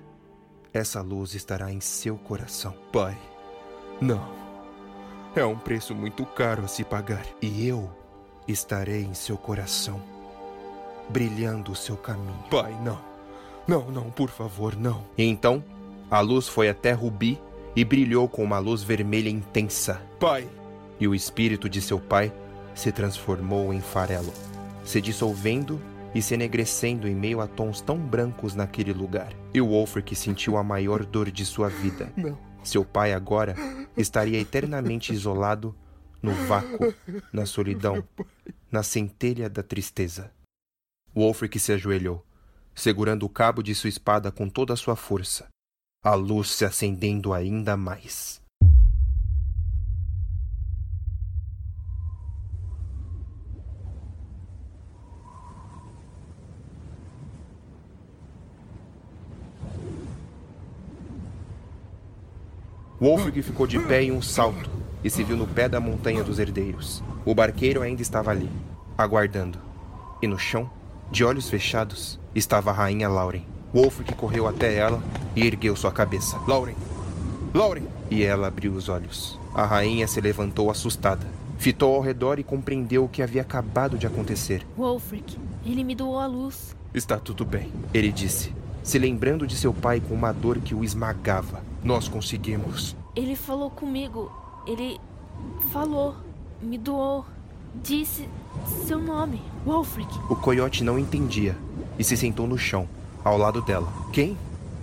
essa 0.73 1.01
luz 1.01 1.35
estará 1.35 1.71
em 1.71 1.79
seu 1.79 2.17
coração. 2.17 2.73
Pai, 2.91 3.17
não. 4.01 4.38
É 5.35 5.45
um 5.45 5.57
preço 5.57 5.93
muito 5.93 6.25
caro 6.25 6.65
a 6.65 6.67
se 6.67 6.83
pagar. 6.83 7.23
E 7.41 7.67
eu 7.67 7.89
estarei 8.47 9.03
em 9.03 9.13
seu 9.13 9.37
coração, 9.37 10.01
brilhando 11.09 11.71
o 11.71 11.75
seu 11.75 11.95
caminho. 11.95 12.43
Pai, 12.49 12.75
não. 12.83 12.99
Não, 13.67 13.91
não, 13.91 14.09
por 14.09 14.29
favor, 14.29 14.75
não. 14.75 15.03
E 15.17 15.23
então, 15.23 15.63
a 16.09 16.19
luz 16.19 16.47
foi 16.47 16.69
até 16.69 16.91
Rubi 16.91 17.39
e 17.75 17.85
brilhou 17.85 18.27
com 18.27 18.43
uma 18.43 18.57
luz 18.57 18.81
vermelha 18.81 19.29
intensa. 19.29 20.01
Pai! 20.19 20.47
E 20.99 21.07
o 21.07 21.13
espírito 21.13 21.69
de 21.69 21.79
seu 21.79 21.99
pai 21.99 22.33
se 22.73 22.91
transformou 22.91 23.71
em 23.71 23.79
farelo, 23.79 24.33
se 24.83 24.99
dissolvendo 24.99 25.79
e 26.13 26.21
se 26.21 26.33
enegrecendo 26.33 27.07
em 27.07 27.13
meio 27.13 27.39
a 27.39 27.47
tons 27.47 27.79
tão 27.79 27.97
brancos 27.97 28.55
naquele 28.55 28.91
lugar. 28.91 29.31
E 29.53 29.61
o 29.61 29.67
Wolfric 29.67 30.15
sentiu 30.15 30.57
a 30.57 30.63
maior 30.63 31.05
dor 31.05 31.29
de 31.29 31.45
sua 31.45 31.69
vida. 31.69 32.11
Não. 32.17 32.48
Seu 32.63 32.83
pai 32.85 33.13
agora 33.13 33.55
estaria 33.95 34.39
eternamente 34.39 35.13
isolado 35.13 35.75
no 36.21 36.33
vácuo, 36.47 36.93
na 37.31 37.45
solidão, 37.45 38.03
na 38.71 38.83
centelha 38.83 39.49
da 39.49 39.63
tristeza. 39.63 40.31
Wolfric 41.15 41.59
se 41.59 41.71
ajoelhou, 41.71 42.25
segurando 42.75 43.25
o 43.25 43.29
cabo 43.29 43.63
de 43.63 43.73
sua 43.73 43.89
espada 43.89 44.31
com 44.31 44.49
toda 44.49 44.73
a 44.73 44.77
sua 44.77 44.95
força, 44.95 45.47
a 46.03 46.13
luz 46.13 46.51
se 46.51 46.65
acendendo 46.65 47.33
ainda 47.33 47.75
mais. 47.75 48.41
Wolfric 63.01 63.41
ficou 63.41 63.65
de 63.65 63.79
pé 63.79 64.03
em 64.03 64.11
um 64.11 64.21
salto 64.21 64.69
e 65.01 65.09
se 65.09 65.23
viu 65.23 65.37
no 65.37 65.47
pé 65.47 65.69
da 65.69 65.79
montanha 65.79 66.21
dos 66.21 66.37
herdeiros. 66.37 67.01
O 67.25 67.33
barqueiro 67.33 67.81
ainda 67.81 68.01
estava 68.01 68.31
ali, 68.31 68.49
aguardando. 68.97 69.57
E 70.21 70.27
no 70.27 70.37
chão, 70.37 70.69
de 71.09 71.23
olhos 71.23 71.49
fechados, 71.49 72.19
estava 72.35 72.71
a 72.71 72.73
rainha 72.73 73.07
Lauren. 73.07 73.45
Wolfric 73.73 74.13
correu 74.15 74.47
até 74.47 74.75
ela 74.75 75.01
e 75.33 75.47
ergueu 75.47 75.77
sua 75.77 75.93
cabeça. 75.93 76.37
Lauren! 76.45 76.75
Lauren! 77.53 77.83
E 78.11 78.21
ela 78.21 78.47
abriu 78.47 78.73
os 78.73 78.89
olhos. 78.89 79.39
A 79.55 79.65
rainha 79.65 80.05
se 80.05 80.19
levantou 80.19 80.69
assustada. 80.69 81.25
Fitou 81.57 81.95
ao 81.95 82.01
redor 82.01 82.37
e 82.37 82.43
compreendeu 82.43 83.05
o 83.05 83.09
que 83.09 83.21
havia 83.21 83.43
acabado 83.43 83.97
de 83.97 84.07
acontecer. 84.07 84.67
Wolfric, 84.77 85.37
ele 85.65 85.85
me 85.85 85.95
doou 85.95 86.19
a 86.19 86.27
luz. 86.27 86.75
Está 86.93 87.17
tudo 87.17 87.45
bem, 87.45 87.71
ele 87.93 88.11
disse, 88.11 88.53
se 88.83 88.99
lembrando 88.99 89.47
de 89.47 89.55
seu 89.55 89.73
pai 89.73 90.01
com 90.01 90.13
uma 90.13 90.33
dor 90.33 90.57
que 90.59 90.75
o 90.75 90.83
esmagava. 90.83 91.68
Nós 91.83 92.07
conseguimos. 92.07 92.95
Ele 93.15 93.35
falou 93.35 93.69
comigo. 93.69 94.31
Ele 94.67 94.99
falou, 95.71 96.15
me 96.61 96.77
doou, 96.77 97.25
disse 97.81 98.27
seu 98.85 98.99
nome, 98.99 99.41
Wolfric. 99.65 100.09
O 100.29 100.35
coiote 100.35 100.83
não 100.83 100.99
entendia 100.99 101.57
e 101.97 102.03
se 102.03 102.17
sentou 102.17 102.47
no 102.47 102.57
chão, 102.57 102.87
ao 103.23 103.37
lado 103.37 103.61
dela. 103.61 103.91
Quem? 104.11 104.37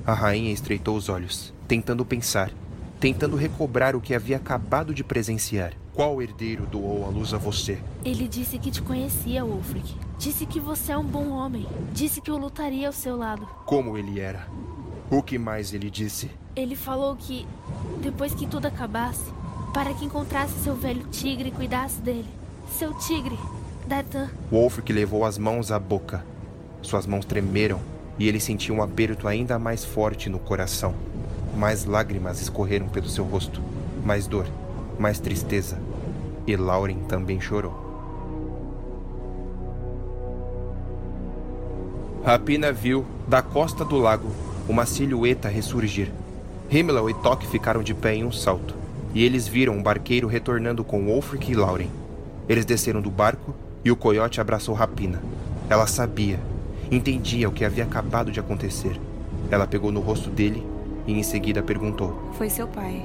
A 0.06 0.14
rainha 0.14 0.52
estreitou 0.52 0.97
os 0.97 1.09
olhos, 1.09 1.52
tentando 1.68 2.05
pensar, 2.05 2.51
tentando 2.98 3.36
recobrar 3.36 3.94
o 3.94 4.01
que 4.01 4.14
havia 4.14 4.36
acabado 4.36 4.94
de 4.94 5.05
presenciar. 5.05 5.73
Qual 5.93 6.20
herdeiro 6.20 6.66
doou 6.66 7.06
a 7.06 7.09
luz 7.09 7.32
a 7.32 7.39
você? 7.39 7.78
Ele 8.05 8.28
disse 8.28 8.59
que 8.59 8.70
te 8.70 8.82
conhecia, 8.82 9.44
Wolfric. 9.44 9.94
Disse 10.18 10.44
que 10.47 10.60
você 10.60 10.93
é 10.93 10.98
um 10.98 11.05
bom 11.05 11.31
homem. 11.31 11.66
Disse 11.93 12.20
que 12.20 12.31
eu 12.31 12.36
lutaria 12.36 12.86
ao 12.86 12.93
seu 12.93 13.16
lado. 13.16 13.47
Como 13.64 13.97
ele 13.97 14.20
era? 14.20 14.47
O 15.10 15.23
que 15.23 15.39
mais 15.39 15.73
ele 15.73 15.90
disse? 15.90 16.31
Ele 16.56 16.74
falou 16.74 17.14
que, 17.14 17.46
depois 18.00 18.32
que 18.32 18.46
tudo 18.46 18.64
acabasse, 18.64 19.30
para 19.74 19.92
que 19.92 20.06
encontrasse 20.06 20.54
seu 20.60 20.74
velho 20.74 21.02
tigre 21.08 21.50
e 21.50 21.52
cuidasse 21.52 22.00
dele. 22.00 22.24
Seu 22.78 22.94
tigre, 22.94 23.38
Datan. 23.86 24.30
Wolfric 24.50 24.90
levou 24.90 25.26
as 25.26 25.36
mãos 25.36 25.70
à 25.70 25.78
boca. 25.78 26.24
Suas 26.80 27.06
mãos 27.06 27.26
tremeram 27.26 27.78
e 28.18 28.26
ele 28.26 28.40
sentiu 28.40 28.74
um 28.74 28.82
aperto 28.82 29.28
ainda 29.28 29.58
mais 29.58 29.84
forte 29.84 30.30
no 30.30 30.38
coração. 30.38 30.94
Mais 31.54 31.84
lágrimas 31.84 32.40
escorreram 32.40 32.88
pelo 32.88 33.06
seu 33.06 33.24
rosto, 33.24 33.60
mais 34.02 34.26
dor, 34.26 34.46
mais 34.98 35.20
tristeza. 35.20 35.78
E 36.46 36.56
Lauren 36.56 37.00
também 37.00 37.38
chorou. 37.38 37.84
Rapina 42.24 42.72
viu, 42.72 43.04
da 43.28 43.42
costa 43.42 43.84
do 43.84 43.98
lago, 43.98 44.30
uma 44.66 44.86
silhueta 44.86 45.50
ressurgir. 45.50 46.10
Himmler 46.70 47.09
e 47.09 47.14
Toque 47.14 47.47
ficaram 47.47 47.82
de 47.82 47.94
pé 47.94 48.14
em 48.14 48.24
um 48.24 48.32
salto, 48.32 48.74
e 49.14 49.24
eles 49.24 49.47
viram 49.47 49.74
um 49.74 49.82
barqueiro 49.82 50.26
retornando 50.26 50.82
com 50.82 51.06
Wolfric 51.06 51.51
e 51.51 51.55
Lauren. 51.55 51.88
Eles 52.48 52.64
desceram 52.64 53.01
do 53.01 53.10
barco 53.10 53.55
e 53.84 53.90
o 53.90 53.97
coiote 53.97 54.40
abraçou 54.40 54.74
Rapina. 54.74 55.22
Ela 55.70 55.86
sabia, 55.86 56.40
entendia 56.90 57.48
o 57.48 57.52
que 57.52 57.64
havia 57.64 57.84
acabado 57.84 58.32
de 58.32 58.40
acontecer. 58.40 59.01
Ela 59.51 59.66
pegou 59.66 59.93
no 59.93 60.01
rosto 60.01 60.28
dele 60.28 60.66
e 61.06 61.12
em 61.12 61.22
seguida 61.22 61.62
perguntou: 61.62 62.32
Foi 62.36 62.51
seu 62.51 62.66
pai, 62.66 63.05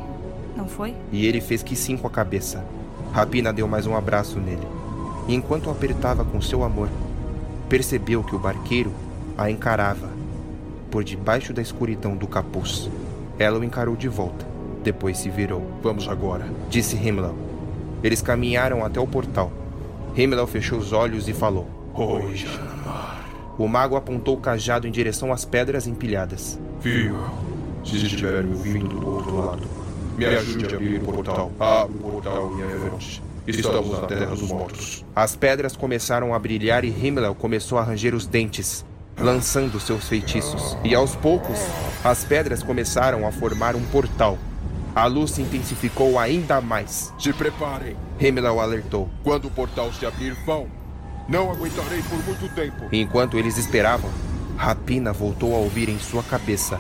não 0.58 0.68
foi? 0.68 0.96
E 1.12 1.26
ele 1.28 1.40
fez 1.40 1.62
que 1.62 1.76
sim 1.76 1.96
com 1.96 2.08
a 2.08 2.12
cabeça. 2.12 2.66
Rapina 3.14 3.54
deu 3.54 3.68
mais 3.68 3.86
um 3.86 3.96
abraço 3.96 4.40
nele. 4.40 4.68
E 5.28 5.36
enquanto 5.36 5.68
o 5.68 5.72
apertava 5.72 6.26
com 6.26 6.42
seu 6.42 6.64
amor, 6.64 6.90
percebeu 7.70 8.24
que 8.24 8.36
o 8.36 8.40
barqueiro 8.40 8.92
a 9.38 9.52
encarava 9.52 10.10
por 10.90 11.04
debaixo 11.04 11.54
da 11.54 11.62
escuridão 11.62 12.18
do 12.18 12.28
capuz. 12.28 12.90
Ela 13.42 13.58
o 13.58 13.64
encarou 13.64 13.96
de 13.96 14.08
volta. 14.08 14.46
Depois 14.84 15.18
se 15.18 15.28
virou. 15.28 15.66
Vamos 15.82 16.08
agora, 16.08 16.46
disse 16.70 16.96
Himmler. 16.96 17.32
Eles 18.04 18.22
caminharam 18.22 18.86
até 18.86 19.00
o 19.00 19.08
portal. 19.08 19.52
Himmler 20.16 20.46
fechou 20.46 20.78
os 20.78 20.94
olhos 20.94 21.28
e 21.28 21.34
falou: 21.34 21.68
Oi, 21.96 22.36
Janamar. 22.36 23.26
O 23.58 23.68
mago 23.68 23.96
apontou 23.96 24.36
o 24.36 24.40
cajado 24.40 24.88
em 24.88 24.92
direção 24.92 25.34
às 25.34 25.44
pedras 25.44 25.88
empilhadas. 25.88 26.60
Viu? 26.82 27.16
Se 27.84 27.96
estiver 27.96 28.44
me 28.44 28.54
ouvindo 28.54 28.88
do 28.90 29.10
outro 29.10 29.36
lado, 29.36 29.64
me 30.16 30.26
ajude 30.26 30.76
a 30.76 30.78
abrir 30.78 30.98
o 30.98 31.06
portal. 31.06 31.52
Abra 31.60 31.96
o 31.96 32.12
portal 32.12 32.52
em 32.60 32.62
Everett. 32.62 33.24
Estamos 33.48 34.02
na 34.02 34.06
Terra 34.06 34.28
dos 34.28 34.44
Mortos. 34.44 35.04
As 35.16 35.36
pedras 35.36 35.76
começaram 35.76 36.32
a 36.36 36.38
brilhar 36.38 36.86
e 36.86 36.90
Himmler 36.90 37.34
começou 37.34 37.80
a 37.80 37.84
ranger 37.84 38.14
os 38.14 38.28
dentes, 38.28 38.86
lançando 39.20 39.80
seus 39.80 40.08
feitiços. 40.08 40.78
E 40.84 40.96
aos 40.96 41.16
poucos, 41.16 41.60
as 42.04 42.24
pedras 42.24 42.64
começaram 42.64 43.28
a 43.28 43.32
formar 43.32 43.76
um 43.76 43.86
portal. 43.86 44.38
A 44.94 45.06
luz 45.06 45.32
se 45.32 45.42
intensificou 45.42 46.20
ainda 46.20 46.60
mais. 46.60 47.14
Se 47.18 47.32
preparem. 47.32 47.96
Himmler 48.20 48.52
alertou. 48.52 49.10
Quando 49.24 49.46
o 49.46 49.52
portal 49.52 49.92
se 49.94 50.06
abrir, 50.06 50.34
vão. 50.46 50.68
Não 51.30 51.50
aguentarei 51.50 52.02
por 52.04 52.24
muito 52.26 52.54
tempo. 52.54 52.90
Enquanto 52.92 53.38
eles 53.38 53.58
esperavam, 53.58 54.10
Rapina 54.58 55.14
voltou 55.14 55.56
a 55.56 55.60
ouvir 55.60 55.88
em 55.88 55.98
sua 55.98 56.24
cabeça. 56.24 56.78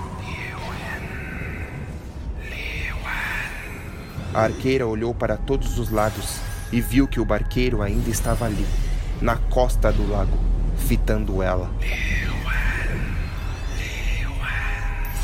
A 4.33 4.43
arqueira 4.43 4.87
olhou 4.87 5.13
para 5.13 5.35
todos 5.35 5.77
os 5.77 5.89
lados 5.89 6.37
e 6.71 6.79
viu 6.79 7.07
que 7.07 7.19
o 7.19 7.25
barqueiro 7.25 7.81
ainda 7.81 8.09
estava 8.09 8.45
ali, 8.45 8.65
na 9.21 9.35
costa 9.35 9.91
do 9.91 10.09
lago, 10.09 10.37
fitando 10.91 11.41
ela. 11.41 11.71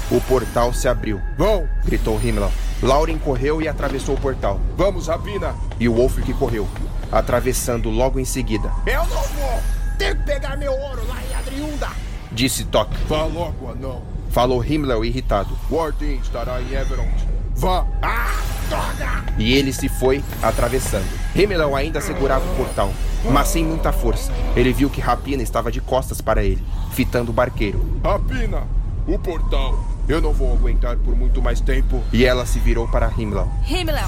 O 0.09 0.21
portal 0.21 0.71
se 0.71 0.87
abriu. 0.87 1.21
Vão! 1.37 1.67
gritou 1.83 2.17
Himmler. 2.23 2.49
Lauren 2.81 3.17
correu 3.17 3.61
e 3.61 3.67
atravessou 3.67 4.15
o 4.15 4.17
portal. 4.17 4.61
Vamos, 4.77 5.07
Rapina! 5.07 5.53
E 5.77 5.89
o 5.89 5.93
Wolfric 5.93 6.33
correu, 6.35 6.65
atravessando 7.11 7.89
logo 7.89 8.17
em 8.17 8.23
seguida. 8.23 8.71
Eu 8.85 9.05
não 9.07 9.21
vou! 9.23 9.61
Tenho 9.97 10.15
que 10.15 10.23
pegar 10.23 10.55
meu 10.55 10.71
ouro 10.71 11.05
lá 11.05 11.17
em 11.21 11.35
Adriunda! 11.35 11.89
Disse 12.31 12.63
Toc. 12.63 12.89
Vá 13.09 13.25
logo, 13.25 13.69
anão. 13.69 14.01
Falou 14.29 14.63
Himmler 14.63 15.03
irritado. 15.03 15.53
Wardin 15.69 16.15
estará 16.21 16.61
em 16.61 16.73
Everond. 16.75 17.36
Vá! 17.57 17.87
Ah, 18.03 18.39
droga! 18.69 19.25
E 19.35 19.55
ele 19.55 19.73
se 19.73 19.89
foi, 19.89 20.23
atravessando. 20.43 21.07
Himmler 21.35 21.73
ainda 21.75 21.99
segurava 21.99 22.45
o 22.45 22.55
portal, 22.55 22.93
mas 23.31 23.47
sem 23.47 23.65
muita 23.65 23.91
força. 23.91 24.31
Ele 24.55 24.71
viu 24.71 24.91
que 24.91 25.01
Rapina 25.01 25.41
estava 25.41 25.71
de 25.71 25.81
costas 25.81 26.21
para 26.21 26.43
ele, 26.43 26.63
fitando 26.91 27.31
o 27.31 27.33
barqueiro. 27.33 27.83
Rapina! 28.03 28.61
O 29.07 29.17
portal! 29.17 29.83
Eu 30.07 30.21
não 30.21 30.33
vou 30.33 30.53
aguentar 30.53 30.97
por 30.97 31.15
muito 31.15 31.41
mais 31.41 31.59
tempo. 31.59 32.03
E 32.13 32.25
ela 32.25 32.45
se 32.45 32.59
virou 32.59 32.87
para 32.87 33.11
Himmler. 33.17 33.47
Himmler, 33.67 34.05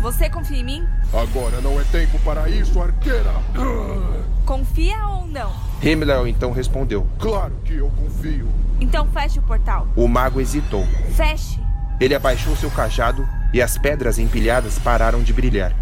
você 0.00 0.30
confia 0.30 0.58
em 0.58 0.64
mim? 0.64 0.88
Agora 1.12 1.60
não 1.60 1.78
é 1.78 1.84
tempo 1.84 2.18
para 2.20 2.48
isso, 2.48 2.80
arqueira! 2.80 3.34
Confia 4.46 5.06
ou 5.08 5.26
não? 5.26 5.52
Himmler 5.82 6.26
então 6.26 6.52
respondeu. 6.52 7.06
Claro 7.18 7.52
que 7.66 7.74
eu 7.74 7.90
confio. 7.90 8.48
Então 8.80 9.06
feche 9.08 9.38
o 9.38 9.42
portal. 9.42 9.86
O 9.94 10.08
mago 10.08 10.40
hesitou. 10.40 10.86
Feche. 11.14 11.60
Ele 12.02 12.16
abaixou 12.16 12.56
seu 12.56 12.68
cajado 12.68 13.28
e 13.54 13.62
as 13.62 13.78
pedras 13.78 14.18
empilhadas 14.18 14.76
pararam 14.76 15.22
de 15.22 15.32
brilhar. 15.32 15.72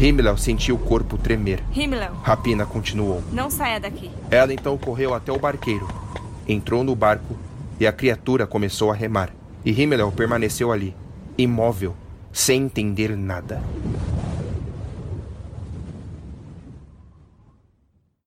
Himmler 0.00 0.36
sentiu 0.36 0.74
o 0.74 0.78
corpo 0.78 1.16
tremer. 1.16 1.62
Himmler, 1.72 2.10
Rapina 2.20 2.66
continuou. 2.66 3.22
não 3.30 3.48
saia 3.48 3.78
daqui. 3.78 4.10
Ela 4.28 4.52
então 4.52 4.76
correu 4.76 5.14
até 5.14 5.30
o 5.30 5.38
barqueiro, 5.38 5.86
entrou 6.48 6.82
no 6.82 6.96
barco 6.96 7.36
e 7.78 7.86
a 7.86 7.92
criatura 7.92 8.44
começou 8.44 8.90
a 8.90 8.94
remar. 8.96 9.30
E 9.64 9.70
Himmler 9.70 10.10
permaneceu 10.10 10.72
ali, 10.72 10.96
imóvel, 11.38 11.94
sem 12.32 12.62
entender 12.62 13.16
nada. 13.16 13.62